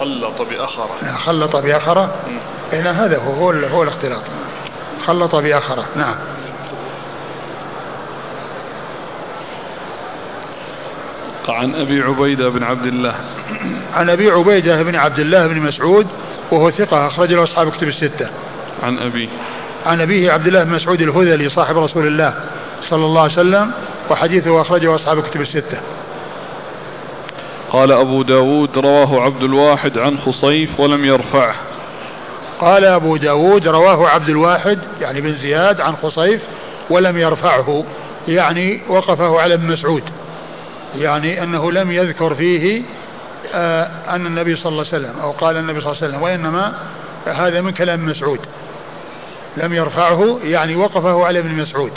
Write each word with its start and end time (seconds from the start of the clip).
خلط 0.00 0.42
بأخره. 0.42 1.16
خلط 1.16 1.56
بأخره. 1.56 2.14
إن 2.72 2.86
هذا 2.86 3.18
هو 3.18 3.32
هو, 3.32 3.50
هو 3.50 3.82
الاختلاط. 3.82 4.22
خلط 5.06 5.36
بأخره. 5.36 5.84
نعم. 5.96 6.14
عن 11.48 11.74
أبي 11.74 12.02
عبيدة 12.02 12.48
بن 12.48 12.62
عبد 12.62 12.86
الله. 12.86 13.14
عن 13.94 14.10
أبي 14.10 14.30
عبيدة 14.30 14.82
بن 14.82 14.96
عبد 14.96 15.18
الله 15.18 15.46
بن 15.46 15.60
مسعود 15.60 16.06
وهو 16.50 16.70
ثقة 16.70 17.06
أخرج 17.06 17.32
له 17.32 17.42
أصحاب 17.42 17.70
كتب 17.70 17.88
الستة. 17.88 18.30
عن 18.82 18.98
أبي. 18.98 19.28
عن 19.86 20.00
أبيه 20.00 20.32
عبد 20.32 20.46
الله 20.46 20.64
بن 20.64 20.72
مسعود 20.72 21.00
الهذلي 21.00 21.48
صاحب 21.48 21.78
رسول 21.78 22.06
الله 22.06 22.34
صلى 22.82 23.04
الله 23.04 23.22
عليه 23.22 23.32
وسلم 23.32 23.70
وحديثه 24.10 24.60
أخرجه 24.60 24.94
أصحاب 24.94 25.22
كتب 25.22 25.40
الستة. 25.40 25.80
قال 27.70 27.92
أبو 27.92 28.22
داود 28.22 28.78
رواه 28.78 29.20
عبد 29.20 29.42
الواحد 29.42 29.98
عن 29.98 30.18
خصيف 30.18 30.80
ولم 30.80 31.04
يرفعه. 31.04 31.54
قال 32.60 32.84
أبو 32.84 33.16
داود 33.16 33.68
رواه 33.68 34.08
عبد 34.08 34.28
الواحد 34.28 34.78
يعني 35.00 35.20
بن 35.20 35.32
زياد 35.32 35.80
عن 35.80 35.96
خصيف 35.96 36.42
ولم 36.90 37.16
يرفعه 37.16 37.84
يعني 38.28 38.80
وقفه 38.88 39.40
على 39.40 39.54
ابن 39.54 39.66
مسعود. 39.66 40.02
يعني 40.98 41.42
أنه 41.42 41.72
لم 41.72 41.92
يذكر 41.92 42.34
فيه 42.34 42.82
آه 43.54 43.90
أن 44.08 44.26
النبي 44.26 44.56
صلى 44.56 44.72
الله 44.72 44.86
عليه 44.92 45.04
وسلم 45.04 45.20
أو 45.22 45.30
قال 45.30 45.56
النبي 45.56 45.80
صلى 45.80 45.92
الله 45.92 46.02
عليه 46.02 46.08
وسلم 46.08 46.22
وإنما 46.22 46.74
هذا 47.26 47.60
من 47.60 47.70
كلام 47.70 48.06
مسعود. 48.06 48.40
لم 49.56 49.74
يرفعه 49.74 50.38
يعني 50.44 50.76
وقفه 50.76 51.24
على 51.24 51.38
ابن 51.38 51.54
مسعود. 51.54 51.92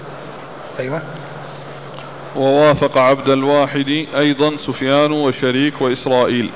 أيوة. 0.79 1.01
ووافق 2.35 2.97
عبد 2.97 3.29
الواحد 3.29 4.05
أيضا 4.17 4.57
سفيان 4.57 5.11
وشريك 5.11 5.81
وإسرائيل. 5.81 6.49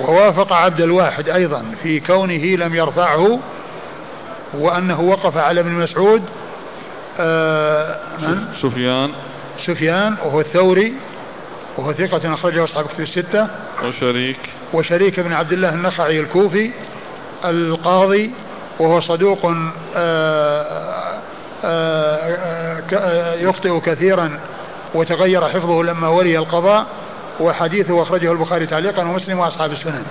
ووافق 0.00 0.52
عبد 0.52 0.80
الواحد 0.80 1.28
أيضا 1.28 1.64
في 1.82 2.00
كونه 2.00 2.56
لم 2.56 2.74
يرفعه 2.74 3.40
وأنه 4.54 5.00
وقف 5.00 5.36
على 5.36 5.60
ابن 5.60 5.70
مسعود. 5.70 6.22
آه 7.20 7.98
من؟ 8.18 8.44
سفيان. 8.62 9.10
سفيان 9.66 10.16
وهو 10.24 10.40
الثوري 10.40 10.94
وهو 11.76 11.92
ثقة 11.92 12.34
أخرجه 12.34 12.64
أصحاب 12.64 12.86
كتب 12.86 13.00
الستة. 13.00 13.48
وشريك. 13.84 14.38
وشريك 14.72 15.20
بن 15.20 15.32
عبد 15.32 15.52
الله 15.52 15.74
النخعي 15.74 16.20
الكوفي 16.20 16.70
القاضي 17.44 18.30
وهو 18.78 19.00
صدوق 19.00 19.46
آه، 19.96 21.20
آه، 21.64 22.82
آه، 22.92 23.34
يخطئ 23.34 23.80
كثيرا 23.80 24.40
وتغير 24.94 25.48
حفظه 25.48 25.82
لما 25.82 26.08
ولي 26.08 26.38
القضاء 26.38 26.86
وحديثه 27.40 28.02
أخرجه 28.02 28.32
البخاري 28.32 28.66
تعليقا 28.66 29.02
ومسلم 29.02 29.38
وأصحاب 29.38 29.72
السنن. 29.72 30.02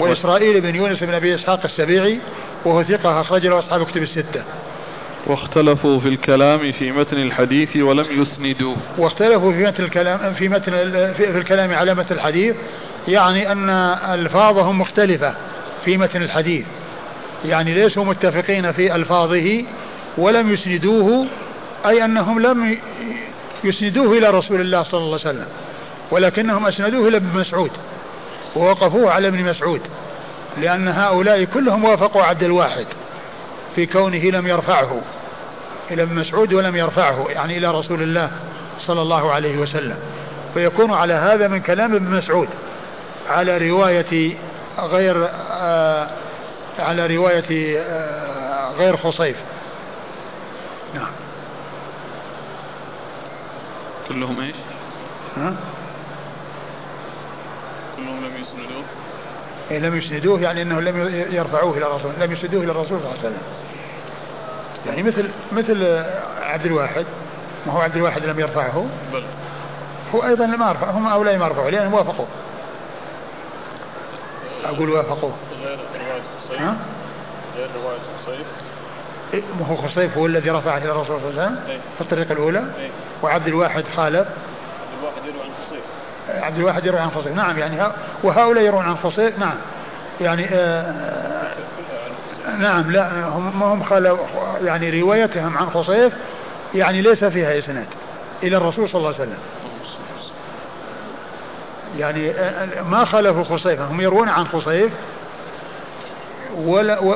وإسرائيل 0.00 0.60
بن 0.60 0.74
يونس 0.74 1.02
بن 1.04 1.14
أبي 1.14 1.34
إسحاق 1.34 1.60
السبيعي 1.64 2.18
وهو 2.64 2.82
ثقة 2.82 3.20
أخرج 3.20 3.46
له 3.46 3.58
أصحاب 3.58 3.86
كتب 3.86 4.02
الستة. 4.02 4.44
واختلفوا 5.26 6.00
في 6.00 6.08
الكلام 6.08 6.72
في 6.72 6.92
متن 6.92 7.16
الحديث 7.16 7.76
ولم 7.76 8.06
يسندوه 8.10 8.76
واختلفوا 8.98 9.52
في 9.52 9.66
متن 9.66 9.84
الكلام 9.84 10.34
في 10.34 10.48
متن 10.48 10.72
في 11.12 11.38
الكلام 11.38 11.72
على 11.72 11.94
متن 11.94 12.14
الحديث 12.14 12.56
يعني 13.08 13.52
أن 13.52 13.70
ألفاظهم 14.14 14.80
مختلفة 14.80 15.34
في 15.84 15.96
متن 15.96 16.22
الحديث. 16.22 16.66
يعني 17.44 17.74
ليسوا 17.74 18.04
متفقين 18.04 18.72
في 18.72 18.94
ألفاظه 18.94 19.64
ولم 20.18 20.52
يسندوه 20.52 21.26
أي 21.86 22.04
أنهم 22.04 22.40
لم 22.40 22.78
يسندوه 23.64 24.18
إلى 24.18 24.30
رسول 24.30 24.60
الله 24.60 24.82
صلى 24.82 25.00
الله 25.00 25.20
عليه 25.20 25.30
وسلم 25.30 25.46
ولكنهم 26.10 26.66
أسندوه 26.66 27.08
إلى 27.08 27.16
ابن 27.16 27.38
مسعود 27.38 27.70
ووقفوه 28.56 29.10
على 29.10 29.28
ابن 29.28 29.44
مسعود 29.44 29.80
لأن 30.58 30.88
هؤلاء 30.88 31.44
كلهم 31.44 31.84
وافقوا 31.84 32.22
عبد 32.22 32.42
الواحد 32.42 32.86
في 33.74 33.86
كونه 33.86 34.18
لم 34.18 34.46
يرفعه 34.46 35.00
إلى 35.90 36.02
ابن 36.02 36.14
مسعود 36.14 36.54
ولم 36.54 36.76
يرفعه 36.76 37.26
يعني 37.28 37.58
إلى 37.58 37.70
رسول 37.70 38.02
الله 38.02 38.30
صلى 38.80 39.02
الله 39.02 39.32
عليه 39.32 39.58
وسلم. 39.58 39.96
فيكون 40.54 40.92
على 40.92 41.14
هذا 41.14 41.48
من 41.48 41.60
كلام 41.60 41.94
ابن 41.94 42.10
مسعود 42.10 42.48
على 43.28 43.70
رواية 43.70 44.36
غير 44.78 45.28
آه 45.52 46.08
على 46.78 47.16
رواية 47.16 47.78
آه 47.78 48.72
غير 48.78 48.96
خصيف. 48.96 49.36
نعم. 50.94 51.23
كلهم 54.08 54.40
إيش؟ 54.40 54.54
ها؟ 55.36 55.54
كلهم 57.96 58.24
لم 58.24 58.36
يسندوه؟ 58.36 58.84
إيه 59.70 59.78
لم 59.78 59.96
يسندوه 59.96 60.40
يعني 60.40 60.62
إنه 60.62 60.80
لم 60.80 61.14
يرفعوه 61.32 61.76
إلى 61.76 61.86
الرسول 61.86 62.12
لم 62.20 62.32
يسندوه 62.32 62.62
إلى 62.62 62.72
الرسول 62.72 62.98
صلى 62.98 62.98
الله 62.98 63.10
عليه 63.10 63.20
وسلم 63.20 63.42
يعني 64.86 65.02
مثل 65.02 65.30
مثل 65.52 66.04
عبد 66.42 66.66
الواحد 66.66 67.06
ما 67.66 67.72
هو 67.72 67.80
عبد 67.80 67.96
الواحد 67.96 68.24
لم 68.24 68.40
يرفعه 68.40 68.86
بل 69.12 69.22
هو 70.14 70.24
أيضا 70.24 70.46
ما 70.46 70.72
رفع 70.72 70.90
هم 70.90 71.06
هؤلاء 71.06 71.38
ما 71.38 71.48
رفعوا 71.48 71.70
لأنهم 71.70 71.94
وافقوا 71.94 72.26
أقول 74.64 74.90
وافقوا 74.90 75.30
غير 75.64 75.78
رواية 75.94 76.22
خصيف 76.44 76.60
ها؟ 76.60 76.76
غير 77.56 77.68
رواية 77.82 77.98
خصيف 77.98 78.28
إيه، 78.28 78.44
ما 79.60 79.66
هو 79.66 79.76
خصيف 79.76 80.18
هو 80.18 80.26
الذي 80.26 80.50
رفعه 80.50 80.76
إلى 80.78 80.90
الرسول 80.92 81.20
صلى 81.20 81.30
الله 81.30 81.42
عليه 81.42 81.52
وسلم 81.52 81.68
إيه. 81.68 81.78
في 81.94 82.00
الطريقة 82.00 82.32
الأولى. 82.32 82.58
إيه. 82.58 82.90
وعبد 83.22 83.46
الواحد 83.46 83.84
خالف 83.96 84.26
الواحد 85.00 85.24
يروي 85.26 85.42
عن 85.42 85.50
خصيف. 85.66 85.84
عبد 86.44 86.58
الواحد 86.58 86.86
يروي 86.86 87.00
عن 87.00 87.10
خصيف. 87.10 87.32
نعم 87.32 87.58
يعني 87.58 87.76
ها 87.76 87.92
وهؤلاء 88.22 88.64
يروون 88.64 88.84
عن 88.84 88.96
خصيف 88.96 89.38
نعم. 89.38 89.56
يعني 90.20 90.46
آه 90.52 91.52
نعم 92.58 92.90
لا 92.90 93.24
هم 93.28 93.62
هم 93.62 93.82
يعني 94.64 95.00
روايتهم 95.00 95.58
عن 95.58 95.70
خصيف 95.70 96.12
يعني 96.74 97.02
ليس 97.02 97.24
فيها 97.24 97.58
إسناد 97.58 97.86
إلى 98.42 98.56
الرسول 98.56 98.88
صلى 98.88 98.98
الله 98.98 99.14
عليه 99.14 99.22
وسلم. 99.22 99.38
يعني 101.98 102.30
آه، 102.30 102.82
ما 102.82 103.04
خالفوا 103.04 103.44
خصيفا 103.44 103.84
هم 103.84 104.00
يروون 104.00 104.28
عن 104.28 104.46
خصيف 104.46 104.92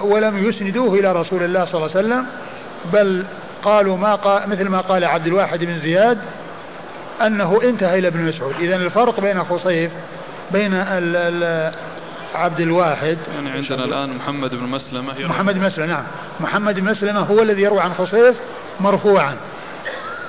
ولم 0.02 0.48
يسندوه 0.48 0.94
إلى 0.94 1.12
رسول 1.12 1.42
الله 1.42 1.64
صلى 1.64 1.74
الله 1.74 1.96
عليه 1.96 2.06
وسلم 2.06 2.26
بل 2.92 3.24
قالوا 3.62 3.96
ما 3.96 4.14
قال 4.14 4.50
مثل 4.50 4.68
ما 4.68 4.80
قال 4.80 5.04
عبد 5.04 5.26
الواحد 5.26 5.64
بن 5.64 5.78
زياد 5.78 6.18
أنه 7.26 7.60
انتهى 7.62 7.98
إلى 7.98 8.08
ابن 8.08 8.24
مسعود. 8.24 8.54
اذا 8.60 8.76
الفرق 8.76 9.20
بين 9.20 9.44
خصيف 9.44 9.90
بين 10.50 10.74
ال 10.74 11.16
ال 11.16 11.72
عبد 12.34 12.60
الواحد 12.60 13.18
يعني 13.34 13.50
عندنا 13.50 13.84
الآن 13.84 14.16
محمد 14.16 14.50
بن 14.50 14.64
مسلمة 14.64 15.14
يروي. 15.14 15.28
محمد 15.28 15.54
بن 15.54 15.66
مسلمة 15.66 15.86
نعم. 15.86 16.04
محمد 16.40 16.80
بن 16.80 16.90
مسلمة 16.90 17.20
هو 17.20 17.42
الذي 17.42 17.62
يروي 17.62 17.80
عن 17.80 17.94
خصيف 17.94 18.36
مرفوعا. 18.80 19.36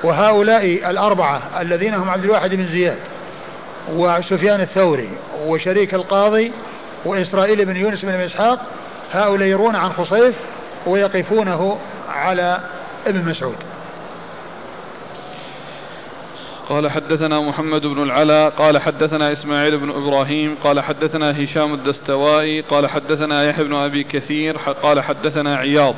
وهؤلاء 0.03 0.89
الأربعة 0.89 1.41
الذين 1.61 1.93
هم 1.93 2.09
عبد 2.09 2.23
الواحد 2.23 2.55
بن 2.55 2.67
زياد 2.67 2.97
وسفيان 3.93 4.61
الثوري 4.61 5.09
وشريك 5.45 5.93
القاضي 5.93 6.51
وإسرائيل 7.05 7.65
بن 7.65 7.75
يونس 7.75 8.05
بن 8.05 8.09
إسحاق 8.09 8.59
هؤلاء 9.11 9.47
يرون 9.47 9.75
عن 9.75 9.93
خصيف 9.93 10.35
ويقفونه 10.85 11.79
على 12.09 12.59
ابن 13.07 13.29
مسعود. 13.29 13.55
قال 16.69 16.91
حدثنا 16.91 17.39
محمد 17.41 17.81
بن 17.81 18.03
العلاء 18.03 18.49
قال 18.49 18.81
حدثنا 18.81 19.31
إسماعيل 19.31 19.77
بن 19.77 19.89
إبراهيم 19.89 20.55
قال 20.63 20.79
حدثنا 20.79 21.43
هشام 21.43 21.73
الدستوائي 21.73 22.61
قال 22.61 22.89
حدثنا 22.89 23.43
يحيى 23.43 23.63
بن 23.63 23.73
أبي 23.73 24.03
كثير 24.03 24.57
قال 24.57 25.01
حدثنا 25.01 25.55
عياض 25.55 25.95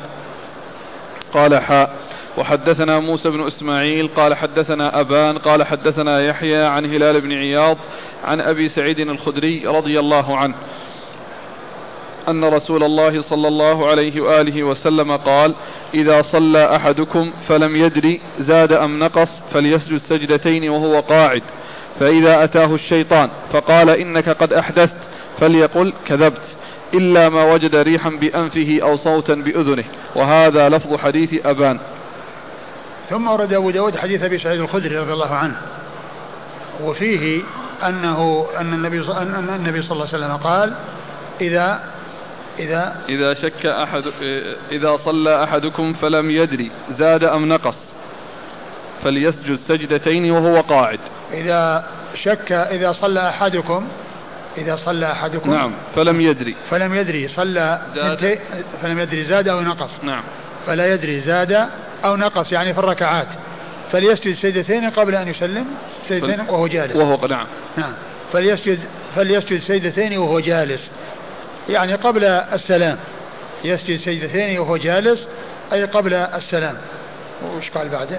قال 1.34 1.58
حاء 1.58 1.90
وحدثنا 2.38 2.98
موسى 2.98 3.30
بن 3.30 3.46
إسماعيل 3.46 4.08
قال 4.08 4.34
حدثنا 4.34 5.00
أبان 5.00 5.38
قال 5.38 5.62
حدثنا 5.64 6.20
يحيى 6.20 6.64
عن 6.64 6.84
هلال 6.84 7.20
بن 7.20 7.32
عياض 7.32 7.78
عن 8.24 8.40
أبي 8.40 8.68
سعيد 8.68 8.98
الخدري 8.98 9.66
رضي 9.66 10.00
الله 10.00 10.36
عنه. 10.36 10.54
أن 12.28 12.44
رسول 12.44 12.84
الله 12.84 13.22
صلى 13.22 13.48
الله 13.48 13.86
عليه 13.90 14.20
وآله 14.20 14.62
وسلم 14.62 15.16
قال 15.16 15.54
إذا 15.94 16.22
صلى 16.22 16.76
أحدكم 16.76 17.32
فلم 17.48 17.76
يدري 17.76 18.20
زاد 18.40 18.72
أم 18.72 18.98
نقص 18.98 19.28
فليسجد 19.52 19.98
سجدتين 19.98 20.70
وهو 20.70 21.00
قاعد 21.00 21.42
فإذا 22.00 22.44
أتاه 22.44 22.74
الشيطان 22.74 23.30
فقال 23.52 23.90
إنك 23.90 24.28
قد 24.28 24.52
أحدثت 24.52 24.96
فليقل 25.40 25.92
كذبت 26.06 26.42
إلا 26.94 27.28
ما 27.28 27.52
وجد 27.52 27.76
ريحا 27.76 28.10
بأنفه 28.10 28.78
أو 28.82 28.96
صوتا 28.96 29.34
بأذنه. 29.34 29.84
وهذا 30.14 30.68
لفظ 30.68 30.96
حديث 30.96 31.46
أبان. 31.46 31.78
ثم 33.10 33.28
ورد 33.28 33.52
أبو 33.52 33.70
داود 33.70 33.96
حديث 33.96 34.22
أبي 34.22 34.38
سعيد 34.38 34.60
الخدري 34.60 34.98
رضي 34.98 35.12
الله 35.12 35.34
عنه. 35.34 35.56
وفيه 36.84 37.42
أنه 37.88 38.46
أن 38.58 38.74
النبي 38.74 39.00
أن 39.00 39.48
النبي 39.56 39.82
صلى 39.82 39.92
الله 39.92 40.06
عليه 40.12 40.18
وسلم 40.18 40.36
قال 40.36 40.74
إذا 41.40 41.80
إذا 42.58 42.96
إذا 43.08 43.34
شك 43.34 43.66
أحد 43.66 44.02
إذا 44.72 44.96
صلى 44.96 45.44
أحدكم 45.44 45.92
فلم 45.92 46.30
يدري 46.30 46.70
زاد 46.98 47.24
أم 47.24 47.48
نقص 47.48 47.74
فليسجد 49.04 49.58
سجدتين 49.68 50.30
وهو 50.30 50.60
قاعد. 50.60 51.00
إذا 51.32 51.84
شك 52.22 52.52
إذا 52.52 52.92
صلى 52.92 53.28
أحدكم 53.28 53.88
إذا 54.58 54.76
صلى 54.76 55.12
أحدكم 55.12 55.50
نعم 55.50 55.72
فلم 55.96 56.20
يدري. 56.20 56.56
فلم 56.70 56.94
يدري 56.94 57.28
صلى 57.28 57.82
زاد. 57.94 58.38
فلم 58.82 58.98
يدري 58.98 59.22
زاد 59.22 59.48
أو 59.48 59.60
نقص. 59.60 59.90
نعم. 60.02 60.22
فلا 60.66 60.94
يدري 60.94 61.20
زاد 61.20 61.68
أو 62.04 62.16
نقص 62.16 62.52
يعني 62.52 62.74
في 62.74 62.78
الركعات. 62.78 63.28
فليسجد 63.92 64.34
سجدتين 64.34 64.90
قبل 64.90 65.14
أن 65.14 65.28
يسلم 65.28 65.66
سجدتين 66.08 66.40
وهو 66.40 66.66
جالس. 66.66 66.96
وهو 66.96 67.26
نعم. 67.26 67.46
نعم. 67.76 67.92
فليسجد 68.32 68.78
فليسجد 69.16 69.58
سجدتين 69.58 70.18
وهو 70.18 70.40
جالس. 70.40 70.90
يعني 71.68 71.94
قبل 71.94 72.24
السلام. 72.24 72.98
يسجد 73.64 73.96
سجدتين 73.96 74.58
وهو 74.58 74.76
جالس 74.76 75.28
أي 75.72 75.84
قبل 75.84 76.14
السلام. 76.14 76.74
وش 77.56 77.70
قال 77.70 77.88
بعده؟ 77.88 78.18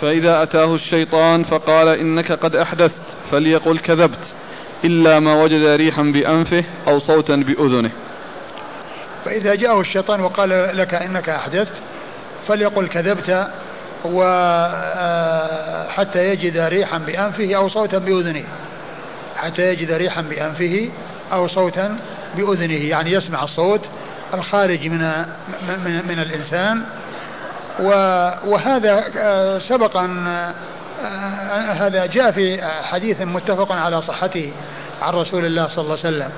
فإذا 0.00 0.42
أتاه 0.42 0.74
الشيطان 0.74 1.44
فقال 1.44 1.88
إنك 1.88 2.32
قد 2.32 2.56
أحدثت 2.56 2.94
فليقل 3.30 3.78
كذبت 3.78 4.24
إلا 4.84 5.20
ما 5.20 5.42
وجد 5.42 5.64
ريحا 5.64 6.02
بأنفه 6.02 6.64
أو 6.88 6.98
صوتا 6.98 7.36
بأذنه. 7.36 7.90
فإذا 9.24 9.54
جاءه 9.54 9.80
الشيطان 9.80 10.20
وقال 10.20 10.76
لك 10.78 10.94
إنك 10.94 11.28
أحدثت 11.28 11.72
فليقل 12.48 12.88
كذبت 12.88 13.48
وحتى 14.04 14.28
آه، 16.18 16.32
يجد 16.32 16.58
ريحا 16.58 16.98
بأنفه 16.98 17.54
أو 17.56 17.68
صوتا 17.68 17.98
بأذنه. 17.98 18.44
حتى 19.36 19.72
يجد 19.72 19.92
ريحا 19.92 20.22
بأنفه 20.22 20.90
أو 21.32 21.48
صوتا 21.48 21.98
بأذنه 22.36 22.88
يعني 22.88 23.12
يسمع 23.12 23.44
الصوت 23.44 23.80
الخارج 24.34 24.86
من 24.86 24.98
من, 25.68 26.02
من 26.08 26.18
الإنسان. 26.18 26.82
وهذا 28.46 29.04
آه، 29.18 29.58
سبق 29.58 29.96
أن 29.96 30.26
آه، 30.26 31.72
هذا 31.72 32.06
جاء 32.06 32.30
في 32.30 32.62
حديث 32.82 33.20
متفق 33.20 33.72
على 33.72 34.02
صحته 34.02 34.52
عن 35.02 35.14
رسول 35.14 35.44
الله 35.44 35.68
صلى 35.68 35.84
الله 35.84 35.98
عليه 36.04 36.16
وسلم 36.16 36.30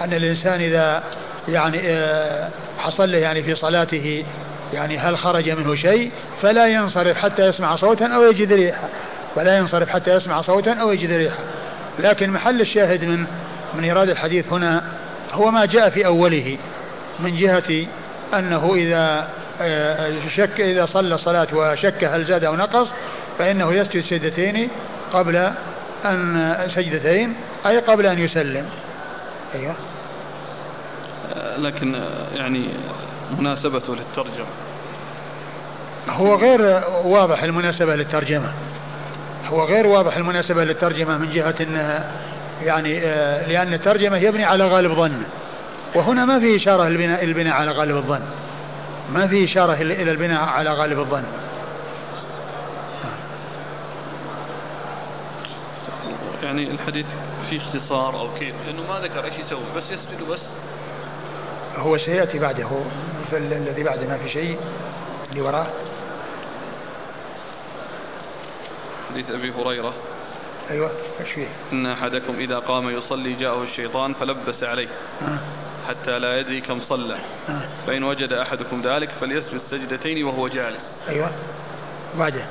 أن 0.00 0.12
الإنسان 0.12 0.60
إذا 0.60 1.02
يعني 1.48 1.80
آه، 1.84 2.48
حصل 2.78 3.12
له 3.12 3.18
يعني 3.18 3.42
في 3.42 3.54
صلاته 3.54 4.24
يعني 4.72 4.98
هل 4.98 5.18
خرج 5.18 5.50
منه 5.50 5.74
شيء 5.74 6.12
فلا 6.42 6.66
ينصرف 6.66 7.16
حتى 7.16 7.46
يسمع 7.46 7.76
صوتا 7.76 8.06
أو 8.06 8.22
يجد 8.22 8.52
ريحا. 8.52 8.88
فلا 9.36 9.56
ينصرف 9.56 9.88
حتى 9.88 10.14
يسمع 10.14 10.42
صوتا 10.42 10.72
أو 10.72 10.92
يجد 10.92 11.12
ريحا. 11.12 11.42
لكن 11.98 12.30
محل 12.30 12.60
الشاهد 12.60 13.04
من 13.04 13.24
من 13.74 13.84
إيراد 13.84 14.08
الحديث 14.08 14.52
هنا 14.52 14.82
هو 15.32 15.50
ما 15.50 15.66
جاء 15.66 15.90
في 15.90 16.06
أوله 16.06 16.58
من 17.20 17.36
جهة 17.36 17.86
أنه 18.34 18.74
إذا 18.74 19.28
آه، 19.60 20.12
شك 20.36 20.60
إذا 20.60 20.86
صلى 20.86 21.18
صلاة 21.18 21.48
وشك 21.52 22.04
هل 22.04 22.24
زاد 22.24 22.44
أو 22.44 22.56
نقص 22.56 22.88
فإنه 23.38 23.72
يسجد 23.72 24.00
سجدتين 24.00 24.68
قبل 25.12 25.52
أن 26.04 26.56
سجدتين 26.74 27.34
أي 27.66 27.78
قبل 27.78 28.06
أن 28.06 28.18
يسلم. 28.18 28.66
أيوه. 29.54 29.74
آه، 31.34 31.56
لكن 31.56 31.94
آه، 31.94 32.34
يعني 32.34 32.64
مناسبته 33.38 33.96
للترجمة. 33.96 34.46
هو 36.08 36.34
غير 36.34 36.82
واضح 37.04 37.42
المناسبة 37.42 37.96
للترجمة. 37.96 38.52
هو 39.46 39.64
غير 39.64 39.86
واضح 39.86 40.16
المناسبة 40.16 40.64
للترجمة 40.64 41.18
من 41.18 41.32
جهة 41.32 41.54
أن 41.60 42.04
يعني 42.62 43.00
لأن 43.46 43.74
الترجمة 43.74 44.16
يبني 44.16 44.44
على 44.44 44.64
غالب 44.64 44.92
ظن. 44.92 45.22
وهنا 45.94 46.24
ما 46.24 46.40
في 46.40 46.56
إشارة 46.56 46.88
للبناء 46.88 47.24
البناء 47.24 47.54
على 47.54 47.70
غالب 47.70 47.96
الظن. 47.96 48.20
ما 49.12 49.26
في 49.26 49.44
إشارة 49.44 49.74
إلى 49.74 50.10
البناء 50.10 50.44
على 50.44 50.70
غالب 50.70 50.98
الظن. 50.98 51.24
يعني 56.42 56.70
الحديث 56.70 57.06
فيه 57.50 57.58
اختصار 57.58 58.20
أو 58.20 58.34
كيف؟ 58.38 58.54
لأنه 58.66 58.82
ما 58.88 59.00
ذكر 59.00 59.24
إيش 59.24 59.34
يسوي 59.46 59.64
بس 59.76 59.84
يسجد 59.90 60.28
بس 60.28 60.40
هو 61.76 61.98
سيأتي 61.98 62.38
بعده. 62.38 62.68
الذي 63.32 63.82
بعده 63.82 64.06
ما 64.06 64.18
في 64.18 64.30
شيء 64.30 64.58
اللي 65.30 65.40
وراه. 65.40 65.66
حديث 69.10 69.30
أبي 69.30 69.52
هريرة. 69.52 69.92
أيوة 70.70 70.90
إيش 71.20 71.28
فيه؟ 71.28 71.46
إن 71.72 71.86
أحدكم 71.86 72.34
إذا 72.38 72.58
قام 72.58 72.90
يصلي 72.90 73.32
جاءه 73.32 73.62
الشيطان 73.62 74.14
فلبس 74.14 74.62
عليه 74.62 74.88
آه. 75.22 75.38
حتى 75.88 76.18
لا 76.18 76.40
يدري 76.40 76.60
كم 76.60 76.80
صلى. 76.80 77.14
آه. 77.48 77.60
فإن 77.86 78.04
وجد 78.04 78.32
أحدكم 78.32 78.82
ذلك 78.82 79.10
فليسجد 79.20 79.58
سجدتين 79.70 80.24
وهو 80.24 80.48
جالس. 80.48 80.94
أيوة. 81.08 81.30
بعده. 82.18 82.44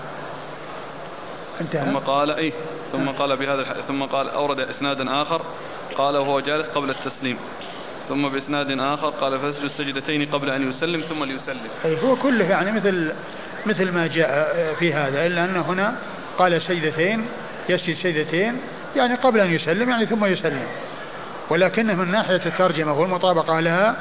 انتهى 1.61 1.85
ثم 1.85 1.97
قال 1.97 2.31
أي 2.31 2.53
ثم 2.91 3.09
قال 3.09 3.37
بهذا 3.37 3.61
الح... 3.61 3.71
ثم 3.87 4.03
قال 4.03 4.29
أورد 4.29 4.59
إسنادا 4.59 5.21
آخر 5.21 5.41
قال 5.97 6.17
وهو 6.17 6.39
جالس 6.39 6.67
قبل 6.67 6.89
التسليم. 6.89 7.37
ثم 8.09 8.29
بإسناد 8.29 8.79
آخر 8.79 9.09
قال 9.09 9.39
فاسجد 9.39 9.63
السجدتين 9.63 10.25
قبل 10.25 10.49
أن 10.49 10.69
يسلم 10.69 11.01
ثم 11.01 11.23
ليسلم. 11.23 11.69
أي 11.85 12.01
هو 12.03 12.15
كله 12.15 12.45
يعني 12.45 12.71
مثل 12.71 13.13
مثل 13.65 13.91
ما 13.91 14.07
جاء 14.07 14.73
في 14.79 14.93
هذا 14.93 15.25
إلا 15.25 15.45
أن 15.45 15.55
هنا 15.55 15.95
قال 16.37 16.61
سجدتين 16.61 17.25
يسجد 17.69 17.95
سجدتين 17.95 18.57
يعني 18.95 19.15
قبل 19.15 19.39
أن 19.39 19.53
يسلم 19.53 19.89
يعني 19.89 20.05
ثم 20.05 20.25
يسلم. 20.25 20.63
ولكنه 21.49 21.95
من 21.95 22.11
ناحية 22.11 22.41
الترجمة 22.45 22.99
والمطابقة 22.99 23.59
لها 23.59 23.95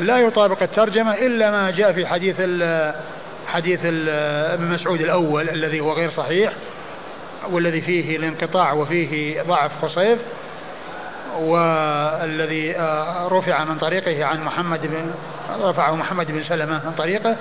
لا 0.00 0.18
يطابق 0.18 0.62
الترجمة 0.62 1.14
إلا 1.14 1.50
ما 1.50 1.70
جاء 1.70 1.92
في 1.92 2.06
حديث 2.06 2.36
ال 2.38 2.94
حديث 3.48 3.80
ابن 3.84 4.64
مسعود 4.64 5.00
الأول 5.00 5.48
الذي 5.48 5.80
هو 5.80 5.92
غير 5.92 6.10
صحيح 6.10 6.52
والذي 7.50 7.80
فيه 7.80 8.16
الانقطاع 8.16 8.72
وفيه 8.72 9.42
ضعف 9.42 9.70
خصيف 9.82 10.18
والذي 11.38 12.76
آه، 12.76 13.28
رفع 13.28 13.64
من 13.64 13.78
طريقه 13.78 14.24
عن 14.24 14.44
محمد 14.44 14.80
بن 14.82 15.10
رفعه 15.60 15.96
محمد 15.96 16.32
بن 16.32 16.42
سلمة 16.42 16.80
من 16.84 16.92
طريقه 16.98 17.36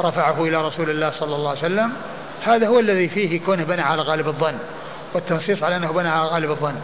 رفعه 0.00 0.44
إلى 0.44 0.66
رسول 0.66 0.90
الله 0.90 1.10
صلى 1.10 1.36
الله 1.36 1.50
عليه 1.50 1.58
وسلم. 1.58 1.92
هذا 2.44 2.66
هو 2.66 2.78
الذي 2.78 3.08
فيه 3.08 3.40
كونه 3.40 3.64
بنى 3.64 3.82
على 3.82 4.02
غالب 4.02 4.28
الظن. 4.28 4.54
والتنصيص 5.14 5.62
على 5.62 5.76
أنه 5.76 5.92
بنى 5.92 6.08
على 6.08 6.28
غالب 6.28 6.50
الظن. 6.50 6.74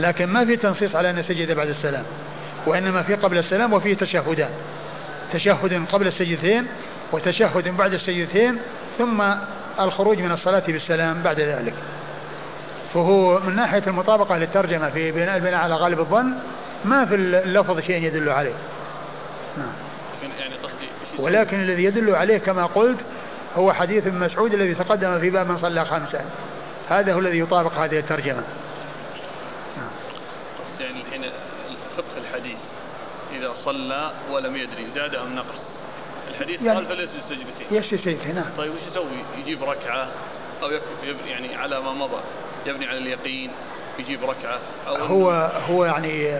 لكن 0.00 0.26
ما 0.26 0.44
في 0.44 0.56
تنصيص 0.56 0.96
على 0.96 1.10
أن 1.10 1.22
سجد 1.22 1.52
بعد 1.52 1.68
السلام 1.68 2.04
وإنما 2.66 3.02
في 3.02 3.14
قبل 3.14 3.38
السلام 3.38 3.72
وفيه 3.72 3.96
تشهدان 3.96 4.50
تشهد 5.32 5.86
قبل 5.92 6.06
السجدتين 6.06 6.66
وتشهد 7.12 7.68
بعد 7.68 7.92
السجدتين 7.92 8.58
ثم 8.98 9.22
الخروج 9.80 10.18
من 10.18 10.32
الصلاة 10.32 10.62
بالسلام 10.66 11.22
بعد 11.22 11.40
ذلك. 11.40 11.74
فهو 12.94 13.40
من 13.40 13.56
ناحية 13.56 13.82
المطابقة 13.86 14.38
للترجمة 14.38 14.90
في 14.90 15.12
بناء 15.12 15.36
البناء 15.36 15.60
على 15.60 15.74
غالب 15.74 16.00
الظن 16.00 16.32
ما 16.84 17.04
في 17.04 17.14
اللفظ 17.14 17.80
شيء 17.80 18.02
يدل 18.02 18.28
عليه. 18.28 18.54
نعم. 19.58 19.72
يعني 20.38 20.54
ولكن 21.18 21.60
الذي 21.60 21.84
يدل 21.84 22.14
عليه 22.14 22.38
كما 22.38 22.66
قلت 22.66 22.98
هو 23.56 23.72
حديث 23.72 24.06
ابن 24.06 24.18
مسعود 24.18 24.54
الذي 24.54 24.74
تقدم 24.74 25.20
في 25.20 25.30
باب 25.30 25.50
من 25.50 25.58
صلى 25.58 25.84
خمسا 25.84 26.24
هذا 26.88 27.14
هو 27.14 27.18
الذي 27.18 27.38
يطابق 27.38 27.72
هذه 27.72 27.98
الترجمة. 27.98 28.42
يعني 30.80 31.00
الحين 31.00 31.30
فقه 31.96 32.18
الحديث 32.18 32.58
إذا 33.32 33.52
صلى 33.64 34.10
ولم 34.30 34.56
يدري 34.56 34.86
زاد 34.94 35.14
أم 35.14 35.36
نقص؟ 35.36 35.60
الحديث 36.30 36.62
يعني 36.62 36.78
قال 36.78 36.86
فليسجد 36.86 37.20
سجدتين 37.28 37.66
يسجد 37.70 38.00
سجدتين 38.00 38.34
نعم 38.34 38.44
طيب 38.58 38.72
وش 38.72 38.80
يسوي؟ 38.90 39.24
يجيب 39.38 39.64
ركعة 39.64 40.08
أو 40.62 40.70
يكتب 40.70 41.26
يعني 41.26 41.56
على 41.56 41.80
ما 41.80 41.92
مضى. 41.92 42.20
يبني 42.66 42.86
على 42.86 42.98
اليقين 42.98 43.50
يجيب 43.98 44.24
ركعة 44.24 44.58
أو 44.88 44.96
هو 44.96 45.30
هو 45.68 45.84
يعني 45.84 46.32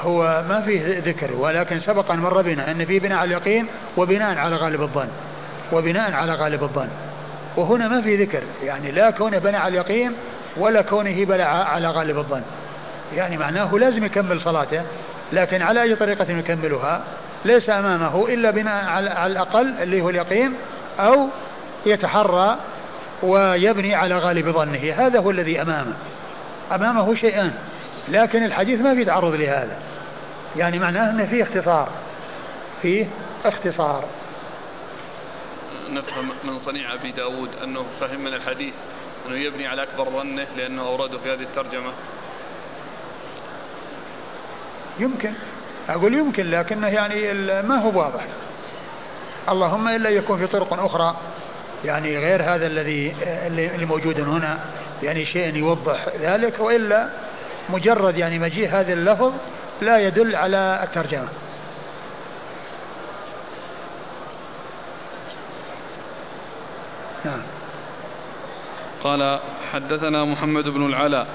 هو 0.00 0.44
ما 0.48 0.60
فيه 0.60 1.02
ذكر 1.06 1.32
ولكن 1.32 1.80
سبق 1.80 2.10
أن 2.10 2.18
مر 2.18 2.42
بنا 2.42 2.70
أن 2.70 2.84
في 2.84 2.98
بناء 2.98 3.18
على 3.18 3.36
اليقين 3.36 3.66
وبناء 3.96 4.38
على 4.38 4.56
غالب 4.56 4.82
الظن. 4.82 5.08
وبناء 5.72 6.12
على 6.12 6.34
غالب 6.34 6.62
الظن. 6.62 6.88
وهنا 7.56 7.88
ما 7.88 8.00
في 8.00 8.16
ذكر. 8.16 8.42
يعني 8.64 8.90
لا 8.90 9.10
كونه 9.10 9.38
بنى 9.38 9.56
على 9.56 9.68
اليقين 9.68 10.12
ولا 10.56 10.82
كونه 10.82 11.24
بنى 11.24 11.42
على 11.42 11.88
غالب 11.88 12.18
الظن. 12.18 12.42
يعني 13.16 13.36
معناه 13.36 13.74
لازم 13.78 14.04
يكمل 14.04 14.40
صلاته 14.40 14.82
لكن 15.32 15.62
على 15.62 15.82
أي 15.82 15.94
طريقة 15.94 16.30
يكملها؟ 16.30 17.00
ليس 17.44 17.70
أمامه 17.70 18.28
إلا 18.28 18.50
بناء 18.50 18.84
على 18.84 19.26
الأقل 19.26 19.74
اللي 19.82 20.00
هو 20.00 20.10
اليقين 20.10 20.54
أو 21.00 21.28
يتحرى 21.86 22.56
ويبني 23.22 23.94
على 23.94 24.18
غالب 24.18 24.50
ظنه. 24.50 24.92
هذا 24.96 25.18
هو 25.18 25.30
الذي 25.30 25.62
أمامه. 25.62 25.94
أمامه 26.74 27.14
شيئان 27.14 27.52
لكن 28.08 28.44
الحديث 28.44 28.80
ما 28.80 28.94
في 28.94 29.04
تعرض 29.04 29.34
لهذا. 29.34 29.76
يعني 30.56 30.78
معناه 30.78 31.10
أنه 31.10 31.26
فيه 31.26 31.42
اختصار 31.42 31.88
فيه 32.82 33.06
اختصار. 33.44 34.04
نفهم 35.90 36.30
من 36.44 36.58
صنيع 36.58 36.94
أبي 36.94 37.10
داود 37.10 37.50
أنه 37.64 37.86
فهم 38.00 38.20
من 38.20 38.34
الحديث 38.34 38.74
أنه 39.26 39.36
يبني 39.36 39.66
على 39.66 39.82
أكبر 39.82 40.04
ظنه 40.04 40.46
لأنه 40.56 40.82
أورده 40.82 41.18
في 41.18 41.32
هذه 41.32 41.42
الترجمة. 41.42 41.92
يمكن. 44.98 45.32
أقول 45.88 46.14
يمكن 46.14 46.50
لكنه 46.50 46.88
يعني 46.88 47.32
ما 47.62 47.82
هو 47.82 47.98
واضح. 47.98 48.26
اللهم 49.48 49.88
إلا 49.88 50.10
يكون 50.10 50.38
في 50.38 50.46
طرق 50.46 50.72
أخرى 50.72 51.16
يعني 51.84 52.18
غير 52.18 52.42
هذا 52.42 52.66
الذي 52.66 53.14
اللي 53.46 53.86
موجود 53.86 54.20
هنا 54.20 54.58
يعني 55.02 55.26
شيء 55.26 55.56
يوضح 55.56 56.06
ذلك 56.20 56.60
وإلا 56.60 57.08
مجرد 57.68 58.18
يعني 58.18 58.38
مجيء 58.38 58.70
هذا 58.70 58.92
اللفظ 58.92 59.32
لا 59.82 59.98
يدل 59.98 60.36
على 60.36 60.80
الترجمة. 60.82 61.28
نعم. 67.24 67.40
قال 69.04 69.40
حدثنا 69.72 70.24
محمد 70.24 70.64
بن 70.64 70.86
العلاء. 70.86 71.26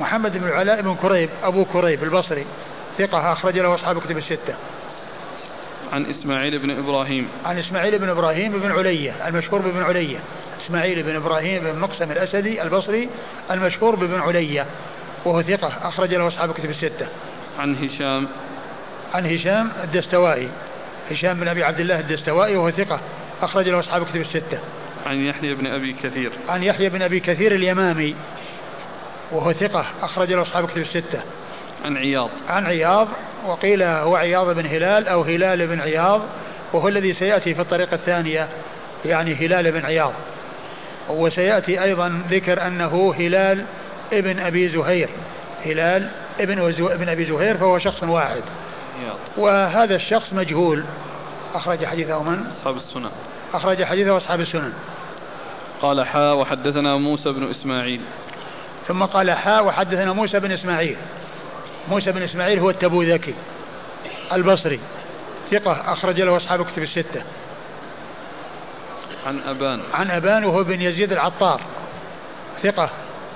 محمد 0.00 0.38
بن 0.38 0.48
العلاء 0.48 0.80
بن 0.80 0.94
كريب 0.94 1.30
أبو 1.42 1.64
كريب 1.64 2.02
البصري 2.02 2.46
ثقة 2.98 3.32
أخرج 3.32 3.58
له 3.58 3.74
أصحاب 3.74 4.00
كتب 4.00 4.18
الستة. 4.18 4.54
عن 5.92 6.06
إسماعيل 6.06 6.58
بن 6.58 6.70
إبراهيم. 6.70 7.28
عن 7.44 7.58
إسماعيل 7.58 7.98
بن 7.98 8.08
إبراهيم 8.08 8.60
بن 8.60 8.72
علية 8.72 9.28
المشهور 9.28 9.60
بابن 9.60 9.82
علية. 9.82 10.18
إسماعيل 10.66 11.02
بن 11.02 11.16
إبراهيم 11.16 11.64
بن 11.64 11.78
مقسم 11.78 12.12
الأسدي 12.12 12.62
البصري 12.62 13.08
المشهور 13.50 13.94
بابن 13.94 14.20
علية 14.20 14.66
وهو 15.24 15.42
ثقة 15.42 15.72
أخرج 15.82 16.14
له 16.14 16.28
أصحاب 16.28 16.52
كتب 16.52 16.70
الستة. 16.70 17.06
عن 17.58 17.76
هشام. 17.76 18.28
عن 19.14 19.26
هشام 19.26 19.70
الدستوائي. 19.84 20.48
هشام 21.10 21.40
بن 21.40 21.48
أبي 21.48 21.64
عبد 21.64 21.80
الله 21.80 22.00
الدستوائي 22.00 22.56
وهو 22.56 22.70
ثقة 22.70 23.00
أخرج 23.42 23.68
له 23.68 23.80
أصحاب 23.80 24.06
كتب 24.06 24.20
الستة. 24.20 24.58
عن 25.06 25.16
يحيى 25.16 25.54
بن 25.54 25.66
أبي 25.66 25.96
كثير. 26.02 26.32
عن 26.48 26.62
يحيى 26.62 26.88
بن 26.88 27.02
أبي 27.02 27.20
كثير 27.20 27.54
اليمامي 27.54 28.14
وهو 29.32 29.52
ثقة 29.52 29.86
أخرج 30.02 30.32
له 30.32 30.42
أصحاب 30.42 30.68
كتب 30.68 30.78
الستة. 30.78 31.22
عن 31.84 31.96
عياض. 31.96 32.30
عن 32.48 32.66
عياض 32.66 33.08
وقيل 33.46 33.82
هو 33.82 34.16
عياض 34.16 34.54
بن 34.56 34.66
هلال 34.66 35.08
أو 35.08 35.22
هلال 35.22 35.66
بن 35.66 35.80
عياض 35.80 36.22
وهو 36.72 36.88
الذي 36.88 37.14
سيأتي 37.14 37.54
في 37.54 37.60
الطريقة 37.60 37.94
الثانية 37.94 38.48
يعني 39.04 39.34
هلال 39.34 39.72
بن 39.72 39.84
عياض. 39.84 40.12
وسيأتي 41.08 41.82
أيضا 41.82 42.22
ذكر 42.30 42.66
أنه 42.66 43.14
هلال 43.18 43.64
ابن 44.12 44.38
أبي 44.38 44.68
زهير. 44.68 45.08
هلال 45.64 46.08
ابن, 46.40 46.74
ابن 46.92 47.08
أبي 47.08 47.24
زهير 47.24 47.56
فهو 47.56 47.78
شخص 47.78 48.02
واحد. 48.02 48.42
وهذا 49.36 49.94
الشخص 49.94 50.32
مجهول. 50.32 50.84
أخرج 51.54 51.84
حديثه 51.84 52.22
من؟ 52.22 52.46
أصحاب 52.58 52.76
السنن. 52.76 53.10
أخرج 53.54 53.84
حديثه 53.84 54.16
أصحاب 54.16 54.40
السنن. 54.40 54.72
قال 55.82 56.06
حاء 56.06 56.36
وحدثنا 56.36 56.96
موسى 56.96 57.32
بن 57.32 57.50
إسماعيل. 57.50 58.00
ثم 58.88 59.04
قال 59.04 59.30
حاء 59.30 59.64
وحدثنا 59.64 60.12
موسى 60.12 60.40
بن 60.40 60.52
إسماعيل. 60.52 60.96
موسى 61.88 62.12
بن 62.12 62.22
إسماعيل 62.22 62.58
هو 62.58 62.70
التبوذكي 62.70 63.34
البصري. 64.32 64.80
ثقة 65.50 65.92
أخرج 65.92 66.20
له 66.20 66.36
أصحاب 66.36 66.64
كتب 66.64 66.82
الستة. 66.82 67.22
عن 69.26 69.40
أبان. 69.40 69.80
عن 69.94 70.10
أبان 70.10 70.44
وهو 70.44 70.64
بن 70.64 70.82
يزيد 70.82 71.12
العطار. 71.12 71.60
ثقة 72.62 72.90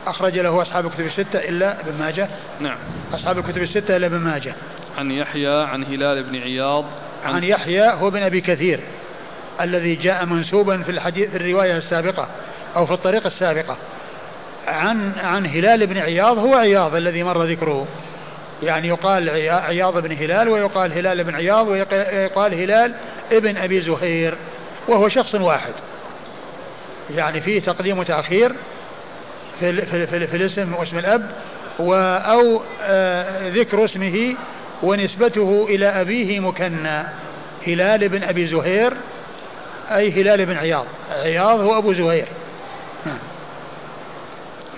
أخرج 0.07 0.39
له 0.39 0.63
أصحاب 0.63 0.87
الكتب 0.87 1.07
الستة 1.07 1.39
إلا 1.39 1.81
ابن 1.81 1.99
ماجه. 1.99 2.29
نعم. 2.61 2.79
أصحاب 3.15 3.39
الكتب 3.39 3.63
الستة 3.63 3.97
إلا 3.97 4.07
ابن 4.07 4.19
ماجه. 4.19 4.55
عن 4.99 5.11
يحيى 5.11 5.63
عن 5.63 5.85
هلال 5.85 6.23
بن 6.23 6.37
عياض. 6.37 6.85
عن, 7.25 7.35
عن 7.35 7.45
يحيى 7.45 7.91
هو 7.91 8.11
بن 8.11 8.23
أبي 8.23 8.41
كثير. 8.41 8.81
الذي 9.61 9.95
جاء 9.95 10.25
منسوبا 10.25 10.83
في 10.83 10.91
الحديث 10.91 11.31
في 11.31 11.37
الرواية 11.37 11.77
السابقة 11.77 12.29
أو 12.77 12.87
في 12.87 12.93
الطريقة 12.93 13.27
السابقة. 13.27 13.77
عن 14.67 15.13
عن 15.23 15.47
هلال 15.47 15.87
بن 15.87 15.99
عياض 15.99 16.39
هو 16.39 16.55
عياض 16.55 16.95
الذي 16.95 17.23
مر 17.23 17.45
ذكره. 17.45 17.87
يعني 18.63 18.89
يقال 18.89 19.31
عياض 19.51 20.03
بن 20.03 20.13
هلال 20.13 20.49
ويقال 20.49 20.93
هلال 20.93 21.25
بن 21.25 21.35
عياض 21.35 21.69
ويقال 21.69 22.55
هلال 22.55 22.95
ابن 23.33 23.57
أبي 23.57 23.81
زهير 23.81 24.35
وهو 24.89 25.09
شخص 25.09 25.35
واحد. 25.35 25.73
يعني 27.17 27.41
فيه 27.41 27.61
تقديم 27.61 27.99
وتأخير 27.99 28.53
في, 29.61 29.73
في, 29.73 30.07
في, 30.07 30.27
في 30.27 30.37
الاسم 30.37 30.75
واسم 30.75 30.99
الأب 30.99 31.31
أو 31.81 32.63
آه 32.83 33.49
ذكر 33.49 33.85
اسمه 33.85 34.35
ونسبته 34.83 35.67
إلى 35.69 35.87
أبيه 35.87 36.41
مكنى 36.41 37.03
هلال 37.67 38.09
بن 38.09 38.23
أبي 38.23 38.47
زهير 38.47 38.93
أي 39.91 40.23
هلال 40.23 40.47
بن 40.47 40.57
عياض. 40.57 40.85
عياض 41.11 41.61
هو 41.61 41.79
أبو 41.79 41.93
زهير. 41.93 42.29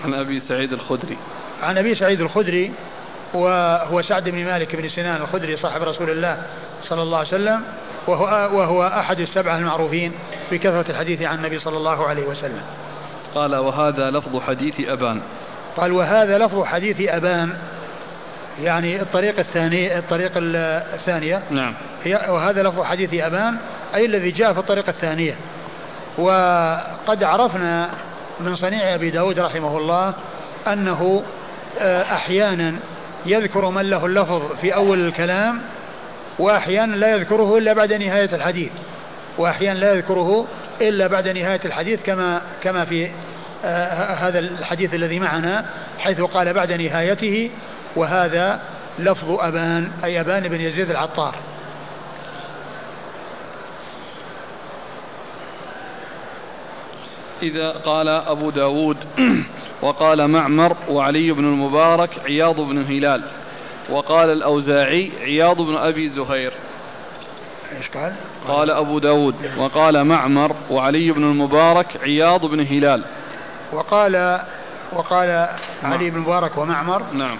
عن 0.05 0.13
أبي 0.13 0.39
سعيد 0.39 0.73
الخدري. 0.73 1.17
عن 1.63 1.77
أبي 1.77 1.95
سعيد 1.95 2.21
الخدري 2.21 2.71
وهو 3.33 4.01
سعد 4.01 4.29
بن 4.29 4.45
مالك 4.45 4.75
بن 4.75 4.89
سنان 4.89 5.21
الخدري 5.21 5.57
صاحب 5.57 5.81
رسول 5.81 6.09
الله 6.09 6.43
صلى 6.83 7.01
الله 7.01 7.17
عليه 7.17 7.27
وسلم 7.27 7.61
وهو, 8.07 8.25
وهو 8.57 8.87
أحد 8.87 9.19
السبعة 9.19 9.57
المعروفين 9.57 10.11
بكثرة 10.51 10.85
الحديث 10.89 11.21
عن 11.21 11.37
النبي 11.37 11.59
صلى 11.59 11.77
الله 11.77 12.07
عليه 12.07 12.27
وسلم. 12.27 12.61
قال 13.35 13.55
وهذا 13.55 14.11
لفظ 14.11 14.39
حديث 14.39 14.79
أبان. 14.79 15.21
قال 15.77 15.91
وهذا 15.91 16.37
لفظ 16.37 16.63
حديث 16.63 17.09
أبان. 17.09 17.57
يعني 18.61 19.01
الطريق 19.01 19.39
الثاني 19.39 19.97
الطريق 19.97 20.31
الثانية 20.35 21.41
نعم. 21.49 21.73
هي 22.03 22.13
وهذا 22.29 22.63
لفظ 22.63 22.83
حديث 22.83 23.13
أبان 23.13 23.57
أي 23.95 24.05
الذي 24.05 24.31
جاء 24.31 24.53
في 24.53 24.59
الطريقة 24.59 24.89
الثانية. 24.89 25.35
وقد 26.17 27.23
عرفنا 27.23 27.89
من 28.39 28.55
صنيع 28.55 28.95
أبي 28.95 29.09
داود 29.09 29.39
رحمه 29.39 29.77
الله 29.77 30.13
أنه 30.67 31.23
آه، 31.79 32.01
أحيانا 32.01 32.75
يذكر 33.25 33.69
من 33.69 33.89
له 33.89 34.05
اللفظ 34.05 34.41
في 34.61 34.75
أول 34.75 35.07
الكلام 35.07 35.61
وأحيانا 36.39 36.95
لا 36.95 37.15
يذكره 37.15 37.57
إلا 37.57 37.73
بعد 37.73 37.93
نهاية 37.93 38.35
الحديث. 38.35 38.71
وأحيانا 39.37 39.79
لا 39.79 39.93
يذكره 39.93 40.47
إلا 40.81 41.07
بعد 41.07 41.27
نهاية 41.27 41.61
الحديث 41.65 41.99
كما 42.05 42.41
كما 42.63 42.85
في 42.85 43.09
آه 43.65 44.13
هذا 44.13 44.39
الحديث 44.39 44.93
الذي 44.93 45.19
معنا 45.19 45.65
حيث 45.99 46.21
قال 46.21 46.53
بعد 46.53 46.71
نهايته 46.71 47.49
وهذا 47.95 48.59
لفظ 48.99 49.31
أبان 49.39 49.91
أي 50.03 50.21
أبان 50.21 50.47
بن 50.47 50.61
يزيد 50.61 50.89
العطار. 50.89 51.35
إذا 57.43 57.69
قال 57.69 58.07
أبو 58.07 58.49
داود 58.49 58.97
وقال 59.81 60.27
معمر 60.27 60.75
وعلي 60.89 61.31
بن 61.31 61.45
المبارك 61.45 62.09
عياض 62.25 62.59
بن 62.59 62.83
هلال. 62.83 63.21
وقال 63.89 64.29
الأوزاعي 64.29 65.11
عياض 65.21 65.61
بن 65.61 65.77
أبي 65.77 66.09
زهير. 66.09 66.53
إيش 67.77 67.89
قال؟ 67.89 68.13
قال 68.47 68.71
أبو 68.71 68.99
داود 68.99 69.35
وقال 69.57 70.03
معمر 70.03 70.55
وعلي 70.69 71.11
بن 71.11 71.23
المبارك 71.23 71.87
عياض 72.03 72.45
بن 72.45 72.59
هلال. 72.59 73.03
وقال 73.73 74.41
وقال 74.93 75.47
علي 75.83 76.09
بن 76.09 76.15
المبارك 76.15 76.57
ومعمر. 76.57 77.03
نعم. 77.13 77.37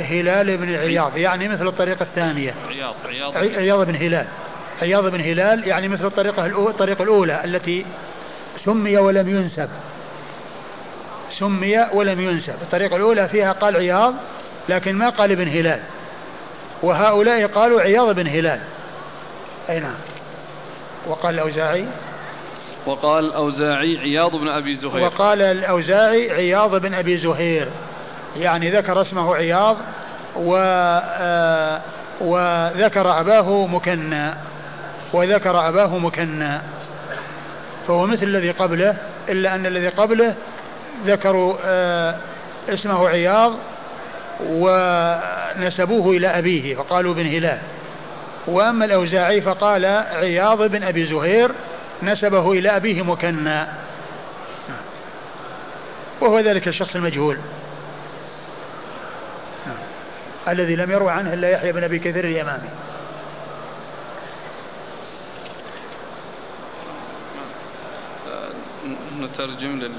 هلال 0.00 0.56
بن 0.56 0.74
عياض 0.74 1.16
يعني 1.16 1.48
مثل 1.48 1.66
الطريقة 1.68 2.02
الثانية. 2.02 2.54
عياض 2.68 2.94
عياض. 3.06 3.36
عياض 3.36 3.86
بن 3.86 3.94
هلال. 3.94 4.26
عياض 4.82 5.06
بن 5.06 5.20
هلال 5.20 5.68
يعني 5.68 5.88
مثل 5.88 6.06
الطريقة 6.06 6.46
الطريقة 6.46 7.02
الأولى 7.02 7.44
التي 7.44 7.86
سمي 8.64 8.96
ولم 8.96 9.28
ينسب. 9.28 9.68
سمي 11.38 11.86
ولم 11.92 12.20
ينسب. 12.20 12.54
الطريقة 12.62 12.96
الأولى 12.96 13.28
فيها 13.28 13.52
قال 13.52 13.76
عياض 13.76 14.14
لكن 14.68 14.94
ما 14.94 15.08
قال 15.08 15.32
ابن 15.32 15.48
هلال. 15.48 15.80
وهؤلاء 16.82 17.46
قالوا 17.46 17.80
عياض 17.80 18.14
بن 18.14 18.26
هلال. 18.26 18.60
أي 19.70 19.80
نعم. 19.80 19.94
وقال 21.06 21.34
الأوزاعي؟ 21.34 21.84
وقال 22.86 23.24
الأوزاعي 23.24 23.98
عياض 23.98 24.36
بن 24.36 24.48
أبي 24.48 24.76
زهير. 24.76 25.02
وقال 25.02 25.42
الأوزاعي 25.42 26.30
عياض 26.30 26.74
بن 26.74 26.94
أبي 26.94 27.18
زهير. 27.18 27.68
يعني 28.38 28.70
ذكر 28.70 29.02
اسمه 29.02 29.34
عياض 29.34 29.76
و 30.36 30.56
آه 30.56 31.80
وذكر 32.20 33.20
أباه 33.20 33.66
مكنى 33.66 34.34
وذكر 35.12 35.68
أباه 35.68 35.98
مكنى. 35.98 36.60
فهو 37.88 38.06
مثل 38.06 38.22
الذي 38.22 38.50
قبله 38.50 38.96
إلا 39.28 39.54
أن 39.54 39.66
الذي 39.66 39.88
قبله 39.88 40.34
ذكروا 41.06 41.56
آه 41.64 42.14
اسمه 42.68 43.08
عياض 43.08 43.52
ونسبوه 44.48 46.16
إلى 46.16 46.26
أبيه 46.26 46.74
فقالوا 46.74 47.14
بن 47.14 47.26
هلال. 47.26 47.58
وأما 48.46 48.84
الأوزاعي 48.84 49.40
فقال 49.40 49.86
عياض 50.12 50.62
بن 50.62 50.82
أبي 50.82 51.06
زهير 51.06 51.50
نسبه 52.02 52.52
إلى 52.52 52.76
أبيه 52.76 53.02
مكنى. 53.02 53.66
وهو 56.20 56.40
ذلك 56.40 56.68
الشخص 56.68 56.96
المجهول. 56.96 57.38
الذي 60.48 60.76
لم 60.76 60.90
يروى 60.90 61.10
عنه 61.10 61.32
إلا 61.32 61.50
يحيى 61.50 61.72
بن 61.72 61.84
أبي 61.84 61.98
كثير 61.98 62.24
اليمامي. 62.24 62.68
نترجم 69.20 69.80
لل 69.80 69.92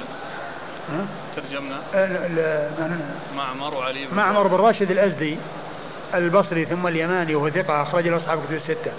ترجمنا؟ 1.36 1.80
أه، 1.94 2.68
معمر 3.36 3.74
وعلي 3.74 4.06
بن 4.06 4.16
معمر 4.16 4.48
بن 4.48 4.56
راشد 4.56 4.92
الأزدي 4.92 5.38
البصري 6.14 6.66
ثم 6.66 6.88
اليماني 6.88 7.36
وهو 7.36 7.50
ثقة 7.50 7.82
أخرج 7.82 8.08
له 8.08 8.18
أصحاب 8.18 8.40
كتب 8.44 8.56
الستة. 8.56 8.92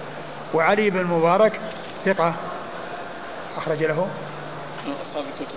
وعلي 0.54 0.90
بن 0.90 1.00
المبارك 1.00 1.60
ثقة 2.04 2.34
أخرج 3.56 3.82
له. 3.82 4.08
أصحاب 4.80 5.24
الكتب. 5.24 5.54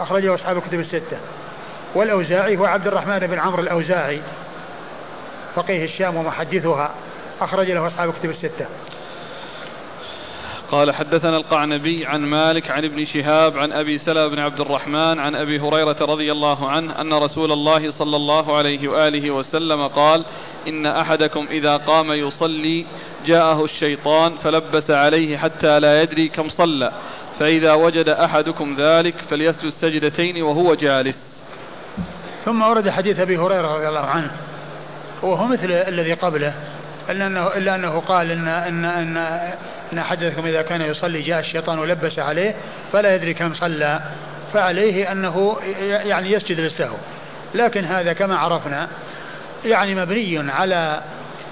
أخرج 0.00 0.24
له 0.24 0.34
أصحاب 0.34 0.56
الكتب 0.56 0.80
الستة. 0.80 1.16
والأوزاعي 1.94 2.56
هو 2.56 2.64
عبد 2.64 2.86
الرحمن 2.86 3.18
بن 3.18 3.38
عمرو 3.38 3.62
الأوزاعي. 3.62 4.20
فقيه 5.54 5.84
الشام 5.84 6.16
ومحدثها. 6.16 6.94
أخرج 7.40 7.70
له 7.70 7.86
أصحاب 7.86 8.12
كتب 8.12 8.30
الستة. 8.30 8.66
قال 10.70 10.94
حدثنا 10.94 11.36
القعنبي 11.36 12.06
عن 12.06 12.20
مالك 12.20 12.70
عن 12.70 12.84
ابن 12.84 13.04
شهاب 13.04 13.58
عن 13.58 13.72
أبي 13.72 13.98
سلمة 13.98 14.28
بن 14.28 14.38
عبد 14.38 14.60
الرحمن 14.60 15.18
عن 15.20 15.34
أبي 15.34 15.60
هريرة 15.60 15.96
رضي 16.00 16.32
الله 16.32 16.68
عنه 16.68 17.00
أن 17.00 17.14
رسول 17.14 17.52
الله 17.52 17.90
صلى 17.90 18.16
الله 18.16 18.56
عليه 18.56 18.88
وآله 18.88 19.30
وسلم 19.30 19.86
قال 19.86 20.24
إن 20.68 20.86
أحدكم 20.86 21.46
إذا 21.50 21.76
قام 21.76 22.12
يصلي 22.12 22.86
جاءه 23.26 23.64
الشيطان 23.64 24.32
فلبس 24.44 24.90
عليه 24.90 25.36
حتى 25.36 25.80
لا 25.80 26.02
يدري 26.02 26.28
كم 26.28 26.48
صلى 26.48 26.92
فإذا 27.38 27.72
وجد 27.72 28.08
أحدكم 28.08 28.76
ذلك 28.78 29.14
فليسجد 29.30 29.70
سجدتين 29.80 30.42
وهو 30.42 30.74
جالس. 30.74 31.16
ثم 32.44 32.62
ورد 32.62 32.90
حديث 32.90 33.20
أبي 33.20 33.36
هريرة 33.36 33.74
رضي 33.74 33.88
الله 33.88 34.06
عنه. 34.06 34.30
وهو 35.24 35.46
مثل 35.46 35.70
الذي 35.70 36.12
قبله 36.12 36.54
إلا 37.10 37.26
انه 37.26 37.46
إلا 37.46 37.74
أنه 37.74 38.00
قال 38.00 38.30
ان 38.30 38.48
ان 38.48 38.84
ان 38.84 39.16
إن 39.92 39.98
احدكم 39.98 40.46
إذا 40.46 40.62
كان 40.62 40.80
يصلي 40.80 41.22
جاء 41.22 41.40
الشيطان 41.40 41.78
ولبس 41.78 42.18
عليه 42.18 42.54
فلا 42.92 43.14
يدري 43.14 43.34
كم 43.34 43.54
صلى 43.54 44.00
فعليه 44.52 45.12
أنه 45.12 45.56
يعني 45.80 46.32
يسجد 46.32 46.60
للسهو. 46.60 46.96
لكن 47.54 47.84
هذا 47.84 48.12
كما 48.12 48.36
عرفنا 48.36 48.88
يعني 49.64 49.94
مبني 49.94 50.52
على 50.52 51.00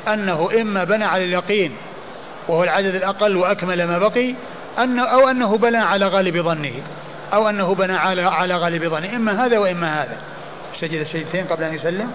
أنه 0.08 0.48
إما 0.60 0.84
بنى 0.84 1.04
على 1.04 1.24
اليقين 1.24 1.76
وهو 2.48 2.64
العدد 2.64 2.94
الأقل 2.94 3.36
وأكمل 3.36 3.84
ما 3.84 3.98
بقي 3.98 4.34
أنه 4.78 5.04
أو 5.04 5.28
أنه 5.28 5.58
بنى 5.58 5.76
على 5.76 6.06
غالب 6.06 6.38
ظنه 6.38 6.72
أو 7.32 7.48
أنه 7.48 7.74
بنى 7.74 7.96
على 7.96 8.22
على 8.22 8.54
غالب 8.54 8.88
ظنه 8.88 9.16
إما 9.16 9.46
هذا 9.46 9.58
وإما 9.58 10.02
هذا. 10.02 10.16
سجد 10.80 11.00
السجدتين 11.00 11.44
قبل 11.44 11.64
أن 11.64 11.74
يسلم. 11.74 12.10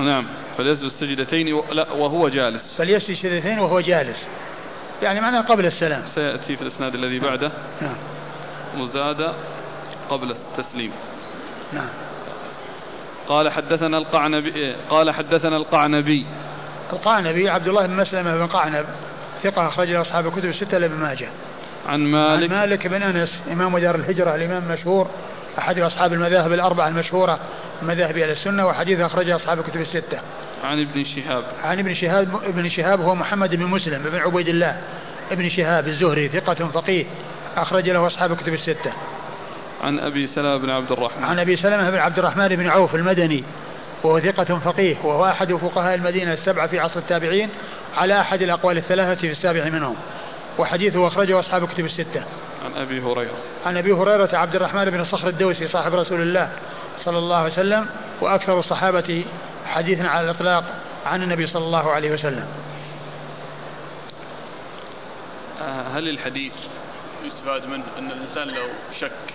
نعم. 0.00 0.26
فليسجد 0.58 0.84
السجدتين 0.84 1.52
وهو 1.74 2.28
جالس. 2.28 2.74
فليسجد 2.78 3.10
السجدتين 3.10 3.58
وهو 3.58 3.80
جالس. 3.80 4.26
يعني 5.02 5.20
معناه 5.20 5.40
قبل 5.40 5.66
السلام. 5.66 6.02
سيأتي 6.14 6.56
في 6.56 6.62
الإسناد 6.62 6.94
الذي 6.94 7.18
بعده. 7.18 7.52
نعم. 7.80 7.96
مزاد 8.76 9.34
قبل 10.10 10.30
التسليم. 10.30 10.92
نعم. 11.72 11.88
قال 13.28 13.52
حدثنا 13.52 13.98
القعنبي 13.98 14.74
قال 14.90 15.10
حدثنا 15.10 15.56
القعنبي. 15.56 16.26
القعنبي 16.92 17.50
عبد 17.50 17.68
الله 17.68 17.86
بن 17.86 17.96
مسلمة 17.96 18.36
بن 18.36 18.46
قعنب 18.46 18.86
ثقة 19.42 19.68
أخرج 19.68 19.92
أصحاب 19.92 20.26
الكتب 20.26 20.44
الستة 20.44 20.78
لابن 20.78 20.96
ماجه. 20.96 21.28
عن 21.86 22.00
مالك. 22.00 22.50
عن 22.50 22.58
مالك 22.58 22.86
بن 22.86 23.02
أنس 23.02 23.40
إمام 23.52 23.78
دار 23.78 23.94
الهجرة 23.94 24.34
الإمام 24.34 24.62
المشهور 24.62 25.10
أحد 25.58 25.78
أصحاب 25.78 26.12
المذاهب 26.12 26.52
الأربعة 26.52 26.88
المشهورة 26.88 27.38
مذاهب 27.82 28.16
أهل 28.16 28.30
السنة 28.30 28.66
وحديث 28.66 29.00
أخرجه 29.00 29.36
أصحاب 29.36 29.58
الكتب 29.58 29.80
الستة. 29.80 30.20
عن 30.64 30.80
ابن 30.80 31.04
شهاب. 31.04 31.44
عن 31.62 31.78
ابن 31.78 31.94
شهاب 31.94 32.28
ابن 32.44 32.68
شهاب 32.68 33.00
هو 33.00 33.14
محمد 33.14 33.54
بن 33.54 33.64
مسلم 33.64 34.02
بن 34.02 34.18
عبيد 34.18 34.48
الله 34.48 34.80
ابن 35.32 35.48
شهاب 35.48 35.88
الزهري 35.88 36.28
ثقة 36.28 36.54
فقيه 36.54 37.04
أخرج 37.56 37.90
له 37.90 38.06
أصحاب 38.06 38.32
الكتب 38.32 38.54
الستة. 38.54 38.92
عن 39.82 39.98
أبي 39.98 40.26
سلمة 40.26 40.56
بن 40.56 40.70
عبد 40.70 40.92
الرحمن. 40.92 41.24
عن 41.24 41.38
أبي 41.38 41.56
سلمة 41.56 41.90
بن 41.90 41.98
عبد 41.98 42.18
الرحمن 42.18 42.48
بن 42.48 42.68
عوف 42.68 42.94
المدني 42.94 43.44
وهو 44.02 44.20
ثقة 44.20 44.58
فقيه 44.58 44.96
وهو 45.04 45.26
أحد 45.26 45.52
فقهاء 45.52 45.94
المدينة 45.94 46.32
السبعة 46.32 46.66
في 46.66 46.78
عصر 46.78 47.00
التابعين 47.00 47.48
على 47.96 48.20
أحد 48.20 48.42
الأقوال 48.42 48.76
الثلاثة 48.76 49.20
في 49.20 49.30
السابع 49.30 49.64
منهم. 49.64 49.96
وحديثه 50.58 51.06
أخرجه 51.06 51.40
أصحاب 51.40 51.64
الكتب 51.64 51.84
الستة. 51.84 52.24
عن 52.64 52.82
أبي 52.82 53.00
هريرة. 53.00 53.36
عن 53.66 53.76
أبي 53.76 53.92
هريرة 53.92 54.36
عبد 54.36 54.54
الرحمن 54.54 54.84
بن 54.84 55.04
صخر 55.04 55.28
الدوسي 55.28 55.68
صاحب 55.68 55.94
رسول 55.94 56.20
الله 56.20 56.50
صلى 57.04 57.18
الله 57.18 57.36
عليه 57.36 57.52
وسلم 57.52 57.86
وأكثر 58.20 58.58
الصحابة 58.58 59.24
حديثا 59.66 60.02
على 60.02 60.30
الإطلاق 60.30 60.64
عن 61.06 61.22
النبي 61.22 61.46
صلى 61.46 61.64
الله 61.64 61.90
عليه 61.90 62.12
وسلم. 62.12 62.46
آه، 65.62 65.82
هل 65.82 66.08
الحديث 66.08 66.52
يستفاد 67.24 67.66
منه 67.66 67.84
أن 67.98 68.10
الإنسان 68.10 68.48
لو 68.48 68.66
شك 69.00 69.34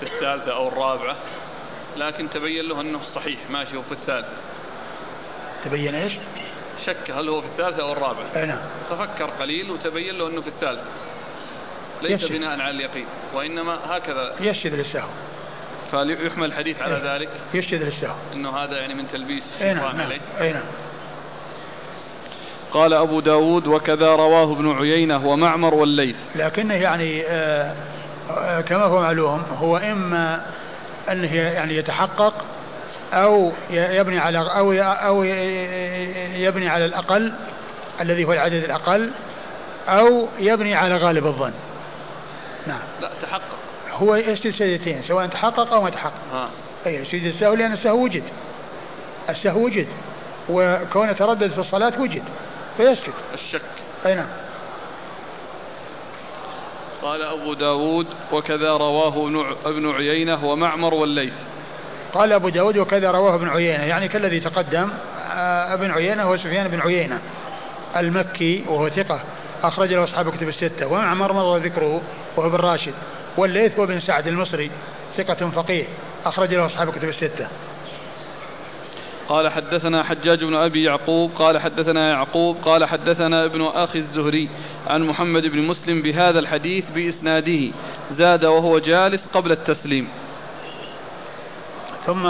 في 0.00 0.06
الثالثة 0.06 0.52
أو 0.52 0.68
الرابعة 0.68 1.16
لكن 1.96 2.30
تبين 2.30 2.64
له 2.68 2.80
أنه 2.80 3.00
صحيح 3.14 3.38
ماشي 3.50 3.76
هو 3.76 3.82
في 3.82 3.92
الثالثة؟ 3.92 4.32
تبين 5.64 5.94
إيش؟ 5.94 6.12
شك 6.86 7.10
هل 7.10 7.28
هو 7.28 7.40
في 7.40 7.46
الثالثة 7.46 7.82
أو 7.82 7.92
الرابعة؟ 7.92 8.26
أي 8.36 8.46
نعم. 8.46 8.58
تفكر 8.90 9.30
قليل 9.30 9.70
وتبين 9.70 10.18
له 10.18 10.28
أنه 10.28 10.40
في 10.40 10.48
الثالثة. 10.48 10.84
ليس 12.02 12.22
يشد. 12.22 12.32
بناء 12.32 12.50
على 12.50 12.70
اليقين 12.70 13.06
وإنما 13.34 13.78
هكذا. 13.86 14.34
يشد 14.40 14.74
للسهو 14.74 15.08
فيحمل 15.90 16.44
الحديث 16.44 16.82
على 16.82 16.96
إيه. 16.96 17.16
ذلك. 17.16 17.28
يشهد 17.54 17.82
للسهو 17.82 18.14
إنه 18.32 18.50
هذا 18.50 18.76
يعني 18.76 18.94
من 18.94 19.04
تلبيس 19.12 19.44
اي 19.60 19.74
نعم 19.74 20.00
عليه. 20.00 20.20
اي 20.40 20.52
نعم. 20.52 20.62
قال 22.72 22.92
أبو 22.92 23.20
داود 23.20 23.66
وكذا 23.66 24.08
رواه 24.16 24.52
ابن 24.52 24.72
عيينة 24.72 25.26
ومعمر 25.26 25.74
والليث. 25.74 26.16
لكنه 26.34 26.74
يعني 26.74 27.22
آه 27.26 27.74
آه 28.30 28.60
كما 28.60 28.84
هو 28.84 29.00
معلوم 29.00 29.42
هو 29.58 29.76
إما 29.76 30.46
أنه 31.10 31.34
يعني 31.34 31.76
يتحقق 31.76 32.34
أو 33.12 33.52
يبني 33.70 34.18
على 34.18 34.38
أو 34.38 34.72
أو 34.82 35.24
يبني 36.34 36.68
على 36.68 36.84
الأقل 36.84 37.32
الذي 38.00 38.24
هو 38.24 38.32
العدد 38.32 38.64
الأقل 38.64 39.10
أو 39.88 40.28
يبني 40.38 40.74
على 40.74 40.96
غالب 40.96 41.26
الظن. 41.26 41.52
نعم. 42.66 42.80
لا 43.00 43.10
هو 44.02 44.14
يسجد 44.14 44.50
سجدتين 44.50 45.02
سواء 45.02 45.26
تحقق 45.26 45.72
أو 45.72 45.82
ما 45.82 45.90
تحقق. 45.90 46.12
ها. 46.32 46.48
اي 46.86 46.94
يسجد 46.94 47.24
السهو 47.24 47.54
لأن 47.54 47.72
السهو 47.72 48.04
وجد. 48.04 48.22
السهو 49.28 49.64
وجد. 49.64 49.86
وكونه 50.48 51.12
تردد 51.12 51.50
في 51.50 51.58
الصلاة 51.58 52.00
وجد. 52.00 52.22
فيسجد. 52.76 53.12
الشك. 53.34 53.62
أي 54.06 54.14
نعم. 54.14 54.26
قال 57.02 57.22
أبو 57.22 57.54
داود 57.54 58.06
وكذا 58.32 58.70
رواه 58.76 59.28
ابن 59.64 59.90
عيينة 59.90 60.44
ومعمر 60.44 60.94
والليث. 60.94 61.32
قال 62.14 62.32
أبو 62.32 62.48
داود 62.48 62.78
وكذا 62.78 63.10
رواه 63.10 63.34
ابن 63.34 63.48
عيينة. 63.48 63.84
يعني 63.84 64.08
كالذي 64.08 64.40
تقدم 64.40 64.88
آه، 65.32 65.74
ابن 65.74 65.90
عيينة 65.90 66.22
هو 66.22 66.36
سفيان 66.36 66.68
بن 66.68 66.80
عيينة 66.80 67.18
المكي 67.96 68.64
وهو 68.68 68.88
ثقة. 68.88 69.20
أخرج 69.62 69.92
له 69.92 70.04
أصحاب 70.04 70.30
كتب 70.30 70.48
الستة. 70.48 70.86
ومعمر 70.86 71.32
مر 71.32 71.56
ذكره 71.56 72.00
وهو 72.36 72.48
ابن 72.48 72.56
راشد. 72.56 72.94
والليث 73.36 73.78
وابن 73.78 74.00
سعد 74.00 74.26
المصري 74.26 74.70
ثقة 75.16 75.50
فقيه 75.50 75.84
أخرج 76.24 76.54
له 76.54 76.66
أصحاب 76.66 76.88
الكتب 76.88 77.08
الستة. 77.08 77.48
قال 79.28 79.48
حدثنا 79.48 80.02
حجاج 80.02 80.44
بن 80.44 80.54
أبي 80.54 80.84
يعقوب 80.84 81.30
قال 81.38 81.58
حدثنا 81.58 82.10
يعقوب 82.10 82.56
قال 82.64 82.84
حدثنا 82.84 83.44
ابن 83.44 83.62
أخي 83.62 83.98
الزهري 83.98 84.48
عن 84.86 85.02
محمد 85.02 85.46
بن 85.46 85.58
مسلم 85.58 86.02
بهذا 86.02 86.38
الحديث 86.38 86.84
بإسناده 86.94 87.72
زاد 88.16 88.44
وهو 88.44 88.78
جالس 88.78 89.26
قبل 89.34 89.52
التسليم. 89.52 90.08
ثم 92.06 92.26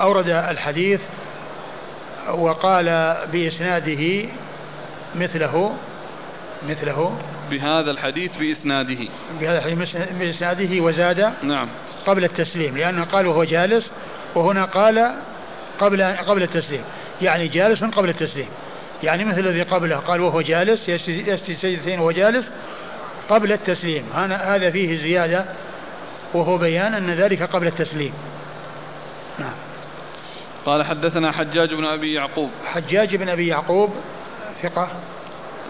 أورد 0.00 0.28
الحديث 0.28 1.00
وقال 2.34 3.16
بإسناده 3.32 4.28
مثله 5.14 5.76
مثله 6.68 7.18
بهذا 7.50 7.90
الحديث 7.90 8.36
بإسناده. 8.36 9.08
بهذا 9.40 9.58
الحديث 9.58 9.96
بإسناده 9.96 10.80
وزاد 10.80 11.32
نعم. 11.42 11.68
قبل 12.06 12.24
التسليم 12.24 12.76
لأنه 12.76 13.04
قال 13.04 13.26
وهو 13.26 13.44
جالس 13.44 13.90
وهنا 14.34 14.64
قال 14.64 15.14
قبل 15.80 16.02
قبل 16.02 16.42
التسليم. 16.42 16.82
يعني 17.22 17.48
جالس 17.48 17.84
قبل 17.84 18.08
التسليم. 18.08 18.48
يعني 19.02 19.24
مثل 19.24 19.40
الذي 19.40 19.62
قبله 19.62 19.96
قال 19.96 20.20
وهو 20.20 20.40
جالس 20.40 20.88
يسجد 20.88 21.36
سجدتين 21.36 21.98
وهو 21.98 22.10
جالس 22.10 22.46
قبل 23.28 23.52
التسليم. 23.52 24.04
هذا 24.14 24.70
فيه 24.70 24.96
زيادة 24.96 25.44
وهو 26.34 26.58
بيان 26.58 26.94
أن 26.94 27.10
ذلك 27.10 27.42
قبل 27.42 27.66
التسليم. 27.66 28.12
نعم. 29.38 29.54
قال 30.66 30.84
حدثنا 30.84 31.32
حجاج 31.32 31.74
بن 31.74 31.84
أبي 31.84 32.14
يعقوب. 32.14 32.50
حجاج 32.66 33.16
بن 33.16 33.28
أبي 33.28 33.46
يعقوب 33.46 33.94
ثقة. 34.62 34.88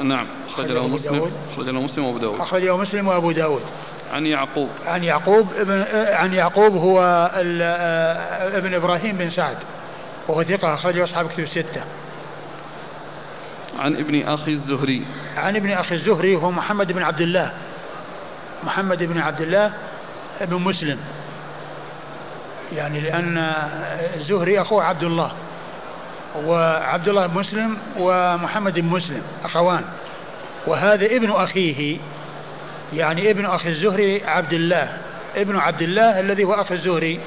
نعم 0.03 0.27
أخرج 0.49 0.67
له 0.67 0.89
مسلم 0.89 1.31
أخرج 1.53 1.69
له 1.69 1.81
مسلم 1.81 2.05
وأبو 2.05 2.19
داود. 2.19 2.41
أخرج 2.41 2.63
له 2.63 2.77
مسلم 2.77 3.09
وأبو 3.09 3.33
داود. 3.33 3.63
عن 4.13 4.27
يعقوب. 4.27 4.69
عن 4.87 5.05
يعقوب 5.05 5.53
ابن 5.59 5.85
عن 5.95 6.35
يعقوب 6.35 6.77
هو 6.77 7.31
ابن 8.55 8.75
إبراهيم 8.75 9.17
بن 9.17 9.31
سعد 9.31 9.57
وهو 10.29 10.43
ثقة 10.43 10.75
أخرجه 10.75 11.05
أصحاب 11.05 11.29
كتب 11.29 11.43
الستة. 11.43 11.85
عن 13.79 13.97
ابن 13.97 14.23
أخي 14.23 14.51
الزهري. 14.51 15.05
عن 15.37 15.57
ابن 15.57 15.71
أخي 15.71 15.95
الزهري 15.95 16.37
هو 16.37 16.51
محمد 16.51 16.93
بن 16.93 17.03
عبد 17.03 17.21
الله. 17.21 17.53
محمد 18.65 19.03
بن 19.03 19.19
عبد 19.19 19.41
الله 19.41 19.73
بن 20.41 20.57
مسلم. 20.57 20.99
يعني 22.77 23.01
لأن 23.01 23.39
الزهري 24.17 24.61
أخوه 24.61 24.85
عبد 24.85 25.03
الله. 25.03 25.33
وعبد 26.45 27.09
الله 27.09 27.27
بن 27.27 27.39
مسلم 27.39 27.77
ومحمد 27.99 28.81
بن 28.81 28.87
مسلم 28.87 29.23
أخوان. 29.45 29.85
وهذا 30.67 31.07
ابن 31.07 31.31
أخيه 31.31 31.99
يعني 32.95 33.31
ابن 33.31 33.47
أخي 33.47 33.69
الزهري 33.69 34.25
عبد 34.25 34.53
الله. 34.53 34.99
ابن 35.37 35.57
عبد 35.57 35.83
الله 35.83 36.21
الذي 36.21 36.45
هو 36.45 36.55
أخي 36.55 36.75
الزهري. 36.75 37.21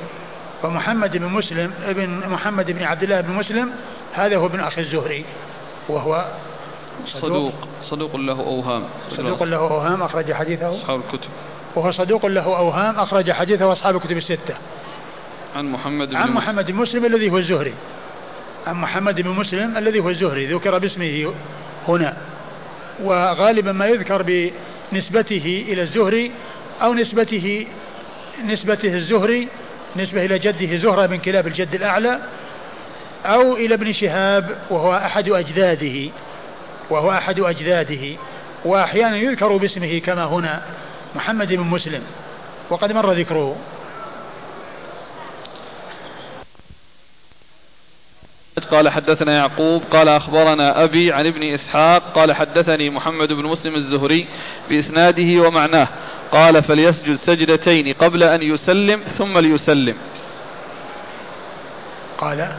فمحمد 0.63 1.17
بن 1.17 1.25
مسلم 1.25 1.71
ابن 1.85 2.09
محمد 2.29 2.71
بن 2.71 2.83
عبد 2.83 3.03
الله 3.03 3.21
بن 3.21 3.33
مسلم 3.33 3.69
هذا 4.13 4.37
هو 4.37 4.45
ابن 4.45 4.59
أخي 4.59 4.81
الزهري. 4.81 5.25
وهو 5.89 6.25
صدوق 7.05 7.53
صدوق 7.83 8.15
له 8.15 8.39
أوهام. 8.39 8.83
صدوق 9.17 9.43
له 9.43 9.57
أوهام 9.57 10.03
أخرج 10.03 10.33
حديثه. 10.33 10.75
أصحاب 10.75 10.99
الكتب. 10.99 11.29
وهو 11.75 11.91
صدوق 11.91 12.25
له 12.25 12.57
أوهام 12.57 12.99
أخرج 12.99 13.31
حديثه 13.31 13.71
أصحاب 13.71 13.95
الكتب 13.95 14.17
الستة. 14.17 14.55
عن 15.55 15.65
محمد 15.71 16.09
بن 16.09 16.15
عن 16.15 16.31
محمد 16.31 16.71
بن 16.71 16.75
مسلم 16.75 17.05
الذي 17.05 17.29
هو 17.29 17.37
الزهري. 17.37 17.73
عن 18.67 18.75
محمد 18.75 19.21
بن 19.21 19.29
مسلم 19.29 19.77
الذي 19.77 19.99
هو 19.99 20.09
الزهري 20.09 20.45
ذكر 20.45 20.77
باسمه 20.77 21.33
هنا. 21.87 22.17
وغالبا 23.03 23.71
ما 23.71 23.87
يذكر 23.87 24.51
بنسبته 24.91 25.65
إلى 25.67 25.81
الزهري 25.81 26.31
أو 26.81 26.93
نسبته 26.93 27.67
نسبته 28.45 28.93
الزهري 28.93 29.47
نسبة 29.95 30.25
إلى 30.25 30.39
جده 30.39 30.77
زهرة 30.77 31.05
بن 31.05 31.17
كلاب 31.17 31.47
الجد 31.47 31.75
الأعلى 31.75 32.19
أو 33.25 33.55
إلى 33.55 33.73
ابن 33.75 33.93
شهاب 33.93 34.57
وهو 34.69 34.95
أحد 34.95 35.29
أجداده 35.29 36.11
وهو 36.89 37.11
أحد 37.11 37.39
أجداده. 37.39 38.17
وأحيانا 38.65 39.17
يذكر 39.17 39.57
باسمه 39.57 39.99
كما 39.99 40.23
هنا 40.23 40.61
محمد 41.15 41.53
بن 41.53 41.63
مسلم. 41.63 42.01
وقد 42.69 42.91
مر 42.91 43.11
ذكره. 43.11 43.55
قال 48.65 48.89
حدثنا 48.89 49.37
يعقوب 49.37 49.83
قال 49.91 50.09
أخبرنا 50.09 50.83
أبي 50.83 51.13
عن 51.13 51.27
ابن 51.27 51.43
إسحاق 51.43 52.03
قال 52.15 52.33
حدثني 52.33 52.89
محمد 52.89 53.33
بن 53.33 53.43
مسلم 53.43 53.75
الزهري 53.75 54.27
بإسناده 54.69 55.47
ومعناه 55.47 55.87
قال 56.31 56.63
فليسجد 56.63 57.15
سجدتين 57.15 57.93
قبل 57.93 58.23
أن 58.23 58.41
يسلم 58.41 58.99
ثم 59.17 59.37
ليسلم. 59.37 59.95
قال 62.17 62.51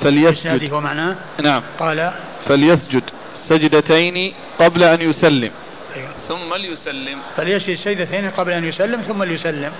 فليسجد. 0.00 0.72
ومعناه 0.72 1.16
نعم. 1.42 1.62
قال 1.78 2.12
فليسجد 2.46 3.02
سجدتين 3.48 4.34
قبل 4.58 4.82
أن 4.82 5.00
يسلم. 5.00 5.50
أيوة. 5.96 6.08
ثم 6.28 6.54
ليسلم. 6.54 7.18
فليسجد 7.36 7.74
سجدتين 7.74 8.30
قبل 8.30 8.52
أن 8.52 8.64
يسلم 8.64 9.00
ثم 9.00 9.22
ليسلم. 9.22 9.72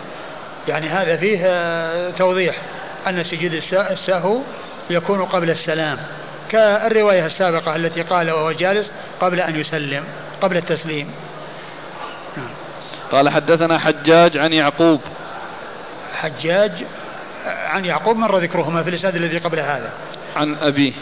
يعني 0.68 0.86
هذا 0.86 1.16
فيه 1.16 2.10
توضيح 2.10 2.56
أن 3.06 3.24
سجود 3.24 3.52
السهو 3.72 4.40
يكون 4.90 5.24
قبل 5.24 5.50
السلام 5.50 5.98
كالرواية 6.50 7.26
السابقة 7.26 7.76
التي 7.76 8.02
قال 8.02 8.30
وهو 8.30 8.52
جالس 8.52 8.90
قبل 9.20 9.40
أن 9.40 9.56
يسلم 9.56 10.04
قبل 10.42 10.56
التسليم. 10.56 11.10
نعم. 12.36 12.48
قال 13.12 13.28
حدثنا 13.28 13.78
حجاج 13.78 14.38
عن 14.38 14.52
يعقوب. 14.52 15.00
حجاج 16.14 16.72
عن 17.46 17.84
يعقوب 17.84 18.16
مر 18.16 18.38
ذكرهما 18.38 18.82
في 18.82 18.90
الإسناد 18.90 19.16
الذي 19.16 19.38
قبل 19.38 19.60
هذا. 19.60 19.92
عن 20.36 20.54
أبيه. 20.54 20.92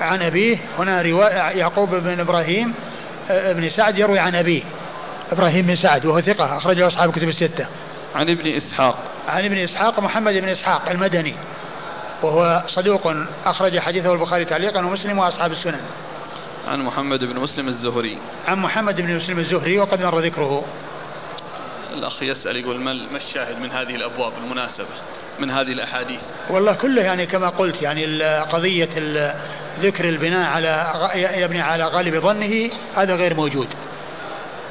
عن 0.00 0.22
أبيه 0.22 0.58
هنا 0.78 1.02
رواية 1.02 1.34
يعقوب 1.34 1.94
بن 1.94 2.20
إبراهيم 2.20 2.74
بن 3.30 3.68
سعد 3.68 3.98
يروي 3.98 4.18
عن 4.18 4.34
أبيه. 4.34 4.62
إبراهيم 5.32 5.66
بن 5.66 5.74
سعد 5.74 6.06
وهو 6.06 6.20
ثقة 6.20 6.56
أخرجه 6.56 6.86
أصحاب 6.86 7.12
كتب 7.12 7.28
الستة. 7.28 7.66
عن 8.14 8.30
ابن 8.30 8.56
إسحاق. 8.56 8.96
عن 9.28 9.44
ابن 9.44 9.58
إسحاق 9.58 10.00
محمد 10.00 10.34
بن 10.34 10.48
إسحاق 10.48 10.90
المدني. 10.90 11.34
وهو 12.22 12.62
صدوق 12.66 13.14
أخرج 13.44 13.78
حديثه 13.78 14.12
البخاري 14.12 14.44
تعليقا 14.44 14.86
ومسلم 14.86 15.18
وأصحاب 15.18 15.52
السنن. 15.52 15.80
عن 16.68 16.80
محمد 16.80 17.24
بن 17.24 17.40
مسلم 17.40 17.68
الزهري. 17.68 18.18
عن 18.48 18.58
محمد 18.58 19.00
بن 19.00 19.16
مسلم 19.16 19.38
الزهري 19.38 19.78
وقد 19.78 20.02
مر 20.02 20.18
ذكره. 20.18 20.64
الأخ 21.94 22.22
يسأل 22.22 22.56
يقول 22.56 22.80
ما 22.80 22.92
الشاهد 23.16 23.60
من 23.60 23.70
هذه 23.70 23.94
الأبواب 23.94 24.32
المناسبة 24.44 24.86
من 25.38 25.50
هذه 25.50 25.72
الأحاديث؟ 25.72 26.20
والله 26.50 26.72
كله 26.72 27.02
يعني 27.02 27.26
كما 27.26 27.48
قلت 27.48 27.82
يعني 27.82 28.22
قضية 28.32 28.88
ذكر 29.80 30.08
البناء 30.08 30.50
على 30.50 30.92
يبني 31.14 31.60
على 31.60 31.84
غالب 31.84 32.20
ظنه 32.20 32.70
هذا 32.96 33.14
غير 33.14 33.34
موجود. 33.34 33.68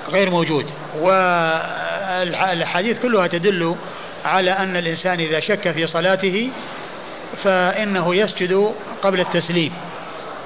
غير 0.09 0.29
موجود. 0.29 0.65
والحديث 0.99 3.01
كلها 3.01 3.27
تدل 3.27 3.75
على 4.25 4.51
أن 4.51 4.77
الإنسان 4.77 5.19
إذا 5.19 5.39
شك 5.39 5.71
في 5.71 5.87
صلاته 5.87 6.51
فإنه 7.43 8.15
يسجد 8.15 8.73
قبل 9.01 9.19
التسليم. 9.19 9.73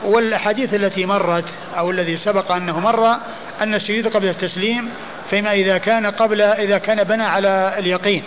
والأحاديث 0.03 0.73
التي 0.73 1.05
مرت 1.05 1.45
أو 1.77 1.91
الذي 1.91 2.17
سبق 2.17 2.51
أنه 2.51 2.79
مر 2.79 3.17
أن 3.61 3.75
السجود 3.75 4.07
قبل 4.07 4.27
التسليم 4.27 4.89
فيما 5.29 5.53
إذا 5.53 5.77
كان 5.77 6.05
قبل 6.05 6.41
إذا 6.41 6.77
كان 6.77 7.03
بنى 7.03 7.23
على 7.23 7.75
اليقين. 7.77 8.23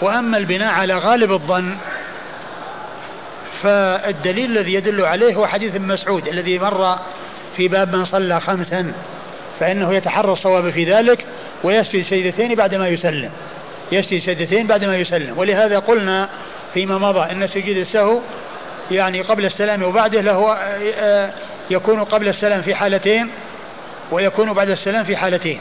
وأما 0.00 0.36
البناء 0.36 0.72
على 0.72 0.94
غالب 0.94 1.32
الظن 1.32 1.76
فالدليل 3.62 4.58
الذي 4.58 4.74
يدل 4.74 5.04
عليه 5.04 5.34
هو 5.34 5.46
حديث 5.46 5.74
ابن 5.74 5.86
مسعود 5.86 6.28
الذي 6.28 6.58
مر 6.58 6.98
في 7.56 7.68
باب 7.68 7.96
من 7.96 8.04
صلى 8.04 8.40
خمسا 8.40 8.92
فإنه 9.60 9.94
يتحرى 9.94 10.32
الصواب 10.32 10.70
في 10.70 10.84
ذلك 10.84 11.26
ويسجد 11.64 12.02
سجدتين 12.02 12.54
بعدما 12.54 12.88
يسلم. 12.88 13.30
يسجد 13.92 14.18
سجدتين 14.18 14.66
بعدما 14.66 14.96
يسلم. 14.96 15.38
ولهذا 15.38 15.78
قلنا 15.78 16.28
فيما 16.74 16.98
مضى. 16.98 17.32
أن 17.32 17.46
سجود 17.46 17.76
السهو 17.76 18.20
يعني 18.90 19.20
قبل 19.20 19.44
السلام 19.44 19.82
وبعده 19.82 20.20
له 20.20 20.56
آه، 20.98 21.30
يكون 21.70 22.04
قبل 22.04 22.28
السلام 22.28 22.62
في 22.62 22.74
حالتين 22.74 23.30
ويكون 24.10 24.52
بعد 24.52 24.70
السلام 24.70 25.04
في 25.04 25.16
حالتين. 25.16 25.60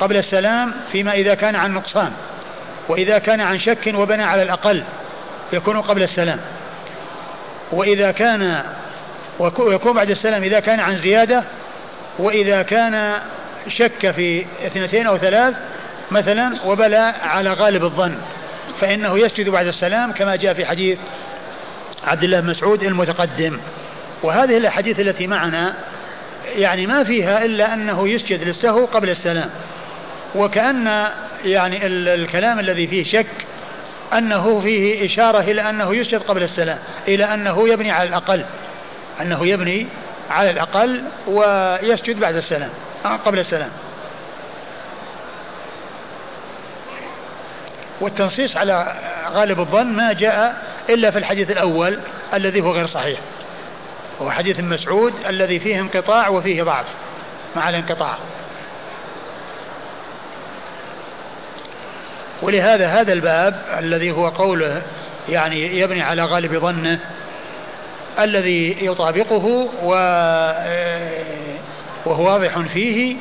قبل 0.00 0.16
السلام 0.16 0.72
فيما 0.92 1.12
إذا 1.12 1.34
كان 1.34 1.56
عن 1.56 1.74
نقصان 1.74 2.12
وإذا 2.88 3.18
كان 3.18 3.40
عن 3.40 3.58
شك 3.58 3.92
وبنى 3.94 4.24
على 4.24 4.42
الأقل 4.42 4.82
يكون 5.52 5.80
قبل 5.80 6.02
السلام. 6.02 6.38
وإذا 7.72 8.10
كان 8.10 8.62
ويكون 9.38 9.92
بعد 9.92 10.10
السلام 10.10 10.42
إذا 10.42 10.60
كان 10.60 10.80
عن 10.80 10.98
زيادة 10.98 11.42
وإذا 12.18 12.62
كان 12.62 13.20
شك 13.68 14.10
في 14.10 14.44
اثنتين 14.66 15.06
أو 15.06 15.18
ثلاث 15.18 15.54
مثلا 16.10 16.52
وبلى 16.66 17.14
على 17.22 17.52
غالب 17.52 17.84
الظن. 17.84 18.14
فإنه 18.80 19.18
يسجد 19.18 19.48
بعد 19.48 19.66
السلام 19.66 20.12
كما 20.12 20.36
جاء 20.36 20.54
في 20.54 20.66
حديث 20.66 20.98
عبد 22.06 22.24
الله 22.24 22.40
بن 22.40 22.50
مسعود 22.50 22.82
المتقدم. 22.82 23.58
وهذه 24.22 24.56
الأحاديث 24.56 25.00
التي 25.00 25.26
معنا 25.26 25.74
يعني 26.56 26.86
ما 26.86 27.04
فيها 27.04 27.44
إلا 27.44 27.74
أنه 27.74 28.08
يسجد 28.08 28.42
للسهو 28.42 28.84
قبل 28.84 29.10
السلام. 29.10 29.50
وكأن 30.34 31.08
يعني 31.44 31.86
الكلام 31.86 32.58
الذي 32.58 32.86
فيه 32.86 33.04
شك 33.04 33.26
أنه 34.12 34.60
فيه 34.60 35.06
إشارة 35.06 35.40
إلى 35.40 35.70
أنه 35.70 35.94
يسجد 35.94 36.20
قبل 36.22 36.42
السلام 36.42 36.78
إلى 37.08 37.24
أنه 37.24 37.68
يبني 37.68 37.90
على 37.90 38.08
الأقل 38.08 38.44
أنه 39.20 39.46
يبني 39.46 39.86
على 40.30 40.50
الأقل 40.50 41.02
ويسجد 41.26 42.20
بعد 42.20 42.36
السلام 42.36 42.70
قبل 43.24 43.38
السلام. 43.38 43.70
والتنصيص 48.00 48.56
على 48.56 48.94
غالب 49.32 49.60
الظن 49.60 49.86
ما 49.86 50.12
جاء 50.12 50.62
إلا 50.90 51.10
في 51.10 51.18
الحديث 51.18 51.50
الأول 51.50 51.98
الذي 52.34 52.60
هو 52.60 52.72
غير 52.72 52.86
صحيح. 52.86 53.18
هو 54.22 54.30
حديث 54.30 54.60
مسعود 54.60 55.12
الذي 55.26 55.60
فيه 55.60 55.80
انقطاع 55.80 56.28
وفيه 56.28 56.62
ضعف. 56.62 56.86
مع 57.56 57.68
الانقطاع. 57.68 58.18
ولهذا 62.42 62.86
هذا 62.86 63.12
الباب 63.12 63.62
الذي 63.78 64.10
هو 64.10 64.28
قوله 64.28 64.82
يعني 65.28 65.78
يبني 65.78 66.02
على 66.02 66.24
غالب 66.24 66.58
ظنه 66.58 67.00
الذي 68.18 68.86
يطابقه 68.86 69.68
و 69.82 69.92
وهو 72.06 72.26
واضح 72.26 72.58
فيه 72.58 73.16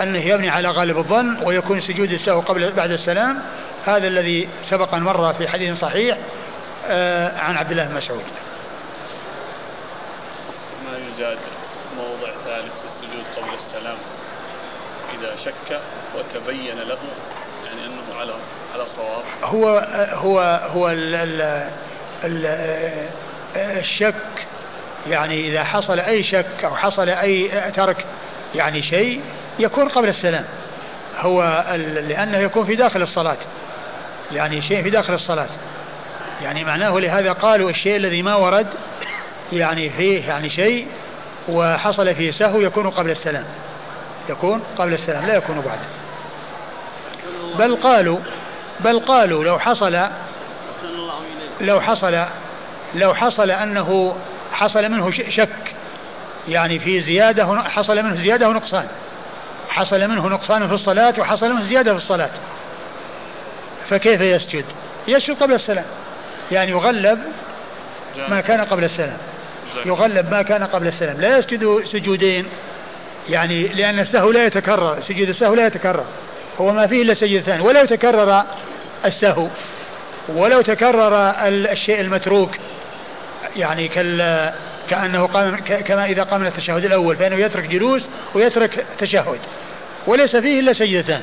أنه 0.00 0.18
يبني 0.18 0.50
على 0.50 0.68
غالب 0.68 0.98
الظن 0.98 1.36
ويكون 1.42 1.80
سجود 1.80 2.12
السهو 2.12 2.40
قبل 2.40 2.72
بعد 2.72 2.90
السلام. 2.90 3.42
هذا 3.86 4.08
الذي 4.08 4.48
سبق 4.62 4.94
أن 4.94 5.02
مر 5.02 5.34
في 5.34 5.48
حديث 5.48 5.78
صحيح 5.78 6.18
آه، 6.86 7.38
عن 7.38 7.56
عبد 7.56 7.70
الله 7.70 7.84
بن 7.84 7.94
مسعود. 7.94 8.24
ما 10.84 10.98
يزاد 10.98 11.38
موضع 11.96 12.32
ثالث 12.44 12.72
في 12.72 12.86
السجود 12.86 13.24
قبل 13.36 13.54
السلام؟ 13.54 13.96
إذا 15.18 15.36
شك 15.44 15.80
وتبين 16.16 16.78
له 16.78 16.98
يعني 17.66 17.86
أنه 17.86 18.20
على 18.20 18.32
على 18.74 18.86
صواب. 18.96 19.22
هو 19.42 19.88
هو 20.12 20.60
هو 20.74 20.88
ال 20.88 21.14
ال 21.14 21.66
ال 22.24 22.46
الشك 23.56 24.14
يعني 25.10 25.48
إذا 25.48 25.64
حصل 25.64 26.00
أي 26.00 26.22
شك 26.22 26.64
أو 26.64 26.76
حصل 26.76 27.08
أي 27.08 27.50
ترك 27.76 28.04
يعني 28.54 28.82
شيء 28.82 29.20
يكون 29.58 29.88
قبل 29.88 30.08
السلام. 30.08 30.44
هو 31.18 31.64
لأنه 32.08 32.38
يكون 32.38 32.66
في 32.66 32.76
داخل 32.76 33.02
الصلاة. 33.02 33.36
يعني 34.32 34.62
شيء 34.62 34.82
في 34.82 34.90
داخل 34.90 35.14
الصلاة. 35.14 35.48
يعني 36.42 36.64
معناه 36.64 36.98
لهذا 36.98 37.32
قالوا 37.32 37.70
الشيء 37.70 37.96
الذي 37.96 38.22
ما 38.22 38.34
ورد 38.34 38.66
يعني 39.52 39.90
فيه 39.90 40.28
يعني 40.28 40.50
شيء 40.50 40.86
وحصل 41.48 42.14
فيه 42.14 42.30
سهو 42.30 42.60
يكون 42.60 42.90
قبل 42.90 43.10
السلام. 43.10 43.44
يكون 44.28 44.62
قبل 44.78 44.94
السلام 44.94 45.26
لا 45.26 45.36
يكون 45.36 45.60
بعد. 45.60 45.78
بل 47.58 47.76
قالوا 47.76 48.18
بل 48.80 49.00
قالوا 49.00 49.44
لو 49.44 49.58
حصل 49.58 49.98
لو 51.60 51.80
حصل 51.80 52.24
لو 52.94 53.14
حصل 53.14 53.50
أنه 53.50 54.16
حصل 54.52 54.88
منه 54.90 55.10
شك 55.10 55.74
يعني 56.48 56.78
في 56.78 57.00
زيادة 57.00 57.62
حصل 57.62 58.02
منه 58.02 58.16
زيادة 58.16 58.48
ونقصان. 58.48 58.86
حصل 59.68 60.08
منه 60.08 60.28
نقصان 60.28 60.68
في 60.68 60.74
الصلاة 60.74 61.14
وحصل 61.18 61.52
منه 61.52 61.64
زيادة 61.64 61.90
في 61.92 61.96
الصلاة. 61.96 62.30
فكيف 63.90 64.20
يسجد؟ 64.20 64.64
يسجد 65.08 65.42
قبل 65.42 65.54
السلام. 65.54 65.84
يعني 66.52 66.70
يغلب 66.70 67.18
ما 68.28 68.40
كان 68.40 68.60
قبل 68.60 68.84
السلام. 68.84 69.18
يغلب 69.86 70.30
ما 70.30 70.42
كان 70.42 70.64
قبل 70.64 70.86
السلام. 70.86 71.20
لا 71.20 71.38
يسجد 71.38 71.84
سجودين. 71.84 72.46
يعني 73.28 73.68
لأن 73.68 73.98
السهو 73.98 74.30
لا 74.30 74.46
يتكرر. 74.46 75.00
سجود 75.00 75.28
السهو 75.28 75.54
لا 75.54 75.66
يتكرر. 75.66 76.04
هو 76.60 76.72
ما 76.72 76.86
فيه 76.86 77.02
إلا 77.02 77.14
سجد 77.14 77.42
ثاني 77.42 77.62
ولو 77.62 77.84
تكرر 77.84 78.44
السهو 79.04 79.48
ولو 80.28 80.60
تكرر 80.60 81.32
الشيء 81.48 82.00
المتروك 82.00 82.50
يعني 83.56 83.88
كال 83.88 84.52
كأنه 84.90 85.26
قام 85.26 85.56
كما 85.56 86.04
إذا 86.04 86.22
قام 86.22 86.40
من 86.40 86.46
التشهد 86.46 86.84
الأول 86.84 87.16
فإنه 87.16 87.36
يترك 87.36 87.64
جلوس 87.64 88.02
ويترك 88.34 88.86
تشهد. 88.98 89.38
وليس 90.06 90.36
فيه 90.36 90.60
إلا 90.60 90.72
سجدتان. 90.72 91.22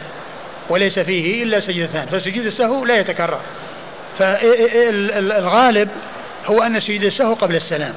وليس 0.69 0.99
فيه 0.99 1.43
إلا 1.43 1.60
سجدتان. 1.60 2.06
فسجود 2.06 2.45
السهو 2.45 2.86
لا 2.86 2.95
يتكرر. 2.95 3.39
فالغالب 4.19 5.89
هو 6.45 6.63
أن 6.63 6.80
سجود 6.80 7.04
السهو 7.04 7.34
قبل 7.34 7.56
السلام. 7.56 7.93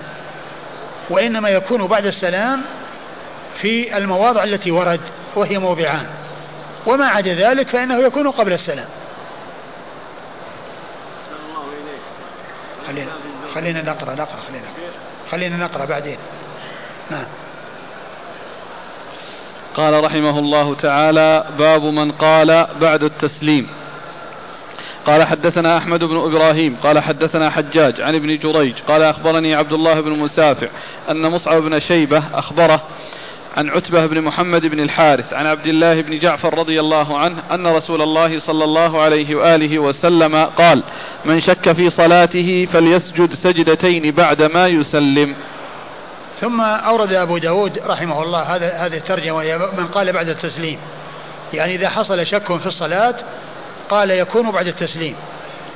وإنما 1.11 1.49
يكون 1.49 1.87
بعد 1.87 2.07
السلام 2.07 2.63
في 3.61 3.97
المواضع 3.97 4.45
التي 4.45 4.71
ورد 4.71 5.01
وهي 5.37 5.59
موضعان. 5.59 6.07
وما 6.87 7.07
عدا 7.07 7.35
ذلك 7.35 7.69
فإنه 7.69 7.99
يكون 7.99 8.31
قبل 8.31 8.53
السلام. 8.53 8.89
خلينا 12.87 13.11
خلينا 13.55 13.83
نقرأ 13.83 14.15
نقرأ 14.15 14.41
خلينا 14.49 14.67
خلينا 15.31 15.57
نقرأ 15.57 15.85
بعدين. 15.85 16.19
نعم. 17.11 17.27
قال 19.75 20.05
رحمه 20.05 20.39
الله 20.39 20.75
تعالى 20.75 21.45
باب 21.59 21.85
من 21.85 22.13
قال 22.13 22.67
بعد 22.81 23.03
التسليم. 23.03 23.69
قال 25.07 25.25
حدثنا 25.25 25.77
أحمد 25.77 26.05
بن 26.05 26.17
إبراهيم 26.17 26.77
قال 26.83 26.99
حدثنا 26.99 27.51
حجاج 27.51 28.01
عن 28.01 28.15
ابن 28.15 28.39
جريج 28.39 28.75
قال 28.89 29.03
أخبرني 29.03 29.55
عبد 29.55 29.73
الله 29.73 30.01
بن 30.01 30.11
مسافع 30.11 30.69
أن 31.11 31.31
مصعب 31.31 31.63
بن 31.63 31.79
شيبة 31.79 32.23
أخبره 32.35 32.83
عن 33.57 33.69
عتبة 33.69 34.07
بن 34.07 34.21
محمد 34.21 34.67
بن 34.67 34.81
الحارث 34.81 35.33
عن 35.33 35.47
عبد 35.47 35.67
الله 35.67 36.01
بن 36.01 36.19
جعفر 36.19 36.59
رضي 36.59 36.81
الله 36.81 37.19
عنه 37.19 37.43
أن 37.51 37.67
رسول 37.67 38.03
الله 38.03 38.39
صلى 38.39 38.65
الله 38.65 39.01
عليه 39.01 39.35
وآله 39.35 39.79
وسلم 39.79 40.37
قال 40.37 40.83
من 41.25 41.41
شك 41.41 41.73
في 41.73 41.91
صلاته 41.91 42.69
فليسجد 42.73 43.35
سجدتين 43.35 44.11
بعدما 44.11 44.67
يسلم. 44.67 45.35
ثم 46.41 46.61
أورد 46.61 47.13
أبو 47.13 47.39
داود 47.39 47.79
رحمه 47.87 48.23
الله 48.23 48.43
هذا 48.43 48.73
هذه 48.73 48.97
الترجمة 48.97 49.57
من 49.79 49.87
قال 49.87 50.13
بعد 50.13 50.29
التسليم. 50.29 50.79
يعني 51.55 51.75
إذا 51.75 51.89
حصل 51.89 52.27
شك 52.27 52.57
في 52.57 52.67
الصلاة 52.67 53.15
قال 53.91 54.11
يكون 54.11 54.51
بعد 54.51 54.67
التسليم 54.67 55.15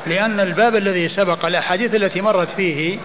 لأن 0.07 0.41
الباب 0.41 0.77
الذي 0.77 1.09
سبق 1.09 1.47
الأحاديث 1.47 1.95
التي 1.95 2.21
مرت 2.21 2.49
فيه 2.57 2.99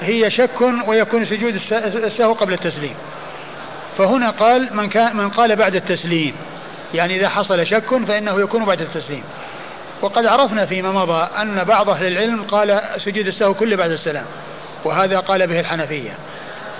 هي 0.00 0.30
شك 0.30 0.60
ويكون 0.86 1.24
سجود 1.24 1.60
السهو 2.04 2.32
قبل 2.32 2.52
التسليم. 2.52 2.94
فهنا 3.98 4.30
قال 4.30 4.76
من, 4.76 4.88
كان 4.88 5.16
من 5.16 5.30
قال 5.30 5.56
بعد 5.56 5.74
التسليم. 5.74 6.34
يعني 6.94 7.16
إذا 7.16 7.28
حصل 7.28 7.66
شك 7.66 8.04
فإنه 8.08 8.40
يكون 8.40 8.64
بعد 8.64 8.80
التسليم. 8.80 9.24
وقد 10.02 10.26
عرفنا 10.26 10.66
فيما 10.66 10.92
مضى 10.92 11.28
أن 11.42 11.64
بعض 11.64 11.90
أهل 11.90 12.06
العلم 12.06 12.42
قال 12.42 12.80
سجود 12.98 13.26
السهو 13.26 13.54
كله 13.54 13.76
بعد 13.76 13.90
السلام 13.90 14.24
وهذا 14.84 15.18
قال 15.18 15.46
به 15.46 15.60
الحنفية. 15.60 16.12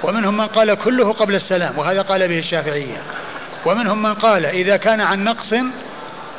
ومنهم 0.03 0.37
من 0.37 0.47
قال 0.47 0.75
كله 0.75 1.13
قبل 1.13 1.35
السلام 1.35 1.79
وهذا 1.79 2.03
قال 2.03 2.29
به 2.29 2.39
الشافعية. 2.39 3.03
ومنهم 3.67 4.03
من 4.03 4.15
قال 4.15 4.47
إذا 4.47 4.77
كان 4.77 5.01
عن 5.01 5.25
نقص 5.25 5.55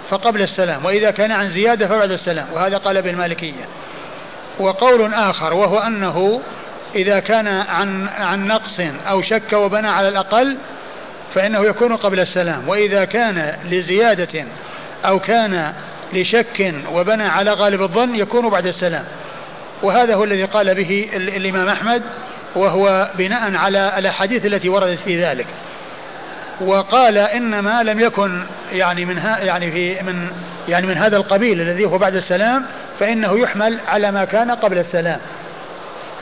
فقبل 0.09 0.41
السلام 0.41 0.85
وإذا 0.85 1.11
كان 1.11 1.31
عن 1.31 1.49
زيادة 1.49 1.87
فبعد 1.87 2.11
السلام 2.11 2.47
وهذا 2.53 2.77
قال 2.77 3.01
به 3.01 3.09
المالكية 3.09 3.65
وقول 4.59 5.13
آخر 5.13 5.53
وهو 5.53 5.79
أنه 5.79 6.41
إذا 6.95 7.19
كان 7.19 7.47
عن 7.47 8.07
عن 8.07 8.47
نقص 8.47 8.79
أو 9.09 9.21
شك 9.21 9.53
وبنى 9.53 9.87
على 9.87 10.07
الأقل 10.07 10.57
فإنه 11.33 11.65
يكون 11.65 11.95
قبل 11.95 12.19
السلام. 12.19 12.69
وإذا 12.69 13.05
كان 13.05 13.53
لزيادة 13.65 14.45
أو 15.05 15.19
كان 15.19 15.73
لشك 16.13 16.73
وبنى 16.93 17.23
على 17.23 17.51
غالب 17.51 17.81
الظن 17.81 18.15
يكون 18.15 18.49
بعد 18.49 18.67
السلام. 18.67 19.03
وهذا 19.83 20.15
هو 20.15 20.23
الذي 20.23 20.43
قال 20.43 20.75
به 20.75 21.09
الإمام 21.13 21.69
أحمد 21.69 22.01
وهو 22.55 23.09
بناء 23.17 23.55
على 23.55 23.93
الأحاديث 23.97 24.45
التي 24.45 24.69
وردت 24.69 24.99
في 25.05 25.23
ذلك. 25.23 25.47
وقال 26.61 27.17
إنما 27.17 27.83
لم 27.83 27.99
يكن 27.99 28.43
يعني 28.71 29.05
من 29.05 29.17
يعني 29.17 29.71
في 29.71 30.01
من 30.01 30.27
يعني 30.67 30.87
من 30.87 30.97
هذا 30.97 31.17
القبيل 31.17 31.61
الذي 31.61 31.85
هو 31.85 31.97
بعد 31.97 32.15
السلام 32.15 32.65
فإنه 32.99 33.39
يحمل 33.39 33.79
على 33.87 34.11
ما 34.11 34.25
كان 34.25 34.51
قبل 34.51 34.77
السلام. 34.77 35.19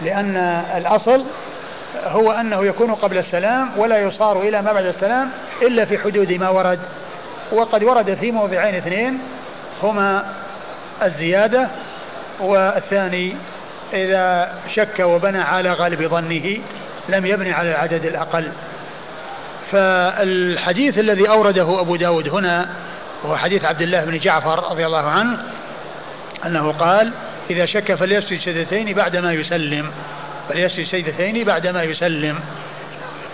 لأن 0.01 0.35
الأصل 0.77 1.25
هو 2.05 2.31
أنه 2.31 2.65
يكون 2.65 2.93
قبل 2.93 3.17
السلام 3.17 3.69
ولا 3.77 3.97
يصار 3.97 4.41
إلى 4.41 4.61
ما 4.61 4.73
بعد 4.73 4.85
السلام 4.85 5.29
إلا 5.61 5.85
في 5.85 5.97
حدود 5.97 6.31
ما 6.31 6.49
ورد. 6.49 6.79
وقد 7.51 7.83
ورد 7.83 8.13
في 8.13 8.31
موضعين 8.31 8.75
اثنين 8.75 9.19
هما 9.83 10.25
الزيادة 11.03 11.67
والثاني 12.39 13.35
إذا 13.93 14.53
شك 14.75 14.99
وبنى 14.99 15.41
على 15.41 15.71
غالب 15.73 16.07
ظنه 16.07 16.57
لم 17.09 17.25
يبني 17.25 17.53
على 17.53 17.71
العدد 17.71 18.05
الأقل. 18.05 18.51
فالحديث 19.71 20.99
الذي 20.99 21.29
أورده 21.29 21.81
أبو 21.81 21.95
داود 21.95 22.29
هنا 22.29 22.69
وهو 23.23 23.35
حديث 23.35 23.65
عبد 23.65 23.81
الله 23.81 24.05
بن 24.05 24.19
جعفر 24.19 24.71
رضي 24.71 24.85
الله 24.85 25.09
عنه 25.09 25.37
أنه 26.45 26.71
قال 26.71 27.13
إذا 27.49 27.65
شك 27.65 27.95
فليسجد 27.95 28.39
سجدتين 28.39 28.93
بعدما 28.93 29.33
يسلم. 29.33 29.91
فليسجد 30.49 30.85
سجدتين 30.85 31.43
بعدما 31.43 31.83
يسلم. 31.83 32.39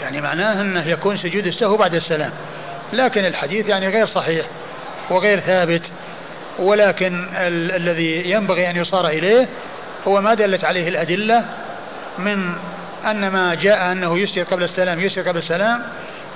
يعني 0.02 0.22
معناه 0.22 0.62
أنه 0.62 0.88
يكون 0.88 1.17
سجود 1.17 1.48
السهو 1.48 1.78
بعد 1.78 1.95
السلام. 1.95 2.32
لكن 2.93 3.26
الحديث 3.26 3.67
يعني 3.67 3.88
غير 3.88 4.06
صحيح 4.06 4.45
وغير 5.10 5.39
ثابت. 5.39 5.82
ولكن 6.60 7.28
ال- 7.36 7.72
الذي 7.72 8.32
ينبغي 8.32 8.69
أن 8.69 8.76
يصار 8.76 9.08
إليه 9.08 9.48
هو 10.08 10.22
ما 10.22 10.34
دلت 10.34 10.63
عليه 10.63 10.88
الأدلة 10.88 11.45
من 12.17 12.54
أن 13.06 13.28
ما 13.28 13.56
جاء 13.56 13.91
أنه 13.91 14.19
يسجد 14.19 14.45
قبل 14.45 14.63
السلام 14.63 15.00
يسجد 15.00 15.28
قبل 15.28 15.38
السلام 15.39 15.84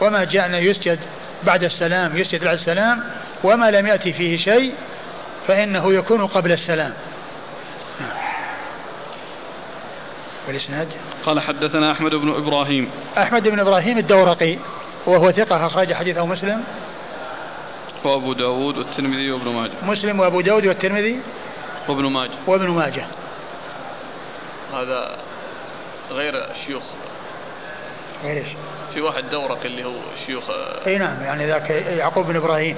وما 0.02 0.24
جاء 0.24 0.46
أنه 0.46 0.58
يسجد 0.58 1.00
بعد 1.44 1.64
السلام 1.64 2.18
يسجد 2.18 2.44
بعد 2.44 2.54
السلام 2.54 3.04
وما 3.44 3.72
لم 3.72 3.88
يأتي 3.88 4.14
فيه 4.14 4.38
شيء 4.38 4.74
فإنه 5.48 5.94
يكون 5.94 6.28
قبل 6.28 6.52
السلام. 6.52 6.94
والإسناد 10.48 10.88
قال 11.26 11.40
حدثنا 11.40 11.92
أحمد 11.92 12.12
بن 12.12 12.30
إبراهيم. 12.36 12.90
أحمد 13.18 13.48
بن 13.48 13.60
إبراهيم 13.60 13.98
الدورقي 13.98 14.58
وهو 15.06 15.32
ثقة 15.32 15.68
أخرج 15.68 15.94
حديثه 15.94 16.26
مسلم. 16.26 16.64
وأبو 18.04 18.34
داود 18.34 18.78
والترمذي 18.78 19.32
وابن 19.32 19.50
ماجه. 19.50 19.72
مسلم 19.84 20.20
وأبو 20.20 20.42
داود 20.42 20.66
والترمذي 20.66 21.20
وابن 21.88 22.06
ماجه. 22.06 22.32
وابن 22.48 22.70
ماجه. 22.70 23.06
هذا 24.74 25.18
غير 26.12 26.34
شيوخ. 26.66 26.84
غير 28.24 28.38
إيش؟ 28.38 28.48
في 28.94 29.02
واحد 29.02 29.30
دورق 29.30 29.60
اللي 29.66 29.86
هو 29.86 29.96
شيوخ 30.26 30.44
إي 30.88 30.98
نعم 30.98 31.24
يعني 31.24 31.48
ذاك 31.48 31.70
يعقوب 31.70 32.28
بن 32.28 32.36
إبراهيم. 32.36 32.76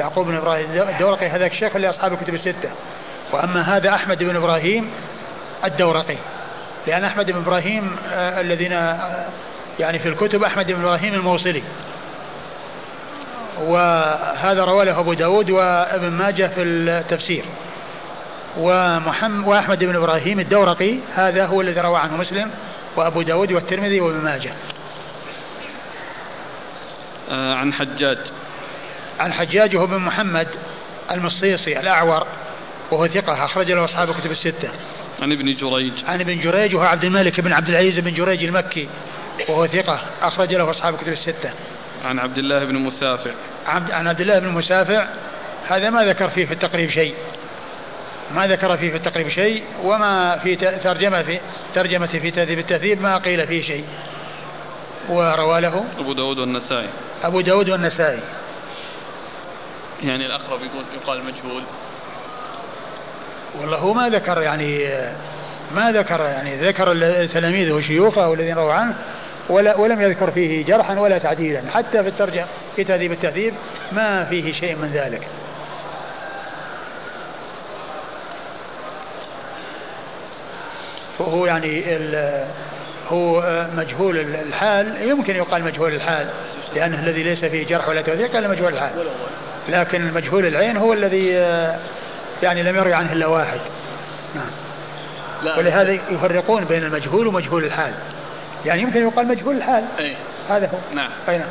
يعقوب 0.00 0.26
بن 0.26 0.36
إبراهيم 0.36 0.66
الدورقي 0.88 1.26
هذاك 1.26 1.52
الشيخ 1.52 1.76
اللي 1.76 1.90
اصحاب 1.90 2.12
الكتب 2.12 2.34
الستة. 2.34 2.70
وأما 3.32 3.76
هذا 3.76 3.94
أحمد 3.94 4.18
بن 4.18 4.36
إبراهيم 4.36 4.90
الدورقي. 5.64 6.16
لأن 6.86 7.04
أحمد 7.04 7.30
بن 7.30 7.36
إبراهيم 7.36 7.96
آه 8.12 8.40
الذين 8.40 8.72
يعني 9.78 9.98
في 9.98 10.08
الكتب 10.08 10.42
أحمد 10.42 10.66
بن 10.66 10.80
إبراهيم 10.80 11.14
الموصلي. 11.14 11.62
وهذا 13.60 14.64
رواه 14.64 14.84
له 14.84 15.00
أبو 15.00 15.12
داود 15.12 15.50
وابن 15.50 16.10
ماجه 16.10 16.46
في 16.46 16.62
التفسير. 16.62 17.44
ومحمد 18.58 19.46
وأحمد 19.46 19.84
بن 19.84 19.96
إبراهيم 19.96 20.40
الدورقي 20.40 20.94
هذا 21.16 21.46
هو 21.46 21.60
الذي 21.60 21.80
روى 21.80 21.98
عنه 21.98 22.16
مسلم 22.16 22.50
وأبو 22.96 23.22
داود 23.22 23.52
والترمذي 23.52 24.00
وابن 24.00 24.24
ماجه. 24.24 24.52
آه 27.30 27.54
عن 27.54 27.72
حجاج. 27.72 28.18
عن 29.20 29.32
حجاج 29.32 29.76
هو 29.76 29.86
بن 29.86 29.98
محمد 29.98 30.48
المصيصي 31.10 31.80
الأعور 31.80 32.26
وهو 32.90 33.06
ثقة 33.06 33.44
أخرج 33.44 33.72
له 33.72 33.84
أصحاب 33.84 34.10
الكتب 34.10 34.30
الستة. 34.30 34.70
عن 35.22 35.32
ابن 35.32 35.54
جريج. 35.54 35.92
عن 36.06 36.20
ابن 36.20 36.40
جريج 36.40 36.74
وهو 36.74 36.84
عبد 36.84 37.04
الملك 37.04 37.40
بن 37.40 37.52
عبد 37.52 37.68
العزيز 37.68 37.98
بن 37.98 38.14
جريج 38.14 38.44
المكي 38.44 38.88
وهو 39.48 39.66
ثقة 39.66 40.00
أخرج 40.22 40.54
له 40.54 40.70
أصحاب 40.70 40.94
الكتب 40.94 41.12
الستة. 41.12 41.52
عن 42.04 42.18
عبد 42.18 42.38
الله 42.38 42.64
بن 42.64 42.74
مسافع. 42.74 43.30
عبد 43.66 43.90
عن 43.90 44.08
عبد 44.08 44.20
الله 44.20 44.38
بن 44.38 44.48
مسافع 44.48 45.06
هذا 45.68 45.90
ما 45.90 46.04
ذكر 46.04 46.28
فيه 46.28 46.46
في 46.46 46.52
التقريب 46.52 46.90
شيء. 46.90 47.14
ما 48.34 48.46
ذكر 48.46 48.76
فيه 48.76 48.90
في 48.90 48.96
التقريب 48.96 49.28
شيء 49.28 49.62
وما 49.82 50.38
في 50.38 50.56
ترجمة 50.56 51.22
في 51.22 51.40
ترجمة 51.74 52.06
في 52.06 52.30
تهذيب 52.30 52.58
التهذيب 52.58 53.02
ما 53.02 53.16
قيل 53.16 53.46
فيه 53.46 53.62
شيء. 53.62 53.84
وروى 55.08 55.60
له 55.60 55.84
أبو 55.98 56.12
داود 56.12 56.38
والنسائي. 56.38 56.88
أبو 57.22 57.40
داود 57.40 57.70
والنسائي. 57.70 58.20
يعني 60.02 60.26
الأقرب 60.26 60.60
يقول 60.62 60.84
يقال 61.02 61.24
مجهول. 61.24 61.62
والله 63.60 63.76
هو 63.76 63.94
ما 63.94 64.08
ذكر 64.08 64.42
يعني 64.42 64.88
ما 65.74 65.92
ذكر 65.92 66.20
يعني 66.20 66.56
ذكر 66.56 66.94
تلاميذه 67.26 67.72
وشيوخه 67.72 68.34
الذين 68.34 68.54
رووا 68.54 68.72
عنه 68.72 68.94
ولا 69.48 69.76
ولم 69.76 70.00
يذكر 70.00 70.30
فيه 70.30 70.64
جرحا 70.64 70.98
ولا 70.98 71.18
تعديلا 71.18 71.62
حتى 71.70 72.02
في 72.02 72.08
الترجمة 72.08 72.46
في 72.76 72.84
تهذيب 72.84 73.12
التهذيب 73.12 73.54
ما 73.92 74.24
فيه 74.24 74.52
شيء 74.52 74.76
من 74.76 74.90
ذلك. 74.94 75.26
وهو 81.18 81.46
يعني 81.46 81.84
هو 83.12 83.42
مجهول 83.76 84.18
الحال 84.18 85.08
يمكن 85.08 85.36
يقال 85.36 85.64
مجهول 85.64 85.94
الحال 85.94 86.26
لأنه 86.74 87.00
الذي 87.00 87.22
ليس 87.22 87.44
فيه 87.44 87.66
جرح 87.66 87.88
ولا 87.88 88.02
توثيق 88.02 88.32
قال 88.32 88.50
مجهول 88.50 88.74
الحال. 88.74 88.90
لكن 89.68 90.12
مجهول 90.12 90.46
العين 90.46 90.76
هو 90.76 90.92
الذي 90.92 91.30
يعني 92.42 92.62
لم 92.62 92.76
يروي 92.76 92.94
عنه 92.94 93.12
إلا 93.12 93.26
واحد. 93.26 93.60
نعم. 94.34 94.50
لا. 95.42 95.58
ولهذا 95.58 95.92
يفرقون 95.92 96.64
بين 96.64 96.84
المجهول 96.84 97.26
ومجهول 97.26 97.64
الحال. 97.64 97.92
يعني 98.66 98.82
يمكن 98.82 99.02
يقال 99.02 99.28
مجهول 99.28 99.56
الحال. 99.56 99.84
أي. 99.98 100.16
هذا 100.48 100.66
هو. 100.66 100.94
نعم. 100.94 101.10
أي 101.28 101.38
نعم. 101.38 101.48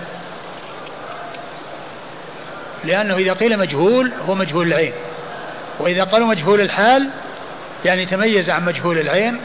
لأنه 2.84 3.16
إذا 3.16 3.34
قيل 3.34 3.60
مجهول 3.60 4.12
هو 4.28 4.36
مجهول 4.36 4.68
العين. 4.68 4.94
وإذا 5.80 6.04
قالوا 6.04 6.28
مجهول 6.28 6.62
الحال 6.62 7.10
يعني 7.86 8.06
تميز 8.06 8.50
عن 8.50 8.66
مجهول 8.66 8.98
العين. 8.98 9.40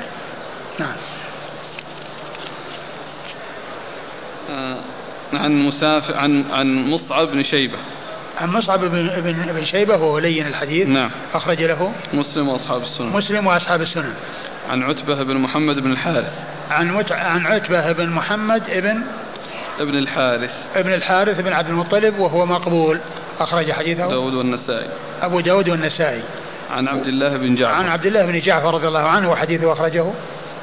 نعم. 0.78 0.96
آه 4.50 4.76
عن 5.32 5.52
مسافر 5.52 6.16
عن 6.16 6.44
عن 6.50 6.90
مصعب 6.90 7.28
بن 7.28 7.44
شيبة. 7.44 7.78
عن 8.40 8.50
مصعب 8.50 8.80
بن 8.80 9.08
بن, 9.16 9.52
بن 9.52 9.64
شيبة 9.64 9.96
وهو 9.96 10.18
لين 10.18 10.46
الحديث 10.46 10.88
نعم. 10.88 11.10
أخرج 11.34 11.62
له 11.62 11.92
مسلم 12.12 12.48
وأصحاب 12.48 12.82
السنن. 12.82 13.06
مسلم 13.06 13.46
وأصحاب 13.46 13.82
السنن. 13.82 14.14
عن 14.70 14.82
عتبة 14.82 15.22
بن 15.22 15.36
محمد 15.36 15.76
بن 15.76 15.92
الحارث. 15.92 16.32
عن 16.70 16.94
مت... 16.94 17.12
عن 17.12 17.46
عتبة 17.46 17.92
بن 17.92 18.08
محمد 18.10 18.62
ابن 18.70 19.00
ابن 19.80 19.98
الحارث. 19.98 20.50
ابن 20.76 20.94
الحارث 20.94 21.40
بن 21.40 21.52
عبد 21.52 21.68
المطلب 21.68 22.18
وهو 22.18 22.46
مقبول. 22.46 23.00
أخرج 23.40 23.72
حديثه. 23.72 24.08
داود 24.08 24.34
والنسائي. 24.34 24.88
أبو 25.22 25.40
داود 25.40 25.68
والنسائي. 25.68 26.22
عن 26.70 26.88
عبد 26.88 27.06
الله 27.06 27.36
بن 27.36 27.54
جعفر. 27.54 27.74
عن 27.74 27.88
عبد 27.88 28.06
الله 28.06 28.26
بن 28.26 28.40
جعفر 28.40 28.74
رضي 28.74 28.86
الله 28.86 29.08
عنه 29.08 29.30
وحديثه 29.30 29.72
أخرجه. 29.72 30.06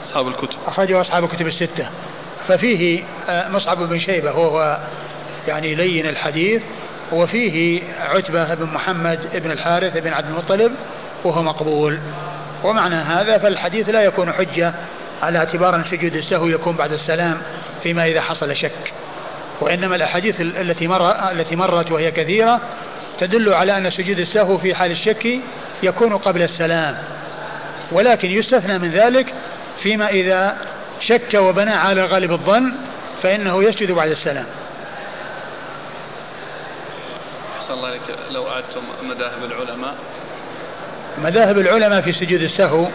أصحاب 0.09 0.27
الكتب. 0.27 0.57
أخرجه 0.67 1.01
أصحاب 1.01 1.23
الكتب 1.23 1.47
الستة. 1.47 1.89
ففيه 2.47 3.03
آه، 3.29 3.49
مصعب 3.49 3.77
بن 3.77 3.99
شيبة 3.99 4.31
وهو 4.31 4.79
يعني 5.47 5.75
لين 5.75 6.05
الحديث. 6.05 6.61
وفيه 7.11 7.81
عتبة 7.99 8.53
بن 8.53 8.65
محمد 8.65 9.19
بن 9.33 9.51
الحارث 9.51 9.97
بن 9.97 10.13
عبد 10.13 10.29
المطلب 10.29 10.71
وهو 11.23 11.43
مقبول. 11.43 11.99
ومعنى 12.63 12.95
هذا 12.95 13.37
فالحديث 13.37 13.89
لا 13.89 14.01
يكون 14.01 14.33
حجة 14.33 14.73
على 15.21 15.37
اعتبار 15.39 15.75
أن 15.75 15.83
سجود 15.83 16.15
السهو 16.15 16.47
يكون 16.47 16.75
بعد 16.75 16.91
السلام 16.91 17.37
فيما 17.83 18.05
إذا 18.05 18.21
حصل 18.21 18.55
شك. 18.55 18.93
وإنما 19.61 19.95
الأحاديث 19.95 20.41
التي 20.41 20.87
مر 20.87 21.31
التي 21.31 21.55
مرت 21.55 21.91
وهي 21.91 22.11
كثيرة 22.11 22.61
تدل 23.19 23.53
على 23.53 23.77
أن 23.77 23.89
سجود 23.89 24.19
السهو 24.19 24.57
في 24.57 24.75
حال 24.75 24.91
الشك 24.91 25.27
يكون 25.83 26.17
قبل 26.17 26.41
السلام. 26.41 26.97
ولكن 27.91 28.31
يستثنى 28.31 28.77
من 28.77 28.91
ذلك 28.91 29.33
فيما 29.79 30.09
إذا 30.09 30.57
شك 30.99 31.33
وبنى 31.33 31.71
على 31.71 32.05
غالب 32.05 32.31
الظن 32.31 32.71
فإنه 33.23 33.63
يسجد 33.63 33.91
بعد 33.91 34.09
السلام. 34.09 34.45
أحسن 37.71 37.79
الله 37.79 37.89
عليك 37.89 38.01
لو 38.31 38.49
أعدتم 38.49 38.81
مذاهب 39.03 39.43
العلماء. 39.43 39.93
مذاهب 41.23 41.57
العلماء 41.57 42.01
في 42.01 42.11
سجود 42.11 42.41
السهو 42.41 42.87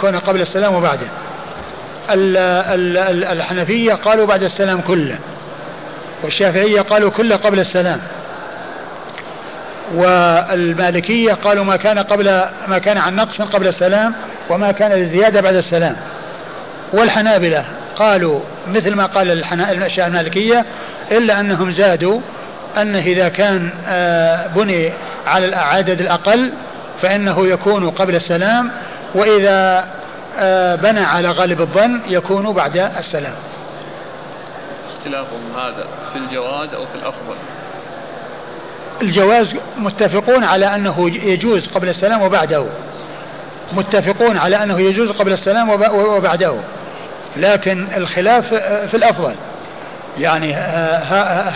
كون 0.00 0.16
قبل 0.16 0.40
السلام 0.40 0.74
وبعده. 0.74 1.06
الحنفية 3.32 3.94
قالوا 3.94 4.26
بعد 4.26 4.42
السلام 4.42 4.80
كله 4.80 5.18
والشافعية 6.24 6.80
قالوا 6.80 7.10
كله 7.10 7.36
قبل 7.36 7.60
السلام. 7.60 8.00
والمالكية 9.94 11.32
قالوا 11.32 11.64
ما 11.64 11.76
كان 11.76 11.98
قبل 11.98 12.44
ما 12.68 12.78
كان 12.78 12.98
عن 12.98 13.16
نقص 13.16 13.42
قبل 13.42 13.68
السلام 13.68 14.14
وما 14.50 14.72
كان 14.72 14.92
للزيادة 14.92 15.40
بعد 15.40 15.54
السلام. 15.54 15.96
والحنابلة 16.92 17.64
قالوا 17.96 18.40
مثل 18.68 18.94
ما 18.94 19.06
قال 19.06 19.30
الأشياء 19.52 20.06
المالكية 20.06 20.64
إلا 21.12 21.40
أنهم 21.40 21.70
زادوا 21.70 22.20
أنه 22.78 22.98
إذا 22.98 23.28
كان 23.28 23.70
آه، 23.88 24.46
بني 24.46 24.92
على 25.26 25.48
العدد 25.48 26.00
الأقل 26.00 26.52
فإنه 27.02 27.46
يكون 27.46 27.90
قبل 27.90 28.16
السلام 28.16 28.70
وإذا 29.14 29.88
آه، 30.38 30.74
بنى 30.74 31.00
على 31.00 31.30
غالب 31.30 31.60
الظن 31.60 32.00
يكون 32.08 32.52
بعد 32.52 32.76
السلام. 32.76 33.34
اختلافهم 34.96 35.56
هذا 35.56 35.86
في 36.12 36.18
الجواز 36.18 36.74
أو 36.74 36.86
في 36.86 36.94
الأفضل؟ 36.94 37.34
الجواز 39.02 39.54
متفقون 39.78 40.44
على 40.44 40.74
أنه 40.74 41.10
يجوز 41.24 41.68
قبل 41.68 41.88
السلام 41.88 42.22
وبعده. 42.22 42.64
متفقون 43.72 44.36
على 44.38 44.62
أنه 44.62 44.80
يجوز 44.80 45.10
قبل 45.10 45.32
السلام 45.32 45.70
وبعده. 45.94 46.54
لكن 47.36 47.86
الخلاف 47.96 48.54
في 48.90 48.94
الأفضل. 48.94 49.34
يعني 50.18 50.54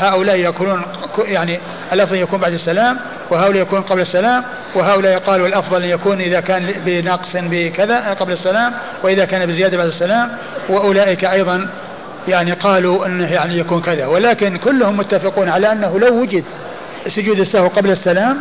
هؤلاء 0.01 0.37
يكونون 0.37 0.83
يعني 1.19 1.61
الأفضل 1.93 2.17
يكون 2.17 2.40
بعد 2.40 2.53
السلام 2.53 2.99
وهؤلاء 3.31 3.62
يكون 3.62 3.83
قبل 3.83 4.01
السلام 4.01 4.45
وهؤلاء 4.75 5.19
قالوا 5.19 5.47
الأفضل 5.47 5.83
أن 5.83 5.88
يكون 5.88 6.21
إذا 6.21 6.40
كان 6.40 6.75
بنقص 6.87 7.31
بكذا 7.35 8.17
قبل 8.21 8.33
السلام 8.33 8.73
وإذا 9.03 9.25
كان 9.25 9.47
بزيادة 9.47 9.77
بعد 9.77 9.87
السلام 9.87 10.31
وأولئك 10.69 11.25
أيضا 11.25 11.69
يعني 12.29 12.53
قالوا 12.53 13.07
أنه 13.07 13.33
يعني 13.33 13.59
يكون 13.59 13.81
كذا. 13.81 14.07
ولكن 14.07 14.57
كلهم 14.57 14.97
متفقون 14.97 15.49
على 15.49 15.73
أنه 15.73 15.99
لو 15.99 16.21
وجد 16.21 16.45
سجود 17.09 17.40
السهو 17.40 17.69
قبل 17.69 17.90
السلام 17.90 18.40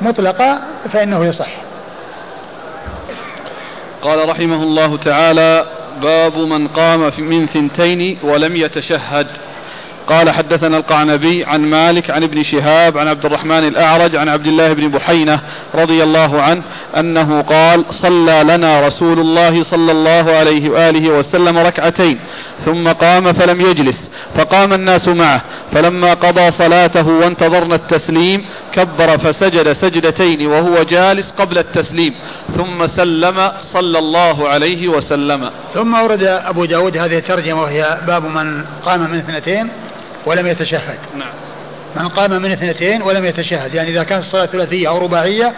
مطلقا 0.00 0.58
فإنه 0.92 1.26
يصح. 1.26 1.50
قال 4.02 4.28
رحمه 4.28 4.62
الله 4.62 4.96
تعالى 4.96 5.64
باب 6.02 6.38
من 6.38 6.68
قام 6.68 7.12
من 7.18 7.46
ثنتين 7.46 8.18
ولم 8.22 8.56
يتشهد. 8.56 9.26
قال 10.08 10.30
حدثنا 10.30 10.76
القعنبي 10.76 11.44
عن 11.44 11.60
مالك 11.60 12.10
عن 12.10 12.22
ابن 12.22 12.42
شهاب 12.42 12.98
عن 12.98 13.08
عبد 13.08 13.24
الرحمن 13.26 13.68
الأعرج 13.68 14.16
عن 14.16 14.28
عبد 14.28 14.46
الله 14.46 14.72
بن 14.72 14.88
بحينة 14.88 15.40
رضي 15.74 16.02
الله 16.02 16.42
عنه 16.42 16.62
أنه 16.96 17.42
قال 17.42 17.84
صلى 17.90 18.42
لنا 18.44 18.86
رسول 18.86 19.20
الله 19.20 19.62
صلى 19.62 19.92
الله 19.92 20.32
عليه 20.32 20.70
وآله 20.70 21.10
وسلم 21.10 21.58
ركعتين 21.58 22.18
ثم 22.64 22.88
قام 22.88 23.32
فلم 23.32 23.60
يجلس 23.60 24.10
فقام 24.38 24.72
الناس 24.72 25.08
معه 25.08 25.42
فلما 25.72 26.14
قضى 26.14 26.50
صلاته 26.50 27.08
وانتظرنا 27.08 27.74
التسليم 27.74 28.44
كبر 28.72 29.18
فسجد 29.18 29.72
سجدتين 29.72 30.46
وهو 30.46 30.82
جالس 30.82 31.30
قبل 31.38 31.58
التسليم 31.58 32.14
ثم 32.56 32.86
سلم 32.86 33.52
صلى 33.72 33.98
الله 33.98 34.48
عليه 34.48 34.88
وسلم 34.88 35.50
ثم 35.74 35.94
ورد 35.94 36.22
أبو 36.22 36.64
داود 36.64 36.96
هذه 36.96 37.18
الترجمة 37.18 37.62
وهي 37.62 37.98
باب 38.06 38.24
من 38.24 38.64
قام 38.84 39.00
من 39.10 39.18
اثنتين 39.18 39.68
ولم 40.26 40.46
يتشهد. 40.46 40.98
نعم. 41.16 41.32
من 41.96 42.08
قام 42.08 42.42
من 42.42 42.52
اثنتين 42.52 43.02
ولم 43.02 43.24
يتشهد. 43.24 43.74
يعني 43.74 43.90
إذا 43.90 44.02
كانت 44.02 44.24
الصلاة 44.24 44.46
ثلاثية 44.46 44.88
أو 44.88 44.98
رباعية 44.98 45.52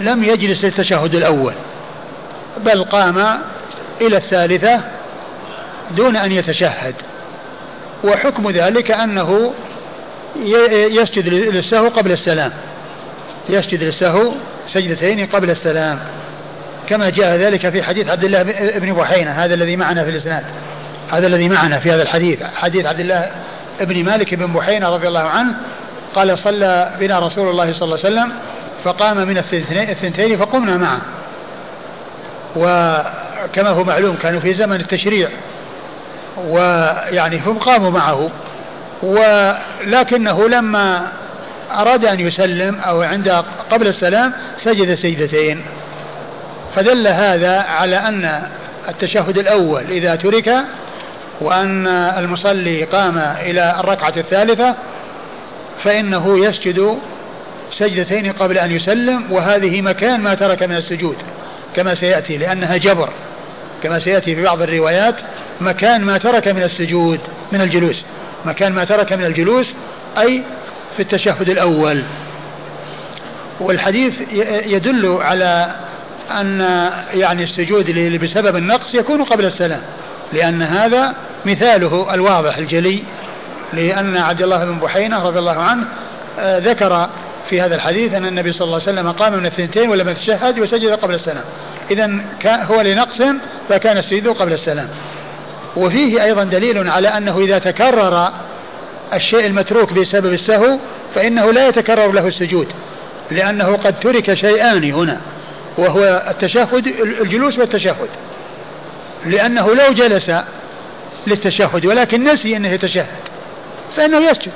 لم 0.00 0.24
يجلس 0.24 0.64
للتشهد 0.64 1.14
الأول 1.14 1.52
بل 2.64 2.84
قام 2.84 3.18
إلى 4.00 4.16
الثالثة 4.16 4.80
دون 5.90 6.16
أن 6.16 6.32
يتشهد. 6.32 6.94
وحكم 8.04 8.50
ذلك 8.50 8.90
أنه 8.90 9.52
يسجد 10.72 11.28
للسهو 11.28 11.88
قبل 11.88 12.12
السلام. 12.12 12.52
يسجد 13.48 13.84
للسهو 13.84 14.32
سجدتين 14.66 15.26
قبل 15.26 15.50
السلام. 15.50 15.98
كما 16.88 17.10
جاء 17.10 17.36
ذلك 17.36 17.68
في 17.68 17.82
حديث 17.82 18.08
عبد 18.08 18.24
الله 18.24 18.42
بن 18.78 18.92
بحينة 18.92 19.30
هذا 19.30 19.54
الذي 19.54 19.76
معنا 19.76 20.04
في 20.04 20.10
الإسناد. 20.10 20.44
هذا 21.12 21.26
الذي 21.26 21.48
معنا 21.48 21.78
في 21.78 21.92
هذا 21.92 22.02
الحديث 22.02 22.42
حديث 22.56 22.86
عبد 22.86 23.00
الله 23.00 23.30
بن 23.80 24.04
مالك 24.04 24.34
بن 24.34 24.52
بحينة 24.52 24.88
رضي 24.88 25.08
الله 25.08 25.20
عنه 25.20 25.54
قال 26.14 26.38
صلى 26.38 26.92
بنا 27.00 27.18
رسول 27.18 27.50
الله 27.50 27.72
صلى 27.72 27.82
الله 27.82 27.98
عليه 28.04 28.14
وسلم 28.14 28.32
فقام 28.84 29.16
من 29.16 29.38
الثنتين 29.38 30.38
فقمنا 30.38 30.76
معه. 30.76 31.00
وكما 32.56 33.70
هو 33.70 33.84
معلوم 33.84 34.16
كانوا 34.16 34.40
في 34.40 34.54
زمن 34.54 34.80
التشريع 34.80 35.28
ويعني 36.48 37.40
هم 37.46 37.58
قاموا 37.58 37.90
معه. 37.90 38.30
ولكنه 39.02 40.48
لما 40.48 41.06
أراد 41.70 42.04
أن 42.04 42.20
يسلم 42.20 42.80
أو 42.80 43.02
عند 43.02 43.44
قبل 43.70 43.88
السلام 43.88 44.32
سجد 44.58 44.94
سجدتين. 44.94 45.62
فدل 46.76 47.06
هذا 47.08 47.58
على 47.58 47.96
أن 47.96 48.42
التشهد 48.88 49.38
الأول 49.38 49.84
إذا 49.90 50.14
ترك 50.14 50.64
وأن 51.40 51.86
المصلي 51.86 52.84
قام 52.84 53.18
إلى 53.18 53.76
الركعة 53.80 54.12
الثالثة 54.16 54.74
فإنه 55.84 56.46
يسجد 56.46 56.98
سجدتين 57.72 58.32
قبل 58.32 58.58
أن 58.58 58.72
يسلم 58.72 59.24
وهذه 59.30 59.82
مكان 59.82 60.20
ما 60.20 60.34
ترك 60.34 60.62
من 60.62 60.76
السجود 60.76 61.16
كما 61.76 61.94
سيأتي 61.94 62.36
لأنها 62.36 62.76
جبر 62.76 63.08
كما 63.82 63.98
سيأتي 63.98 64.36
في 64.36 64.42
بعض 64.42 64.62
الروايات 64.62 65.14
مكان 65.60 66.00
ما 66.00 66.18
ترك 66.18 66.48
من 66.48 66.62
السجود 66.62 67.20
من 67.52 67.60
الجلوس 67.60 68.04
مكان 68.44 68.72
ما 68.72 68.84
ترك 68.84 69.12
من 69.12 69.24
الجلوس 69.24 69.72
أي 70.18 70.42
في 70.96 71.02
التشهد 71.02 71.48
الأول. 71.48 72.02
والحديث 73.60 74.14
يدل 74.66 75.18
على 75.20 75.74
أن 76.30 76.60
يعني 77.14 77.44
السجود 77.44 78.18
بسبب 78.22 78.56
النقص 78.56 78.94
يكون 78.94 79.22
قبل 79.22 79.44
السلام. 79.44 79.82
لأن 80.32 80.62
هذا 80.62 81.14
مثاله 81.46 82.14
الواضح 82.14 82.56
الجلي 82.56 83.02
لأن 83.72 84.16
عبد 84.16 84.42
الله 84.42 84.64
بن 84.64 84.78
بحينة 84.78 85.22
رضي 85.22 85.38
الله 85.38 85.62
عنه 85.62 85.84
آه، 86.38 86.58
ذكر 86.58 87.08
في 87.50 87.60
هذا 87.60 87.74
الحديث 87.74 88.14
أن 88.14 88.26
النبي 88.26 88.52
صلى 88.52 88.64
الله 88.64 88.80
عليه 88.86 88.92
وسلم 88.92 89.10
قام 89.10 89.32
من 89.32 89.46
الثنتين 89.46 89.88
ولم 89.88 90.08
يتشهد 90.08 90.58
وسجد 90.58 90.90
قبل 90.90 91.14
السلام. 91.14 91.44
إذا 91.90 92.20
هو 92.46 92.80
لنقص 92.80 93.22
فكان 93.68 93.98
السجود 93.98 94.28
قبل 94.28 94.52
السلام. 94.52 94.88
وفيه 95.76 96.24
أيضا 96.24 96.44
دليل 96.44 96.90
على 96.90 97.08
أنه 97.08 97.38
إذا 97.38 97.58
تكرر 97.58 98.32
الشيء 99.14 99.46
المتروك 99.46 99.92
بسبب 99.92 100.32
السهو 100.32 100.78
فإنه 101.14 101.52
لا 101.52 101.68
يتكرر 101.68 102.12
له 102.12 102.26
السجود 102.26 102.66
لأنه 103.30 103.76
قد 103.76 104.00
ترك 104.00 104.34
شيئان 104.34 104.84
هنا 104.92 105.20
وهو 105.78 106.24
التشهد 106.30 106.86
الجلوس 107.20 107.58
والتشهد. 107.58 108.08
لأنه 109.26 109.74
لو 109.74 109.92
جلس 109.92 110.30
للتشهد 111.26 111.86
ولكن 111.86 112.24
نسي 112.24 112.56
أنه 112.56 112.68
يتشهد 112.68 113.06
فإنه 113.96 114.30
يسجد 114.30 114.52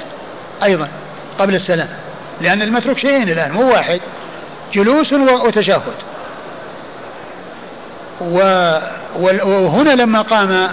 أيضا 0.62 0.88
قبل 1.38 1.54
السلام 1.54 1.88
لأن 2.40 2.62
المتروك 2.62 2.98
شيئين 2.98 3.28
الآن 3.28 3.52
مو 3.52 3.72
واحد 3.72 4.00
جلوس 4.74 5.12
وتشهد. 5.12 5.94
وهنا 9.20 9.90
لما 9.90 10.22
قام 10.22 10.68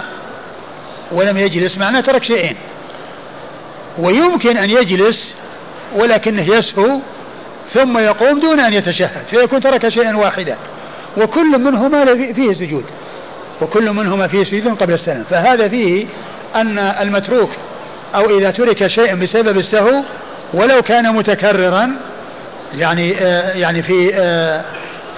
ولم 1.12 1.36
يجلس 1.36 1.78
معناه 1.78 2.00
ترك 2.00 2.24
شيئين. 2.24 2.56
ويمكن 3.98 4.56
أن 4.56 4.70
يجلس 4.70 5.34
ولكنه 5.96 6.56
يسهو 6.56 7.00
ثم 7.72 7.98
يقوم 7.98 8.40
دون 8.40 8.60
أن 8.60 8.72
يتشهد 8.72 9.26
فيكون 9.30 9.60
ترك 9.60 9.88
شيئا 9.88 10.16
واحدا. 10.16 10.56
وكل 11.16 11.58
منهما 11.58 12.32
فيه 12.32 12.52
سجود. 12.52 12.84
وكل 13.60 13.92
منهما 13.92 14.28
فيه 14.28 14.44
سجود 14.44 14.68
قبل 14.68 14.94
السلام. 14.94 15.24
فهذا 15.30 15.68
فيه 15.68 16.06
أن 16.54 16.78
المتروك 16.78 17.50
أو 18.14 18.38
إذا 18.38 18.50
ترك 18.50 18.86
شيء 18.86 19.14
بسبب 19.14 19.58
السهو 19.58 20.02
ولو 20.54 20.82
كان 20.82 21.14
متكررا 21.14 21.90
يعني 22.74 23.14
آه 23.20 23.52
يعني 23.52 23.82
في 23.82 24.10
آه 24.14 24.64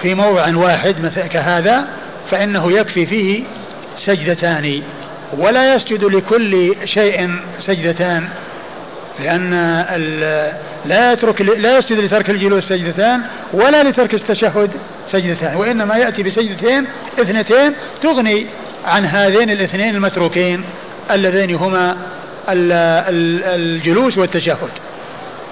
في 0.03 0.15
موضع 0.15 0.57
واحد 0.57 1.01
مثل 1.01 1.27
كهذا 1.27 1.85
فإنه 2.31 2.73
يكفي 2.73 3.07
فيه 3.07 3.43
سجدتان 3.97 4.83
ولا 5.39 5.75
يسجد 5.75 6.05
لكل 6.05 6.75
شيء 6.85 7.31
سجدتان 7.59 8.29
لأن 9.21 9.55
لا 10.85 11.13
يترك 11.13 11.41
لا 11.41 11.79
يسجد 11.79 11.99
لترك 11.99 12.31
الجلوس 12.31 12.69
سجدتان 12.69 13.23
ولا 13.53 13.83
لترك 13.83 14.15
التشهد 14.15 14.71
سجدتان 15.13 15.57
وإنما 15.57 15.97
يأتي 15.97 16.23
بسجدتين 16.23 16.87
اثنتين 17.19 17.75
تغني 18.03 18.47
عن 18.85 19.05
هذين 19.05 19.51
الاثنين 19.51 19.95
المتروكين 19.95 20.65
اللذين 21.11 21.55
هما 21.55 21.97
الجلوس 22.49 24.19
والتشهد. 24.19 24.71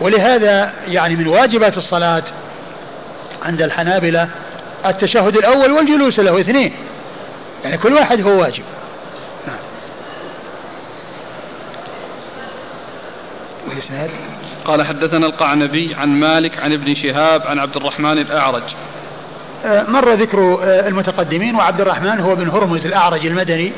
ولهذا 0.01 0.73
يعني 0.87 1.17
من 1.17 1.27
واجبات 1.27 1.77
الصلاة 1.77 2.23
عند 3.43 3.63
الحنابلة 3.63 4.29
التشهد 4.87 5.37
الأول 5.37 5.73
والجلوس 5.73 6.21
له 6.21 6.41
اثنين. 6.41 6.73
يعني 7.65 7.79
كل 7.79 7.95
واحد 7.95 8.21
هو 8.21 8.41
واجب. 8.41 8.63
الإسناد 13.73 14.11
قال 14.65 14.87
حدثنا 14.87 15.27
القعنبي 15.27 15.95
عن 15.95 16.09
مالك 16.09 16.59
عن 16.59 16.73
ابن 16.73 16.95
شهاب 16.95 17.43
عن 17.47 17.59
عبد 17.59 17.77
الرحمن 17.77 18.19
الأعرج 18.19 18.63
آه، 19.67 19.83
مر 19.89 20.13
ذكر 20.13 20.59
آه، 20.63 20.89
المتقدمين 20.89 21.55
وعبد 21.55 21.81
الرحمن 21.81 22.21
هو 22.21 22.35
بن 22.35 22.49
هرمز 22.49 22.87
الأعرج 22.87 23.27
المدني 23.27 23.73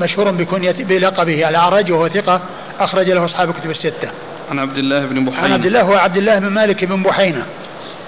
مشهور 0.00 0.30
بكنية 0.30 0.76
بلقبه 0.78 1.48
الأعرج 1.48 1.92
وهو 1.92 2.08
ثقة 2.08 2.40
أخرج 2.80 3.10
له 3.10 3.24
أصحاب 3.24 3.50
الكتب 3.50 3.70
الستة. 3.70 4.10
عن 4.50 4.58
عبد 4.58 4.78
الله 4.78 5.06
بن 5.06 5.24
بحينة. 5.24 5.44
عن 5.44 5.52
عبد 5.52 5.66
الله 5.66 5.82
هو 5.82 5.94
عبد 5.94 6.16
الله 6.16 6.38
بن 6.38 6.48
مالك 6.48 6.84
بن 6.84 7.02
بحينة 7.02 7.46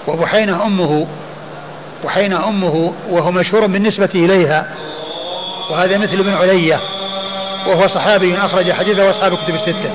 وبحينة 0.07 0.65
أمه 0.65 1.07
بحينة 2.03 2.47
أمه 2.47 2.93
وهو 3.09 3.31
مشهور 3.31 3.67
بالنسبة 3.67 4.09
إليها 4.15 4.67
وهذا 5.69 5.97
مثل 5.97 6.19
ابن 6.19 6.33
علية 6.33 6.79
وهو 7.67 7.87
صحابي 7.87 8.37
أخرج 8.37 8.71
حديثه 8.71 9.09
أصحاب 9.09 9.33
الكتب 9.33 9.55
الستة. 9.55 9.91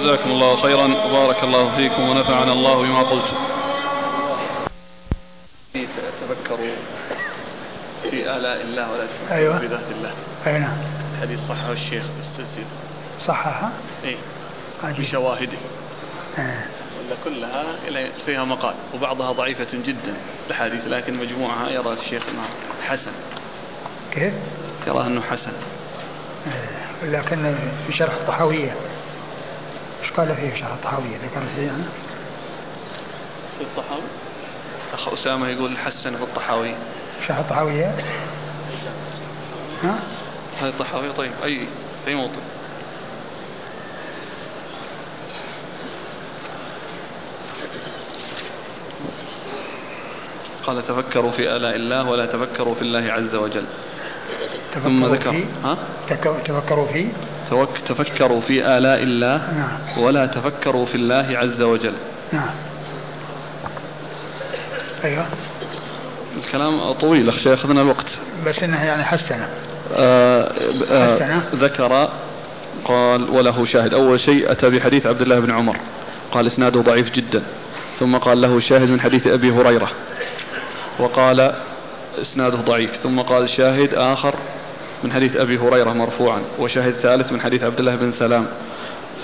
جزاكم 0.00 0.30
الله 0.30 0.56
خيرا. 0.56 0.84
وبارك 0.84 1.44
الله 1.44 1.76
فيكم 1.76 2.02
ونفعنا 2.02 2.52
الله 2.52 2.82
بما 2.82 3.02
قلت 3.02 3.34
تفكروا 6.20 6.74
في 8.10 8.36
آلاء 8.36 8.60
الله 8.60 8.92
ولا 8.92 9.06
تفكروا 9.06 9.38
أيوة. 9.38 9.58
بذات 9.58 9.80
الله؟ 9.98 10.12
أي 10.46 10.58
نعم. 10.58 10.76
حديث 11.20 11.40
صححه 11.48 11.72
الشيخ 11.72 12.02
بالسلسلة 12.16 12.64
صححها؟ 13.26 13.72
اي 14.04 14.16
بشواهده. 14.84 15.58
آه. 16.38 16.64
ولا 16.98 17.16
كلها 17.24 17.64
فيها 18.26 18.44
مقال 18.44 18.74
وبعضها 18.94 19.32
ضعيفة 19.32 19.68
جدا 19.72 20.14
الأحاديث 20.46 20.86
لكن 20.86 21.16
مجموعها 21.16 21.68
يرى 21.70 21.92
الشيخ 21.92 22.22
أنها 22.28 22.48
حسن. 22.88 23.12
كيف؟ 24.12 24.32
يرى 24.86 25.06
أنه 25.06 25.20
حسن. 25.20 25.52
آه. 26.46 27.06
لكن 27.06 27.54
في 27.86 27.92
شرح 27.92 28.12
الطحاوية. 28.12 28.74
إيش 30.02 30.10
قال 30.10 30.36
فيه 30.36 30.54
شرح 30.54 30.72
الطحاوية 30.72 31.16
ذكر 31.16 31.62
يعني. 31.62 31.84
في 33.58 33.64
الطحاوي؟ 33.64 34.02
أخ 34.94 35.08
أسامة 35.08 35.48
يقول 35.48 35.78
حسن 35.78 36.16
في 36.16 36.22
الطحاوي. 36.22 36.74
شرح 37.28 37.38
الطحاوية 37.38 37.94
ها؟ 39.82 39.98
هذا 40.60 40.68
الطحاوي؟ 40.68 41.12
طيب 41.12 41.32
أي 41.44 41.66
أي 42.08 42.14
موطن؟ 42.14 42.42
قال 50.66 50.86
تفكروا 50.86 51.30
في 51.30 51.56
آلاء 51.56 51.76
الله 51.76 52.08
ولا 52.08 52.26
تفكروا 52.26 52.74
في 52.74 52.82
الله 52.82 53.12
عز 53.12 53.34
وجل. 53.34 53.64
ثم 54.74 55.04
ذكر. 55.06 55.44
ها؟ 55.64 55.76
تفكروا 56.44 56.86
في 56.86 57.06
تفكروا 57.86 58.40
في 58.40 58.78
آلاء 58.78 59.02
الله 59.02 59.36
نعم. 59.36 60.04
ولا 60.04 60.26
تفكروا 60.26 60.86
في 60.86 60.94
الله 60.94 61.38
عز 61.38 61.62
وجل. 61.62 61.92
نعم. 62.32 62.50
أيوه. 65.04 65.26
الكلام 66.36 66.92
طويل 66.92 67.28
أخشى 67.28 67.54
أخذنا 67.54 67.80
الوقت. 67.80 68.06
بس 68.46 68.62
إنه 68.62 68.84
يعني 68.84 69.04
حسنة. 69.04 69.48
آه 69.94 70.52
آه 70.90 71.14
حسنة. 71.14 71.42
ذكر 71.54 72.08
قال 72.84 73.30
وله 73.30 73.64
شاهد. 73.64 73.94
أول 73.94 74.20
شيء 74.20 74.52
أتى 74.52 74.70
بحديث 74.70 75.06
عبد 75.06 75.22
الله 75.22 75.40
بن 75.40 75.50
عمر. 75.50 75.76
قال 76.32 76.46
إسناده 76.46 76.80
ضعيف 76.80 77.12
جدا. 77.12 77.42
ثم 77.98 78.16
قال 78.16 78.40
له 78.40 78.60
شاهد 78.60 78.88
من 78.88 79.00
حديث 79.00 79.26
أبي 79.26 79.50
هريرة. 79.50 79.90
وقال 80.98 81.52
إسناده 82.20 82.56
ضعيف. 82.56 82.96
ثم 82.96 83.20
قال 83.20 83.48
شاهد 83.48 83.94
آخر. 83.94 84.34
من 85.04 85.12
حديث 85.12 85.36
أبي 85.36 85.58
هريرة 85.58 85.92
مرفوعا 85.92 86.42
وشاهد 86.58 86.94
ثالث 86.94 87.32
من 87.32 87.40
حديث 87.40 87.62
عبد 87.62 87.78
الله 87.78 87.94
بن 87.96 88.12
سلام. 88.12 88.46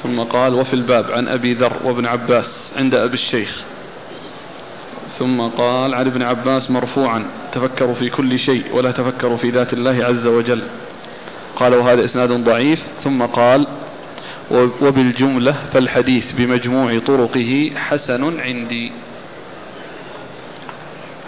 ثم 0.02 0.20
قال 0.20 0.54
وفي 0.54 0.74
الباب 0.74 1.10
عن 1.12 1.28
أبي 1.28 1.54
ذر 1.54 1.72
وابن 1.84 2.06
عباس 2.06 2.72
عند 2.76 2.94
أبي 2.94 3.14
الشيخ. 3.14 3.62
ثم 5.18 5.40
قال 5.40 5.94
عن 5.94 6.06
ابن 6.06 6.22
عباس 6.22 6.70
مرفوعا 6.70 7.24
تفكروا 7.52 7.94
في 7.94 8.10
كل 8.10 8.38
شيء 8.38 8.64
ولا 8.72 8.90
تفكروا 8.90 9.36
في 9.36 9.50
ذات 9.50 9.72
الله 9.72 10.04
عز 10.04 10.26
وجل. 10.26 10.62
قال 11.56 11.74
وهذا 11.74 12.04
إسناد 12.04 12.32
ضعيف. 12.32 12.82
ثم 13.04 13.22
قال 13.22 13.66
وبالجملة 14.80 15.56
فالحديث 15.72 16.32
بمجموع 16.32 16.98
طرقه 16.98 17.70
حسن 17.76 18.40
عندي. 18.40 18.92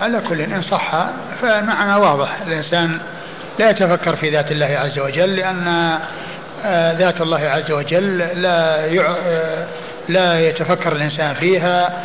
على 0.01 0.21
كل 0.29 0.41
إن 0.41 0.61
صح 0.61 1.07
فالمعنى 1.43 2.01
واضح. 2.01 2.41
الإنسان 2.47 3.01
لا 3.59 3.71
يتفكر 3.71 4.17
في 4.17 4.31
ذات 4.31 4.53
الله 4.53 4.67
عز 4.67 4.99
وجل 4.99 5.37
لأن 5.37 5.99
آه، 6.65 6.93
ذات 6.93 7.21
الله 7.21 7.41
عز 7.41 7.71
وجل 7.71 8.19
لا 8.19 8.85
آه، 8.85 9.67
لا 10.09 10.41
يتفكر 10.41 10.93
الإنسان 10.93 11.35
فيها 11.35 12.05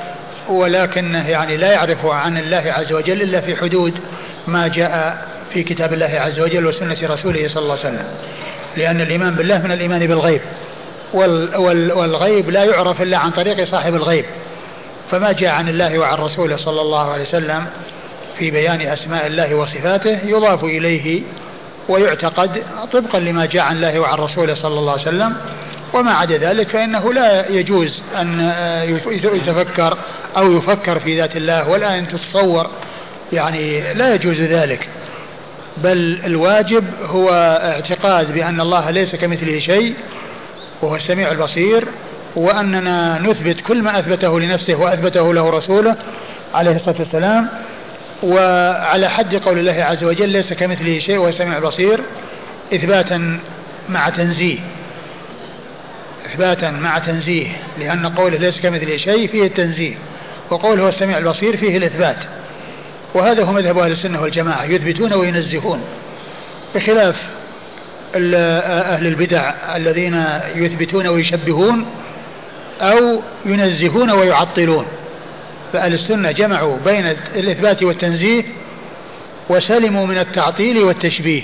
ولكنه 0.49 1.29
يعني 1.29 1.57
لا 1.57 1.71
يعرف 1.71 2.05
عن 2.05 2.37
الله 2.37 2.73
عز 2.77 2.93
وجل 2.93 3.21
إلا 3.21 3.41
في 3.41 3.55
حدود 3.55 3.93
ما 4.47 4.67
جاء 4.67 5.25
في 5.53 5.63
كتاب 5.63 5.93
الله 5.93 6.11
عز 6.19 6.39
وجل 6.39 6.65
وسنة 6.65 6.97
رسوله 7.03 7.47
صلى 7.47 7.63
الله 7.63 7.77
عليه 7.79 7.81
وسلم. 7.81 8.05
لأن 8.77 9.01
الإيمان 9.01 9.35
بالله 9.35 9.57
من 9.57 9.71
الإيمان 9.71 10.07
بالغيب 10.07 10.41
والغيب 11.13 12.49
لا 12.49 12.63
يعرف 12.63 13.01
إلا 13.01 13.17
عن 13.17 13.31
طريق 13.31 13.63
صاحب 13.63 13.95
الغيب. 13.95 14.25
فما 15.11 15.31
جاء 15.31 15.53
عن 15.53 15.69
الله 15.69 15.99
وعن 15.99 16.17
رسوله 16.17 16.57
صلى 16.57 16.81
الله 16.81 17.11
عليه 17.11 17.23
وسلم 17.23 17.65
في 18.39 18.51
بيان 18.51 18.81
أسماء 18.81 19.27
الله 19.27 19.55
وصفاته 19.55 20.19
يضاف 20.25 20.63
إليه 20.63 21.21
ويعتقد 21.89 22.63
طبقا 22.91 23.19
لما 23.19 23.45
جاء 23.45 23.63
عن 23.63 23.75
الله 23.75 23.99
وعن 23.99 24.17
رسوله 24.17 24.53
صلى 24.53 24.79
الله 24.79 24.91
عليه 24.91 25.01
وسلم. 25.01 25.35
وما 25.93 26.13
عدا 26.13 26.37
ذلك 26.37 26.69
فإنه 26.69 27.13
لا 27.13 27.49
يجوز 27.49 28.01
أن 28.15 28.53
يتفكر 29.23 29.97
أو 30.37 30.51
يفكر 30.51 30.99
في 30.99 31.17
ذات 31.17 31.35
الله 31.35 31.69
ولا 31.69 31.97
أن 31.97 32.07
تتصور. 32.07 32.69
يعني 33.33 33.93
لا 33.93 34.13
يجوز 34.13 34.41
ذلك. 34.41 34.89
بل 35.77 36.19
الواجب 36.25 36.83
هو 37.05 37.29
اعتقاد 37.63 38.33
بأن 38.33 38.61
الله 38.61 38.89
ليس 38.89 39.15
كمثله 39.15 39.59
شيء 39.59 39.93
وهو 40.81 40.95
السميع 40.95 41.31
البصير 41.31 41.85
وأننا 42.35 43.19
نثبت 43.19 43.61
كل 43.61 43.81
ما 43.81 43.99
أثبته 43.99 44.39
لنفسه 44.39 44.75
وأثبته 44.75 45.33
له 45.33 45.49
رسوله 45.49 45.95
عليه 46.53 46.75
الصلاة 46.75 46.95
والسلام. 46.99 47.49
وعلى 48.23 49.09
حد 49.09 49.35
قول 49.35 49.59
الله 49.59 49.83
عز 49.83 50.03
وجل 50.03 50.29
ليس 50.29 50.53
كمثله 50.53 50.99
شيء 50.99 51.17
وهو 51.17 51.29
السميع 51.29 51.57
البصير 51.57 51.99
إثباتا 52.73 53.39
مع 53.89 54.09
تنزيه. 54.09 54.57
إثباتا 56.25 56.71
مع 56.71 56.99
تنزيه 56.99 57.47
لأن 57.79 58.05
قوله 58.05 58.37
ليس 58.37 58.59
كمثله 58.59 58.97
شيء 58.97 59.27
فيه 59.27 59.43
التنزيه 59.43 59.93
وقوله 60.49 60.83
هو 60.83 60.87
السميع 60.87 61.17
البصير 61.17 61.57
فيه 61.57 61.77
الإثبات. 61.77 62.17
وهذا 63.13 63.43
هو 63.43 63.51
مذهب 63.51 63.77
أهل 63.77 63.91
السنة 63.91 64.21
والجماعة 64.21 64.63
يثبتون 64.63 65.13
وينزهون. 65.13 65.81
بخلاف 66.75 67.15
أهل 68.15 69.07
البدع 69.07 69.53
الذين 69.75 70.25
يثبتون 70.55 71.07
ويشبهون 71.07 71.85
أو 72.81 73.21
ينزهون 73.45 74.11
ويعطلون. 74.11 74.85
فأهل 75.73 75.93
السنة 75.93 76.31
جمعوا 76.31 76.77
بين 76.85 77.05
الإثبات 77.35 77.83
والتنزيه 77.83 78.43
وسلموا 79.49 80.05
من 80.05 80.17
التعطيل 80.17 80.83
والتشبيه. 80.83 81.43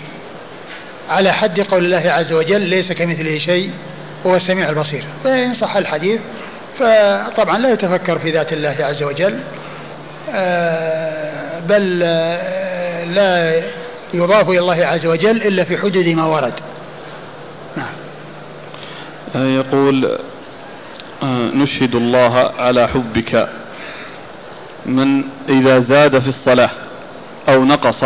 على 1.10 1.32
حد 1.32 1.60
قول 1.60 1.86
الله 1.86 2.12
عز 2.12 2.34
وجل 2.34 2.62
ليس 2.62 2.92
كمثله 2.92 3.38
شيء 3.38 3.72
وهو 4.24 4.36
السميع 4.36 4.70
البصير. 4.70 5.04
فإن 5.24 5.54
صح 5.54 5.76
الحديث 5.76 6.20
فطبعا 6.80 7.58
لا 7.58 7.72
يتفكر 7.74 8.20
في 8.20 8.32
ذات 8.32 8.54
الله 8.54 8.76
عز 8.80 9.04
وجل 9.04 9.40
آه، 10.34 11.60
بل 11.60 12.00
آه، 12.04 13.04
لا 13.04 13.62
يضاف 14.14 14.50
إلى 14.50 14.60
الله 14.60 14.86
عز 14.86 15.06
وجل 15.06 15.38
إلا 15.38 15.64
في 15.64 15.78
حدود 15.78 16.08
ما 16.08 16.26
ورد. 16.26 16.54
نعم. 17.78 17.94
آه، 19.36 19.46
يقول 19.46 20.18
نشهد 21.54 21.96
الله 21.96 22.52
على 22.58 22.88
حبك. 22.88 23.50
من 24.86 25.24
إذا 25.50 25.80
زاد 25.80 26.20
في 26.20 26.28
الصلاة 26.28 26.70
أو 27.50 27.66
نقص 27.66 28.04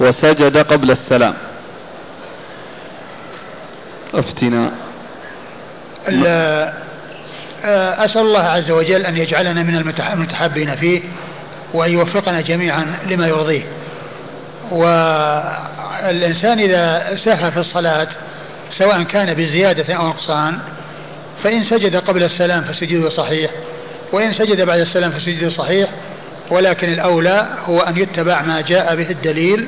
وسجد 0.00 0.58
قبل 0.58 0.90
السلام. 0.90 1.34
أفتنا. 4.14 4.70
أسأل 8.04 8.20
الله 8.20 8.42
عز 8.42 8.70
وجل 8.70 9.06
أن 9.06 9.16
يجعلنا 9.16 9.62
من 9.62 9.76
المتحابين 10.12 10.76
فيه 10.76 11.02
وأن 11.74 11.90
يوفقنا 11.90 12.40
جميعا 12.40 12.96
لما 13.10 13.26
يرضيه. 13.26 13.62
والإنسان 14.70 16.58
إذا 16.58 17.16
سهى 17.16 17.50
في 17.50 17.56
الصلاة 17.56 18.08
سواء 18.70 19.02
كان 19.02 19.34
بزيادة 19.34 19.94
أو 19.94 20.08
نقصان 20.08 20.58
فإن 21.42 21.62
سجد 21.62 21.96
قبل 21.96 22.22
السلام 22.22 22.64
فسجده 22.64 23.08
صحيح. 23.08 23.50
وإن 24.12 24.32
سجد 24.32 24.60
بعد 24.60 24.80
السلام 24.80 25.10
فسجده 25.10 25.48
صحيح 25.48 25.90
ولكن 26.50 26.92
الأولى 26.92 27.48
هو 27.66 27.80
أن 27.80 27.96
يتبع 27.98 28.42
ما 28.42 28.60
جاء 28.60 28.96
به 28.96 29.10
الدليل 29.10 29.66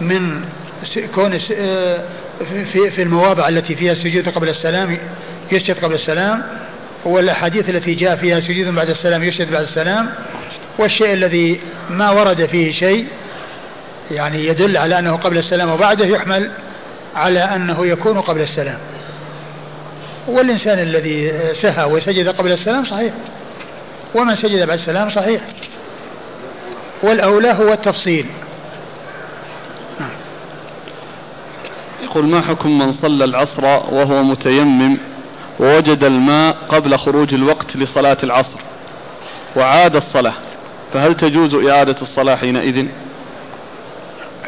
من 0.00 0.44
كون 1.14 1.38
في 2.72 2.90
في 2.90 3.02
المواضع 3.02 3.48
التي 3.48 3.74
فيها 3.74 3.92
السجود 3.92 4.28
قبل 4.28 4.48
السلام 4.48 4.98
يسجد 5.52 5.84
قبل 5.84 5.94
السلام 5.94 6.42
والأحاديث 7.04 7.70
التي 7.70 7.94
جاء 7.94 8.16
فيها 8.16 8.40
سجود 8.40 8.74
بعد 8.74 8.90
السلام 8.90 9.24
يسجد 9.24 9.50
بعد 9.50 9.62
السلام 9.62 10.10
والشيء 10.78 11.12
الذي 11.12 11.60
ما 11.90 12.10
ورد 12.10 12.46
فيه 12.46 12.72
شيء 12.72 13.06
يعني 14.10 14.46
يدل 14.46 14.76
على 14.76 14.98
أنه 14.98 15.16
قبل 15.16 15.38
السلام 15.38 15.70
وبعده 15.70 16.06
يحمل 16.06 16.50
على 17.16 17.40
أنه 17.40 17.86
يكون 17.86 18.20
قبل 18.20 18.40
السلام. 18.40 18.78
والإنسان 20.28 20.78
الذي 20.78 21.32
سهى 21.54 21.84
وسجد 21.84 22.28
قبل 22.28 22.52
السلام 22.52 22.84
صحيح. 22.84 23.14
ومن 24.14 24.34
سجد 24.34 24.66
بعد 24.66 24.78
السلام 24.78 25.10
صحيح. 25.10 25.40
والأولى 27.02 27.52
هو 27.52 27.72
التفصيل. 27.72 28.26
نعم. 30.00 30.10
يقول 32.02 32.24
ما 32.26 32.40
حكم 32.40 32.78
من 32.78 32.92
صلى 32.92 33.24
العصر 33.24 33.64
وهو 33.64 34.22
متيمم 34.22 34.98
ووجد 35.60 36.04
الماء 36.04 36.56
قبل 36.68 36.98
خروج 36.98 37.34
الوقت 37.34 37.76
لصلاة 37.76 38.18
العصر 38.22 38.60
وعاد 39.56 39.96
الصلاة؟ 39.96 40.34
فهل 40.92 41.14
تجوز 41.14 41.54
إعادة 41.54 41.96
الصلاة 42.02 42.36
حينئذ؟ 42.36 42.86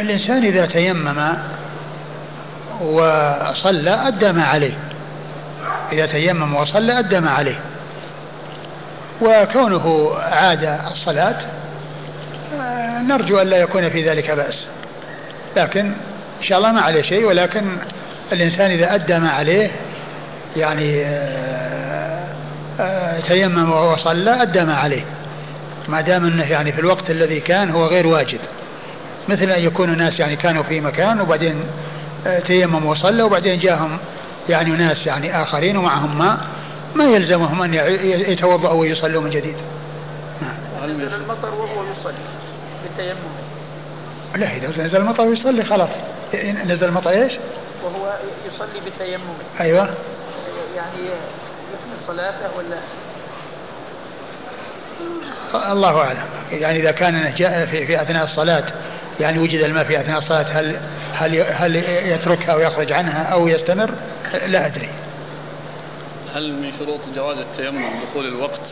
الإنسان 0.01 0.45
إذا 0.45 0.67
تيمم 0.67 1.33
وصلى 2.81 3.91
أدى 3.91 4.33
ما 4.33 4.45
عليه. 4.45 4.88
إذا 5.93 6.07
تيمم 6.07 6.55
وصلى 6.55 6.99
أدى 6.99 7.21
ما 7.21 7.31
عليه. 7.31 7.61
وكونه 9.23 10.15
عاد 10.19 10.65
الصلاة 10.93 11.37
نرجو 13.03 13.39
أن 13.39 13.47
لا 13.47 13.57
يكون 13.57 13.91
في 13.91 14.09
ذلك 14.09 14.31
بأس. 14.31 14.67
لكن 15.57 15.87
إن 16.39 16.43
شاء 16.43 16.59
الله 16.59 16.73
ما 16.73 16.81
عليه 16.81 17.03
شيء 17.03 17.25
ولكن 17.25 17.65
الإنسان 18.33 18.71
إذا 18.71 18.95
أدى 18.95 19.19
ما 19.19 19.31
عليه 19.31 19.71
يعني 20.57 21.03
آه، 21.05 22.25
آه، 22.81 23.21
تيمم 23.21 23.73
وصلى 23.73 24.43
أدى 24.43 24.65
ما 24.65 24.77
عليه. 24.77 25.05
ما 25.89 26.01
دام 26.01 26.25
أنه 26.27 26.51
يعني 26.51 26.73
في 26.73 26.81
الوقت 26.81 27.11
الذي 27.11 27.41
كان 27.41 27.71
هو 27.71 27.87
غير 27.87 28.07
واجب. 28.07 28.39
مثل 29.29 29.51
أن 29.51 29.63
يكون 29.63 29.99
ناس 29.99 30.21
يعني 30.21 30.37
كانوا 30.37 30.63
في 30.63 30.81
مكان 30.81 31.21
وبعدين 31.21 31.55
آه، 32.27 32.39
تيمموا 32.39 32.93
وصلوا 32.93 33.27
وبعدين 33.27 33.59
جاءهم 33.59 33.99
يعني 34.49 34.71
ناس 34.71 35.07
يعني 35.07 35.43
آخرين 35.43 35.77
ومعهم 35.77 36.19
ماء 36.19 36.39
ما 36.95 37.05
يلزمهم 37.05 37.63
أن 37.63 37.75
يتوضأوا 38.05 38.81
ويصلوا 38.81 39.23
من 39.23 39.31
جديد. 39.31 39.57
نعم. 40.43 40.83
هل 40.83 40.97
نزل 40.97 41.15
المطر 41.15 41.55
وهو 41.55 41.85
يصلي 41.93 42.15
بالتيمم. 42.83 43.19
لا 44.37 44.57
إذا 44.57 44.85
نزل 44.85 45.01
المطر 45.01 45.23
ويصلي 45.23 45.65
خلاص. 45.65 45.91
نزل 46.67 46.89
المطر 46.89 47.11
إيش؟ 47.11 47.33
وهو 47.85 48.17
يصلي 48.47 48.81
بالتيمم. 48.85 49.23
أيوه. 49.61 49.89
يعني 50.77 51.03
يكمل 51.03 52.07
صلاته 52.07 52.57
ولا؟ 52.57 52.79
الله 55.73 56.01
أعلم. 56.01 56.25
يعني 56.53 56.79
إذا 56.79 56.91
كان 56.91 57.35
جاء 57.37 57.67
في, 57.67 57.87
في 57.87 58.03
أثناء 58.03 58.25
الصلاة 58.25 58.65
يعني 59.21 59.39
وجد 59.39 59.61
الماء 59.61 59.85
في 59.85 60.01
أثناء 60.01 60.19
الصلاة 60.19 60.43
هل 60.43 60.81
هل 61.13 61.37
هل 61.41 61.77
يتركها 62.13 62.55
ويخرج 62.55 62.93
عنها 62.93 63.23
أو 63.23 63.49
يستمر؟ 63.49 63.91
لا 64.47 64.67
أدري. 64.67 64.89
هل 66.35 66.53
من 66.53 66.73
شروط 66.79 67.01
جواز 67.17 67.39
التيمم 67.39 67.91
دخول 68.11 68.27
الوقت؟ 68.27 68.71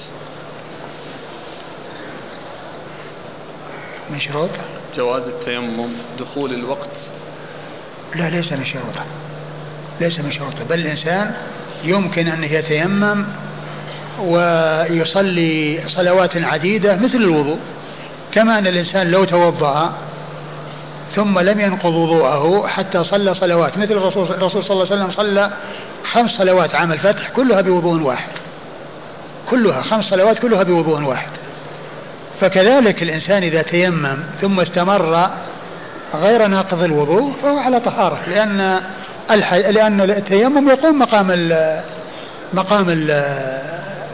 من 4.10 4.20
شروط؟ 4.20 4.50
جواز 4.96 5.22
التيمم 5.22 5.92
دخول 6.18 6.54
الوقت 6.54 6.90
لا 8.14 8.30
ليس 8.30 8.52
من 8.52 8.64
شروطه 8.64 9.04
ليس 10.00 10.20
من 10.20 10.32
شروطه 10.32 10.64
بل 10.64 10.80
الإنسان 10.80 11.34
يمكن 11.84 12.28
أن 12.28 12.44
يتيمم 12.44 13.24
ويصلي 14.20 15.80
صلوات 15.86 16.36
عديدة 16.36 16.96
مثل 16.96 17.16
الوضوء 17.16 17.58
كما 18.32 18.58
أن 18.58 18.66
الإنسان 18.66 19.10
لو 19.10 19.24
توضأ 19.24 19.94
ثم 21.14 21.38
لم 21.38 21.60
ينقض 21.60 21.94
وضوءه 21.94 22.66
حتى 22.66 23.04
صلى 23.04 23.34
صلوات. 23.34 23.78
مثل 23.78 23.92
الرسول, 23.92 24.24
الرسول 24.30 24.64
صلى 24.64 24.72
الله 24.72 24.92
عليه 24.92 25.02
وسلم 25.02 25.10
صلى 25.10 25.50
خمس 26.04 26.30
صلوات 26.30 26.74
عام 26.74 26.92
الفتح 26.92 27.28
كلها 27.28 27.60
بوضوء 27.60 28.02
واحد. 28.02 28.30
كلها 29.50 29.80
خمس 29.80 30.04
صلوات 30.04 30.38
كلها 30.38 30.62
بوضوء 30.62 31.02
واحد. 31.02 31.30
فكذلك 32.40 33.02
الإنسان 33.02 33.42
إذا 33.42 33.62
تيمم 33.62 34.16
ثم 34.40 34.60
استمر 34.60 35.30
غير 36.14 36.46
ناقض 36.46 36.82
الوضوء 36.82 37.32
فهو 37.42 37.58
على 37.58 37.80
طهارة 37.80 38.18
لأن. 38.26 38.80
لأن 39.52 40.00
التيمم 40.00 40.68
يقوم 40.68 40.98
مقام 40.98 41.50
مقام 42.52 42.86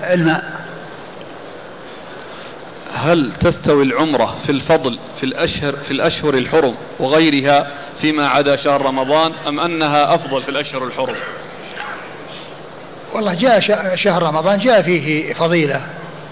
الماء. 0.05 0.45
هل 2.95 3.32
تستوي 3.40 3.84
العمرة 3.84 4.36
في 4.47 4.53
الفضل 4.53 4.99
في 5.20 5.26
الأشهر 5.26 5.76
في 5.76 5.90
الأشهر 5.90 6.34
الحرم 6.34 6.74
وغيرها 7.01 7.70
فيما 8.01 8.28
عدا 8.28 8.57
شهر 8.57 8.82
رمضان 8.82 9.32
أم 9.49 9.61
أنها 9.61 10.14
أفضل 10.14 10.43
في 10.43 10.49
الأشهر 10.49 10.84
الحرم؟ 10.84 11.14
والله 13.14 13.34
جاء 13.34 13.61
شهر 13.95 14.22
رمضان 14.22 14.59
جاء 14.59 14.82
فيه 14.82 15.34
فضيلة 15.34 15.80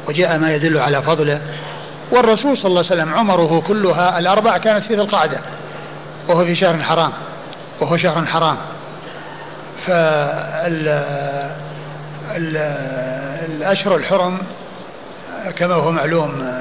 وجاء 0.09 0.39
ما 0.39 0.55
يدل 0.55 0.79
على 0.79 1.03
فضله 1.03 1.41
والرسول 2.11 2.59
صلى 2.59 2.69
الله 2.69 2.85
عليه 2.91 3.03
وسلم 3.03 3.15
عمره 3.15 3.61
كلها 3.61 4.19
الأربع 4.19 4.59
كانت 4.59 4.85
في 4.85 4.95
ذي 4.95 5.01
القعدة 5.01 5.41
وهو 6.29 6.45
في 6.45 6.55
شهر 6.55 6.83
حرام 6.83 7.13
وهو 7.81 7.97
شهر 7.97 8.27
حرام 8.27 8.57
فال 9.87 11.05
الأشهر 13.47 13.97
الحرم 13.97 14.39
كما 15.57 15.75
هو 15.75 15.91
معلوم 15.91 16.61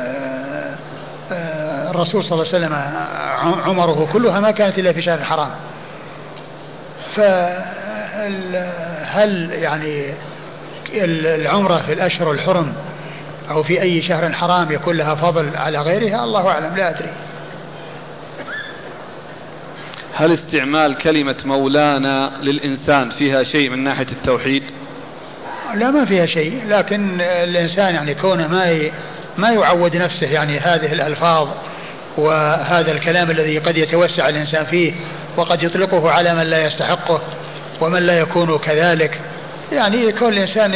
الرسول 1.92 2.24
صلى 2.24 2.32
الله 2.32 2.48
عليه 2.54 2.58
وسلم 2.58 2.74
عمره 3.64 4.10
كلها 4.14 4.40
ما 4.40 4.52
كانت 4.52 4.80
إلا 4.80 4.94
في 4.94 5.02
شهر 5.02 5.20
الحرام. 5.20 5.52
فهل 7.16 8.62
يعني 9.52 10.14
العمرة 10.94 11.78
في 11.78 11.94
الأشهر 11.94 12.32
الحرم 12.32 12.74
أو 13.50 13.64
في 13.64 13.82
أي 13.82 14.02
شهر 14.02 14.34
حرام 14.34 14.72
يكون 14.72 14.98
لها 14.98 15.16
فضل 15.16 15.50
على 15.56 15.82
غيرها؟ 15.82 16.24
الله 16.24 16.48
أعلم 16.48 16.76
لا 16.76 16.90
أدري. 16.90 17.10
هل 20.14 20.32
استعمال 20.32 20.98
كلمة 20.98 21.36
مولانا 21.46 22.32
للإنسان 22.42 23.10
فيها 23.10 23.44
شيء 23.44 23.70
من 23.70 23.84
ناحية 23.84 24.08
التوحيد؟ 24.12 24.64
لا 25.76 25.92
ما 25.92 26.06
فيها 26.06 26.26
شيء. 26.26 26.62
لكن 26.68 27.22
الإنسان 27.22 27.96
يعني 27.96 28.14
كونه 28.16 28.48
ما 28.48 28.92
ما 29.38 29.52
يعود 29.52 29.96
نفسه 29.96 30.28
يعني 30.28 30.60
هذه 30.60 30.94
الألفاظ 30.94 31.48
وهذا 32.18 32.92
الكلام 32.92 33.32
الذي 33.32 33.58
قد 33.58 33.78
يتوسع 33.78 34.30
الإنسان 34.30 34.66
فيه 34.66 34.94
وقد 35.38 35.64
يطلقه 35.64 36.12
على 36.12 36.34
من 36.34 36.44
لا 36.44 36.66
يستحقه 36.66 37.22
ومن 37.82 38.00
لا 38.00 38.20
يكون 38.20 38.58
كذلك. 38.58 39.22
يعني 39.72 39.98
يكون 39.98 40.34
الإنسان 40.34 40.74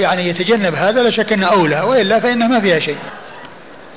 يعني 0.00 0.28
يتجنب 0.28 0.74
هذا 0.74 1.02
لا 1.02 1.10
شك 1.10 1.32
أنه 1.32 1.46
أولى 1.46 1.80
وإلا 1.80 2.20
فإنه 2.20 2.46
ما 2.46 2.60
فيها 2.60 2.78
شيء. 2.78 2.98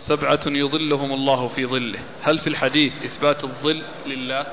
سبعة 0.07 0.39
يظلهم 0.47 1.12
الله 1.12 1.47
في 1.47 1.66
ظله. 1.66 1.99
هل 2.24 2.39
في 2.39 2.47
الحديث 2.47 2.93
إثبات 3.05 3.43
الظل 3.43 3.82
لله؟ 4.07 4.45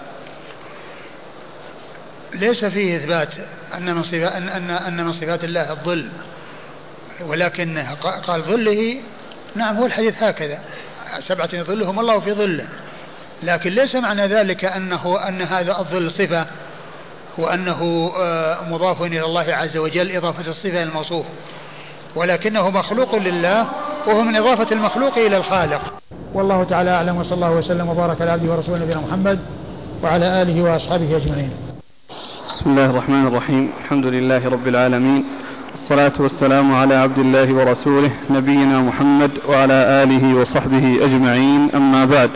ليس 2.36 2.64
فيه 2.64 2.96
إثبات 2.96 3.28
أن 3.74 3.94
من 3.94 4.02
صفات 4.02 4.32
أن 4.32 4.70
أن 4.70 5.04
من 5.04 5.12
صفات 5.12 5.44
الله 5.44 5.70
الظل 5.72 6.08
ولكن 7.26 7.78
قال 8.26 8.42
ظله 8.42 8.96
نعم 9.54 9.76
هو 9.76 9.86
الحديث 9.86 10.22
هكذا 10.22 10.58
سبعة 11.18 11.48
يظلهم 11.52 12.00
الله 12.00 12.20
في 12.20 12.32
ظله 12.32 12.68
لكن 13.42 13.70
ليس 13.70 13.96
معنى 13.96 14.26
ذلك 14.26 14.64
أنه 14.64 15.28
أن 15.28 15.42
هذا 15.42 15.78
الظل 15.78 16.12
صفة 16.12 16.46
وأنه 17.38 18.12
آه، 18.18 18.58
مضاف 18.70 19.02
إلى 19.02 19.24
الله 19.24 19.54
عز 19.54 19.76
وجل 19.76 20.16
إضافة 20.16 20.50
الصفة 20.50 20.82
الموصوف 20.82 21.26
ولكنه 22.14 22.70
مخلوق 22.70 23.14
لله 23.14 23.66
وهو 24.06 24.22
من 24.22 24.36
إضافة 24.36 24.72
المخلوق 24.72 25.18
إلى 25.18 25.36
الخالق. 25.36 25.80
والله 26.34 26.64
تعالى 26.64 26.90
أعلم 26.90 27.16
وصلى 27.16 27.34
الله 27.34 27.50
وسلم 27.50 27.88
وبارك 27.88 28.20
على 28.20 28.30
عبده 28.30 28.52
ورسوله 28.52 28.78
نبينا 28.78 29.00
محمد 29.00 29.38
وعلى 30.02 30.42
آله 30.42 30.62
وأصحابه 30.62 31.16
أجمعين. 31.16 31.65
بسم 32.48 32.70
الله 32.70 32.90
الرحمن 32.90 33.26
الرحيم. 33.26 33.70
الحمد 33.84 34.06
لله 34.06 34.48
رب 34.48 34.68
العالمين. 34.68 35.24
الصلاة 35.74 36.12
والسلام 36.20 36.74
على 36.74 36.94
عبد 36.94 37.18
الله 37.18 37.54
ورسوله 37.54 38.10
نبينا 38.30 38.80
محمد 38.80 39.30
وعلى 39.48 40.02
آله 40.02 40.34
وصحبه 40.34 41.04
أجمعين. 41.04 41.70
أما 41.74 42.04
بعد 42.04 42.30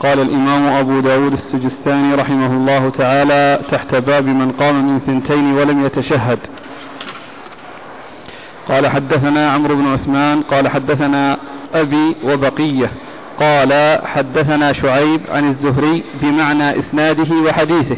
قال 0.00 0.20
الإمام 0.20 0.66
أبو 0.66 1.00
داود 1.00 1.32
السجستاني 1.32 2.14
رحمه 2.14 2.52
الله 2.52 2.90
تعالى 2.90 3.60
تحت 3.70 3.94
باب 3.94 4.26
من 4.26 4.52
قام 4.52 4.88
من 4.88 4.98
ثنتين 4.98 5.52
ولم 5.52 5.86
يتشهد. 5.86 6.38
قال 8.68 8.88
حدثنا 8.88 9.50
عمرو 9.50 9.76
بن 9.76 9.86
عثمان 9.86 10.42
قال 10.42 10.68
حدثنا 10.68 11.36
أبي 11.74 12.16
وبقية 12.24 12.90
قال 13.40 14.00
حدثنا 14.06 14.72
شعيب 14.72 15.20
عن 15.30 15.48
الزهري 15.48 16.04
بمعنى 16.22 16.78
إسناده 16.78 17.34
وحديثه. 17.46 17.96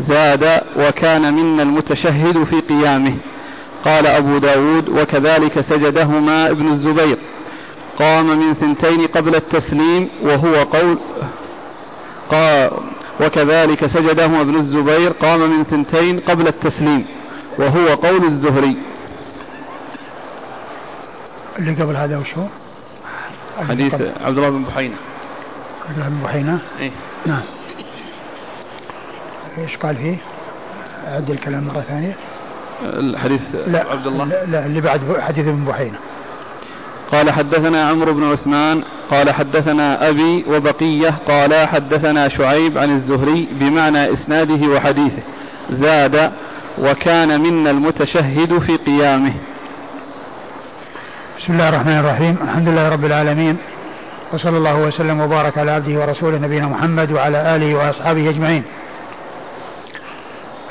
زاد 0.00 0.60
وكان 0.76 1.34
منا 1.34 1.62
المتشهد 1.62 2.44
في 2.44 2.60
قيامه. 2.60 3.16
قال 3.84 4.06
أبو 4.06 4.38
داود 4.38 4.88
وكذلك 4.88 5.60
سجدهما 5.60 6.50
ابن 6.50 6.68
الزبير. 6.68 7.18
قام 7.98 8.38
من 8.38 8.54
ثنتين 8.54 9.06
قبل 9.06 9.34
التسليم 9.34 10.08
وهو 10.22 10.54
قول 10.54 10.98
قال 12.30 12.70
وكذلك 13.20 13.86
سجدهما 13.86 14.40
ابن 14.40 14.56
الزبير 14.56 15.10
قام 15.10 15.40
من 15.40 15.64
ثنتين 15.64 16.20
قبل 16.20 16.48
التسليم 16.48 17.06
وهو 17.58 17.88
قول 17.88 18.24
الزهري. 18.24 18.76
اللي 21.58 21.82
قبل 21.82 21.96
هذا 21.96 22.18
وشو؟ 22.18 22.46
حديث 23.68 23.94
عبد 23.94 24.38
الله 24.38 24.50
بن 24.50 24.64
بحينة. 24.64 24.94
عبد 25.88 25.98
الله 25.98 26.08
بن 26.08 26.22
بحينة؟ 26.24 26.58
إيه. 26.80 26.90
نعم. 27.26 27.42
إيش 29.58 29.76
قال 29.76 29.96
فيه؟ 29.96 30.16
عد 31.06 31.30
الكلام 31.30 31.64
مرة 31.64 31.80
ثانية. 31.80 32.16
الحديث 32.82 33.40
لا 33.66 33.84
عبد 33.90 34.06
الله؟ 34.06 34.24
لا, 34.24 34.44
لا 34.44 34.66
اللي 34.66 34.80
بعد 34.80 35.00
حديث 35.20 35.48
ابن 35.48 35.64
بحينة 35.64 35.98
قال 37.12 37.30
حدثنا 37.30 37.88
عمرو 37.88 38.12
بن 38.12 38.32
عثمان 38.32 38.82
قال 39.10 39.30
حدثنا 39.30 40.08
أبي 40.08 40.44
وبقية 40.48 41.14
قال 41.28 41.68
حدثنا 41.68 42.28
شعيب 42.28 42.78
عن 42.78 42.90
الزهري 42.90 43.48
بمعنى 43.52 44.12
إسناده 44.12 44.66
وحديثه. 44.68 45.22
زاد 45.70 46.30
وكان 46.78 47.40
منا 47.40 47.70
المتشهد 47.70 48.58
في 48.58 48.76
قيامه. 48.76 49.32
بسم 51.38 51.52
الله 51.52 51.68
الرحمن 51.68 51.98
الرحيم. 51.98 52.36
الحمد 52.42 52.68
لله 52.68 52.88
رب 52.88 53.04
العالمين. 53.04 53.56
وصلى 54.32 54.56
الله 54.56 54.80
وسلم 54.80 55.20
وبارك 55.20 55.58
على 55.58 55.70
عبده 55.70 56.00
ورسوله 56.00 56.38
نبينا 56.38 56.66
محمد 56.66 57.12
وعلى 57.12 57.56
آله 57.56 57.74
وأصحابه 57.74 58.30
أجمعين. 58.30 58.62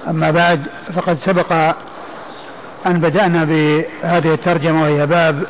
أما 0.09 0.31
بعد 0.31 0.61
فقد 0.95 1.17
سبق 1.17 1.51
أن 2.85 2.99
بدأنا 2.99 3.43
بهذه 3.43 4.33
الترجمة 4.33 4.81
وهي 4.81 5.05
باب 5.05 5.43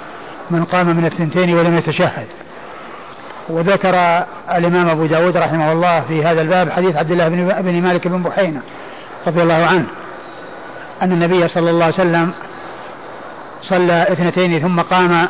من 0.52 0.64
قام 0.64 0.98
من 0.98 1.06
الثنتين 1.06 1.54
ولم 1.58 1.78
يتشهد. 1.78 2.28
وذكر 3.50 4.24
الإمام 4.52 4.90
أبو 4.90 5.06
داود 5.06 5.38
رحمه 5.38 5.72
الله 5.72 6.02
في 6.02 6.26
هذا 6.26 6.42
الباب 6.42 6.70
حديث 6.70 6.96
عبد 6.96 7.12
الله 7.12 7.30
بن 7.62 7.82
مالك 7.82 8.08
بن 8.08 8.24
بحينة 8.24 8.62
رضي 9.28 9.44
الله 9.44 9.66
عنه 9.66 9.86
أن 11.02 11.12
النبي 11.12 11.48
صلى 11.48 11.70
الله 11.70 11.86
عليه 11.86 11.94
وسلم 11.94 12.32
صلى 13.62 14.04
اثنتين 14.12 14.60
ثم 14.60 14.82
قام 14.82 15.28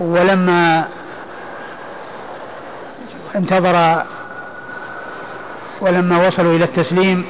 ولما 0.00 0.84
انتظر 3.34 4.02
ولما 5.80 6.26
وصلوا 6.26 6.56
إلى 6.56 6.64
التسليم 6.64 7.24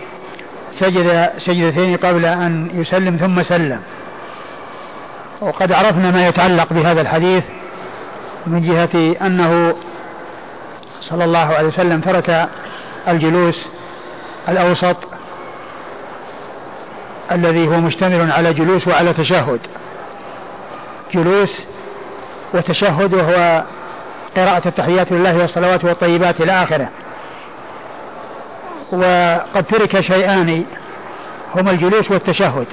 سجد 0.79 1.31
سجدتين 1.39 1.97
قبل 1.97 2.25
أن 2.25 2.71
يسلم 2.75 3.17
ثم 3.17 3.43
سلم. 3.43 3.81
وقد 5.41 5.73
عرفنا 5.73 6.11
ما 6.11 6.29
يتعلق 6.29 6.73
بهذا 6.73 7.01
الحديث 7.01 7.45
من 8.47 8.63
جهة 8.63 9.27
أنه 9.27 9.75
صلى 11.01 11.25
الله 11.25 11.55
عليه 11.55 11.69
وسلم 11.69 12.01
ترك 12.01 12.49
الجلوس 13.09 13.69
الأوسط 14.49 14.97
الذي 17.33 17.69
هو 17.69 17.81
مشتمل 17.81 18.33
على 18.33 18.55
جلوس 18.55 18.89
وعلى 18.89 19.13
تشهد. 19.13 19.61
جلوس 21.15 21.67
وتشهد 22.55 23.15
وهو 23.15 23.65
قراءة 24.37 24.69
التحيات 24.69 25.13
لله 25.13 25.39
والصلوات 25.39 25.85
والطيبات 25.85 26.41
إلى 26.41 26.53
آخره. 26.63 26.89
وقد 28.93 29.65
ترك 29.69 30.01
شيئان 30.01 30.65
هما 31.55 31.71
الجلوس 31.71 32.11
والتشهد. 32.11 32.67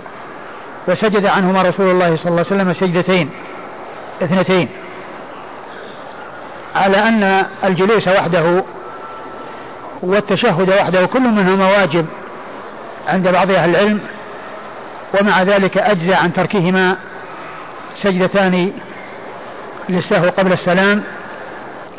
وسجد 0.88 1.26
عنهما 1.26 1.62
رسول 1.62 1.92
الله 1.92 2.16
صلى 2.16 2.32
الله 2.32 2.46
عليه 2.52 2.62
وسلم 2.62 2.74
سجدتين 2.74 3.30
اثنتين. 4.24 4.68
على 6.76 6.98
أن 6.98 7.46
الجلوس 7.64 8.08
وحده 8.08 8.64
والتشهد 10.02 10.70
وحده 10.70 11.06
كل 11.06 11.22
منهما 11.22 11.72
واجب 11.72 12.06
عند 13.08 13.28
بعض 13.28 13.52
أهل 13.52 13.70
العلم. 13.70 14.00
ومع 15.20 15.44
ذلك 15.44 15.78
أجزى 15.78 16.14
عن 16.14 16.34
تركهما 16.34 16.96
سجدتان 17.96 18.74
للسهو 19.90 20.30
قبل 20.30 20.54
السلام. 20.54 21.04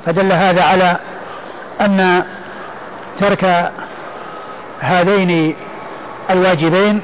فدل 0.06 0.32
هذا 0.32 0.62
على 0.62 0.96
أن 1.80 2.24
ترك 3.18 3.72
هذين 4.80 5.54
الواجبين 6.30 7.00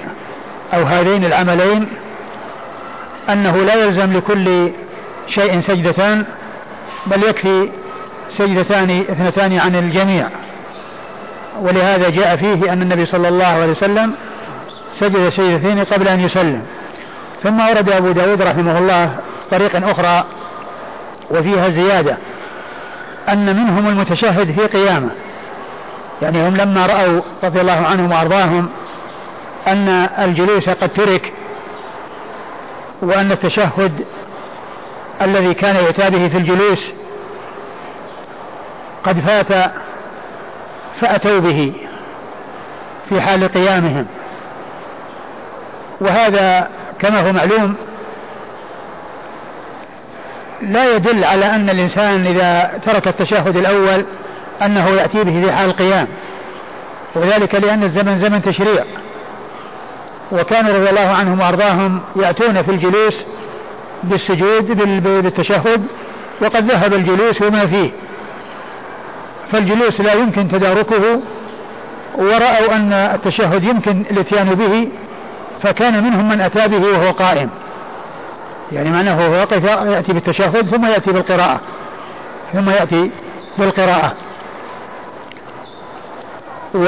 أو 0.74 0.82
هذين 0.82 1.24
العملين 1.24 1.88
أنه 3.28 3.56
لا 3.56 3.74
يلزم 3.74 4.12
لكل 4.16 4.70
شيء 5.28 5.60
سجدتان 5.60 6.24
بل 7.06 7.22
يكفي 7.22 7.68
سجدتان 8.28 8.90
اثنتان 8.90 9.58
عن 9.58 9.74
الجميع. 9.74 10.28
ولهذا 11.60 12.10
جاء 12.10 12.36
فيه 12.36 12.72
أن 12.72 12.82
النبي 12.82 13.06
صلى 13.06 13.28
الله 13.28 13.46
عليه 13.46 13.70
وسلم 13.70 14.12
سجد 15.00 15.28
سجدتين 15.28 15.84
قبل 15.84 16.08
أن 16.08 16.20
يسلم. 16.20 16.62
ثم 17.42 17.60
ورد 17.60 17.90
أبو 17.90 18.12
داود 18.12 18.42
رحمه 18.42 18.78
الله 18.78 19.16
طريقا 19.50 19.90
أخرى 19.90 20.24
وفيها 21.30 21.68
زيادة 21.68 22.16
أن 23.28 23.56
منهم 23.56 23.88
المتشهد 23.88 24.52
في 24.52 24.66
قيامة. 24.66 25.10
يعني 26.22 26.48
هم 26.48 26.56
لما 26.56 26.86
رأوا 26.86 27.20
رضي 27.44 27.60
الله 27.60 27.86
عنهم 27.86 28.12
وأرضاهم 28.12 28.68
أن 29.66 29.88
الجلوس 30.18 30.68
قد 30.68 30.88
ترك 30.88 31.32
وأن 33.02 33.32
التشهد 33.32 34.04
الذي 35.22 35.54
كان 35.54 35.76
يؤتى 35.76 36.10
به 36.10 36.28
في 36.28 36.38
الجلوس 36.38 36.92
قد 39.04 39.20
فات 39.20 39.70
فأتوا 41.00 41.38
به 41.38 41.72
في 43.08 43.20
حال 43.20 43.48
قيامهم. 43.48 44.06
وهذا 46.00 46.68
كما 46.98 47.28
هو 47.28 47.32
معلوم 47.32 47.74
لا 50.62 50.94
يدل 50.94 51.24
على 51.24 51.46
أن 51.46 51.70
الإنسان 51.70 52.26
إذا 52.26 52.70
ترك 52.86 53.08
التشهد 53.08 53.56
الأول 53.56 54.04
أنه 54.62 54.88
يأتي 54.88 55.24
به 55.24 55.42
في 55.42 55.52
حال 55.52 55.70
القيام. 55.70 56.06
وذلك 57.14 57.54
لأن 57.54 57.82
الزمن 57.82 58.20
زمن 58.20 58.42
تشريع. 58.42 58.84
وكانوا 60.32 60.72
رضي 60.72 60.90
الله 60.90 61.08
عنهم 61.08 61.40
وأرضاهم 61.40 62.00
يأتون 62.16 62.62
في 62.62 62.70
الجلوس 62.70 63.24
بالسجود 64.02 64.66
بالتشهد 65.02 65.86
وقد 66.40 66.70
ذهب 66.70 66.94
الجلوس 66.94 67.42
وما 67.42 67.66
فيه. 67.66 67.90
فالجلوس 69.52 70.00
لا 70.00 70.12
يمكن 70.12 70.48
تداركه 70.48 71.20
ورأوا 72.18 72.76
أن 72.76 72.92
التشهد 72.92 73.64
يمكن 73.64 74.02
الاتيان 74.10 74.54
به 74.54 74.88
فكان 75.62 76.04
منهم 76.04 76.28
من 76.28 76.40
أتى 76.40 76.68
به 76.68 76.86
وهو 76.86 77.10
قائم. 77.10 77.50
يعني 78.72 78.90
معناه 78.90 79.26
هو 79.26 79.32
وقف 79.32 79.64
يأتي 79.64 80.12
بالتشهد 80.12 80.66
ثم 80.66 80.86
يأتي 80.86 81.12
بالقراءة 81.12 81.60
ثم 82.52 82.70
يأتي 82.70 83.10
بالقراءة. 83.58 84.12
و 86.76 86.86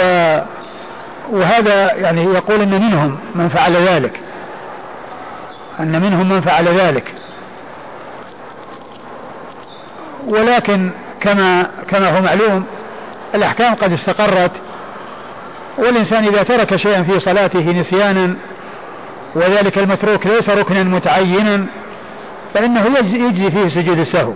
وهذا 1.31 1.95
يعني 1.95 2.25
يقول 2.25 2.61
إن 2.61 2.83
منهم 2.83 3.19
من 3.35 3.49
فعل 3.49 3.77
ذلك. 3.77 4.21
أن 5.81 6.03
منهم 6.03 6.29
من 6.29 6.41
فعل 6.41 6.69
ذلك. 6.69 7.15
ولكن 10.27 10.91
كما 11.21 11.71
كما 11.89 12.19
هو 12.19 12.23
معلوم 12.23 12.65
الأحكام 13.35 13.75
قد 13.75 13.93
استقرت 13.93 14.53
والإنسان 15.79 16.25
إذا 16.25 16.43
ترك 16.43 16.77
شيئا 16.77 17.03
في 17.03 17.21
صلاته 17.21 17.71
نسيانا 17.71 18.35
وذلك 19.35 19.79
المتروك 19.79 20.27
ليس 20.27 20.51
ركنا 20.51 20.83
متعينا 20.83 21.67
فإنه 22.55 22.87
يجزي 23.13 23.51
فيه 23.51 23.69
سجود 23.69 23.99
السهو. 23.99 24.33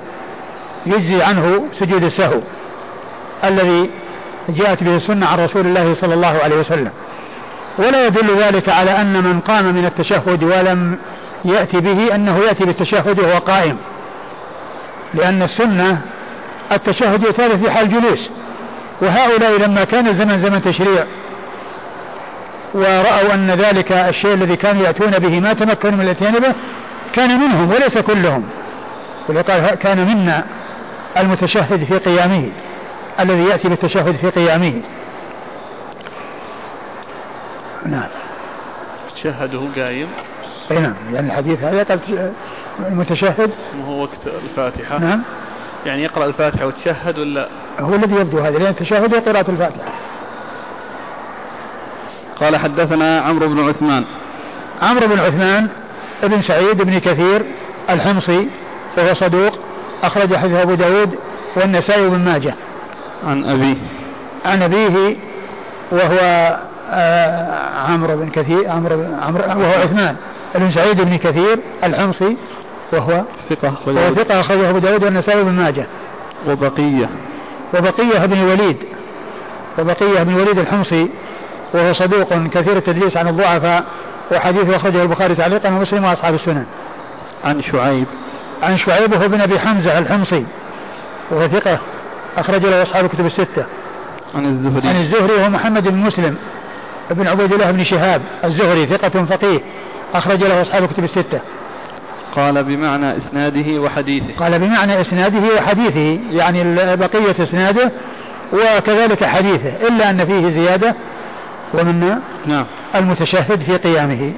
يجزي 0.87 1.23
عنه 1.23 1.65
سجود 1.73 2.05
السهو 2.05 2.41
الذي 3.45 3.91
جاءت 4.49 4.83
به 4.83 4.97
السنة 4.97 5.27
عن 5.27 5.39
رسول 5.39 5.67
الله 5.67 5.95
صلى 5.95 6.15
الله 6.15 6.39
عليه 6.45 6.57
وسلم. 6.57 6.91
ولا 7.79 8.07
يدل 8.07 8.43
ذلك 8.43 8.69
على 8.69 9.01
أن 9.01 9.13
من 9.13 9.41
قام 9.41 9.75
من 9.75 9.85
التشهد 9.85 10.45
ولم 10.45 10.99
يأتي 11.45 11.81
به 11.81 12.15
أنه 12.15 12.39
يأتي 12.39 12.65
بالتشهد 12.65 13.21
وهو 13.21 13.39
قائم. 13.39 13.77
لأن 15.15 15.43
السنة 15.43 16.01
التشهد 16.73 17.23
يتابع 17.23 17.57
في 17.57 17.71
حال 17.71 17.89
جلوس. 17.89 18.31
وهؤلاء 19.03 19.59
لما 19.59 19.85
كان 19.85 20.09
الزمن 20.09 20.41
زمن 20.41 20.63
تشريع 20.63 21.05
ورأوا 22.75 23.35
أن 23.35 23.51
ذلك 23.51 23.93
الشيء 23.93 24.35
الذي 24.35 24.57
كانوا 24.57 24.83
يأتون 24.83 25.11
به 25.11 25.41
ما 25.41 25.53
تمكنوا 25.53 25.93
من 25.93 26.01
الاتيان 26.01 26.39
به 26.39 26.55
كان 27.13 27.41
منهم 27.41 27.71
وليس 27.71 27.99
كلهم. 27.99 28.45
ولقال 29.29 29.75
كان 29.75 30.07
منا 30.07 30.45
المتشهد 31.17 31.85
في 31.85 31.99
قيامه. 31.99 32.49
الذي 33.21 33.45
يأتي 33.45 33.69
بالتشهد 33.69 34.17
في 34.17 34.31
قيامه. 34.31 34.83
نعم. 37.87 38.09
تشهده 39.15 39.61
قايم. 39.77 40.09
أي 40.71 40.79
نعم 40.79 40.95
يعني 41.13 41.27
الحديث 41.27 41.63
هذا 41.63 41.83
قال 41.83 42.33
المتشهد 42.87 43.51
ما 43.79 43.85
هو 43.85 44.03
وقت 44.03 44.27
الفاتحة؟ 44.27 44.99
نعم. 44.99 45.23
يعني 45.87 46.03
يقرأ 46.03 46.27
الفاتحة 46.27 46.67
وتشهد 46.67 47.19
ولا؟ 47.19 47.49
هو 47.81 47.95
الذي 47.95 48.17
يبدو 48.17 48.39
هذا 48.39 48.59
لأن 48.59 48.71
التشهد 48.71 49.15
وقراءة 49.15 49.51
الفاتحة. 49.51 49.93
قال 52.41 52.57
حدثنا 52.57 53.21
عمرو 53.21 53.49
بن 53.49 53.69
عثمان. 53.69 54.05
عمرو 54.83 55.07
بن 55.07 55.19
عثمان 55.19 55.69
ابن 56.23 56.41
سعيد 56.41 56.83
بن 56.83 56.99
كثير 56.99 57.43
الحمصي 57.91 58.49
وهو 58.99 59.15
صدوق 59.15 59.59
أخرج 60.03 60.37
حديث 60.37 60.57
أبو 60.57 60.75
داود 60.75 61.19
والنسائي 61.57 62.09
بن 62.09 62.25
ماجه. 62.25 62.55
عن 63.27 63.45
أبيه. 63.45 63.77
عن 64.45 64.63
أبيه 64.63 65.17
وهو 65.93 66.57
آه 66.91 67.59
عمرو 67.89 68.17
بن 68.17 68.31
كثير 68.31 68.71
عمرو 68.71 69.05
عمرو 69.23 69.43
وهو 69.61 69.83
عثمان 69.83 70.17
بن 70.55 70.71
سعيد 70.71 71.01
بن 71.01 71.17
كثير 71.17 71.59
الحمصي 71.85 72.37
وهو 72.93 73.23
ثقة 73.51 73.75
وهو 73.87 74.15
ثقة 74.15 74.41
أخرجه 74.41 74.71
أبو 74.71 74.79
داود 74.79 75.05
والنسائي 75.05 75.45
بن 75.45 75.53
ماجه. 75.53 75.87
وبقية. 76.49 77.09
وبقية 77.75 78.27
بن 78.27 78.39
الوليد 78.39 78.77
وبقية 79.79 80.23
بن 80.23 80.35
الوليد 80.35 80.59
الحمصي 80.59 81.09
وهو 81.75 81.93
صدوق 81.93 82.35
كثير 82.35 82.77
التدليس 82.77 83.17
عن 83.17 83.29
الضعفاء 83.29 83.85
وحديثه 84.33 84.77
أخرجه 84.77 85.03
البخاري 85.03 85.35
تعليقا 85.35 85.69
ومسلم 85.69 86.05
وأصحاب 86.05 86.35
السنن. 86.35 86.67
عن 87.45 87.63
شعيب. 87.63 88.07
عن 88.63 88.77
شعيب 88.77 89.13
وهو 89.13 89.29
بن 89.29 89.41
أبي 89.41 89.59
حمزة 89.59 89.99
الحمصي 89.99 90.45
وهو 91.31 91.49
ثقة 91.49 91.79
أخرج 92.37 92.67
له 92.67 92.83
أصحاب 92.83 93.05
الكتب 93.05 93.27
الستة. 93.27 93.65
عن 94.35 94.47
الزهري. 94.47 94.89
عن 94.89 95.01
الزهري 95.01 95.33
وهو 95.33 95.51
محمد 95.51 95.89
بن 95.89 95.97
مسلم 95.97 96.37
بن 97.11 97.27
عبيد 97.27 97.53
الله 97.53 97.71
بن 97.71 97.85
شهاب 97.85 98.23
الزهري 98.45 98.87
ثقة 98.87 99.25
فقيه. 99.25 99.61
أخرج 100.15 100.45
له 100.45 100.63
أصحاب 100.63 100.85
الكتب 100.85 101.05
الستة. 101.05 101.41
قال 102.37 102.65
بمعنى 102.65 103.17
إسناده 103.17 103.81
وحديثه. 103.81 104.37
قال 104.39 104.59
بمعنى 104.59 105.01
إسناده 105.01 105.55
وحديثه 105.57 106.19
يعني 106.31 106.75
بقية 106.97 107.43
إسناده 107.43 107.93
وكذلك 108.53 109.25
حديثه 109.25 109.89
إلا 109.89 110.11
أن 110.11 110.25
فيه 110.25 110.49
زيادة 110.49 110.95
ومن 111.75 112.19
نعم. 112.47 112.65
المتشهد 112.95 113.61
في 113.61 113.77
قيامه. 113.77 114.33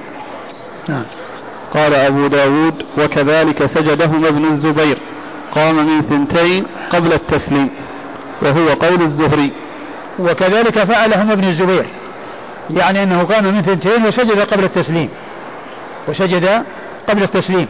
نعم. 0.87 1.03
قال 1.73 1.93
أبو 1.93 2.27
داود 2.27 2.73
وكذلك 2.97 3.65
سجدهما 3.65 4.27
ابن 4.27 4.45
الزبير. 4.45 4.97
قام 5.55 5.75
من 5.75 6.01
ثنتين 6.01 6.65
قبل 6.91 7.13
التسليم 7.13 7.69
وهو 8.41 8.69
قول 8.69 9.01
الزهري. 9.01 9.51
وكذلك 10.19 10.83
فعلهما 10.83 11.33
ابن 11.33 11.43
الزبير 11.43 11.85
يعني 12.69 13.03
أنه 13.03 13.23
قام 13.23 13.43
من 13.43 13.61
ثنتين 13.61 14.05
وسجد 14.05 14.39
قبل 14.39 14.63
التسليم 14.63 15.09
وسجد 16.07 16.63
قبل 17.09 17.23
التسليم. 17.23 17.67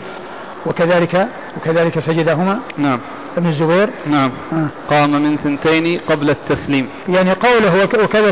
وكذلك 0.65 1.27
وكذلك 1.57 1.99
سجدهما 1.99 2.59
نعم. 2.77 2.99
ابن 3.37 3.47
الزبير. 3.47 3.89
نعم. 4.07 4.31
آه. 4.53 4.67
قام 4.89 5.11
من 5.11 5.37
ثنتين 5.37 5.99
قبل 6.09 6.29
التسليم. 6.29 6.87
يعني 7.09 7.31
قوله 7.31 7.83
وكذا 8.03 8.31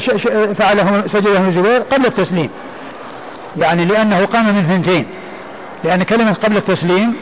فعله 0.54 1.04
سجده 1.08 1.38
ابن 1.38 1.48
الزبير 1.48 1.80
قبل 1.80 2.06
التسليم 2.06 2.50
يعني 3.58 3.86
لأنه 3.86 4.26
قام 4.26 4.56
من 4.56 4.64
ثنتين 4.64 5.06
لأن 5.84 6.04
كلمة 6.04 6.34
قبل 6.34 6.58
التسليم 6.58 7.14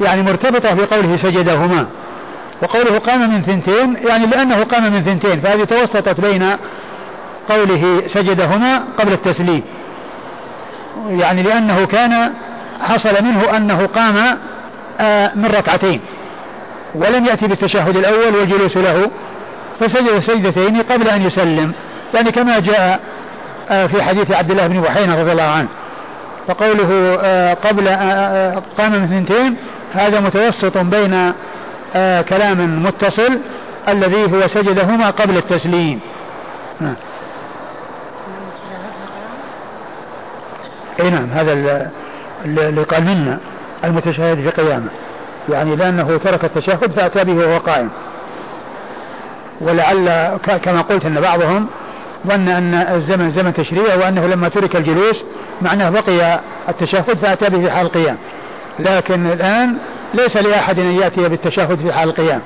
يعني 0.00 0.22
مرتبطة 0.22 0.74
بقوله 0.74 1.16
سجدهما. 1.16 1.86
وقوله 2.62 2.98
قام 2.98 3.30
من 3.30 3.42
ثنتين 3.42 3.96
يعني 4.08 4.26
لأنه 4.26 4.64
قام 4.64 4.92
من 4.92 5.02
ثنتين 5.02 5.40
فهذه 5.40 5.64
توسطت 5.64 6.20
بين 6.20 6.56
قوله 7.48 8.02
سجدهما 8.06 8.82
قبل 8.98 9.12
التسليم. 9.12 9.62
يعني 11.08 11.42
لأنه 11.42 11.86
كان 11.86 12.32
حصل 12.80 13.24
منه 13.24 13.56
أنه 13.56 13.86
قام 13.86 14.38
آه، 15.00 15.30
من 15.34 15.46
ركعتين. 15.46 16.00
ولم 16.94 17.26
يأتي 17.26 17.46
بالتشهد 17.46 17.96
الأول 17.96 18.36
والجلوس 18.36 18.76
له 18.76 19.10
فسجد 19.80 20.18
سجدتين 20.18 20.82
قبل 20.82 21.08
أن 21.08 21.22
يسلم. 21.22 21.72
يعني 22.14 22.32
كما 22.32 22.58
جاء 22.58 23.00
آه، 23.70 23.86
في 23.86 24.02
حديث 24.02 24.30
عبد 24.30 24.50
الله 24.50 24.66
بن 24.66 24.80
بحينة 24.80 25.20
رضي 25.20 25.32
الله 25.32 25.42
عنه. 25.42 25.68
فقوله 26.48 27.18
آه، 27.22 27.54
قبل 27.54 27.88
قام 28.78 28.92
من 28.92 29.04
اثنتين 29.04 29.56
هذا 29.94 30.20
متوسط 30.20 30.78
بين 30.78 31.32
كلام 32.28 32.84
متصل 32.86 33.38
الذي 33.88 34.32
هو 34.32 34.46
سجدهما 34.46 35.10
قبل 35.10 35.36
التسليم. 35.36 36.00
نعم 36.80 36.94
أي 41.00 41.10
نعم 41.10 41.26
هذا 41.32 41.52
اللي 42.44 42.82
قال 42.82 43.04
منا 43.04 43.38
المتشهد 43.84 44.36
في 44.36 44.50
قيامة. 44.62 44.88
يعني 45.48 45.76
لأنه 45.76 46.18
ترك 46.18 46.44
التشهد 46.44 46.92
فأتى 46.92 47.24
به 47.24 47.34
وهو 47.34 47.58
قائم. 47.58 47.90
ولعل 49.60 50.36
كما 50.62 50.80
قلت 50.80 51.04
أن 51.04 51.20
بعضهم 51.20 51.66
ظن 52.26 52.48
أن 52.48 52.74
الزمن 52.74 53.30
زمن 53.30 53.54
تشريع 53.54 53.94
وأنه 53.94 54.26
لما 54.26 54.48
ترك 54.48 54.76
الجلوس 54.76 55.24
معناه 55.62 55.90
بقي 55.90 56.40
التشهد 56.68 57.16
فأتى 57.16 57.50
به 57.50 57.60
في 57.60 57.70
حال 57.70 57.86
القيام 57.86 58.16
لكن 58.78 59.26
الآن 59.26 59.76
ليس 60.14 60.36
لأحد 60.36 60.78
أن 60.78 60.92
يأتي 60.92 61.28
بالتشهد 61.28 61.78
في 61.78 61.92
حال 61.92 62.08
القيام 62.08 62.40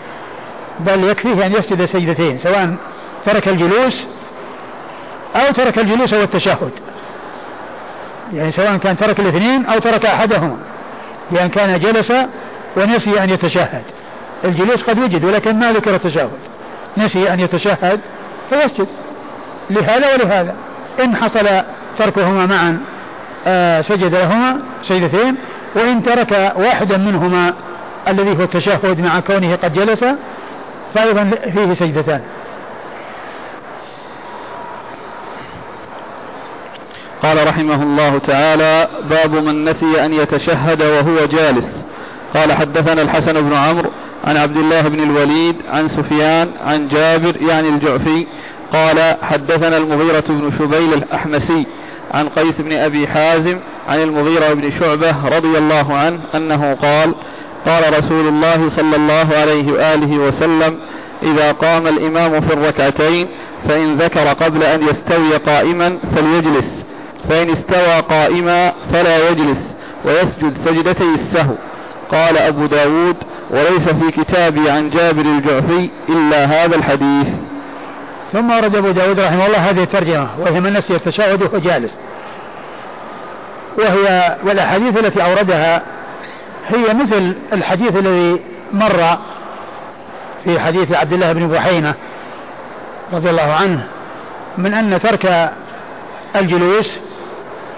بل 0.80 1.04
يكفيه 1.04 1.46
أن 1.46 1.52
يسجد 1.52 1.84
سجدتين 1.84 2.38
سواء 2.38 2.74
ترك 3.26 3.48
الجلوس 3.48 4.06
أو 5.36 5.52
ترك 5.52 5.78
الجلوس 5.78 6.12
والتشهد. 6.14 6.70
يعني 8.34 8.50
سواء 8.50 8.76
كان 8.76 8.96
ترك 8.96 9.20
الاثنين 9.20 9.66
أو 9.66 9.78
ترك 9.78 10.06
أحدهما 10.06 10.56
لأن 11.30 11.48
كان 11.48 11.80
جلس 11.80 12.12
ونسي 12.76 13.22
أن 13.24 13.30
يتشهد. 13.30 13.82
الجلوس 14.44 14.82
قد 14.82 14.98
وجد 14.98 15.24
ولكن 15.24 15.58
ما 15.58 15.72
ذكر 15.72 15.94
التشهد. 15.94 16.30
نسي 16.96 17.32
أن 17.32 17.40
يتشهد 17.40 18.00
فيسجد. 18.50 18.86
لهذا 19.70 20.14
ولهذا. 20.14 20.54
إن 21.04 21.16
حصل 21.16 21.48
تركهما 21.98 22.46
معا 22.46 22.80
آه 23.46 23.80
سجد 23.80 24.14
لهما 24.14 24.60
سجدتين 24.82 25.36
وإن 25.74 26.02
ترك 26.02 26.52
واحدا 26.56 26.96
منهما 26.96 27.54
الذي 28.08 28.38
هو 28.38 28.42
التشهد 28.42 29.00
مع 29.00 29.20
كونه 29.20 29.56
قد 29.56 29.72
جلس 29.72 30.04
فأيضا 30.94 31.30
فيه 31.54 31.74
سجدتان. 31.74 32.20
قال 37.22 37.46
رحمه 37.46 37.82
الله 37.82 38.18
تعالى 38.18 38.88
باب 39.10 39.34
من 39.34 39.64
نسي 39.64 40.04
أن 40.04 40.12
يتشهد 40.12 40.82
وهو 40.82 41.26
جالس. 41.26 41.84
قال 42.34 42.52
حدثنا 42.52 43.02
الحسن 43.02 43.32
بن 43.32 43.52
عمرو 43.52 43.90
عن 44.24 44.36
عبد 44.36 44.56
الله 44.56 44.88
بن 44.88 45.02
الوليد 45.02 45.56
عن 45.72 45.88
سفيان 45.88 46.50
عن 46.66 46.88
جابر 46.88 47.36
يعني 47.42 47.68
الجعفي. 47.68 48.26
قال 48.72 49.16
حدثنا 49.22 49.76
المغيرة 49.76 50.24
بن 50.28 50.52
شبيل 50.58 50.94
الأحمسي 50.94 51.66
عن 52.14 52.28
قيس 52.28 52.60
بن 52.60 52.72
أبي 52.72 53.08
حازم 53.08 53.58
عن 53.88 54.02
المغيرة 54.02 54.54
بن 54.54 54.70
شعبة 54.80 55.28
رضي 55.36 55.58
الله 55.58 55.94
عنه 55.94 56.20
أنه 56.34 56.74
قال 56.74 57.14
قال 57.66 57.98
رسول 57.98 58.28
الله 58.28 58.68
صلى 58.68 58.96
الله 58.96 59.28
عليه 59.36 59.72
وآله 59.72 60.18
وسلم 60.18 60.76
إذا 61.22 61.52
قام 61.52 61.86
الإمام 61.86 62.40
في 62.40 62.52
الركعتين 62.52 63.28
فإن 63.68 63.96
ذكر 63.96 64.28
قبل 64.28 64.62
أن 64.62 64.88
يستوي 64.88 65.36
قائما 65.36 65.98
فليجلس 66.16 66.84
فإن 67.28 67.50
استوى 67.50 68.00
قائما 68.00 68.72
فلا 68.92 69.28
يجلس 69.28 69.74
ويسجد 70.04 70.52
سجدتي 70.52 71.04
السهو. 71.04 71.54
قال 72.12 72.38
أبو 72.38 72.66
داود 72.66 73.16
وليس 73.50 73.88
في 73.88 74.10
كتابي 74.10 74.70
عن 74.70 74.90
جابر 74.90 75.20
الجعفي 75.20 75.90
إلا 76.08 76.44
هذا 76.44 76.76
الحديث. 76.76 77.28
ثم 78.34 78.50
ورد 78.50 78.76
أبو 78.76 78.90
داود 78.90 79.20
رحمه 79.20 79.46
الله 79.46 79.58
هذه 79.58 79.82
الترجمة 79.82 80.28
وهي 80.38 80.60
من 80.60 80.72
نفسه 80.72 80.94
التشهد 80.96 81.42
وهو 81.42 81.58
جالس. 81.58 81.96
وهي 83.78 84.36
والأحاديث 84.44 84.96
التي 84.96 85.24
أوردها 85.24 85.82
هي 86.68 86.94
مثل 86.94 87.36
الحديث 87.52 87.96
الذي 87.96 88.40
مر 88.72 89.18
في 90.44 90.60
حديث 90.60 90.92
عبد 90.92 91.12
الله 91.12 91.32
بن 91.32 91.48
بحينة 91.48 91.94
رضي 93.12 93.30
الله 93.30 93.52
عنه 93.52 93.86
من 94.58 94.74
أن 94.74 95.00
ترك 95.00 95.50
الجلوس 96.36 97.00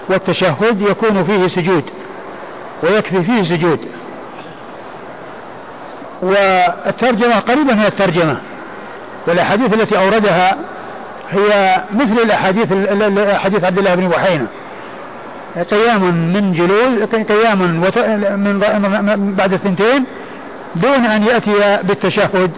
والتشهد 0.09 0.83
يكون 0.83 1.25
فيه 1.25 1.49
سجود 1.49 1.85
ويكفي 2.83 3.23
فيه 3.23 3.43
سجود. 3.43 3.81
والترجمة 6.23 7.39
قريبة 7.39 7.75
من 7.75 7.85
الترجمة. 7.85 8.37
والأحاديث 9.27 9.75
التي 9.75 9.99
أوردها 9.99 10.57
هي 11.31 11.77
مثل 11.95 12.19
الأحاديث 12.19 12.73
حديث 13.35 13.65
عبد 13.65 13.79
الله 13.79 13.95
بن 13.95 14.09
بحينة 14.09 14.47
قيام 15.71 16.03
من 16.33 16.53
جلوس 16.53 17.09
قيام 17.33 17.59
من 19.19 19.35
بعد 19.37 19.53
الثنتين 19.53 20.05
دون 20.77 21.07
أن 21.07 21.23
يأتي 21.23 21.79
بالتشهد 21.83 22.51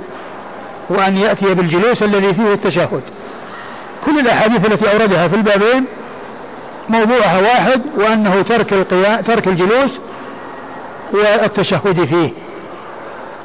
وأن 0.90 1.16
يأتي 1.16 1.54
بالجلوس 1.54 2.02
الذي 2.02 2.34
فيه 2.34 2.52
التشهد. 2.52 3.02
كل 4.06 4.18
الأحاديث 4.18 4.72
التي 4.72 4.92
أوردها 4.92 5.28
في 5.28 5.36
البابين 5.36 5.84
موضوعها 6.88 7.40
واحد 7.40 7.82
وأنه 7.96 8.42
ترك 8.42 8.72
القيام 8.72 9.20
ترك 9.20 9.48
الجلوس 9.48 10.00
والتشهد 11.12 12.04
فيه. 12.04 12.30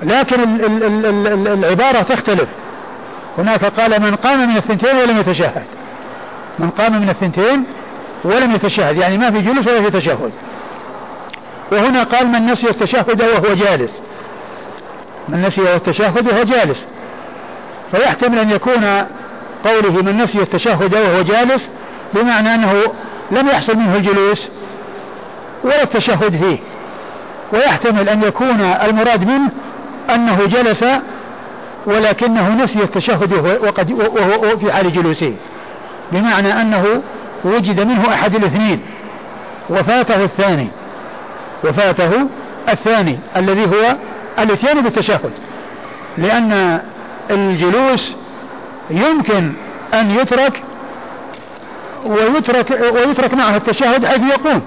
لكن 0.04 0.44
ال 0.44 0.84
ال 0.84 1.06
ال 1.06 1.48
العبارة 1.48 2.02
تختلف. 2.02 2.48
هناك 3.38 3.66
قال 3.66 4.02
من 4.02 4.16
قام 4.16 4.50
من 4.50 4.58
الثنتين 4.58 4.96
ولم 4.96 5.18
يتشهد. 5.18 5.64
من 6.60 6.70
قام 6.70 7.02
من 7.02 7.10
الثنتين 7.10 7.64
ولم 8.24 8.56
يتشهد 8.56 8.98
يعني 8.98 9.18
ما 9.18 9.32
في 9.32 9.42
جلوس 9.42 9.68
ولا 9.68 9.82
في 9.82 9.90
تشهد. 9.90 10.32
وهنا 11.72 12.04
قال 12.04 12.28
من 12.28 12.46
نسي 12.46 12.70
التشهد 12.70 13.22
وهو 13.22 13.54
جالس. 13.54 14.02
من 15.30 15.42
نسي 15.42 15.76
التشهد 15.76 16.28
وهو 16.28 16.44
جالس. 16.44 16.86
فيحتمل 17.92 18.40
أن 18.40 18.52
يكون 18.52 19.06
قوله 19.66 20.02
من 20.02 20.18
نسي 20.18 20.40
التشهد 20.42 20.94
وهو 20.94 21.22
جالس 21.22 21.70
بمعنى 22.14 22.56
أنه 22.56 22.84
لم 23.32 23.48
يحصل 23.48 23.78
منه 23.78 23.96
الجلوس 23.96 24.48
ولا 25.64 25.84
التشهد 25.84 26.36
فيه. 26.36 26.58
ويحتمل 27.54 28.10
أن 28.10 28.24
يكون 28.24 28.62
المراد 28.62 29.28
منه 29.28 29.50
أنه 30.10 30.46
جلس 30.46 30.86
ولكنه 31.86 32.64
نسي 32.64 32.84
التشهد 32.84 33.34
وقد 33.64 33.92
وهو 33.92 34.58
في 34.58 34.72
حال 34.72 34.94
جلوسه. 34.94 35.34
بمعنى 36.12 36.62
أنه 36.62 37.02
وجد 37.46 37.80
منه 37.80 38.14
أحد 38.14 38.36
الاثنين 38.36 38.82
وفاته 39.70 40.24
الثاني 40.24 40.68
وفاته 41.64 42.28
الثاني 42.70 43.20
الذي 43.38 43.66
هو 43.66 43.96
الاتيان 44.40 44.82
بالتشهد. 44.82 45.32
لأن 46.18 46.82
الجلوس 47.32 48.14
يمكن 48.90 49.54
أن 49.94 50.12
يترك 50.12 50.64
ويترك 52.06 52.72
ويترك 52.94 53.34
معه 53.34 53.56
التشهد 53.56 54.06
حيث 54.06 54.22
يقوم. 54.22 54.62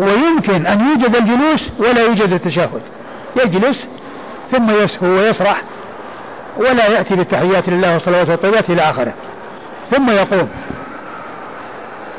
ويمكن 0.00 0.66
أن 0.66 0.88
يوجد 0.88 1.16
الجلوس 1.16 1.68
ولا 1.78 2.00
يوجد 2.00 2.32
التشهد. 2.32 2.82
يجلس 3.36 3.86
ثم 4.52 4.82
يسهو 4.82 5.08
ويسرح 5.08 5.62
ولا 6.56 6.86
يأتي 6.86 7.16
بالتحيات 7.16 7.68
لله 7.68 7.92
والصلوات 7.92 8.28
والطيبات 8.28 8.70
إلى 8.70 8.82
آخره. 8.82 9.12
ثم 9.90 10.10
يقوم. 10.10 10.48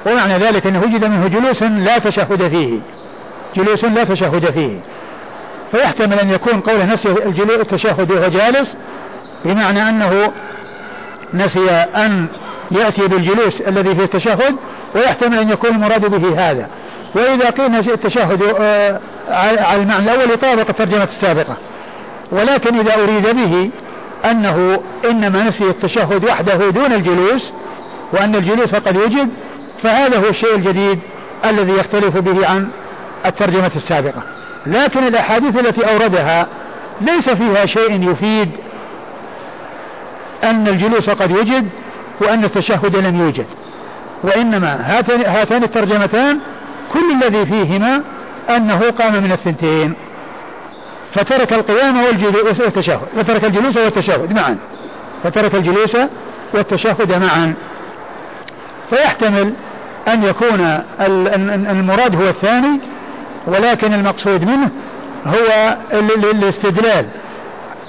ومعنى 0.05 0.37
ذلك 0.37 0.67
أنه 0.67 0.81
وجد 0.81 1.05
منه 1.05 1.27
جلوس 1.27 1.63
لا 1.63 1.97
تشهد 1.97 2.47
فيه. 2.47 2.79
جلوس 3.55 3.85
لا 3.85 4.03
تشهد 4.03 4.51
فيه. 4.51 4.79
فيحتمل 5.71 6.19
أن 6.19 6.29
يكون 6.29 6.59
قوله 6.59 6.93
نسي 6.93 7.09
التشهد 7.61 8.11
وهو 8.11 8.29
جالس 8.29 8.75
بمعنى 9.45 9.89
أنه 9.89 10.31
نسي 11.33 11.69
أن 11.71 12.27
يأتي 12.71 13.07
بالجلوس 13.07 13.61
الذي 13.61 13.95
فيه 13.95 14.03
التشهد 14.03 14.55
ويحتمل 14.95 15.39
أن 15.39 15.49
يكون 15.49 15.69
المراد 15.69 16.05
به 16.05 16.49
هذا. 16.49 16.69
وإذا 17.15 17.49
قيل 17.49 17.75
التشهد 17.75 18.55
آه، 18.59 18.99
على 19.29 19.81
المعنى 19.81 20.13
الأول 20.13 20.31
يطابق 20.31 20.69
الترجمة 20.69 21.03
السابقة. 21.03 21.57
ولكن 22.31 22.79
إذا 22.79 22.93
أريد 23.03 23.27
به 23.27 23.69
أنه 24.25 24.81
إنما 25.05 25.43
نسي 25.43 25.63
التشهد 25.63 26.25
وحده 26.25 26.69
دون 26.69 26.93
الجلوس 26.93 27.51
وأن 28.13 28.35
الجلوس 28.35 28.75
قد 28.75 28.97
وجد 28.97 29.29
فهذا 29.83 30.17
هو 30.17 30.29
الشيء 30.29 30.55
الجديد 30.55 30.99
الذي 31.45 31.71
يختلف 31.71 32.17
به 32.17 32.47
عن 32.47 32.67
الترجمة 33.25 33.71
السابقة. 33.75 34.23
لكن 34.65 35.07
الأحاديث 35.07 35.59
التي 35.59 35.91
أوردها 35.91 36.47
ليس 37.01 37.29
فيها 37.29 37.65
شيء 37.65 38.11
يفيد 38.11 38.49
أن 40.43 40.67
الجلوس 40.67 41.09
قد 41.09 41.31
وجد 41.31 41.69
وأن 42.21 42.43
التشهد 42.43 42.95
لم 42.95 43.19
يوجد. 43.19 43.45
وإنما 44.23 44.79
هاتان, 44.81 45.21
هاتان 45.21 45.63
الترجمتان 45.63 46.39
كل 46.93 47.11
الذي 47.11 47.45
فيهما 47.45 48.01
أنه 48.49 48.91
قام 48.91 49.23
من 49.23 49.31
الثنتين. 49.31 49.93
فترك 51.13 51.53
القيام 51.53 52.03
والجلوس 52.03 52.61
والتشهد 52.61 52.99
فترك 53.17 53.43
الجلوس 53.43 53.77
والتشهد 53.77 54.33
معا. 54.33 54.57
فترك 55.23 55.55
الجلوس 55.55 55.97
والتشهد 56.53 57.13
معا. 57.13 57.53
فيحتمل 58.89 59.53
أن 60.07 60.23
يكون 60.23 60.79
المراد 61.69 62.15
هو 62.15 62.29
الثاني 62.29 62.79
ولكن 63.47 63.93
المقصود 63.93 64.43
منه 64.43 64.69
هو 65.25 65.77
الاستدلال 66.31 67.05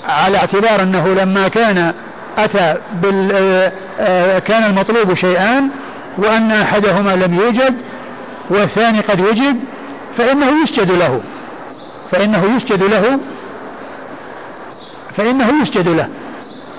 على 0.08 0.36
اعتبار 0.38 0.82
أنه 0.82 1.08
لما 1.08 1.48
كان 1.48 1.92
أتى 2.38 2.76
بال 3.02 3.32
آه، 4.00 4.38
كان 4.38 4.64
المطلوب 4.64 5.14
شيئان 5.14 5.68
وأن 6.18 6.52
أحدهما 6.52 7.16
لم 7.16 7.34
يوجد 7.34 7.74
والثاني 8.50 9.00
قد 9.00 9.20
وجد 9.20 9.56
فإنه 10.18 10.62
يسجد 10.62 10.90
له. 10.90 11.20
فإنه 12.10 12.56
يسجد 12.56 12.82
له 12.82 13.18
فإنه 15.16 15.62
يسجد 15.62 15.88
له. 15.88 16.08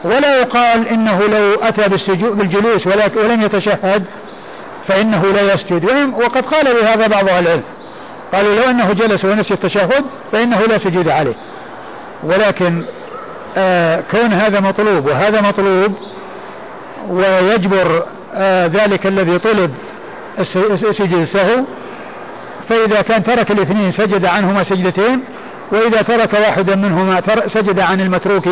ولا 0.04 0.40
يقال 0.40 0.88
إنه 0.88 1.22
لو 1.22 1.56
أتى 1.62 1.88
بالجلوس 2.22 2.88
ولم 2.88 3.42
يتشهد 3.42 4.04
فإنه 4.88 5.26
لا 5.26 5.54
يسجد. 5.54 6.14
وقد 6.14 6.46
قال 6.46 6.82
بهذا 6.82 7.08
بعض 7.08 7.30
أهل 7.30 7.48
العلم. 7.48 7.64
قالوا 8.34 8.56
لو 8.56 8.64
أنه 8.64 8.94
جلس 8.94 9.26
ونسي 9.26 9.54
التشهد 9.54 10.06
فإنه 10.32 10.62
لا 10.62 10.78
سجود 10.78 11.10
عليه. 11.10 11.36
ولكن 12.24 12.84
آه 13.58 14.04
كون 14.12 14.34
هذا 14.34 14.60
مطلوب 14.60 15.06
وهذا 15.06 15.42
مطلوب 15.42 15.94
ويجبر 17.10 18.06
آه 18.36 18.68
ذلك 18.68 19.06
الذي 19.06 19.40
طلب 19.40 19.72
سجد 20.92 21.14
السهو 21.14 21.64
فإذا 22.70 23.02
كان 23.02 23.24
ترك 23.24 23.52
الاثنين 23.52 23.92
سجد 23.92 24.26
عنهما 24.26 24.64
سجدتين 24.64 25.24
وإذا 25.72 26.02
ترك 26.02 26.34
واحدا 26.34 26.76
منهما 26.76 27.22
سجد 27.48 27.80
عن 27.80 28.02
المتروك 28.02 28.50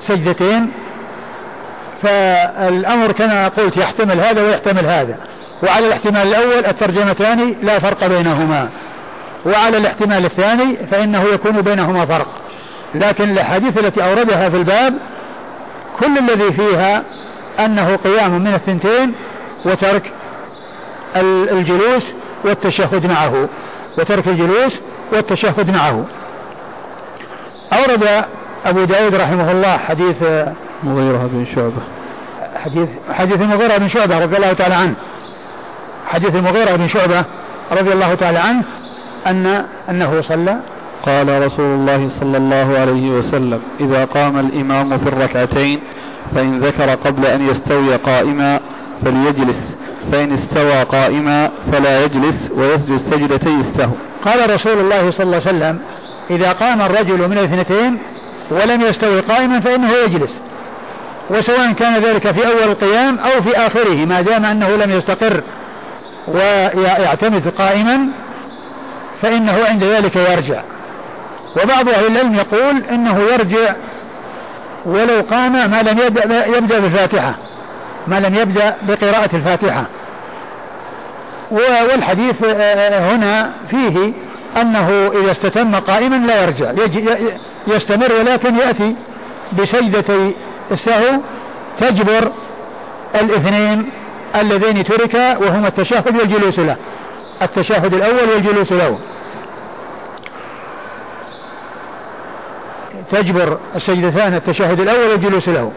سجدتين. 0.00 0.70
فالأمر 2.02 3.12
كما 3.12 3.48
قلت 3.48 3.76
يحتمل 3.76 4.20
هذا 4.20 4.42
ويحتمل 4.42 4.86
هذا. 4.86 5.16
وعلى 5.62 5.86
الاحتمال 5.86 6.28
الأول 6.28 6.66
الترجمتان 6.66 7.54
لا 7.62 7.78
فرق 7.78 8.06
بينهما. 8.06 8.68
وعلى 9.46 9.76
الاحتمال 9.76 10.24
الثاني 10.24 10.76
فإنه 10.90 11.24
يكون 11.24 11.60
بينهما 11.60 12.06
فرق. 12.06 12.26
لكن 12.94 13.30
الأحاديث 13.30 13.78
التي 13.78 14.04
أوردها 14.04 14.48
في 14.48 14.56
الباب 14.56 14.94
كل 15.98 16.18
الذي 16.18 16.52
فيها 16.52 17.02
أنه 17.58 17.96
قيام 17.96 18.38
من 18.38 18.54
الثنتين 18.54 19.12
وترك 19.64 20.12
الجلوس 21.52 22.14
والتشهد 22.44 23.06
معه 23.06 23.48
وترك 23.98 24.28
الجلوس 24.28 24.80
والتشهد 25.12 25.70
معه. 25.70 26.04
أورد 27.72 28.24
أبو 28.66 28.84
داود 28.84 29.14
رحمه 29.14 29.52
الله 29.52 29.76
حديث 29.76 30.22
مغيرة 30.84 31.30
بن 31.32 31.46
شعبة. 31.54 31.82
حديث 32.64 32.88
حديث 33.12 33.40
المغيرة 33.40 33.78
بن 33.78 33.88
شعبة 33.88 34.18
رضي 34.18 34.36
الله 34.36 34.52
تعالى 34.52 34.74
عنه. 34.74 34.94
حديث 36.06 36.34
المغيرة 36.34 36.76
بن 36.76 36.88
شعبة 36.88 37.24
رضي 37.72 37.92
الله 37.92 38.14
تعالى 38.14 38.38
عنه 38.38 38.62
أن 39.26 39.64
أنه 39.88 40.22
صلى. 40.22 40.56
قال 41.02 41.46
رسول 41.46 41.74
الله 41.74 42.10
صلى 42.20 42.36
الله 42.36 42.78
عليه 42.78 43.10
وسلم 43.10 43.60
إذا 43.80 44.04
قام 44.04 44.38
الإمام 44.38 44.98
في 44.98 45.08
الركعتين 45.08 45.80
فإن 46.34 46.58
ذكر 46.58 46.94
قبل 46.94 47.26
أن 47.26 47.48
يستوي 47.48 47.96
قائما 47.96 48.60
فليجلس. 49.04 49.56
فإن 50.12 50.32
استوى 50.32 50.82
قائما 50.82 51.50
فلا 51.72 52.04
يجلس 52.04 52.50
ويسجد 52.56 52.96
سجدتي 52.96 53.48
السهو. 53.48 53.92
قال 54.24 54.50
رسول 54.50 54.80
الله 54.80 55.10
صلى 55.10 55.24
الله 55.24 55.42
عليه 55.46 55.56
وسلم 55.56 55.78
إذا 56.30 56.52
قام 56.52 56.82
الرجل 56.82 57.28
من 57.28 57.38
الاثنتين 57.38 57.98
ولم 58.50 58.80
يستوي 58.80 59.20
قائما 59.20 59.60
فإنه 59.60 59.92
يجلس. 59.92 60.40
وسواء 61.30 61.72
كان 61.72 62.02
ذلك 62.02 62.30
في 62.30 62.46
أول 62.46 62.62
القيام 62.62 63.18
أو 63.18 63.42
في 63.42 63.56
آخره 63.56 64.04
ما 64.06 64.20
دام 64.20 64.44
أنه 64.44 64.68
لم 64.68 64.90
يستقر 64.90 65.42
ويعتمد 66.28 67.48
قائما 67.58 67.98
فإنه 69.22 69.64
عند 69.64 69.84
ذلك 69.84 70.16
يرجع. 70.16 70.62
وبعض 71.62 71.88
أهل 71.88 72.06
العلم 72.06 72.34
يقول 72.34 72.82
إنه 72.90 73.20
يرجع 73.20 73.74
ولو 74.86 75.20
قام 75.30 75.52
ما 75.52 75.82
لم 75.82 75.98
يبدأ, 76.56 76.78
بالفاتحة. 76.78 77.34
ما 78.06 78.20
لم 78.20 78.34
يبدأ 78.34 78.76
بقراءة 78.82 79.36
الفاتحة. 79.36 79.84
والحديث 81.50 82.44
هنا 82.92 83.50
فيه 83.70 84.12
أنه 84.56 85.12
إذا 85.22 85.30
استتم 85.30 85.74
قائما 85.74 86.16
لا 86.16 86.42
يرجع. 86.42 86.72
يستمر 87.66 88.12
ولكن 88.12 88.56
يأتي 88.56 88.94
بسجدتي 89.58 90.34
السهو 90.70 91.20
تجبر 91.80 92.30
الاثنين 93.14 93.90
اللذين 94.36 94.84
تركا 94.84 95.36
وهما 95.36 95.68
التشهد 95.68 96.16
والجلوس 96.16 96.58
له. 96.58 96.76
التشهد 97.42 97.94
الأول 97.94 98.30
والجلوس 98.30 98.72
له. 98.72 98.98
تجبر 103.12 103.58
السجدتان 103.76 104.34
التشهد 104.34 104.80
الأول 104.80 105.10
والجلوس 105.10 105.48
له. 105.48 105.72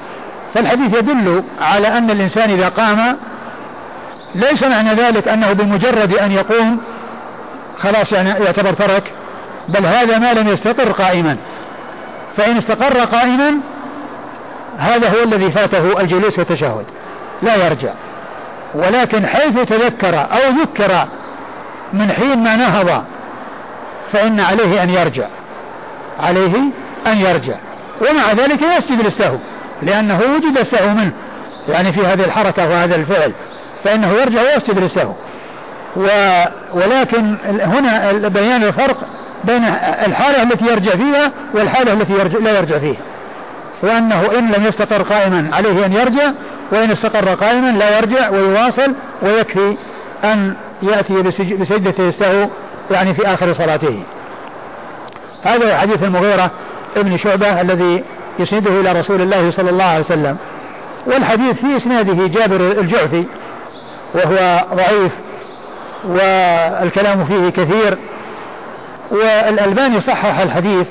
فالحديث 0.54 0.94
يدل 0.98 1.44
على 1.62 1.88
أن 1.88 2.12
الإنسان 2.12 2.50
إذا 2.50 2.70
قام 2.70 3.18
ليس 4.36 4.64
معنى 4.64 4.94
ذلك 4.94 5.28
أنه 5.28 5.54
بمجرد 5.54 6.14
أن 6.14 6.32
يقوم 6.32 6.80
خلاص 7.78 8.12
يعني 8.12 8.30
يعتبر 8.30 8.74
ترك 8.74 9.12
بل 9.70 9.86
هذا 9.86 10.18
ما 10.18 10.34
لم 10.34 10.48
يستقر 10.48 10.92
قائما. 10.92 11.38
فإن 12.38 12.58
استقر 12.58 13.00
قائما 13.00 13.58
هذا 14.78 15.10
هو 15.10 15.24
الذي 15.24 15.52
فاته 15.52 16.02
الجلوس 16.02 16.40
والتشهد 16.40 16.86
لا 17.42 17.56
يرجع. 17.56 17.94
ولكن 18.76 19.26
حيث 19.26 19.60
تذكر 19.60 20.20
أو 20.20 20.50
ذكر 20.62 21.08
من 21.94 22.12
حين 22.12 22.44
ما 22.44 22.56
نهض 22.56 23.04
فإن 24.12 24.40
عليه 24.40 24.84
أن 24.84 24.90
يرجع 24.90 25.28
عليه 26.20 26.56
أن 27.08 27.18
يرجع. 27.18 27.56
ومع 28.02 28.32
ذلك 28.32 28.62
يسجد 28.62 29.02
للسهو. 29.02 29.38
لأنه 29.82 30.20
وجد 30.36 30.58
السهو 30.58 30.90
منه 30.90 31.12
يعني 31.70 31.94
في 31.94 32.06
هذه 32.06 32.26
الحركة 32.26 32.70
وهذا 32.70 32.96
الفعل 32.96 33.32
فإنه 33.84 34.14
يرجع 34.14 34.42
ويسجد 34.42 34.80
للسهو. 34.80 35.12
و 35.96 36.08
ولكن 36.74 37.36
هنا 37.46 38.12
بيان 38.12 38.64
الفرق 38.64 38.98
بين 39.44 39.64
الحالة 40.06 40.44
التي 40.44 40.66
يرجع 40.66 40.92
فيها 40.92 41.32
والحالة 41.54 41.94
التي 41.94 42.14
يرجع 42.14 42.40
لا 42.40 42.58
يرجع 42.58 42.78
فيها. 42.78 43.02
وأنه 43.84 44.40
إن 44.40 44.52
لم 44.52 44.66
يستقر 44.66 45.02
قائما 45.02 45.50
عليه 45.54 45.86
أن 45.86 45.94
يرجع 45.94 46.32
وإن 46.72 46.92
استقر 46.92 47.34
قائما 47.34 47.72
لا 47.72 47.98
يرجع 47.98 48.30
ويواصل 48.30 48.94
ويكفي 49.22 49.78
أن 50.24 50.54
يأتي 50.84 51.22
بسجدة 51.22 52.08
السهو 52.08 52.48
يعني 52.92 53.14
في 53.14 53.28
آخر 53.28 53.54
صلاته. 53.54 54.04
هذا 55.44 55.78
حديث 55.78 56.04
المغيرة 56.04 56.52
ابن 56.98 57.18
شعبة 57.18 57.62
الذي 57.62 58.04
يسنده 58.40 58.72
إلى 58.72 58.92
رسول 58.92 59.22
الله 59.22 59.52
صلى 59.52 59.70
الله 59.70 59.84
عليه 59.84 60.00
وسلم. 60.00 60.38
والحديث 61.08 61.60
في 61.60 61.78
إسناده 61.78 62.28
جابر 62.28 62.72
الجعفي 62.72 63.24
وهو 64.16 64.66
ضعيف 64.74 65.12
والكلام 66.06 67.26
فيه 67.26 67.50
كثير 67.50 67.98
والألباني 69.12 70.02
صحح 70.02 70.40
الحديث 70.40 70.88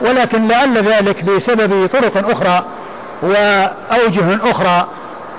ولكن 0.00 0.48
لعل 0.48 0.78
ذلك 0.78 1.24
بسبب 1.24 1.86
طرق 1.86 2.30
أخرى 2.30 2.64
وأوجه 3.22 4.50
أخرى 4.50 4.86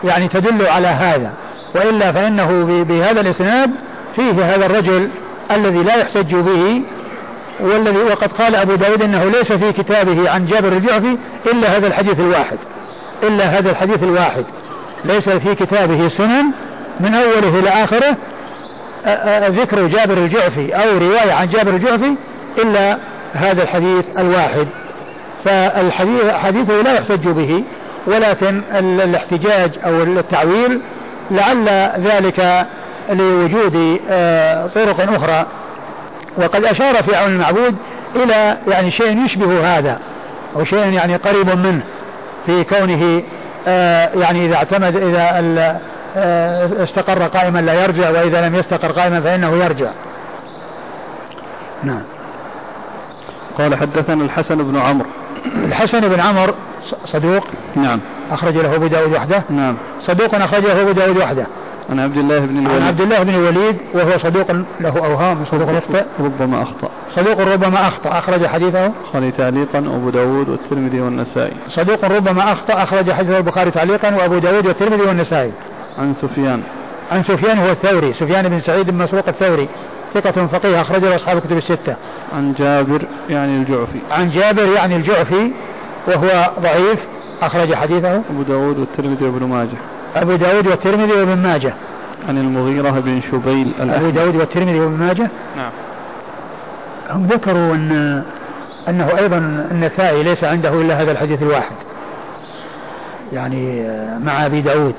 يعني 0.03 0.27
تدل 0.27 0.67
على 0.67 0.87
هذا. 0.87 1.33
وإلا 1.75 2.11
فإنه 2.11 2.83
بهذا 2.83 3.21
الإسناد 3.21 3.71
فيه 4.15 4.55
هذا 4.55 4.65
الرجل 4.65 5.09
الذي 5.51 5.83
لا 5.83 5.95
يحتج 5.95 6.35
به 6.35 6.81
والذي 7.61 7.97
وقد 7.97 8.31
قال 8.31 8.55
أبو 8.55 8.75
داود 8.75 9.01
أنه 9.01 9.23
ليس 9.23 9.51
في 9.51 9.71
كتابه 9.71 10.29
عن 10.29 10.45
جابر 10.45 10.67
الجعفي 10.67 11.17
إلا 11.45 11.77
هذا 11.77 11.87
الحديث 11.87 12.19
الواحد 12.19 12.57
إلا 13.23 13.45
هذا 13.45 13.69
الحديث 13.69 14.03
الواحد. 14.03 14.45
ليس 15.05 15.29
في 15.29 15.55
كتابه 15.55 16.07
سنن 16.07 16.45
من 16.99 17.15
أوله 17.15 17.59
إلى 17.59 17.69
آخره 17.69 18.15
ذكر 19.49 19.87
جابر 19.87 20.17
الجعفي 20.17 20.75
أو 20.75 20.97
رواية 20.97 21.33
عن 21.33 21.47
جابر 21.47 21.71
الجعفي 21.71 22.15
إلا 22.57 22.97
هذا 23.33 23.63
الحديث 23.63 24.05
الواحد. 24.17 24.67
فالحديث 25.45 26.31
حديثه 26.31 26.81
لا 26.81 26.93
يحتج 26.93 27.27
به 27.27 27.63
ولكن 28.07 28.61
الاحتجاج 28.75 29.71
أو 29.85 30.03
التعويل 30.03 30.81
لعل 31.31 31.69
ذلك 31.99 32.65
لوجود 33.09 33.99
آه، 34.09 34.67
طرق 34.67 35.13
أخرى. 35.13 35.45
وقد 36.37 36.65
أشار 36.65 37.03
في 37.03 37.15
عون 37.15 37.31
المعبود 37.31 37.75
إلى 38.15 38.57
يعني 38.67 38.91
شيء 38.91 39.25
يشبه 39.25 39.77
هذا 39.77 39.99
أو 40.55 40.63
شيء 40.63 40.93
يعني 40.93 41.15
قريب 41.15 41.49
منه 41.49 41.81
في 42.45 42.63
كونه 42.63 43.23
آه، 43.67 44.09
يعني 44.15 44.45
إذا 44.45 44.55
اعتمد 44.55 44.95
إذا 44.95 45.79
آه، 46.15 46.83
استقر 46.83 47.23
قائما 47.23 47.59
لا 47.59 47.73
يرجع 47.73 48.09
وإذا 48.09 48.47
لم 48.47 48.55
يستقر 48.55 48.91
قائما 48.91 49.21
فإنه 49.21 49.63
يرجع. 49.63 49.89
نعم. 51.83 52.01
قال 53.57 53.75
حدثنا 53.75 54.23
الحسن 54.23 54.55
بن 54.55 54.77
عمرو. 54.77 55.07
الحسن 55.45 55.99
بن 55.99 56.19
عمرو 56.19 56.53
صدوق. 57.05 57.47
نعم. 57.75 57.99
أخرج 58.31 58.57
له 58.57 58.75
أبو 58.75 58.87
داود 58.87 59.13
وحده. 59.13 59.43
نعم. 59.49 59.77
صدوق 59.99 60.35
أخرج 60.35 60.65
له 60.65 60.81
أبو 60.81 60.91
داود 60.91 61.17
وحده. 61.17 61.45
عن 61.91 61.99
عبد 61.99 62.17
الله 62.17 62.39
بن 62.39 62.57
الوليد. 62.57 62.81
عن 62.81 62.87
عبد 62.87 63.01
الله 63.01 63.23
بن 63.23 63.29
الوليد 63.29 63.75
وهو 63.93 64.17
صدوق 64.17 64.51
له 64.81 65.05
أوهام 65.05 65.45
صدوق 65.45 65.77
يخطئ 65.77 66.03
ربما 66.19 66.61
أخطأ. 66.61 66.89
صدوق 67.15 67.39
ربما 67.39 67.87
أخطأ. 67.87 68.17
أخرج 68.17 68.45
حديثه. 68.45 68.85
البخاري 68.85 69.31
تعليقا 69.31 69.79
وأبو 69.79 70.09
داود 70.09 70.49
والترمذي 70.49 71.01
والنسائي. 71.01 71.53
صدوق 71.69 72.05
ربما 72.05 72.51
أخطأ. 72.51 72.83
أخرج 72.83 73.11
حديثه 73.11 73.37
البخاري 73.37 73.71
تعليقا 73.71 74.15
وأبو 74.15 74.37
داود 74.37 74.67
والترمذي 74.67 75.01
والنسائي. 75.01 75.51
عن 75.99 76.13
سفيان. 76.13 76.61
عن 77.11 77.23
سفيان 77.23 77.57
هو 77.57 77.69
الثوري 77.69 78.13
سفيان 78.13 78.49
بن 78.49 78.59
سعيد 78.59 78.89
بن 78.89 78.97
مسروق 78.97 79.27
الثوري. 79.27 79.67
ثقة 80.13 80.47
فقيه 80.47 80.81
أخرج 80.81 81.05
له 81.05 81.15
أصحاب 81.15 81.37
الكتب 81.37 81.57
الستة. 81.57 81.95
عن 82.33 82.53
جابر 82.53 83.01
يعني 83.29 83.57
الجعفي. 83.57 83.99
عن 84.11 84.29
جابر 84.29 84.63
يعني 84.63 84.95
الجعفي 84.95 85.51
وهو 86.07 86.49
ضعيف. 86.61 86.99
أخرج 87.41 87.73
حديثه. 87.73 88.15
أبو 88.15 88.41
داود 88.47 88.79
والترمذي 88.79 89.25
وابن 89.25 89.47
ماجه. 89.47 89.77
أبو 90.15 90.35
داود 90.35 90.67
والترمذي 90.67 91.13
وابن 91.13 91.37
ماجه. 91.37 91.73
عن 92.27 92.37
المغيرة 92.37 92.99
بن 92.99 93.21
شبيل 93.21 93.73
أبو 93.79 94.09
داود 94.09 94.35
والترمذي 94.35 94.79
وابن 94.79 94.97
ماجه. 94.97 95.29
نعم. 95.57 95.71
هم 97.09 97.25
ذكروا 97.25 97.75
أن 97.75 98.23
أنه 98.89 99.17
أيضا 99.17 99.37
النسائي 99.71 100.23
ليس 100.23 100.43
عنده 100.43 100.81
إلا 100.81 101.01
هذا 101.01 101.11
الحديث 101.11 101.43
الواحد. 101.43 101.75
يعني 103.33 103.87
مع 104.19 104.45
أبي 104.45 104.61
داود. 104.61 104.95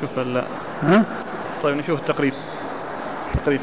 شوف 0.00 0.18
لا 0.18 0.44
ها؟ 0.82 1.04
طيب 1.62 1.76
نشوف 1.76 2.00
التقريب. 2.00 2.32
التقريب. 3.34 3.60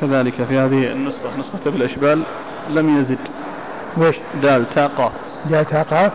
كذلك 0.00 0.34
في 0.34 0.58
هذه 0.58 0.92
النسخة 0.92 1.28
نسخة 1.38 1.70
بالأشبال 1.70 2.22
لم 2.70 3.00
يزد. 3.00 3.18
وش؟ 3.98 4.16
دال 4.42 4.74
تاء 4.74 4.88
قاف 4.88 5.12
دال 5.50 5.64
تاء 5.64 5.82
قاف 5.84 6.12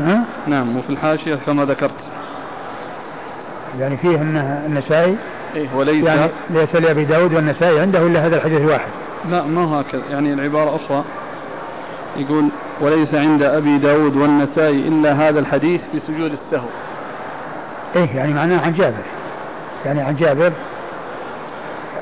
ها؟ 0.00 0.24
نعم 0.46 0.76
وفي 0.76 0.90
الحاشية 0.90 1.34
كما 1.46 1.64
ذكرت. 1.64 1.94
يعني 3.78 3.96
فيه 3.96 4.16
أنه 4.16 4.62
النسائي؟ 4.66 5.16
إيه 5.56 5.68
وليس. 5.74 6.04
يعني 6.04 6.30
ليس 6.50 6.74
لأبي 6.74 7.04
داود 7.04 7.34
والنسائي 7.34 7.80
عنده 7.80 8.06
إلا 8.06 8.26
هذا 8.26 8.36
الحديث 8.36 8.60
الواحد. 8.60 8.88
لا 9.30 9.42
ما 9.42 9.80
هكذا. 9.80 10.02
يعني 10.10 10.32
العبارة 10.32 10.76
أخرى 10.76 11.04
يقول 12.16 12.48
وليس 12.80 13.14
عند 13.14 13.42
أبي 13.42 13.78
داود 13.78 14.16
والنسائي 14.16 14.88
إلا 14.88 15.12
هذا 15.12 15.38
الحديث 15.40 15.80
في 15.92 16.00
سجود 16.00 16.32
السهو. 16.32 16.68
إيه 17.96 18.16
يعني 18.16 18.32
معناه 18.32 18.60
عن 18.60 18.72
جابر. 18.72 19.02
يعني 19.86 20.02
عن 20.02 20.16
جابر 20.16 20.52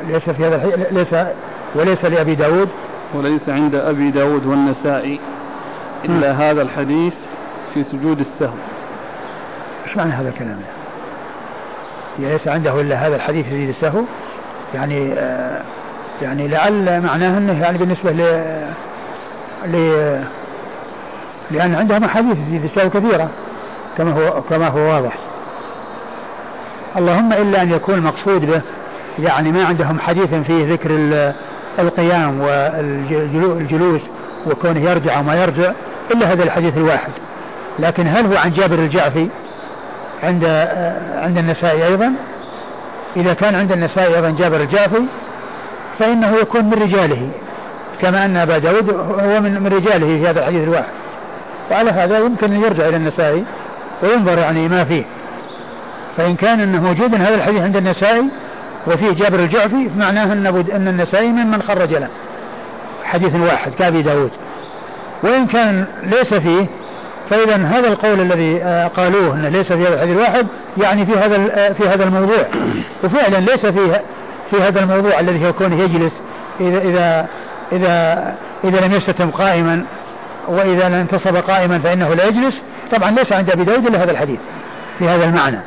ليس 0.09 0.31
في 0.31 0.47
هذا 0.47 0.57
الحديث 0.57 0.93
ليس 0.93 1.27
وليس 1.75 2.05
لأبي 2.05 2.35
داود 2.35 2.69
وليس 3.15 3.49
عند 3.49 3.75
أبي 3.75 4.11
داود 4.11 4.47
والنسائي 4.47 5.21
إلا 6.05 6.33
م. 6.33 6.37
هذا 6.37 6.63
الحديث 6.63 7.15
في 7.75 7.85
سجود 7.85 8.21
السهو. 8.21 8.57
إيش 9.87 9.97
معنى 9.97 10.13
هذا 10.13 10.29
الكلام؟ 10.29 10.61
يعني 12.21 12.33
ليس 12.33 12.49
عنده 12.49 12.81
إلا 12.81 13.07
هذا 13.07 13.17
الحديث 13.17 13.47
في 13.47 13.51
سجود 13.51 13.69
السهو؟ 13.69 14.03
يعني 14.75 15.13
آه 15.13 15.63
يعني 16.23 16.49
لعل 16.49 17.01
معناه 17.01 17.39
أنه 17.39 17.63
يعني 17.63 17.79
بالنسبة 17.79 18.11
ل 18.11 18.23
ل 19.67 19.75
لأن 21.51 21.75
عندهم 21.75 22.05
أحاديث 22.05 22.37
في 22.37 22.65
السهو 22.65 22.91
كثيرة 22.91 23.29
كما 23.99 24.13
هو 24.13 24.43
كما 24.43 24.69
هو 24.69 24.79
واضح. 24.79 25.13
اللهم 26.97 27.33
إلا 27.33 27.63
أن 27.63 27.71
يكون 27.71 27.95
المقصود 27.95 28.47
به 28.47 28.63
يعني 29.19 29.53
ما 29.53 29.65
عندهم 29.65 30.01
حديث 30.01 30.35
فيه 30.35 30.73
ذكر 30.73 30.91
القيام 31.79 32.41
والجلوس 32.41 34.03
وكونه 34.47 34.81
يرجع 34.91 35.21
وما 35.21 35.35
يرجع 35.35 35.73
إلا 36.11 36.33
هذا 36.33 36.43
الحديث 36.43 36.77
الواحد. 36.77 37.13
لكن 37.79 38.07
هل 38.07 38.27
هو 38.27 38.37
عن 38.37 38.53
جابر 38.53 38.79
الجعفي 38.79 39.29
عند 40.23 40.45
عند 41.15 41.39
النسائي 41.39 41.87
أيضا؟ 41.87 42.13
إذا 43.17 43.35
كان 43.35 43.55
عند 43.55 43.73
النسائي 43.73 44.17
أيضا 44.17 44.31
جابر 44.31 44.61
الجعفي 44.61 45.03
فإنه 45.99 46.37
يكون 46.37 46.65
من 46.65 46.75
رجاله 46.75 47.31
كما 48.01 48.25
أن 48.25 48.37
أبا 48.37 48.59
داود 48.59 48.91
هو 48.91 49.41
من 49.41 49.61
من 49.61 49.67
رجاله 49.67 50.07
في 50.07 50.29
هذا 50.29 50.41
الحديث 50.41 50.63
الواحد. 50.63 50.93
وعلى 51.71 51.91
هذا 51.91 52.19
يمكن 52.19 52.53
أن 52.53 52.61
يرجع 52.61 52.89
إلى 52.89 52.97
النسائي 52.97 53.45
وينظر 54.03 54.39
يعني 54.39 54.69
ما 54.69 54.85
فيه. 54.85 55.05
فإن 56.17 56.37
كان 56.37 56.61
أنه 56.61 56.81
موجود 56.83 57.15
هذا 57.15 57.35
الحديث 57.35 57.63
عند 57.63 57.77
النسائي 57.77 58.25
وفيه 58.89 59.13
جابر 59.13 59.39
الجعفي 59.39 59.91
معناه 59.97 60.33
أن 60.33 60.47
أن 60.47 60.89
النسائي 60.89 61.33
ممن 61.33 61.63
خرج 61.63 61.95
له. 61.95 62.09
حديث 63.05 63.35
واحد 63.35 63.73
كابي 63.75 64.03
داود. 64.03 64.31
وإن 65.23 65.47
كان 65.47 65.85
ليس 66.03 66.35
فيه 66.35 66.67
فإذا 67.31 67.57
هذا 67.57 67.89
القول 67.89 68.21
الذي 68.21 68.63
آه، 68.63 68.89
قالوه 68.89 69.35
انه 69.35 69.49
ليس 69.49 69.73
في 69.73 69.83
هذا 69.83 69.95
الحديث 69.95 70.17
الواحد 70.17 70.47
يعني 70.79 71.07
في 71.07 71.13
هذا 71.13 71.37
آه، 71.51 71.73
في 71.73 71.89
هذا 71.89 72.05
الموضوع. 72.05 72.45
وفعلا 73.05 73.37
ليس 73.37 73.67
في 73.67 74.01
في 74.51 74.63
هذا 74.63 74.81
الموضوع 74.81 75.21
الذي 75.21 75.47
هو 75.47 75.53
كونه 75.53 75.81
يجلس 75.81 76.23
إذا 76.61 76.79
إذا 76.79 77.27
إذا 77.73 78.35
إذا 78.65 78.87
لم 78.87 78.95
يستتم 78.95 79.31
قائما 79.31 79.85
وإذا 80.49 80.89
لم 80.89 80.95
انتصب 80.95 81.37
قائما 81.37 81.79
فإنه 81.79 82.15
لا 82.15 82.25
يجلس. 82.25 82.63
طبعا 82.93 83.11
ليس 83.11 83.33
عند 83.33 83.51
ابي 83.51 83.65
داود 83.65 83.87
إلا 83.87 84.03
هذا 84.03 84.11
الحديث 84.11 84.41
في 84.99 85.09
هذا 85.09 85.25
المعنى. 85.25 85.59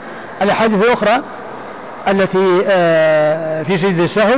الأحاديث 0.42 0.84
الأخرى 0.84 1.22
التي 2.08 2.64
آه، 2.68 3.64
في 3.64 3.78
سجد 3.78 4.00
السهو 4.00 4.36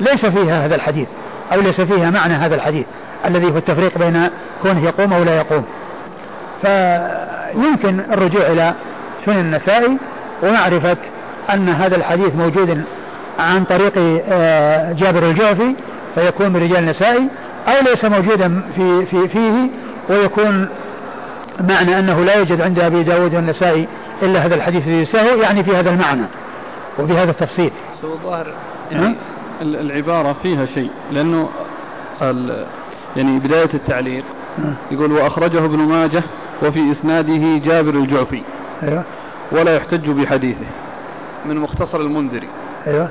ليس 0.00 0.26
فيها 0.26 0.66
هذا 0.66 0.74
الحديث 0.74 1.08
أو 1.52 1.60
ليس 1.60 1.80
فيها 1.80 2.10
معنى 2.10 2.34
هذا 2.34 2.54
الحديث 2.54 2.86
الذي 3.26 3.52
هو 3.52 3.56
التفريق 3.56 3.98
بين 3.98 4.30
كونه 4.62 4.84
يقوم 4.84 5.12
أو 5.12 5.22
لا 5.22 5.36
يقوم. 5.36 5.64
فيمكن 6.62 8.00
الرجوع 8.12 8.46
إلى 8.46 8.74
سنن 9.26 9.40
النسائي 9.40 9.98
ومعرفة 10.42 10.96
أن 11.54 11.68
هذا 11.68 11.96
الحديث 11.96 12.34
موجود 12.34 12.82
عن 13.38 13.64
طريق 13.64 13.92
آه، 14.30 14.92
جابر 14.92 15.22
الجوفي 15.22 15.74
فيكون 16.14 16.48
من 16.48 16.56
رجال 16.56 16.78
النسائي 16.78 17.28
أو 17.68 17.74
ليس 17.84 18.04
موجودا 18.04 18.62
في 18.76 19.06
في 19.06 19.28
فيه 19.28 19.70
ويكون 20.08 20.68
معنى 21.60 21.98
أنه 21.98 22.24
لا 22.24 22.34
يوجد 22.34 22.60
عند 22.60 22.78
أبي 22.78 23.02
داود 23.02 23.34
والنسائي 23.34 23.88
إلا 24.22 24.46
هذا 24.46 24.54
الحديث 24.54 24.88
السهو 24.88 25.42
يعني 25.42 25.64
في 25.64 25.76
هذا 25.76 25.90
المعنى. 25.90 26.26
وبهذا 26.98 27.30
التفصيل. 27.30 27.70
الظاهر 28.04 28.46
يعني 28.90 29.16
العبارة 29.62 30.32
فيها 30.42 30.66
شيء 30.66 30.90
لأنه 31.12 31.48
يعني 33.16 33.38
بداية 33.38 33.74
التعليق 33.74 34.24
يقول 34.90 35.12
وأخرجه 35.12 35.64
ابن 35.64 35.78
ماجه 35.78 36.22
وفي 36.62 36.90
إسناده 36.90 37.58
جابر 37.64 37.94
الجعفي 37.94 38.42
أيوة. 38.82 39.02
ولا 39.52 39.76
يحتج 39.76 40.10
بحديثه 40.10 40.66
من 41.46 41.56
مختصر 41.56 42.00
المنذري 42.00 42.48
أيوة. 42.86 43.08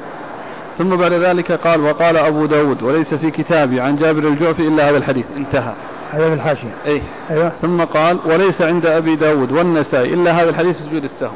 ثم 0.77 0.95
بعد 0.95 1.13
ذلك 1.13 1.51
قال 1.51 1.81
وقال 1.81 2.17
أبو 2.17 2.45
داود 2.45 2.83
وليس 2.83 3.13
في 3.13 3.31
كتابي 3.31 3.81
عن 3.81 3.95
جابر 3.95 4.27
الجعفي 4.27 4.67
إلا 4.67 4.89
هذا 4.89 4.97
الحديث. 4.97 5.25
انتهى. 5.37 5.73
هذا 6.11 6.29
بالحاشية. 6.29 6.73
أي 6.85 7.01
أيوة. 7.29 7.49
ثم 7.49 7.81
قال 7.81 8.19
وليس 8.25 8.61
عند 8.61 8.85
أبي 8.85 9.15
داود 9.15 9.51
والنسائي 9.51 10.13
إلا 10.13 10.31
هذا 10.31 10.49
الحديث 10.49 10.77
سجود 10.77 11.03
السهو 11.03 11.31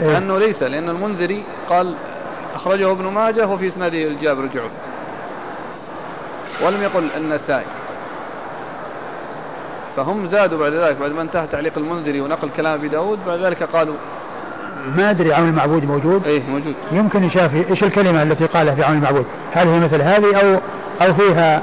إيه؟ 0.00 0.06
لأنه 0.06 0.38
ليس 0.38 0.62
لأن 0.62 0.88
المنذري 0.88 1.44
قال 1.68 1.94
أخرجه 2.54 2.92
ابن 2.92 3.04
ماجه 3.04 3.46
وفي 3.46 3.68
إسناده 3.68 3.98
الجابر 3.98 4.44
الجعفي 4.44 4.76
ولم 6.64 6.82
يقل 6.82 7.10
النسائي. 7.16 7.66
فهم 9.96 10.26
زادوا 10.26 10.58
بعد 10.58 10.72
ذلك 10.72 10.96
بعد 10.96 11.10
ما 11.10 11.22
انتهى 11.22 11.46
تعليق 11.46 11.78
المنذري 11.78 12.20
ونقل 12.20 12.48
كلام 12.56 12.74
أبي 12.74 12.88
داود 12.88 13.18
بعد 13.26 13.40
ذلك 13.40 13.62
قالوا 13.62 13.96
ما 14.96 15.10
أدري 15.10 15.34
عون 15.34 15.48
المعبود 15.48 15.84
موجود؟ 15.84 16.26
إيه 16.26 16.42
موجود. 16.48 16.74
يمكن 16.92 17.24
يشاف 17.24 17.70
إيش 17.70 17.84
الكلمة 17.84 18.22
التي 18.22 18.46
قالها 18.46 18.74
في 18.74 18.82
عون 18.82 18.96
المعبود؟ 18.96 19.24
هل 19.52 19.68
هي 19.68 19.80
مثل 19.80 20.02
هذه 20.02 20.36
أو 20.36 20.60
أو 21.06 21.14
فيها 21.14 21.62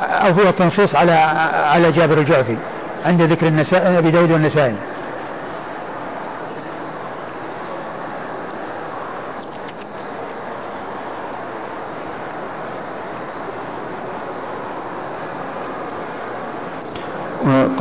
أو 0.00 0.34
فيها 0.34 0.50
تنصيص 0.50 0.94
على 0.94 1.12
على 1.52 1.92
جابر 1.92 2.18
الجعفي 2.18 2.56
عند 3.06 3.22
ذكر 3.22 3.46
النساء 3.46 3.98
أبي 3.98 4.10
داود 4.10 4.30
والنسائي؟ 4.32 4.74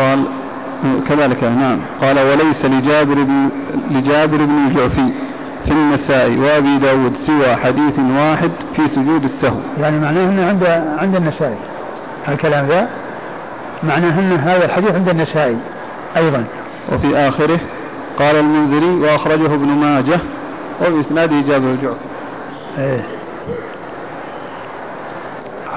قال 0.01 0.23
كذلك 1.09 1.43
نعم. 1.43 1.79
قال 2.01 2.19
وليس 2.19 2.65
لجابر 2.65 3.13
بن 3.13 3.49
لجابر 3.91 4.37
بن 4.37 4.67
الجعفي 4.67 5.11
في 5.65 5.71
النساء 5.71 6.37
وأبي 6.37 6.77
داود 6.77 7.15
سوى 7.15 7.55
حديث 7.55 7.99
واحد 7.99 8.51
في 8.75 8.87
سجود 8.87 9.23
السهو. 9.23 9.57
يعني 9.81 9.99
معناه 9.99 10.29
إنه 10.29 10.47
عند 10.47 10.63
عند 10.99 11.15
النسائي. 11.15 11.57
الكلام 12.29 12.67
ذا 12.67 12.87
معناه 13.83 14.19
إن 14.19 14.31
هذا 14.31 14.65
الحديث 14.65 14.95
عند 14.95 15.09
النسائي 15.09 15.57
أيضا. 16.17 16.45
وفي 16.93 17.17
آخره 17.17 17.59
قال 18.19 18.35
المنذري 18.35 18.89
وأخرجه 18.89 19.53
ابن 19.53 19.67
ماجه 19.67 20.19
وباسناده 20.81 21.41
جابر 21.41 21.69
الجعفي 21.69 22.05
إيه. 22.77 23.01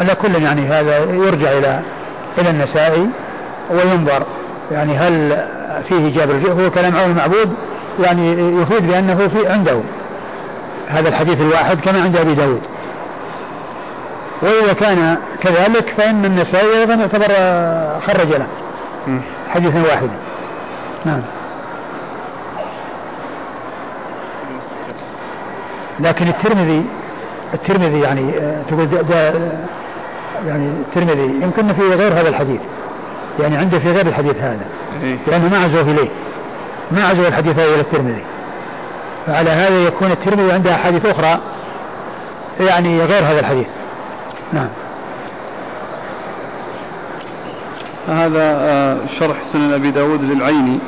على 0.00 0.14
كل 0.14 0.42
يعني 0.42 0.62
هذا 0.62 0.98
يرجع 0.98 1.52
إلى 1.52 1.80
إلى 2.38 2.50
النسائي. 2.50 3.06
وينظر. 3.70 4.22
يعني 4.72 4.96
هل 4.96 5.44
فيه 5.88 6.14
جابر 6.14 6.34
هو 6.64 6.70
كلام 6.70 6.96
عون 6.96 7.10
المعبود 7.10 7.54
يعني 8.00 8.32
يفيد 8.62 8.86
بأنه 8.86 9.28
في 9.28 9.48
عنده 9.48 9.80
هذا 10.88 11.08
الحديث 11.08 11.40
الواحد 11.40 11.80
كما 11.80 12.02
عند 12.02 12.16
أبي 12.16 12.34
داود. 12.34 12.60
وإذا 14.42 14.72
كان 14.72 15.16
كذلك 15.40 15.94
فإن 15.96 16.24
النسائي 16.24 16.80
أيضا 16.80 16.94
يعتبر 16.94 17.28
خرج 18.00 18.28
له. 18.28 18.46
حديثا 19.50 19.82
واحدا. 19.82 20.16
نعم. 21.04 21.22
لكن 26.00 26.28
الترمذي 26.28 26.84
الترمذي 27.54 28.00
يعني 28.00 28.38
آه، 28.38 28.62
تقول 28.70 28.86
ده 28.86 29.32
يعني 30.46 30.68
الترمذي 30.68 31.42
يمكن 31.42 31.72
في 31.72 31.82
غير 31.82 32.12
هذا 32.12 32.28
الحديث. 32.28 32.60
يعني 33.40 33.56
عنده 33.56 33.78
في 33.78 33.90
غير 33.90 34.06
الحديث 34.06 34.36
هذا. 34.36 34.66
إيه. 35.02 35.18
لأنه 35.26 35.48
ما 35.48 35.58
عزوه 35.58 35.82
إليه. 35.82 36.08
ما 36.90 37.04
عزوا 37.04 37.28
الحديث 37.28 37.58
إلى 37.58 37.80
الترمذي. 37.80 38.22
فعلى 39.26 39.50
هذا 39.50 39.78
يكون 39.78 40.12
الترمذي 40.12 40.52
عنده 40.52 40.74
أحاديث 40.74 41.06
أخرى 41.06 41.40
يعني 42.60 43.00
غير 43.00 43.22
هذا 43.24 43.40
الحديث. 43.40 43.66
نعم. 44.52 44.68
هذا 48.08 48.42
آه، 48.42 48.98
شرح 49.18 49.42
سنن 49.42 49.72
أبي 49.72 49.90
داود 49.90 50.22
للعيني. 50.22 50.78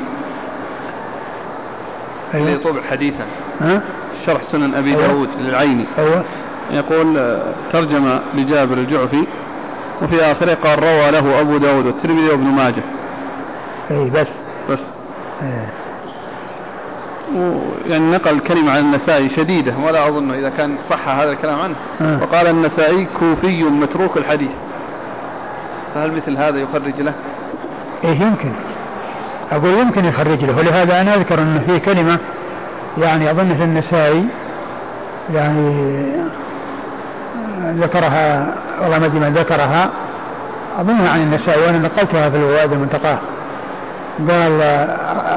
أيوة. 2.33 2.47
اللي 2.47 2.57
طبع 2.57 2.81
حديثا. 2.81 3.25
ها؟ 3.61 3.81
شرح 4.25 4.41
سنن 4.41 4.73
أبي 4.73 4.89
أيوة. 4.89 5.07
داود 5.07 5.29
للعيني. 5.39 5.85
أيوة. 5.97 6.23
يقول 6.71 7.17
آه، 7.17 7.53
ترجمة 7.71 8.21
لجابر 8.33 8.77
الجعفي. 8.77 9.23
وفي 10.01 10.31
آخره 10.31 10.53
قال 10.53 10.83
روى 10.83 11.11
له 11.11 11.41
أبو 11.41 11.57
داود 11.57 11.85
والترمذي 11.85 12.29
وابن 12.29 12.43
ماجه. 12.43 12.83
أي 13.91 14.09
بس. 14.09 14.27
بس. 14.69 14.79
إيه. 15.41 15.69
يعني 17.87 18.11
نقل 18.11 18.39
كلمة 18.39 18.71
عن 18.71 18.79
النسائي 18.79 19.29
شديدة 19.29 19.73
ولا 19.85 20.07
أظن 20.07 20.31
إذا 20.31 20.49
كان 20.49 20.77
صح 20.89 21.09
هذا 21.09 21.31
الكلام 21.31 21.59
عنه. 21.59 21.75
آه. 22.01 22.19
وقال 22.23 22.47
النسائي 22.47 23.07
كوفي 23.19 23.63
متروك 23.63 24.17
الحديث. 24.17 24.55
فهل 25.93 26.11
مثل 26.11 26.37
هذا 26.37 26.57
يخرج 26.57 27.01
له؟ 27.01 27.13
إيه 28.03 28.21
يمكن. 28.21 28.51
أقول 29.51 29.73
يمكن 29.73 30.05
يخرج 30.05 30.45
له. 30.45 30.57
ولهذا 30.57 31.01
أنا 31.01 31.15
أذكر 31.15 31.41
أن 31.41 31.59
في 31.67 31.79
كلمة 31.79 32.19
يعني 32.97 33.31
أظن 33.31 33.53
في 33.53 33.63
النسائي 33.63 34.25
يعني 35.33 35.97
ذكرها 37.77 38.47
والله 38.81 38.99
ما 38.99 39.05
أدري 39.05 39.19
من 39.19 39.33
ذكرها. 39.33 39.89
أظنها 40.79 41.09
عن 41.09 41.19
النسائي 41.19 41.61
وأنا 41.61 41.77
نقلتها 41.77 42.29
في 42.29 42.37
الفوائد 42.37 42.71
المنتقاه 42.71 43.17
قال 44.29 44.61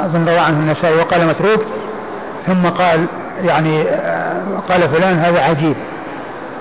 أظن 0.05 0.29
روى 0.29 0.39
عنه 0.39 0.59
النسائي 0.59 0.97
وقال 0.97 1.27
متروك 1.27 1.61
ثم 2.47 2.67
قال 2.69 3.07
يعني 3.45 3.85
قال 4.69 4.89
فلان 4.89 5.19
هذا 5.19 5.41
عجيب. 5.41 5.77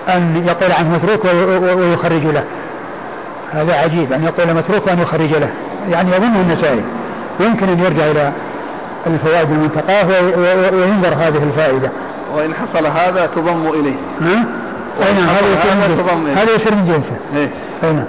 أن 0.10 0.44
يقول 0.48 0.72
عنه 0.72 0.90
متروك 0.90 1.26
ويخرج 1.80 2.26
له. 2.26 2.44
هذا 3.52 3.74
عجيب 3.74 4.14
أن 4.14 4.24
يقول 4.24 4.54
متروك 4.54 4.88
وأن 4.88 5.00
يخرج 5.00 5.34
له. 5.34 5.50
يعني 5.90 6.12
يظنه 6.12 6.42
النسائي. 6.42 6.84
يمكن 7.40 7.70
أن 7.70 7.80
يرجع 7.80 8.12
إلى 8.12 8.32
الفوائد 9.08 9.52
المنتقاه 9.52 10.08
وينظر 10.74 11.14
هذه 11.14 11.44
الفائدة. 11.44 11.92
وإن 12.36 12.54
حصل 12.54 12.86
هذا 12.86 13.26
تضم 13.26 13.68
إليه. 13.68 13.96
ها؟ 14.22 14.46
أي 15.04 15.14
نعم. 15.14 15.30
هذا 15.30 15.54
يصير 15.54 15.76
من 15.76 15.88
جنسه. 15.88 16.42
هذا 16.42 16.52
يصير 16.52 16.76
من 16.76 16.86
جنسه. 16.86 17.16
إيه؟ 17.36 17.50
أي 17.84 17.94
نعم. 17.94 18.06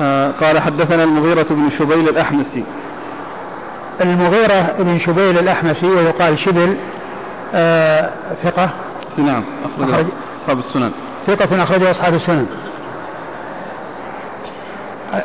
آه 0.00 0.30
قال 0.30 0.58
حدثنا 0.58 1.04
المغيرة 1.04 1.46
بن 1.50 1.70
شبيل 1.78 2.08
الأحمسي. 2.08 2.64
المغيرة 4.00 4.74
بن 4.78 4.98
شبيل 4.98 5.38
الأحمسي 5.38 5.86
ويقال 5.86 6.38
شبل 6.38 6.76
آه 7.54 8.10
ثقة. 8.42 8.70
نعم 9.18 9.44
أخرج, 9.80 10.06
أصحاب 10.36 10.58
السنن. 10.58 10.92
ثقة 11.26 11.62
أخرج 11.62 11.82
أصحاب 11.82 12.14
السنن. 12.14 12.46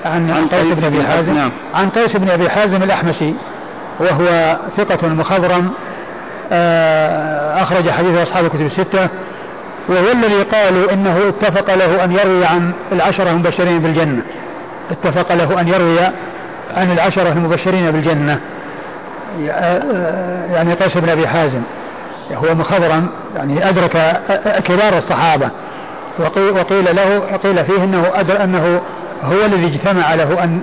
عن, 0.05 0.31
عن 0.31 0.47
قيس 0.47 0.73
بن 0.73 0.83
أبي 0.83 1.03
حازم. 1.03 1.33
نعم. 1.33 1.51
عن 1.73 1.89
قيس 1.89 2.17
بن 2.17 2.29
أبي 2.29 2.49
حازم 2.49 2.83
الأحمسي 2.83 3.33
وهو 3.99 4.57
ثقة 4.77 5.07
مخضرم 5.07 5.71
آه 6.51 7.61
أخرج 7.61 7.89
حديث 7.89 8.17
أصحاب 8.17 8.45
الكتب 8.45 8.65
الستة. 8.65 9.07
وهو 9.89 10.11
الذي 10.11 10.43
قالوا 10.43 10.93
إنه 10.93 11.17
اتفق 11.29 11.73
له 11.73 12.03
أن 12.03 12.11
يروي 12.11 12.45
عن 12.45 12.71
العشرة 12.91 13.29
المبشرين 13.29 13.79
بالجنة. 13.79 14.21
اتفق 14.91 15.33
له 15.33 15.61
أن 15.61 15.67
يروي 15.67 15.99
عن 16.75 16.91
العشرة 16.91 17.31
المبشرين 17.31 17.91
بالجنة. 17.91 18.39
يعني 20.51 20.73
قيس 20.73 20.97
بن 20.97 21.09
أبي 21.09 21.27
حازم. 21.27 21.61
هو 22.33 22.55
مخضرا 22.55 23.07
يعني 23.35 23.69
أدرك 23.69 24.21
كبار 24.65 24.97
الصحابة. 24.97 25.49
وقيل 26.39 26.95
له 26.95 27.19
قيل 27.43 27.65
فيه 27.65 27.83
إنه 27.83 28.05
أدر 28.15 28.43
أنه 28.43 28.81
هو 29.23 29.45
الذي 29.45 29.65
اجتمع 29.65 30.13
له 30.13 30.43
أن 30.43 30.61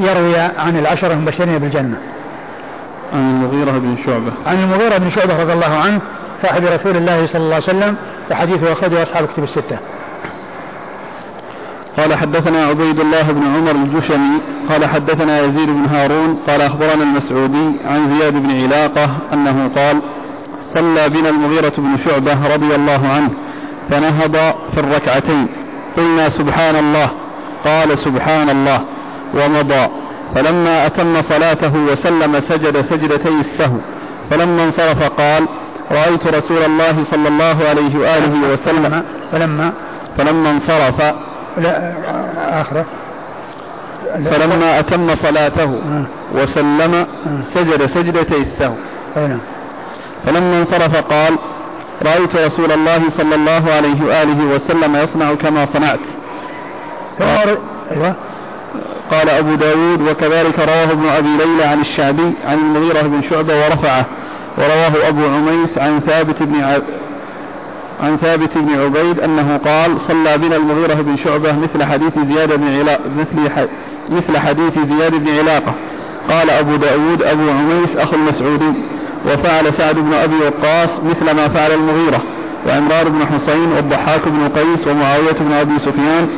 يروي 0.00 0.38
عن 0.38 0.78
العشرة 0.78 1.12
المبشرين 1.12 1.58
بالجنة. 1.58 1.96
عن 3.12 3.30
المغيرة 3.30 3.78
بن 3.78 3.96
شعبة. 4.06 4.32
عن 4.46 4.62
المغيرة 4.62 4.98
بن 4.98 5.10
شعبة 5.10 5.42
رضي 5.42 5.52
الله 5.52 5.76
عنه 5.76 6.00
صاحب 6.42 6.64
رسول 6.64 6.96
الله 6.96 7.26
صلى 7.26 7.42
الله 7.42 7.54
عليه 7.54 7.64
وسلم 7.64 7.96
وحديثه 8.30 8.72
أخرجه 8.72 9.02
أصحاب 9.02 9.26
كتب 9.26 9.42
الستة 9.42 9.78
قال 11.96 12.14
حدثنا 12.14 12.66
عبيد 12.66 13.00
الله 13.00 13.22
بن 13.22 13.42
عمر 13.42 13.70
الجشمي 13.70 14.40
قال 14.68 14.86
حدثنا 14.86 15.40
يزيد 15.40 15.68
بن 15.68 15.84
هارون 15.84 16.38
قال 16.46 16.60
أخبرنا 16.60 17.02
المسعودي 17.02 17.72
عن 17.84 18.18
زياد 18.18 18.32
بن 18.32 18.62
علاقة 18.62 19.10
أنه 19.32 19.70
قال 19.76 20.00
صلى 20.62 21.08
بنا 21.08 21.28
المغيرة 21.28 21.72
بن 21.78 21.96
شعبة 22.04 22.54
رضي 22.54 22.74
الله 22.74 23.08
عنه 23.08 23.30
فنهض 23.90 24.54
في 24.72 24.80
الركعتين 24.80 25.46
قلنا 25.96 26.28
سبحان 26.28 26.76
الله 26.76 27.10
قال 27.64 27.98
سبحان 27.98 28.50
الله 28.50 28.80
ومضى. 29.34 29.88
فلما 30.34 30.86
أتم 30.86 31.22
صلاته 31.22 31.76
وسلم 31.76 32.40
سجد 32.40 32.80
سجدتي 32.80 33.28
السهو. 33.28 33.76
فلما 34.30 34.64
انصرف 34.64 35.02
قال 35.02 35.48
رأيت 35.90 36.26
رسول 36.26 36.62
الله 36.64 37.04
صلى 37.10 37.28
الله 37.28 37.68
عليه 37.68 37.98
وآله 37.98 38.52
وسلم. 38.52 39.02
فلما 39.32 39.72
فلما 40.16 40.50
انصرف. 40.50 41.00
لا 41.58 41.92
آخره. 42.60 42.84
فلما 44.24 44.78
أتم 44.78 45.14
صلاته 45.14 45.64
آه. 45.64 46.04
وسلم 46.34 46.94
آه. 46.94 47.06
سجد 47.54 47.86
سجدتي 47.86 48.36
السهو. 48.36 48.74
نعم. 49.16 49.38
فلما 50.26 50.58
انصرف 50.58 50.96
قال 50.96 51.38
رأيت 52.02 52.36
رسول 52.36 52.72
الله 52.72 53.02
صلى 53.10 53.34
الله 53.34 53.72
عليه 53.72 54.04
وآله 54.04 54.44
وسلم 54.54 54.96
يصنع 54.96 55.34
كما 55.34 55.64
صنعت. 55.64 56.19
أيوة. 57.90 58.14
قال 59.10 59.28
أبو 59.30 59.54
داود 59.54 60.02
وكذلك 60.02 60.58
رواه 60.58 60.92
ابن 60.92 61.08
أبي 61.08 61.36
ليلى 61.36 61.64
عن 61.64 61.80
الشعبي 61.80 62.32
عن 62.46 62.58
المغيرة 62.58 63.02
بن 63.02 63.22
شعبة 63.30 63.56
ورفعه 63.64 64.06
ورواه 64.58 65.08
أبو 65.08 65.26
عميس 65.26 65.78
عن 65.78 66.00
ثابت 66.00 66.42
بن 66.42 66.60
ع... 66.60 66.78
عن 68.02 68.16
ثابت 68.16 68.58
بن 68.58 68.80
عبيد 68.80 69.20
أنه 69.20 69.56
قال 69.56 70.00
صلى 70.00 70.38
بنا 70.38 70.56
المغيرة 70.56 70.94
بن 70.94 71.16
شعبة 71.16 71.52
مثل 71.52 71.84
حديث 71.84 72.18
زياد 72.18 72.52
بن 72.52 72.78
علاقة 72.78 73.00
مثل, 73.18 73.50
ح... 73.50 73.64
مثل 74.10 74.38
حديث 74.38 74.78
زياد 74.78 75.14
بن 75.14 75.38
علاقة 75.38 75.74
قال 76.30 76.50
أبو 76.50 76.76
داود 76.76 77.22
أبو 77.22 77.50
عميس 77.50 77.96
أخو 77.96 78.16
المسعودي 78.16 78.72
وفعل 79.26 79.72
سعد 79.72 79.94
بن 79.94 80.14
أبي 80.14 80.36
وقاص 80.36 81.00
مثل 81.04 81.30
ما 81.30 81.48
فعل 81.48 81.72
المغيرة 81.72 82.22
وعمران 82.66 83.08
بن 83.08 83.26
حسين 83.26 83.72
والضحاك 83.72 84.28
بن 84.28 84.48
قيس 84.48 84.86
ومعاوية 84.86 85.32
بن 85.40 85.52
أبي 85.52 85.78
سفيان 85.78 86.28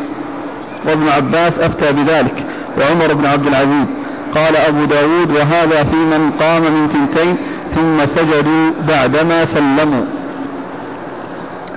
وابن 0.86 1.08
عباس 1.08 1.58
أفتى 1.58 1.92
بذلك 1.92 2.34
وعمر 2.78 3.14
بن 3.14 3.26
عبد 3.26 3.46
العزيز. 3.46 3.86
قال 4.34 4.56
أبو 4.56 4.84
داود 4.84 5.30
وهذا 5.30 5.84
في 5.84 5.96
من 5.96 6.30
قام 6.40 6.62
من 6.62 6.88
ثنتين 6.88 7.36
ثم 7.74 8.06
سجدوا 8.06 8.70
بعدما 8.88 9.44
سلموا. 9.44 10.04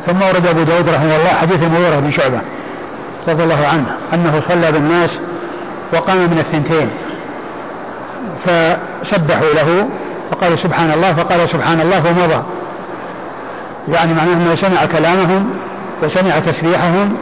ثم 0.06 0.22
ورد 0.22 0.48
أبو 0.48 0.64
داود 0.64 0.90
رحمه 0.90 1.15
الله 1.15 1.30
حديث 1.30 1.64
المغيرة 1.64 1.99
بن 1.99 2.11
شعبة 2.11 2.41
رضي 3.27 3.44
الله 3.44 3.68
عنه 3.68 3.86
أنه 4.14 4.41
صلى 4.48 4.72
بالناس 4.72 5.19
وقام 5.94 6.18
من 6.18 6.38
الثنتين 6.40 6.90
فسبحوا 8.45 9.53
له 9.53 9.88
فقالوا 10.32 10.56
سبحان 10.56 10.91
الله 10.91 11.14
فقال 11.14 11.49
سبحان 11.49 11.82
الله 11.82 12.07
ومضى. 12.07 12.44
يعني 13.88 14.14
معناه 14.14 14.34
أنه 14.34 14.56
سمع 14.56 14.86
كلامهم 14.86 15.49
وسمع 16.03 16.40
تسبيحهم 16.40 17.15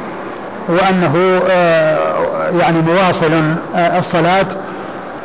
وأنه 0.70 1.42
آه، 1.50 2.50
يعني 2.60 2.82
مواصل 2.82 3.34
آه، 3.76 4.00
الصلاة 4.00 4.46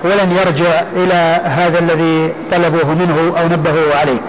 ولن 0.04 0.32
يرجع 0.32 0.80
إلى 0.96 1.40
هذا 1.44 1.78
الذي 1.78 2.32
طلبوه 2.50 2.94
منه 2.94 3.38
أو 3.40 3.48
نبهوا 3.48 3.94
عليه. 3.94 4.20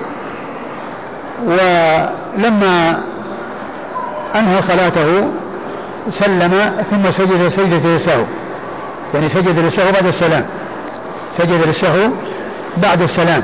ولما 1.47 2.97
أنهى 4.35 4.61
صلاته 4.61 5.27
سلم 6.09 6.71
ثم 6.91 7.11
سجد 7.11 7.47
سجدة 7.47 7.95
السهو 7.95 8.23
يعني 9.13 9.29
سجد 9.29 9.59
للسهو 9.59 9.91
بعد 9.91 10.05
السلام. 10.05 10.45
سجد 11.37 11.67
للسهو 11.67 12.09
بعد 12.77 13.01
السلام. 13.01 13.43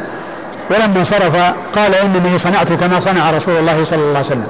ولما 0.71 0.97
انصرف 0.99 1.35
قال 1.75 1.95
إنني 1.95 2.39
صنعت 2.39 2.73
كما 2.73 2.99
صنع 2.99 3.31
رسول 3.31 3.57
الله 3.57 3.83
صلى 3.83 3.99
الله 3.99 4.17
عليه 4.17 4.27
وسلم. 4.27 4.47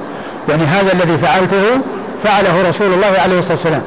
يعني 0.49 0.63
هذا 0.63 0.93
الذي 0.93 1.17
فعلته 1.17 1.81
فعله 2.23 2.69
رسول 2.69 2.93
الله 2.93 3.19
عليه 3.19 3.39
الصلاة 3.39 3.57
والسلام. 3.57 3.81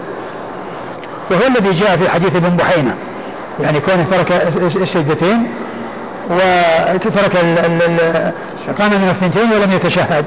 وهو 1.31 1.47
الذي 1.47 1.71
جاء 1.71 1.97
في 1.97 2.09
حديث 2.09 2.37
ابن 2.37 2.57
بحينة. 2.57 2.95
يعني 3.61 3.81
كونه 3.81 4.05
ترك 4.05 4.33
السجدتين 4.83 5.51
وترك 6.31 7.37
قام 8.79 8.91
من 8.91 9.09
الثنتين 9.11 9.53
ولم 9.53 9.73
يتشهد. 9.73 10.25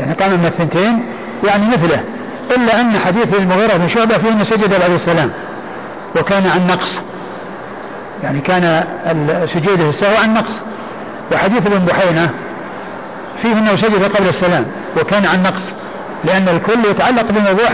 يعني 0.00 0.12
قام 0.12 0.30
من 0.30 0.46
الثنتين 0.46 1.04
يعني 1.44 1.68
مثله. 1.68 2.00
إلا 2.50 2.80
أن 2.80 2.98
حديث 2.98 3.34
المغيرة 3.34 3.76
بن 3.76 3.88
شعبة 3.88 4.18
فيه 4.18 4.28
أنه 4.28 4.44
سجد 4.44 4.82
عليه 4.82 4.94
السلام. 4.94 5.30
وكان 6.16 6.46
عن 6.46 6.66
نقص. 6.66 7.00
يعني 8.22 8.40
كان 8.40 8.84
سجوده 9.46 9.88
السهو 9.88 10.16
عن 10.22 10.34
نقص. 10.34 10.62
وحديث 11.32 11.66
ابن 11.66 11.84
بحينة 11.84 12.30
فيه 13.42 13.52
أنه 13.52 13.76
سجد 13.76 14.16
قبل 14.16 14.28
السلام. 14.28 14.66
وكان 15.00 15.26
عن 15.26 15.42
نقص. 15.42 15.62
لأن 16.24 16.48
الكل 16.48 16.90
يتعلق 16.90 17.24
بموضوع 17.30 17.68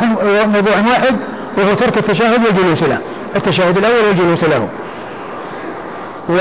موضوع 0.47 0.77
واحد 0.77 1.17
وهو 1.59 1.75
ترك 1.75 1.99
التشهد 1.99 2.45
والجلوس 2.45 2.83
له. 2.83 2.99
التشهد 3.37 3.77
الأول 3.79 4.05
والجلوس 4.05 4.45
له. 4.45 4.69
و 6.29 6.35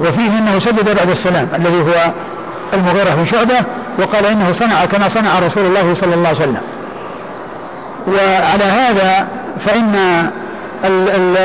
وفيه 0.00 0.38
أنه 0.38 0.58
سجد 0.58 0.96
بعد 0.96 1.10
السلام 1.10 1.48
الذي 1.54 1.82
هو 1.82 2.10
المغيرة 2.74 3.14
بن 3.14 3.24
شعبة 3.24 3.56
وقال 3.98 4.26
إنه 4.26 4.52
صنع 4.52 4.84
كما 4.84 5.08
صنع 5.08 5.38
رسول 5.38 5.66
الله 5.66 5.94
صلى 5.94 6.14
الله 6.14 6.28
عليه 6.28 6.38
وسلم. 6.38 6.60
وعلى 8.08 8.64
هذا 8.64 9.28
فإن 9.66 9.94
ال 10.84 11.08
ال 11.08 11.36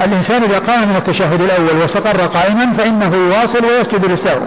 الإنسان 0.00 0.42
إذا 0.42 0.58
قام 0.58 0.88
من 0.88 0.96
التشهد 0.96 1.40
الأول 1.40 1.80
واستقر 1.82 2.20
قائما 2.26 2.72
فإنه 2.78 3.16
يواصل 3.16 3.64
ويسجد 3.64 4.04
للسهو. 4.04 4.40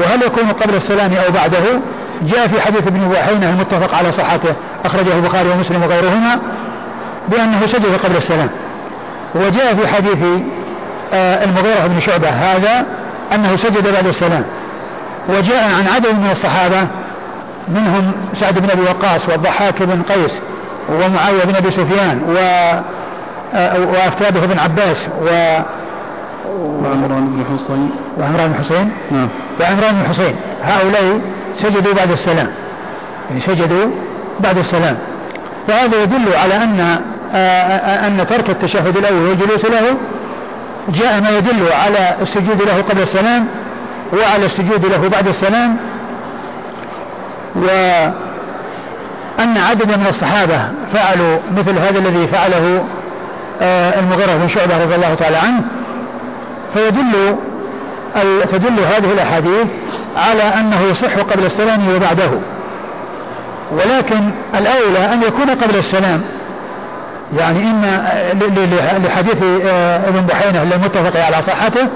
وهل 0.00 0.22
يكون 0.22 0.48
قبل 0.48 0.74
السلام 0.74 1.12
أو 1.26 1.32
بعده؟ 1.32 1.64
جاء 2.22 2.46
في 2.46 2.60
حديث 2.60 2.86
ابن 2.86 3.08
بحينة 3.08 3.50
المتفق 3.50 3.94
على 3.94 4.12
صحته 4.12 4.54
أخرجه 4.84 5.16
البخاري 5.16 5.48
ومسلم 5.48 5.82
وغيرهما 5.82 6.38
بأنه 7.28 7.66
سجد 7.66 7.98
قبل 8.04 8.16
السلام. 8.16 8.48
وجاء 9.34 9.74
في 9.74 9.88
حديث 9.88 10.18
آه، 11.12 11.44
المغيرة 11.44 11.86
بن 11.86 12.00
شعبة 12.00 12.28
هذا 12.28 12.86
أنه 13.32 13.56
سجد 13.56 13.92
بعد 13.92 14.06
السلام. 14.06 14.44
وجاء 15.28 15.64
عن 15.64 15.86
عدد 15.94 16.18
من 16.18 16.30
الصحابة 16.30 16.86
منهم 17.68 18.12
سعد 18.32 18.58
بن 18.58 18.70
أبي 18.70 18.82
وقاص 18.82 19.28
والضحاك 19.28 19.82
بن 19.82 20.02
قيس 20.02 20.40
ومعاوية 20.88 21.44
بن 21.44 21.56
أبي 21.56 21.70
سفيان 21.70 22.20
و 22.28 22.36
آه، 23.54 23.80
وأفتابه 23.80 24.46
بن 24.46 24.58
عباس 24.58 25.08
و 25.22 25.58
وعمران 26.50 27.26
بن 27.26 27.44
حصين 27.44 27.90
وعمران 28.18 28.48
بن 28.48 28.54
حصين 28.54 28.90
نعم. 29.10 29.28
وعمران 29.60 29.94
بن 29.94 30.08
حصين 30.08 30.34
هؤلاء 30.62 31.20
سجدوا 31.54 31.94
بعد 31.94 32.10
السلام. 32.10 32.48
يعني 33.28 33.40
سجدوا 33.40 33.90
بعد 34.40 34.58
السلام. 34.58 34.96
فهذا 35.68 36.02
يدل 36.02 36.34
على 36.34 36.56
أن 36.56 36.98
آه، 37.34 38.06
أن 38.06 38.26
ترك 38.26 38.50
التشهد 38.50 38.96
الأول 38.96 39.28
والجلوس 39.28 39.64
له 39.64 39.96
جاء 40.88 41.20
ما 41.20 41.30
يدل 41.30 41.72
على 41.72 42.14
السجود 42.20 42.62
له 42.62 42.82
قبل 42.82 43.02
السلام 43.02 43.46
وعلى 44.12 44.46
السجود 44.46 44.86
له 44.86 45.08
بعد 45.08 45.28
السلام. 45.28 45.76
وأن 47.56 48.12
عددا 49.38 49.96
من 49.96 50.06
الصحابة 50.06 50.58
فعلوا 50.92 51.38
مثل 51.56 51.78
هذا 51.78 51.98
الذي 51.98 52.26
فعله 52.26 52.84
آه، 53.62 54.00
المغيرة 54.00 54.36
بن 54.36 54.48
شعبة 54.48 54.82
رضي 54.84 54.94
الله 54.94 55.14
تعالى 55.14 55.36
عنه. 55.36 55.62
فيدل 56.74 57.36
تدل 58.50 58.80
هذه 58.80 59.12
الأحاديث 59.12 59.66
على 60.16 60.42
أنه 60.42 60.80
يصح 60.82 61.18
قبل 61.18 61.44
السلام 61.44 61.94
وبعده. 61.96 62.30
ولكن 63.72 64.30
الأولى 64.54 65.12
أن 65.12 65.22
يكون 65.22 65.50
قبل 65.50 65.76
السلام. 65.76 66.20
يعني 67.38 67.60
إن 67.60 69.02
لحديث 69.04 69.36
آه، 69.64 70.08
ابن 70.08 70.20
بحينة 70.20 70.62
المتفق 70.62 71.24
على 71.24 71.42
صحته 71.42 71.88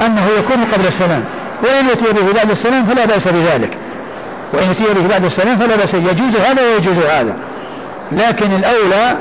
أنه 0.00 0.26
يكون 0.38 0.64
قبل 0.72 0.86
السلام. 0.86 1.24
وإن 1.62 1.86
يأتي 1.86 2.12
به 2.12 2.32
بعد 2.32 2.50
السلام 2.50 2.86
فلا 2.86 3.04
بأس 3.04 3.28
بذلك. 3.28 3.70
وإن 4.52 4.68
يأتي 4.68 4.94
به 4.94 5.08
بعد 5.08 5.24
السلام 5.24 5.56
فلا 5.56 5.76
بأس. 5.76 5.94
يجوز 5.94 6.36
هذا 6.36 6.62
ويجوز 6.62 6.98
هذا. 6.98 7.36
لكن 8.12 8.52
الأولى 8.52 9.16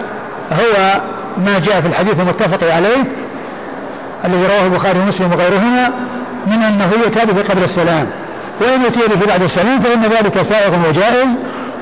هو 0.51 1.01
ما 1.45 1.59
جاء 1.59 1.81
في 1.81 1.87
الحديث 1.87 2.19
المتفق 2.19 2.73
عليه 2.73 3.03
الذي 4.25 4.47
رواه 4.47 4.65
البخاري 4.65 4.99
ومسلم 4.99 5.31
وغيرهما 5.31 5.91
من 6.47 6.63
أنه 6.63 6.91
به 7.33 7.41
قبل 7.49 7.63
السلام. 7.63 8.07
وإن 8.61 8.81
يأتي 8.81 8.99
به 8.99 9.25
بعد 9.27 9.41
السلام 9.41 9.79
فإن 9.79 10.03
ذلك 10.03 10.47
سائغ 10.49 10.89
وجائز. 10.89 11.27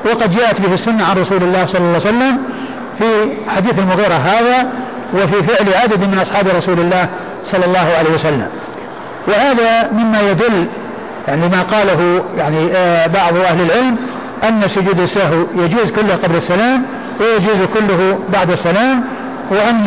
وقد 0.06 0.36
جاءت 0.36 0.60
به 0.60 0.74
السنة 0.74 1.04
عن 1.04 1.16
رسول 1.18 1.42
الله 1.42 1.66
صلى 1.66 1.78
الله 1.78 1.88
عليه 1.88 1.96
وسلم 1.96 2.38
في 2.98 3.04
حديث 3.56 3.78
المغيرة 3.78 4.14
هذا 4.14 4.66
وفي 5.14 5.42
فعل 5.42 5.74
عدد 5.74 6.00
من 6.04 6.18
أصحاب 6.18 6.48
رسول 6.48 6.80
الله 6.80 7.08
صلى 7.44 7.64
الله 7.64 7.94
عليه 7.98 8.10
وسلم. 8.14 8.46
وهذا 9.28 9.90
مما 9.92 10.20
يدل 10.20 10.66
يعني 11.28 11.48
ما 11.48 11.62
قاله 11.62 12.24
يعني 12.38 12.76
آه، 12.76 13.06
بعض 13.06 13.36
أهل 13.36 13.60
العلم 13.60 13.96
أن 14.44 14.68
سجود 14.68 15.00
السهو 15.00 15.46
يجوز 15.56 15.92
كله 15.92 16.16
قبل 16.16 16.36
السلام 16.36 16.82
ويجوز 17.20 17.62
كله 17.74 18.18
بعد 18.32 18.50
السلام 18.50 19.04
وأن 19.50 19.86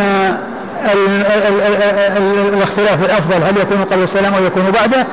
الاختلاف 2.54 3.06
الأفضل 3.06 3.44
هل 3.44 3.58
يكون 3.58 3.84
قبل 3.84 4.04
السلام 4.04 4.34
أو 4.34 4.44
يكون 4.44 4.72
بعده؟ 4.72 5.06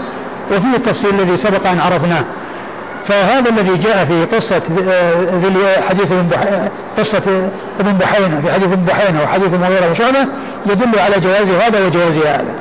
وفيه 0.50 0.76
التفصيل 0.76 1.20
الذي 1.20 1.36
سبق 1.36 1.66
أن 1.66 1.80
عرفناه. 1.80 2.24
فهذا 3.08 3.50
الذي 3.50 3.76
جاء 3.76 4.04
في 4.04 4.24
قصة 4.36 4.62
آه، 4.88 5.80
حديث 5.88 6.08
قصة 6.98 7.48
ابن 7.80 7.92
بحينة 7.92 8.40
في 8.40 8.52
حديث 8.52 8.72
ابن 8.72 8.84
بحينة 8.84 9.22
وحديث 9.22 9.54
المغيرة 9.54 9.90
وشعبة 9.90 10.26
يدل 10.66 10.98
على 10.98 11.20
جواز 11.20 11.48
هذا 11.48 11.86
وجواز 11.86 12.16
هذا. 12.16 12.54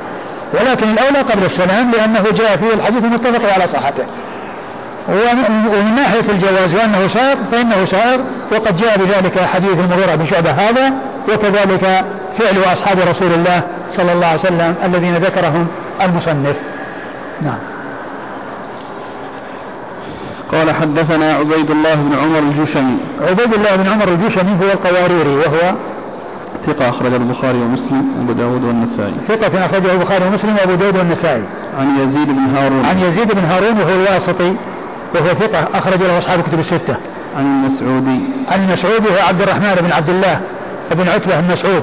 ولكن 0.54 0.90
الأولى 0.90 1.18
قبل 1.18 1.44
السلام 1.44 1.90
لأنه 1.90 2.22
جاء 2.30 2.56
فيه 2.56 2.74
الحديث 2.74 3.04
المتفق 3.04 3.52
على 3.52 3.66
صحته. 3.66 4.04
ومن 5.08 5.94
ناحية 5.96 6.30
الجواز 6.30 6.74
وأنه 6.74 7.06
سائر 7.06 7.36
فإنه 7.52 7.84
سائر 7.84 8.20
وقد 8.52 8.76
جاء 8.76 8.98
بذلك 8.98 9.40
حديث 9.40 9.80
المغيرة 9.80 10.14
بن 10.14 10.26
شعبة 10.26 10.50
هذا 10.50 10.92
وكذلك 11.28 12.04
فعل 12.38 12.72
أصحاب 12.72 12.98
رسول 12.98 13.32
الله 13.32 13.62
صلى 13.90 14.12
الله 14.12 14.26
عليه 14.26 14.40
وسلم 14.40 14.74
الذين 14.84 15.16
ذكرهم 15.16 15.66
المصنف. 16.02 16.56
نعم. 17.42 17.58
قال 20.52 20.70
حدثنا 20.70 21.34
عبيد 21.34 21.70
الله 21.70 21.94
بن 21.94 22.18
عمر 22.18 22.38
الجشمي. 22.38 22.96
عبيد 23.20 23.54
الله 23.54 23.76
بن 23.76 23.88
عمر 23.88 24.08
الجشمي 24.08 24.52
هو 24.62 24.70
القواريري 24.72 25.36
وهو 25.36 25.74
ثقة 26.66 26.88
أخرج 26.88 27.14
البخاري 27.14 27.58
ومسلم 27.58 28.04
وأبو 28.18 28.32
داود 28.32 28.64
والنسائي. 28.64 29.14
ثقة 29.28 29.66
أخرجه 29.66 29.92
البخاري 29.92 30.24
ومسلم 30.24 30.56
وأبو 30.56 30.74
داود 30.74 30.96
والنسائي. 30.96 31.42
عن 31.78 32.00
يزيد 32.00 32.28
بن 32.28 32.56
هارون. 32.56 32.84
عن 32.84 32.98
يزيد 32.98 33.32
بن 33.32 33.44
هارون 33.44 33.80
وهو 33.80 33.94
الواسطي. 33.94 34.56
وهو 35.14 35.34
ثقة 35.34 35.68
أخرج 35.74 36.02
له 36.02 36.18
أصحاب 36.18 36.38
الكتب 36.38 36.58
الستة. 36.58 36.96
عن 37.36 37.44
المسعودي. 37.44 38.20
عن 38.48 38.64
المسعودي 38.64 39.08
هو 39.08 39.26
عبد 39.28 39.42
الرحمن 39.42 39.74
بن 39.74 39.92
عبد 39.92 40.08
الله 40.08 40.40
بن 40.90 41.08
عتبة 41.08 41.38
المسعود 41.38 41.82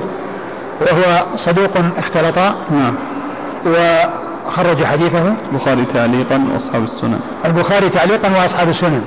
وهو 0.82 1.24
صدوق 1.36 1.72
اختلط 1.98 2.38
نعم. 2.72 2.96
وخرج 3.66 4.84
حديثه. 4.84 5.34
البخاري 5.52 5.86
تعليقا 5.86 6.46
وأصحاب 6.54 6.84
السنن. 6.84 7.20
البخاري 7.46 7.90
تعليقا 7.90 8.30
وأصحاب 8.38 8.70
السنن. 8.70 9.02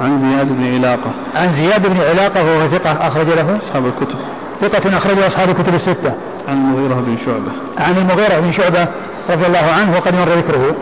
عن 0.00 0.18
زياد 0.18 0.48
بن 0.48 0.74
علاقة. 0.74 1.10
عن 1.36 1.50
زياد 1.50 1.86
بن 1.86 2.00
علاقة 2.00 2.42
وهو 2.44 2.68
ثقة 2.68 3.06
أخرج 3.06 3.26
له. 3.26 3.58
أصحاب 3.68 3.86
الكتب. 3.86 4.18
ثقة 4.60 4.96
أخرجه 4.96 5.26
أصحاب 5.26 5.48
الكتب 5.48 5.74
الستة. 5.74 6.12
عن 6.48 6.54
المغيرة 6.54 6.94
بن 6.94 7.16
شعبة. 7.26 7.52
عن 7.78 7.96
المغيرة 7.96 8.40
بن 8.40 8.52
شعبة 8.52 8.86
رضي 9.30 9.46
الله 9.46 9.72
عنه 9.78 9.96
وقد 9.96 10.14
مر 10.14 10.28
ذكره. 10.28 10.74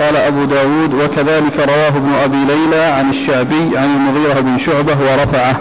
قال 0.00 0.16
أبو 0.16 0.44
داود 0.44 0.94
وكذلك 0.94 1.58
رواه 1.58 1.88
ابن 1.88 2.12
أبي 2.24 2.44
ليلى 2.44 2.82
عن 2.82 3.10
الشعبي 3.10 3.78
عن 3.78 3.96
المغيرة 3.96 4.40
بن 4.40 4.58
شعبة 4.58 4.96
ورفعه. 5.00 5.56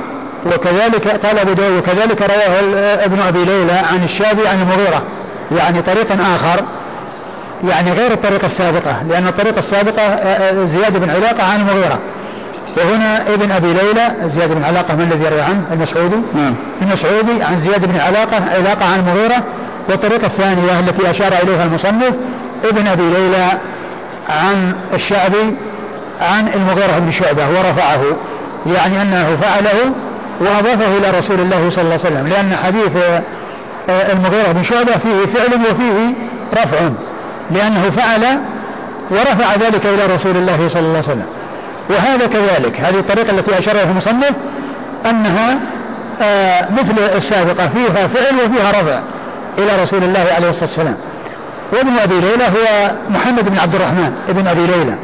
وكذلك 0.45 1.07
قال 1.25 1.39
أبو 1.39 1.53
داود 1.53 1.77
وكذلك 1.77 2.21
رواه 2.21 2.59
ابن 3.05 3.19
أبي 3.19 3.45
ليلى 3.45 3.73
عن 3.73 4.03
الشعبي 4.03 4.47
عن 4.47 4.61
المغيرة 4.61 5.03
يعني 5.51 5.81
طريقا 5.81 6.15
آخر 6.15 6.63
يعني 7.63 7.91
غير 7.91 8.11
الطريقة 8.11 8.45
السابقة 8.45 9.03
لأن 9.09 9.27
الطريقة 9.27 9.59
السابقة 9.59 10.01
آه، 10.01 10.61
آه، 10.61 10.65
زياد 10.65 10.97
بن 10.97 11.09
علاقة 11.09 11.43
عن 11.43 11.59
المغيرة. 11.61 11.99
وهنا 12.77 13.33
ابن 13.33 13.51
أبي 13.51 13.73
ليلى 13.73 14.11
زياد 14.25 14.53
بن 14.53 14.63
علاقة 14.63 14.95
من 14.95 15.01
الذي 15.01 15.25
يروي 15.25 15.41
عنه؟ 15.41 15.61
المسعودي. 15.71 16.15
نعم. 16.33 16.55
المسعودي 16.81 17.43
عن 17.43 17.59
زياد 17.59 17.85
بن 17.85 17.99
علاقة 17.99 18.37
علاقة 18.55 18.85
عن 18.85 18.99
المغيرة. 18.99 19.43
والطريقة 19.89 20.27
الثانية 20.27 20.79
التي 20.79 21.09
أشار 21.09 21.33
إليها 21.43 21.63
المصنف 21.63 22.13
ابن 22.63 22.87
أبي 22.87 23.03
ليلى 23.03 23.51
عن 24.29 24.75
الشعبي 24.93 25.55
عن 26.21 26.47
المغيرة 26.55 26.99
بن 26.99 27.11
شعبة 27.11 27.49
ورفعه 27.49 28.01
يعني 28.65 29.01
أنه 29.01 29.37
فعله 29.41 29.91
وأضافه 30.41 30.97
إلى 30.97 31.17
رسول 31.17 31.39
الله 31.39 31.69
صلى 31.69 31.81
الله 31.81 31.99
عليه 32.05 32.15
وسلم 32.15 32.27
لأن 32.27 32.55
حديث 32.55 32.97
آه، 33.89 34.11
المغيرة 34.13 34.51
بن 34.51 34.63
شعبة 34.63 34.91
فيه 34.91 35.25
فعل 35.25 35.61
وفيه 35.71 36.13
رفع 36.53 36.89
لأنه 37.51 37.89
فعل 37.89 38.39
ورفع 39.11 39.55
ذلك 39.55 39.85
إلى 39.85 40.05
رسول 40.13 40.37
الله 40.37 40.67
صلى 40.67 40.79
الله 40.79 40.89
عليه 40.89 40.99
وسلم. 40.99 41.25
وهذا 41.89 42.27
كذلك 42.27 42.81
هذه 42.81 42.99
الطريقة 42.99 43.31
التي 43.31 43.59
أشار 43.59 43.75
إليها 43.75 43.91
المصنف 43.91 44.31
أنها 45.05 45.59
آه 46.21 46.67
مثل 46.71 46.99
السابقة 47.17 47.67
فيها 47.67 48.07
فعل 48.07 48.35
وفيها 48.35 48.71
رفع 48.71 48.99
إلى 49.57 49.83
رسول 49.83 50.03
الله 50.03 50.27
عليه 50.35 50.49
الصلاة 50.49 50.69
والسلام. 50.69 50.95
وابن 51.73 51.97
أبي 51.97 52.19
ليلى 52.19 52.43
هو 52.43 52.91
محمد 53.09 53.49
بن 53.49 53.57
عبد 53.57 53.75
الرحمن 53.75 54.13
ابن 54.29 54.47
أبي 54.47 54.67
ليلى. 54.67 54.95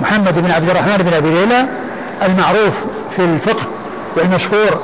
محمد 0.00 0.38
بن 0.38 0.50
عبد 0.50 0.70
الرحمن 0.70 0.96
بن 0.96 1.14
أبي 1.14 1.30
ليلى 1.30 1.66
المعروف 2.22 2.74
في 3.16 3.24
الفقه 3.24 3.66
والمشهور 4.16 4.80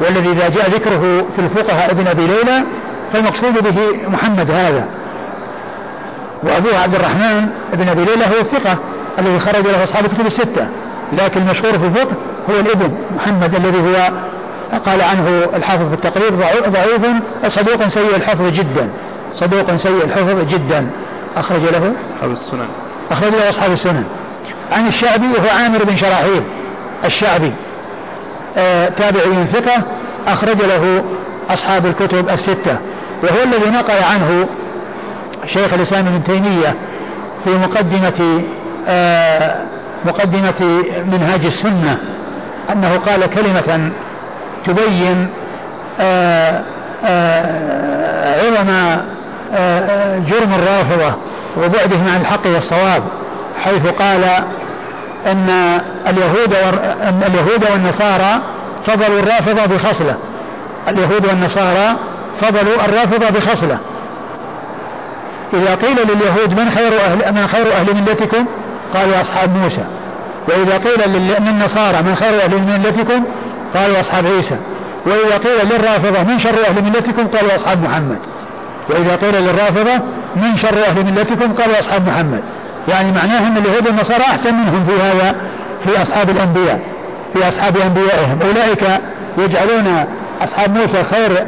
والذي 0.00 0.30
إذا 0.30 0.48
جاء 0.48 0.70
ذكره 0.70 1.26
في 1.36 1.38
الفقهاء 1.38 1.90
ابن 1.90 2.06
أبي 2.06 2.26
ليلى 2.26 2.64
فالمقصود 3.12 3.52
به 3.62 4.08
محمد 4.08 4.50
هذا. 4.50 4.88
وأبوه 6.42 6.78
عبد 6.78 6.94
الرحمن 6.94 7.48
بن 7.72 7.88
أبي 7.88 8.04
ليلى 8.04 8.24
هو 8.24 8.40
الثقة 8.40 8.78
الذي 9.18 9.38
خرج 9.38 9.66
له 9.66 9.84
أصحاب 9.84 10.04
الكتب 10.04 10.26
الستة 10.26 10.66
لكن 11.12 11.40
المشهور 11.40 11.78
في 11.78 11.84
الفقه 11.84 12.16
هو 12.50 12.60
الابن 12.60 12.94
محمد 13.16 13.54
الذي 13.54 13.78
هو 13.78 14.10
قال 14.86 15.02
عنه 15.02 15.28
الحافظ 15.56 15.88
في 15.88 15.94
التقريب 15.94 16.38
ضعيف 16.68 17.06
صدوق 17.46 17.88
سيء 17.88 18.16
الحفظ 18.16 18.48
جدا. 18.48 18.88
صدوق 19.32 19.76
سيء 19.76 20.04
الحفظ 20.04 20.48
جدا. 20.54 20.90
أخرج 21.36 21.62
له. 21.62 21.92
أصحاب 22.16 22.30
السنن. 22.30 22.68
أخرج 23.10 23.32
له 23.32 23.48
أصحاب 23.48 23.72
السنن. 23.72 24.04
عن 24.72 24.86
الشعبي 24.86 25.26
وهو 25.26 25.48
عامر 25.48 25.84
بن 25.84 25.96
شراحيل 25.96 26.42
الشعبي. 27.04 27.52
آه 28.56 28.88
تابعي 28.88 29.46
ثقة. 29.52 29.82
أخرج 30.26 30.62
له 30.62 31.04
أصحاب 31.50 31.86
الكتب 31.86 32.28
الستة. 32.28 32.78
وهو 33.22 33.42
الذي 33.42 33.70
نقل 33.70 34.02
عنه 34.02 34.48
شيخ 35.46 35.74
الإسلام 35.74 36.06
ابن 36.06 36.24
تيمية 36.24 36.74
في 37.44 37.50
مقدمة 37.50 38.42
آه 38.88 39.56
مقدمة 40.04 40.84
منهاج 41.12 41.46
السنة 41.46 41.98
أنه 42.72 42.98
قال 43.06 43.30
كلمة 43.30 43.90
تبين 44.64 45.28
آه 46.00 46.62
آه 47.04 48.40
عظم 48.40 49.00
جرم 50.28 50.54
الرافضة 50.54 51.14
وبعدهم 51.56 52.08
عن 52.08 52.20
الحق 52.20 52.46
والصواب 52.46 53.02
حيث 53.64 53.86
قال 53.86 54.24
أن 55.26 55.80
اليهود 56.06 56.54
أن 57.02 57.22
اليهود 57.26 57.70
والنصارى 57.70 58.40
فضلوا 58.86 59.20
الرافضة 59.20 59.66
بخصلة. 59.66 60.16
اليهود 60.88 61.26
والنصارى 61.26 61.96
فضلوا 62.40 62.84
الرافضة 62.84 63.30
بخصلة. 63.30 63.78
إذا 65.54 65.74
قيل 65.74 65.96
لليهود 65.96 66.60
من 66.60 66.70
خير 66.70 67.00
أهل 67.00 67.34
من 67.34 67.46
خير 67.46 67.72
أهل 67.72 67.94
ملتكم؟ 67.94 68.46
قالوا 68.94 69.20
أصحاب 69.20 69.56
موسى. 69.56 69.84
وإذا 70.48 70.78
قيل 70.78 71.10
للنصارى 71.40 72.02
من 72.02 72.14
خير 72.14 72.44
أهل 72.44 72.80
ملتكم؟ 72.84 73.24
قالوا 73.74 74.00
أصحاب 74.00 74.26
عيسى. 74.26 74.56
وإذا 75.06 75.38
قيل 75.38 75.68
للرافضة 75.68 76.22
من 76.22 76.38
شر 76.38 76.66
أهل 76.66 76.84
ملتكم؟ 76.84 77.26
قالوا 77.26 77.54
أصحاب 77.54 77.82
محمد. 77.82 78.18
وإذا 78.92 79.16
قيل 79.16 79.34
للرافضة 79.34 79.94
من 80.36 80.56
شر 80.56 80.84
أهل 80.86 81.04
ملتكم؟ 81.04 81.52
قالوا 81.52 81.80
أصحاب 81.80 82.06
محمد. 82.06 82.40
يعني 82.88 83.12
معناه 83.12 83.46
أن 83.48 83.56
اليهود 83.56 83.86
والنصارى 83.86 84.22
أحسن 84.22 84.54
منهم 84.54 84.86
في 84.86 85.02
هذا 85.02 85.34
في 85.84 86.02
أصحاب 86.02 86.30
الأنبياء 86.30 86.80
في 87.32 87.48
أصحاب 87.48 87.76
أنبيائهم. 87.76 88.38
أولئك 88.42 88.84
يجعلون 89.38 90.04
أصحاب 90.42 90.76
موسى 90.76 91.04
خير 91.04 91.46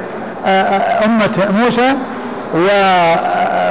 أمة 1.04 1.48
موسى 1.62 1.94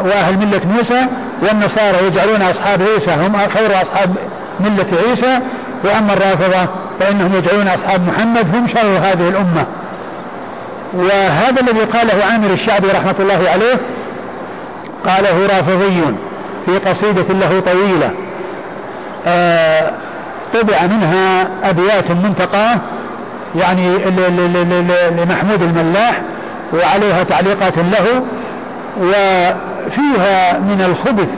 وأهل 0.05 0.37
ملة 0.37 0.61
موسى 0.75 1.07
والنصارى 1.41 2.07
يجعلون 2.07 2.41
أصحاب 2.41 2.81
عيسى 2.81 3.11
هم 3.11 3.37
خير 3.53 3.81
أصحاب 3.81 4.15
ملة 4.59 4.85
عيسى. 5.07 5.39
وأما 5.83 6.13
الرافضة 6.13 6.67
فإنهم 6.99 7.35
يجعلون 7.35 7.67
أصحاب 7.67 8.07
محمد 8.07 8.55
هم 8.55 8.67
شر 8.67 8.97
هذه 8.97 9.29
الأمة. 9.29 9.65
وهذا 10.93 11.61
الذي 11.61 11.83
قاله 11.83 12.25
عامر 12.25 12.53
الشعبي 12.53 12.87
رحمة 12.87 13.15
الله 13.19 13.49
عليه 13.49 13.75
قاله 15.05 15.47
رافضي 15.47 16.15
في 16.65 16.77
قصيدة 16.89 17.33
له 17.33 17.59
طويلة 17.59 18.11
آه 19.25 19.91
طبع 20.53 20.85
منها 20.85 21.47
أبيات 21.63 22.11
منتقاة 22.11 22.79
يعني 23.55 23.97
لمحمود 25.17 25.61
الملاح 25.61 26.21
وعليها 26.73 27.23
تعليقات 27.23 27.77
له 27.77 28.23
وفيها 29.01 30.59
من 30.59 30.81
الخبث 30.81 31.29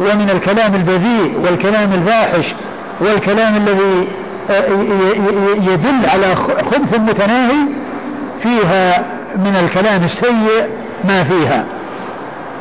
ومن 0.00 0.30
الكلام 0.30 0.74
البذيء 0.74 1.40
والكلام 1.44 1.92
الفاحش 1.92 2.54
والكلام 3.00 3.56
الذي 3.56 4.08
يدل 5.72 6.06
على 6.08 6.34
خبث 6.70 7.00
متناهي 7.00 7.68
فيها 8.42 9.04
من 9.36 9.56
الكلام 9.56 10.04
السيء 10.04 10.66
ما 11.04 11.24
فيها. 11.24 11.64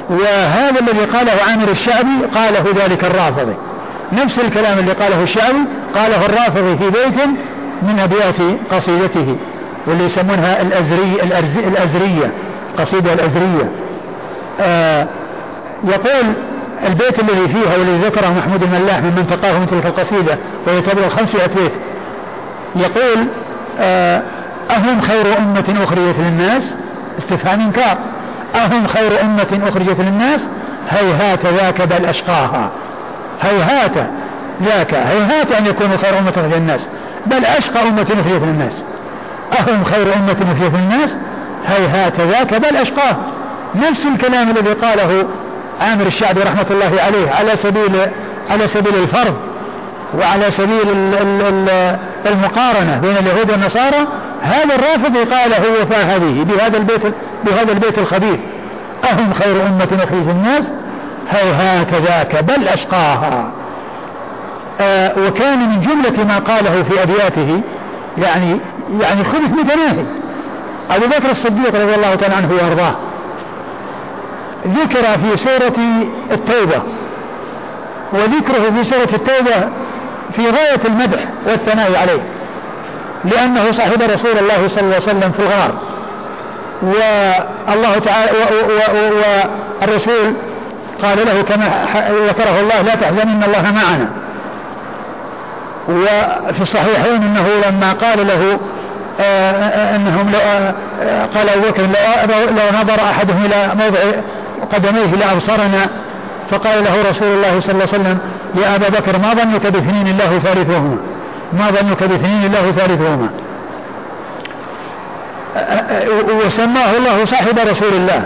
وهذا 0.09 0.79
الذي 0.79 1.05
قاله 1.05 1.31
عامر 1.49 1.69
الشعبي 1.69 2.25
قاله 2.35 2.65
ذلك 2.75 3.03
الرافضي. 3.03 3.53
نفس 4.13 4.39
الكلام 4.39 4.79
اللي 4.79 4.91
قاله 4.91 5.23
الشعبي 5.23 5.59
قاله 5.95 6.25
الرافضي 6.25 6.77
في 6.77 6.89
بيت 6.89 7.27
من 7.81 7.99
أبيات 7.99 8.35
قصيدته 8.71 9.37
واللي 9.87 10.03
يسمونها 10.03 10.61
الأزري 10.61 11.21
الأزرية 11.67 12.31
قصيدة 12.77 13.13
الأزرية. 13.13 13.71
آه 14.59 15.07
يقول 15.83 16.33
البيت 16.87 17.19
الذي 17.19 17.47
فيها 17.47 17.77
والذي 17.77 17.97
ذكره 17.97 18.27
محمود 18.27 18.63
الملاح 18.63 19.01
من 19.01 19.15
منطقاه 19.15 19.59
من 19.59 19.67
تلك 19.67 19.85
القصيدة 19.85 20.37
وهي 20.67 20.81
تبلغ 20.81 21.07
500 21.07 21.47
بيت. 21.47 21.71
يقول 22.75 23.27
آه 23.79 24.21
أهم 24.71 25.01
خير 25.01 25.37
أمة 25.37 25.83
أخرجت 25.83 26.15
للناس؟ 26.19 26.75
استفهام 27.17 27.61
إنكار. 27.61 27.97
أهم 28.55 28.87
خير 28.87 29.21
أمة 29.21 29.59
أخرجت 29.67 29.99
للناس؟ 29.99 30.47
هيهات 30.89 31.45
ذاك 31.45 31.81
بل 31.81 32.05
أشقاها. 32.05 32.69
هيهات 33.41 33.97
ذاك 34.63 34.93
هيهات 34.93 35.51
أن 35.51 35.65
يكونوا 35.65 35.97
خير 35.97 36.19
أمة 36.19 36.29
أخرجت 36.29 36.53
للناس 36.53 36.81
بل 37.25 37.45
أشقى 37.45 37.87
أمة 37.87 38.01
أخرجت 38.01 38.43
للناس. 38.43 38.83
أهم 39.59 39.83
خير 39.83 40.15
أمة 40.15 40.37
أخرجت 40.57 40.75
للناس؟ 40.75 41.17
هيهات 41.67 42.19
ذاك 42.21 42.53
بل 42.53 42.77
أشقاه 42.77 43.15
نفس 43.75 44.05
الكلام 44.05 44.49
الذي 44.49 44.73
قاله 44.73 45.27
عامر 45.81 46.05
الشعبي 46.05 46.41
رحمة 46.41 46.65
الله 46.71 47.01
عليه 47.01 47.31
على 47.31 47.55
سبيل 47.55 48.01
على 48.49 48.67
سبيل 48.67 48.95
الفرض 48.95 49.35
وعلى 50.19 50.51
سبيل 50.51 50.89
المقارنة 52.25 52.99
بين 53.01 53.17
اليهود 53.17 53.51
والنصارى 53.51 54.07
هذا 54.47 54.75
الرافض 54.75 55.17
قاله 55.33 55.81
وفاء 55.81 56.05
هذه 56.05 56.43
بهذا 56.43 56.77
البيت 56.77 57.01
بهذا 57.45 57.71
البيت 57.71 57.99
الخبيث. 57.99 58.39
أهم 59.11 59.33
خير 59.33 59.67
أمة 59.67 60.03
أخرجت 60.03 60.29
الناس؟ 60.29 60.73
هيهات 61.29 61.93
ذاك 61.93 62.43
بل 62.43 62.67
أشقاها. 62.67 63.51
آه 64.81 65.11
وكان 65.27 65.69
من 65.69 65.81
جملة 65.81 66.25
ما 66.25 66.39
قاله 66.39 66.83
في 66.83 67.03
أبياته 67.03 67.61
يعني 68.17 68.59
يعني 68.99 69.23
خبث 69.23 69.51
متناهي. 69.51 70.05
أبو 70.89 71.07
بكر 71.07 71.29
الصديق 71.29 71.75
رضي 71.75 71.95
الله 71.95 72.15
تعالى 72.15 72.35
عنه 72.35 72.51
وأرضاه. 72.53 72.95
ذكر 74.67 75.17
في 75.17 75.37
سورة 75.37 75.73
التوبة. 76.31 76.81
وذكره 78.13 78.71
في 78.71 78.83
سورة 78.83 79.09
التوبة 79.13 79.69
في 80.31 80.49
غاية 80.49 80.79
المدح 80.85 81.19
والثناء 81.47 81.95
عليه. 81.95 82.21
لأنه 83.31 83.71
صاحب 83.71 84.01
رسول 84.01 84.37
الله 84.37 84.67
صلى 84.67 84.81
الله 84.81 84.95
عليه 84.95 85.03
وسلم 85.03 85.31
في 85.31 85.39
الغار. 85.39 85.71
والله 86.81 87.99
تعالى 87.99 88.31
والرسول 89.81 90.33
قال 91.01 91.17
له 91.17 91.41
كما 91.41 91.85
ذكره 92.27 92.59
الله 92.59 92.81
لا 92.81 92.95
تحزن 92.95 93.21
إن 93.21 93.43
الله 93.43 93.71
معنا. 93.71 94.09
وفي 95.89 96.61
الصحيحين 96.61 97.23
إنه 97.23 97.47
لما 97.69 97.93
قال 97.93 98.27
له 98.27 98.59
آه، 99.19 99.95
إنهم 99.95 100.31
لو 100.31 100.39
آه، 100.39 101.25
قال 101.35 101.49
أبو 101.49 101.67
بكر 101.67 101.81
لو 102.51 102.81
نظر 102.81 103.01
أحدهم 103.01 103.45
إلى 103.45 103.71
موضع 103.75 103.99
قدميه 104.73 105.15
لأبصرنا. 105.15 105.89
فقال 106.51 106.83
له 106.83 107.09
رسول 107.09 107.27
الله 107.27 107.59
صلى 107.59 107.71
الله 107.71 107.87
عليه 107.93 108.01
وسلم 108.03 108.19
يا 108.55 108.75
أبا 108.75 108.89
بكر 108.89 109.17
ما 109.17 109.33
ظنك 109.33 109.67
بإثنين 109.67 110.07
الله 110.07 110.39
ثالثهما 110.39 110.97
ما 111.53 111.71
ظنك 111.71 112.03
باثنين 112.03 112.45
الله 112.45 112.71
ثالثهما. 112.71 113.29
وسماه 116.45 116.97
الله 116.97 117.25
صاحب 117.25 117.59
رسول 117.59 117.93
الله 117.93 118.25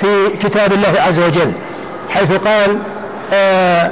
في 0.00 0.28
كتاب 0.42 0.72
الله 0.72 1.00
عز 1.06 1.20
وجل 1.20 1.52
حيث 2.10 2.32
قال 2.32 2.78
آه 3.32 3.90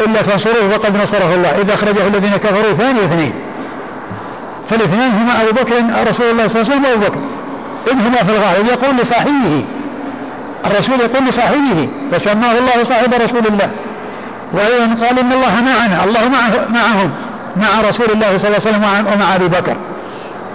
إلا 0.00 0.22
تنصروه 0.22 0.68
فقد 0.68 0.96
نصره 0.96 1.34
الله 1.34 1.60
إذا 1.60 1.74
أخرجه 1.74 2.06
الذين 2.06 2.36
كفروا 2.36 2.72
ثاني 2.72 3.04
اثنين. 3.04 3.32
فالاثنين 4.70 5.10
هما 5.10 5.42
أبو 5.42 5.50
بكر 5.50 5.74
رسول 6.08 6.26
الله 6.30 6.48
صلى 6.48 6.62
الله 6.62 6.72
عليه 6.72 6.80
وسلم 6.80 6.84
وأبو 6.84 7.04
بكر. 7.04 7.20
إذ 7.86 7.92
هما 7.92 8.16
في 8.16 8.30
الغار 8.30 8.64
يقول 8.72 8.96
لصاحبه 8.96 9.64
الرسول 10.66 11.00
يقول 11.00 11.28
لصاحبه 11.28 11.88
فسماه 12.12 12.58
الله 12.58 12.84
صاحب 12.84 13.14
رسول 13.14 13.46
الله. 13.46 13.70
وأيضا 14.52 15.06
قال 15.06 15.18
إن 15.18 15.32
الله 15.32 15.60
معنا 15.60 16.04
الله 16.04 16.28
معه 16.28 16.68
معهم. 16.68 17.10
مع 17.56 17.80
رسول 17.88 18.10
الله 18.10 18.36
صلى 18.36 18.48
الله 18.48 18.60
عليه 18.66 18.78
وسلم 18.78 19.12
ومع 19.12 19.34
أبي 19.36 19.48
بكر. 19.48 19.76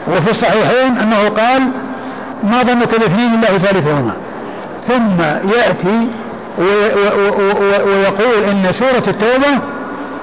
وفي 0.07 0.29
الصحيحين 0.29 0.97
أنه 0.97 1.29
قال 1.29 1.61
ما 2.43 2.63
ظنك 2.63 2.99
باثنين 2.99 3.33
الله 3.33 3.57
ثالثهما 3.57 4.13
ثم 4.87 5.21
يأتي 5.49 6.07
ويقول 7.85 8.43
إن 8.51 8.71
سورة 8.71 9.03
التوبة 9.07 9.59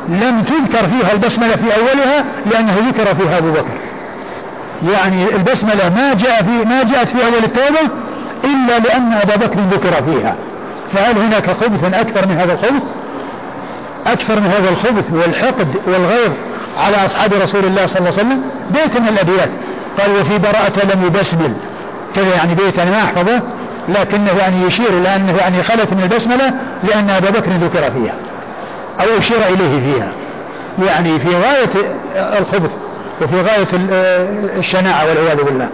لم 0.08 0.42
تذكر 0.42 0.88
فيها 0.88 1.12
البسملة 1.12 1.56
في 1.56 1.76
أولها 1.76 2.24
لأنه 2.46 2.76
ذكر 2.88 3.14
فيها 3.14 3.38
أبو 3.38 3.50
بكر. 3.50 3.74
يعني 4.92 5.34
البسملة 5.36 5.88
ما 5.88 6.14
جاء 6.14 6.42
في 6.42 6.68
ما 6.68 6.82
جاءت 6.82 7.08
في 7.08 7.24
أول 7.24 7.44
التوبة 7.44 7.80
إلا 8.44 8.78
لأن 8.78 9.12
أبا 9.12 9.36
بكر 9.36 9.60
ذكر 9.60 10.02
فيها. 10.02 10.34
فهل 10.92 11.18
هناك 11.18 11.50
خبث 11.50 11.94
أكثر 11.94 12.26
من 12.26 12.36
هذا 12.36 12.52
الخبث؟ 12.52 12.82
أكثر 14.06 14.40
من 14.40 14.46
هذا 14.46 14.68
الخبث 14.68 15.12
والحقد 15.12 15.68
والغيظ 15.86 16.32
على 16.78 16.96
أصحاب 17.06 17.32
رسول 17.32 17.64
الله 17.64 17.86
صلى 17.86 17.98
الله 17.98 18.12
عليه 18.18 18.20
وسلم؟ 18.20 18.42
بيت 18.70 18.96
من 18.96 19.08
الأبيات. 19.08 19.50
قال 20.00 20.20
وفي 20.20 20.38
براءة 20.38 20.94
لم 20.94 21.06
يبسمل. 21.06 21.56
كذا 22.14 22.34
يعني 22.34 22.54
بيت 22.54 22.78
أنا 22.78 22.90
ما 22.90 23.04
أحفظه 23.04 23.40
لكنه 23.88 24.30
يعني 24.38 24.66
يشير 24.66 24.88
إلى 24.88 25.16
أنه 25.16 25.36
يعني 25.36 25.62
خلت 25.62 25.92
من 25.92 26.02
البسملة 26.02 26.54
لأن 26.84 27.10
أبا 27.10 27.30
بكر 27.30 27.50
ذكر 27.50 27.90
فيها. 27.90 28.14
أو 29.00 29.18
أشير 29.18 29.38
إليه 29.48 29.92
فيها. 29.92 30.08
يعني 30.86 31.18
في 31.18 31.28
غاية 31.28 31.70
الخبث 32.38 32.70
وفي 33.22 33.40
غاية 33.40 33.68
الشناعة 34.58 35.08
والعياذ 35.08 35.44
بالله. 35.44 35.68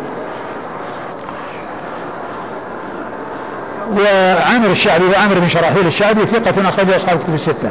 وعامر 3.97 4.71
الشعبي 4.71 5.05
وعامر 5.05 5.39
بن 5.39 5.49
شراحيل 5.49 5.87
الشعبي 5.87 6.21
ثقة 6.27 6.69
أخرجه 6.69 6.97
أصحاب 6.97 7.19
الكتب 7.19 7.35
الستة. 7.35 7.71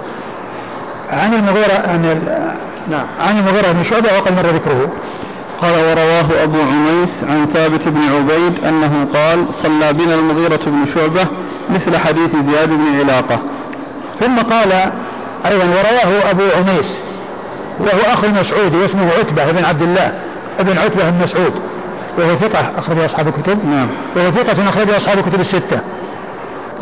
عن 1.09 1.33
المغيرة 1.33 1.73
عن 1.87 2.21
نعم 2.87 3.05
عن 3.19 3.39
المغيرة 3.39 3.71
بن 3.71 3.83
شعبة 3.83 4.17
وقد 4.17 4.31
مر 4.31 4.45
ذكره. 4.45 4.91
قال 5.61 5.73
ورواه 5.73 6.43
أبو 6.43 6.61
عميس 6.61 7.23
عن 7.29 7.45
ثابت 7.45 7.87
بن 7.87 8.01
عبيد 8.15 8.65
أنه 8.65 9.07
قال 9.13 9.45
صلى 9.63 9.93
بنا 9.93 10.15
المغيرة 10.15 10.59
بن 10.65 10.85
شعبة 10.93 11.27
مثل 11.69 11.97
حديث 11.97 12.31
زياد 12.31 12.69
بن 12.69 12.99
علاقة. 12.99 13.39
ثم 14.19 14.39
قال 14.39 14.71
أيضا 15.45 15.65
ورواه 15.65 16.31
أبو 16.31 16.43
عميس 16.57 16.97
وهو 17.79 18.13
أخو 18.13 18.25
المسعود 18.25 18.75
واسمه 18.75 19.11
عتبة 19.19 19.51
بن 19.51 19.65
عبد 19.65 19.81
الله 19.81 20.13
ابن 20.59 20.77
عتبة 20.77 21.09
بن 21.09 21.21
مسعود 21.23 21.53
وهو 22.17 22.35
ثقة 22.35 22.71
أخرج 22.77 22.99
أصحاب 22.99 23.27
الكتب 23.27 23.65
نعم. 23.65 23.87
وهو 24.15 24.31
ثقة 24.31 24.69
أخرج 24.69 24.89
أصحاب 24.89 25.17
الكتب 25.17 25.39
الستة. 25.39 25.79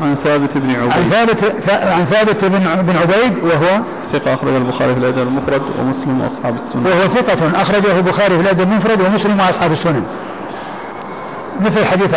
عن 0.01 0.15
ثابت 0.23 0.57
بن 0.57 0.75
عبيد. 0.75 0.91
عن 0.91 1.09
ثابت 1.09 1.43
عن 1.69 2.05
ثابت 2.05 2.45
بن 2.45 2.81
بن 2.81 2.97
عبيد 2.97 3.43
وهو 3.43 3.79
ثقة 4.19 4.33
أخرج 4.33 4.53
البخاري 4.53 4.93
في 4.93 4.99
الأدب 4.99 5.17
المفرد 5.17 5.61
ومسلم 5.79 6.21
وأصحاب 6.21 6.55
السنن. 6.55 6.85
وهو 6.85 7.07
ثقة 7.07 7.61
أخرجه 7.61 7.97
البخاري 7.97 8.35
في 8.35 8.41
الأدب 8.41 8.61
المفرد 8.61 9.01
ومسلم 9.01 9.39
وأصحاب 9.39 9.71
السنن. 9.71 10.03
مثل 11.61 11.85
حديث 11.85 12.09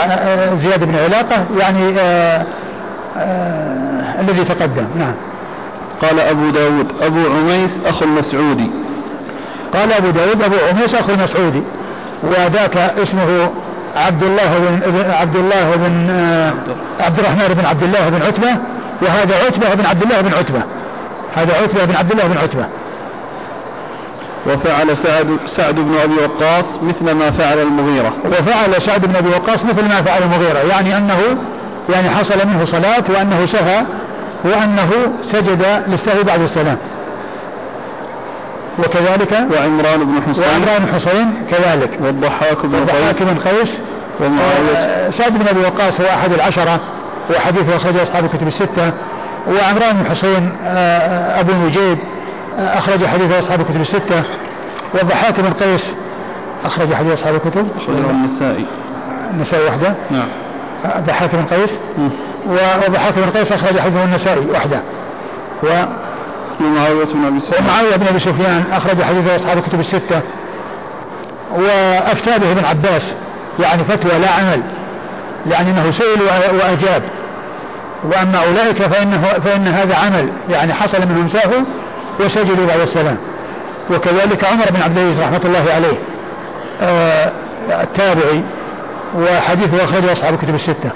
زياد 0.62 0.84
بن 0.84 0.96
علاقة 0.96 1.44
يعني 1.58 2.00
آآ 2.00 2.44
آآ 3.16 4.20
الذي 4.20 4.44
تقدم. 4.44 4.86
نعم. 4.98 5.14
قال 6.02 6.20
أبو 6.20 6.50
داود 6.50 6.86
أبو 7.00 7.20
عميس 7.20 7.80
أخو 7.86 8.04
المسعودي. 8.04 8.70
قال 9.74 9.92
أبو 9.92 10.10
داود 10.10 10.42
أبو 10.42 10.56
عميس 10.70 10.94
أخو 10.94 11.12
المسعودي. 11.12 11.62
وذاك 12.22 12.76
اسمه 12.76 13.50
عبد 13.96 14.22
الله 14.22 14.58
بن 14.58 15.10
عبد 15.10 15.36
الله 15.36 15.76
بن 15.76 16.10
آه، 16.10 16.52
عبد 17.00 17.18
الرحمن 17.18 17.54
بن 17.54 17.64
عبد 17.64 17.82
الله 17.82 18.08
بن 18.08 18.22
عتبة 18.22 18.56
وهذا 19.02 19.34
عتبة 19.46 19.74
بن 19.74 19.86
عبد 19.86 20.02
الله 20.02 20.20
بن 20.20 20.34
عتبة. 20.34 20.62
هذا 21.34 21.54
عتبة 21.62 21.84
بن 21.84 21.96
عبد 21.96 22.10
الله 22.10 22.26
بن 22.26 22.38
عتبة. 22.38 22.66
وفعل 24.46 24.96
سعد 24.96 25.38
سعد 25.46 25.74
بن 25.74 25.96
أبي 25.96 26.14
وقاص 26.14 26.78
مثل 26.82 27.14
ما 27.14 27.30
فعل 27.30 27.58
المغيرة. 27.58 28.12
وفعل 28.24 28.82
سعد 28.82 29.06
بن 29.06 29.16
أبي 29.16 29.28
وقاص 29.28 29.64
مثل 29.64 29.82
ما 29.82 30.02
فعل 30.02 30.22
المغيرة. 30.22 30.58
يعني 30.58 30.98
انه 30.98 31.18
يعني 31.88 32.10
حصل 32.10 32.48
منه 32.48 32.64
صلاة 32.64 33.04
وأنه 33.08 33.46
سهى 33.46 33.84
وأنه 34.44 34.90
سجد 35.24 35.82
للسهو 35.86 36.22
بعد 36.22 36.40
السلام. 36.40 36.76
وكذلك 38.78 39.32
وعمران 39.32 40.04
بن 40.04 40.22
حسين. 40.22 40.44
وعمران 40.44 40.84
بن 40.84 40.94
حسين 40.94 41.34
كذلك. 41.50 41.90
والضحاك 42.00 42.66
بن 42.66 42.74
والضحاك 42.74 43.22
بن 43.22 43.38
قيس. 43.38 43.74
ومعاوية. 44.20 45.10
سعد 45.10 45.38
بن 45.38 45.48
أبي 45.48 45.60
وقاص 45.60 46.00
هو 46.00 46.06
أحد 46.06 46.32
العشرة 46.32 46.80
وحديثه 47.30 47.76
اخرجه 47.76 48.02
أصحاب 48.02 48.24
الكتب 48.24 48.46
الستة. 48.46 48.92
وعمران 49.48 49.96
بن 49.96 50.10
حسين 50.10 50.52
آه، 50.66 51.40
أبو 51.40 51.52
نجيد 51.52 51.98
آه، 52.58 52.78
أخرج 52.78 53.06
حديثه 53.06 53.38
أصحاب 53.38 53.60
الكتب 53.60 53.80
الستة. 53.80 54.22
والضحاك 54.94 55.40
بن 55.40 55.52
قيس 55.52 55.96
أخرج 56.64 56.94
حديث 56.94 57.12
أصحاب 57.12 57.34
الكتب. 57.34 57.68
أخرجه 57.76 58.10
النسائي. 58.10 58.66
النسائي 59.30 59.66
وحده. 59.66 59.94
نعم. 60.10 60.28
الضحاك 60.96 61.34
بن 61.34 61.44
قيس. 61.44 61.70
والضحاك 62.46 63.14
بن 63.16 63.30
قيس 63.30 63.52
أخرج 63.52 63.78
حديثه 63.78 64.04
النسائي 64.04 64.50
وحده. 64.50 64.80
و 65.62 65.66
ومعاوية 66.60 67.04
بن 67.04 67.24
أبي 67.26 67.40
سفيان. 67.40 67.64
ومعاوية 67.64 67.96
بن 67.96 68.06
أبي 68.06 68.18
سفيان 68.18 68.64
أخرج 68.72 69.02
حديثه 69.02 69.36
أصحاب 69.36 69.58
الكتب 69.58 69.80
الستة. 69.80 70.20
وأفتى 71.56 72.38
به 72.38 72.52
ابن 72.52 72.64
عباس 72.64 73.12
يعني 73.60 73.84
فتوى 73.84 74.18
لا 74.18 74.30
عمل 74.30 74.62
يعني 75.46 75.70
أنه 75.70 75.90
سئل 75.90 76.22
وأجاب. 76.54 77.02
وأما 78.04 78.38
أولئك 78.46 78.82
فإنه 78.82 79.22
فإن 79.22 79.66
هذا 79.66 79.94
عمل 79.94 80.28
يعني 80.48 80.74
حصل 80.74 81.00
منهم 81.00 81.28
سهو 81.28 81.54
وسجدوا 82.20 82.66
بعد 82.66 82.80
السلام. 82.80 83.16
وكذلك 83.90 84.44
عمر 84.44 84.64
بن 84.70 84.82
عبد 84.82 84.98
العزيز 84.98 85.20
رحمة 85.20 85.40
الله 85.44 85.72
عليه 85.74 85.98
آه 86.80 87.32
التابعي 87.82 88.42
وحديثه 89.18 89.84
أخرجه 89.84 90.12
أصحاب 90.12 90.34
الكتب 90.34 90.54
الستة. 90.54 90.90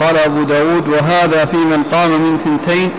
قال 0.00 0.18
أبو 0.18 0.42
داود 0.42 0.88
وهذا 0.88 1.44
في 1.44 1.56
من 1.56 1.82
قام 1.82 2.10
من 2.10 2.38
ثنتين 2.38 2.90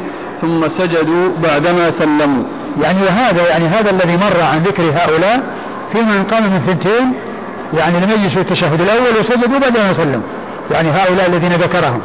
ثم 0.41 0.67
سجدوا 0.67 1.29
بعدما 1.43 1.91
سلموا. 1.91 2.43
يعني 2.81 3.03
وهذا 3.03 3.47
يعني 3.47 3.67
هذا 3.67 3.89
الذي 3.89 4.17
مر 4.17 4.41
عن 4.41 4.59
ذكر 4.63 4.83
هؤلاء 4.83 5.43
في 5.91 6.01
من 6.01 6.23
قام 6.23 6.43
من 6.43 6.59
ثنتين 6.59 7.13
يعني 7.73 7.99
لم 7.99 8.11
يجلسوا 8.11 8.41
التشهد 8.41 8.81
الأول 8.81 9.17
وسجدوا 9.19 9.59
بعدما 9.59 9.93
سلموا 9.93 10.27
يعني 10.71 10.89
هؤلاء 10.89 11.27
الذين 11.29 11.53
ذكرهم. 11.53 12.01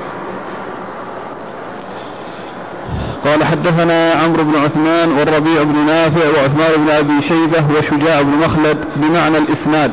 قال 3.25 3.45
حدثنا 3.45 4.13
عمرو 4.13 4.45
بن 4.45 4.57
عثمان 4.57 5.13
والربيع 5.13 5.63
بن 5.63 5.87
نافع 5.87 6.29
وعثمان 6.29 6.85
بن 6.85 6.91
أبي 6.91 7.23
شيبة 7.29 7.65
وشجاع 7.79 8.23
بن 8.23 8.31
مخلد 8.31 8.79
بمعنى 8.97 9.39
الإسناد. 9.39 9.93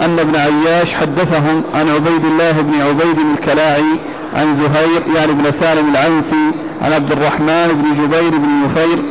أن 0.00 0.18
ابن 0.18 0.36
عياش 0.36 0.94
حدثهم 0.94 1.62
عن 1.74 1.88
عبيد 1.88 2.24
الله 2.24 2.52
بن 2.52 2.80
عبيد 2.80 3.18
الكلاعي 3.32 3.98
عن 4.34 4.54
زهير 4.54 5.02
يعني 5.16 5.32
بن 5.32 5.52
سالم 5.60 5.90
العنسي 5.90 6.50
عن 6.82 6.92
عبد 6.92 7.12
الرحمن 7.12 7.68
بن 7.68 8.04
جبير 8.04 8.30
بن 8.30 8.64
نفير 8.64 9.04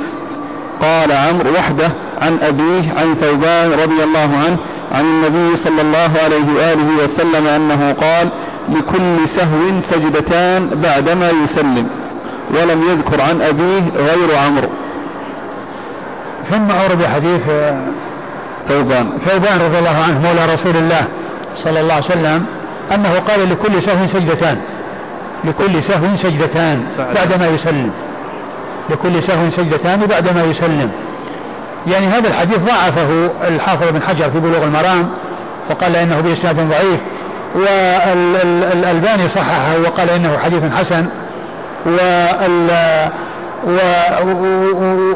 قال 0.82 1.12
عمرو 1.12 1.54
وحده 1.54 1.92
عن 2.22 2.38
أبيه 2.42 2.94
عن 2.98 3.16
ثوبان 3.16 3.72
رضي 3.72 4.04
الله 4.04 4.30
عنه 4.46 4.58
عن 4.92 5.02
النبي 5.06 5.58
صلى 5.58 5.82
الله 5.82 6.12
عليه 6.24 6.54
وآله 6.56 7.04
وسلم 7.04 7.48
أنه 7.48 7.94
قال 8.02 8.30
لكل 8.70 9.28
سهو 9.36 9.82
سجدتان 9.92 10.70
بعدما 10.84 11.30
يسلم 11.30 11.88
ولم 12.52 12.84
يذكر 12.90 13.22
عن 13.22 13.42
أبيه 13.42 13.82
غير 13.98 14.38
عمرو. 14.38 14.70
ثم 16.50 16.72
أورد 16.72 17.06
حديث 17.06 17.42
ثوبان. 18.68 19.10
ثوبان 19.26 19.62
رضي 19.62 19.80
الله 19.80 19.98
عنه 20.08 20.22
مولى 20.28 20.54
رسول 20.54 20.78
الله 20.78 21.08
صلى 21.56 21.82
الله 21.82 21.94
عليه 21.94 22.06
وسلم 22.06 22.46
أنه 22.96 23.20
قال 23.20 23.50
لكل 23.50 23.82
سهو 23.82 24.08
سجدتان. 24.08 24.58
لكل 25.44 25.84
سهو 25.84 26.16
سجدتان 26.16 26.84
بعدما 27.16 27.48
يسلم. 27.48 27.92
لكل 28.90 29.24
سهو 29.24 29.50
سجدتان 29.50 30.06
بعدما 30.06 30.44
يسلم. 30.44 30.92
يعني 31.88 32.08
هذا 32.08 32.28
الحديث 32.28 32.58
ضعفه 32.58 33.30
الحافظ 33.48 33.88
بن 33.88 34.02
حجر 34.02 34.30
في 34.30 34.40
بلوغ 34.40 34.64
المرام 34.64 35.10
وقال 35.70 35.96
إنه 35.96 36.22
بإسناد 36.22 36.70
ضعيف 36.70 37.00
والألباني 37.56 39.28
صححه 39.28 39.80
وقال 39.86 40.10
إنه 40.10 40.38
حديث 40.38 40.64
حسن 40.76 41.06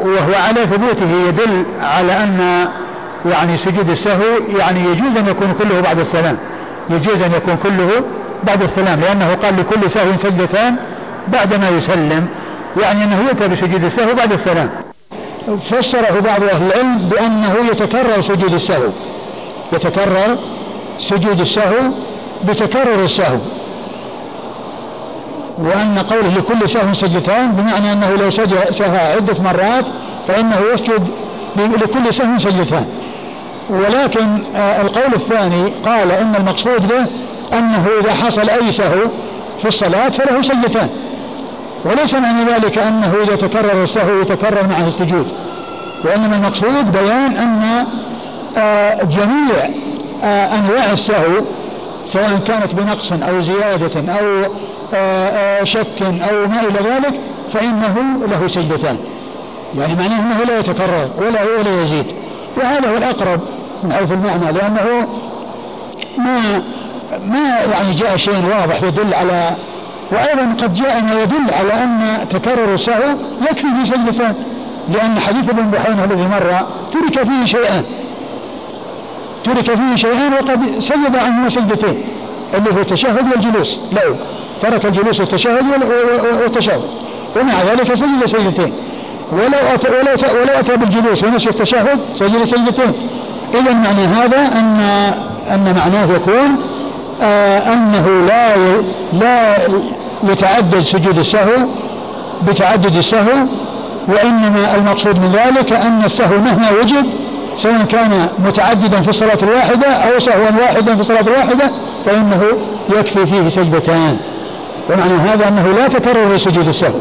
وهو 0.06 0.35
على 0.48 0.65
ثبوته 0.65 1.11
يدل 1.27 1.64
على 1.81 2.14
أن 2.14 2.68
يعني 3.26 3.57
سجود 3.57 3.89
السهو 3.89 4.23
يعني 4.57 4.80
يجوز 4.80 5.18
أن 5.18 5.27
يكون 5.27 5.53
كله 5.60 5.81
بعد 5.81 5.99
السلام 5.99 6.38
يجوز 6.89 7.22
أن 7.22 7.31
يكون 7.31 7.57
كله 7.64 7.89
بعد 8.44 8.61
السلام 8.61 8.99
لأنه 8.99 9.35
قال 9.35 9.57
لكل 9.60 9.89
سهو 9.89 10.11
سجدتان 10.23 10.76
بعدما 11.27 11.69
يسلم. 11.69 12.27
يعني 12.81 13.03
أنه 13.03 13.27
يؤتى 13.27 13.47
بسجود 13.47 13.83
السهو 13.83 14.15
بعد 14.15 14.31
السلام. 14.31 14.69
فسره 15.69 16.19
بعض 16.19 16.43
أهل 16.43 16.63
العلم 16.63 16.97
بأنه 16.97 17.55
يتكرر 17.71 18.21
سجود 18.21 18.53
السهو. 18.53 18.89
يتكرر 19.73 20.37
سجود 20.99 21.39
السهو 21.39 21.91
بتكرر 22.43 23.03
السهو. 23.03 23.37
وأن 25.57 25.99
قوله 25.99 26.29
لكل 26.37 26.69
سهو 26.69 26.93
سجدتان 26.93 27.51
بمعنى 27.51 27.93
أنه 27.93 28.15
لو 28.15 28.29
سهى 28.71 29.13
عدة 29.15 29.43
مرات 29.43 29.85
فإنه 30.27 30.59
يسجد 30.73 31.07
لكل 31.57 32.13
سهو 32.13 32.37
سجدتان. 32.37 32.87
ولكن 33.69 34.43
آه، 34.55 34.81
القول 34.81 35.13
الثاني 35.13 35.73
قال 35.85 36.11
إن 36.11 36.35
المقصود 36.35 36.87
به 36.87 37.05
أنه 37.57 37.87
إذا 38.01 38.13
حصل 38.13 38.49
أي 38.49 38.71
سهو 38.71 38.99
في 39.61 39.67
الصلاة 39.67 40.09
فله 40.09 40.41
سجدتان. 40.41 40.89
وليس 41.89 42.14
معنى 42.14 42.51
ذلك 42.51 42.77
أنه 42.77 43.14
إذا 43.23 43.35
تكرر 43.35 43.84
السهو 43.84 44.22
يتكرر 44.22 44.68
معه 44.68 44.88
السجود 44.88 45.27
وإنما 46.05 46.35
المقصود 46.35 46.91
بيان 46.91 47.38
أن 47.38 47.85
آه، 48.57 49.03
جميع 49.03 49.69
آه، 50.23 50.55
أنواع 50.55 50.91
السهو 50.91 51.41
سواء 52.14 52.39
كانت 52.47 52.76
بنقص 52.76 53.11
أو 53.11 53.41
زيادة 53.41 54.14
أو 54.14 54.45
شك 55.65 56.01
أو 56.01 56.47
ما 56.47 56.61
إلى 56.61 56.89
ذلك 56.89 57.19
فإنه 57.53 57.95
له 58.27 58.47
سجدتان. 58.47 58.97
يعني 59.77 59.95
معناه 59.95 60.19
أنه 60.19 60.43
لا 60.43 60.59
يتكرر 60.59 61.09
ولا 61.18 61.43
ولا 61.43 61.81
يزيد. 61.81 62.05
وهذا 62.57 62.89
هو 62.89 62.97
الأقرب 62.97 63.39
من 63.84 63.93
حيث 63.93 64.11
المعنى 64.11 64.51
لأنه 64.51 65.07
ما 66.18 66.61
ما 67.26 67.49
يعني 67.72 67.93
جاء 67.93 68.18
شيء 68.18 68.45
واضح 68.45 68.84
يدل 68.84 69.14
على 69.14 69.55
وأيضا 70.11 70.55
قد 70.61 70.73
جاء 70.73 71.01
ما 71.01 71.21
يدل 71.23 71.53
على 71.59 71.84
أن 71.84 72.17
تكرر 72.29 72.73
السهو 72.73 73.15
يكفي 73.41 73.67
في 73.77 73.85
سجدتان 73.85 74.35
لأن 74.89 75.19
حديث 75.19 75.49
ابن 75.49 75.71
بحينة 75.71 76.03
الذي 76.03 76.27
مر 76.27 76.67
ترك 76.93 77.27
فيه 77.27 77.45
شيئان 77.45 77.84
ترك 79.43 79.75
فيه 79.75 79.95
شيئان 79.95 80.34
وقد 80.34 80.79
سجد 80.79 81.15
عنهما 81.15 81.49
سجدتين 81.49 82.03
اللي 82.53 82.69
هو 82.69 82.81
التشهد 82.81 83.31
والجلوس. 83.31 83.79
لو 83.91 84.15
ترك 84.61 84.85
الجلوس 84.85 85.19
والتشهد 85.19 85.65
والتشهد. 86.41 86.81
ومع 87.35 87.63
ذلك 87.63 87.93
سجد 87.93 88.25
سجدتين. 88.25 88.73
ولو 89.31 89.73
أتى, 89.73 89.89
ولو 89.89 90.39
ولو 90.41 90.59
أتى 90.59 90.77
بالجلوس 90.77 91.23
ونسي 91.23 91.49
التشهد 91.49 91.99
سجد 92.19 92.45
سجدتين. 92.45 92.93
إذا 93.53 93.73
معنى 93.73 94.05
هذا 94.05 94.38
أن 94.38 94.79
أن 95.53 95.75
معناه 95.75 96.15
يكون 96.15 96.57
أنه 97.73 98.26
لا 98.27 98.56
لا 99.14 99.57
يتعدد 100.23 100.81
سجود 100.81 101.18
السهو 101.18 101.68
بتعدد 102.48 102.95
السهو 102.95 103.34
وإنما 104.07 104.76
المقصود 104.76 105.19
من 105.19 105.31
ذلك 105.31 105.73
أن 105.73 106.06
السهو 106.06 106.38
مهما 106.38 106.72
وجد 106.81 107.06
سواء 107.57 107.84
كان 107.84 108.27
متعددا 108.39 109.02
في 109.02 109.10
الصلاة 109.10 109.38
الواحدة 109.44 109.88
أو 109.88 110.19
سهوا 110.19 110.61
واحدا 110.61 110.95
في 110.95 111.02
الصلاة 111.02 111.22
الواحدة 111.22 111.72
فإنه 112.06 112.44
يكفي 112.89 113.26
فيه 113.26 113.49
سجدتان. 113.49 114.18
ومعنى 114.89 115.14
هذا 115.14 115.48
أنه 115.48 115.72
لا 115.72 115.88
تكرر 115.88 116.34
لسجود 116.34 116.68
السهو. 116.68 116.99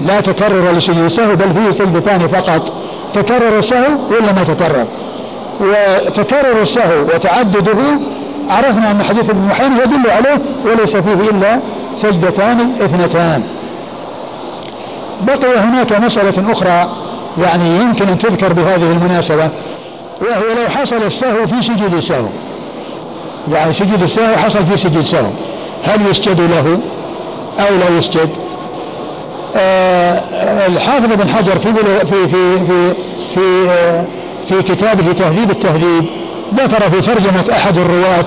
لا 0.00 0.20
تكرر 0.20 0.70
لسجود 0.72 1.04
السهو 1.04 1.36
بل 1.36 1.54
فيه 1.54 1.84
سجدتان 1.84 2.28
فقط. 2.28 2.72
تكرر 3.14 3.58
السهو 3.58 3.88
ولا 4.10 4.32
ما 4.32 4.44
تكرر؟ 4.44 4.86
وتكرر 5.60 6.62
السهو 6.62 7.02
وتعدده 7.14 7.78
عرفنا 8.48 8.90
أن 8.90 9.02
حديث 9.02 9.30
ابن 9.30 9.40
محيان 9.40 9.72
يدل 9.72 10.10
عليه 10.10 10.38
وليس 10.64 10.96
فيه 10.96 11.30
إلا 11.30 11.60
سجدتان 12.02 12.72
اثنتان. 12.80 13.42
بقي 15.22 15.58
هناك 15.58 15.92
مسألة 15.92 16.52
أخرى 16.52 16.90
يعني 17.42 17.80
يمكن 17.80 18.08
أن 18.08 18.18
تذكر 18.18 18.52
بهذه 18.52 18.92
المناسبة 18.92 19.50
وهو 20.20 20.62
لو 20.62 20.70
حصل 20.70 20.96
السهو 20.96 21.46
في 21.46 21.62
سجود 21.62 21.94
السهو. 21.94 22.26
يعني 23.52 23.74
سجود 23.74 24.02
السهو 24.02 24.36
حصل 24.36 24.66
في 24.66 24.76
سجود 24.76 24.96
السهو. 24.96 25.30
هل 25.84 26.10
يسجد 26.10 26.40
له 26.40 26.80
أو 27.58 27.76
لا 27.80 27.98
يسجد؟ 27.98 28.30
آه 29.56 30.22
الحافظ 30.66 31.12
بن 31.12 31.28
حجر 31.28 31.58
في 31.58 31.74
في 31.74 32.28
في 32.28 32.28
في, 32.28 32.94
في 33.34 34.04
في 34.48 34.62
كتابه 34.62 35.12
تهذيب 35.12 35.50
التهذيب 35.50 36.04
ذكر 36.54 36.90
في 36.90 37.00
ترجمة 37.00 37.44
أحد 37.52 37.78
الرواة 37.78 38.26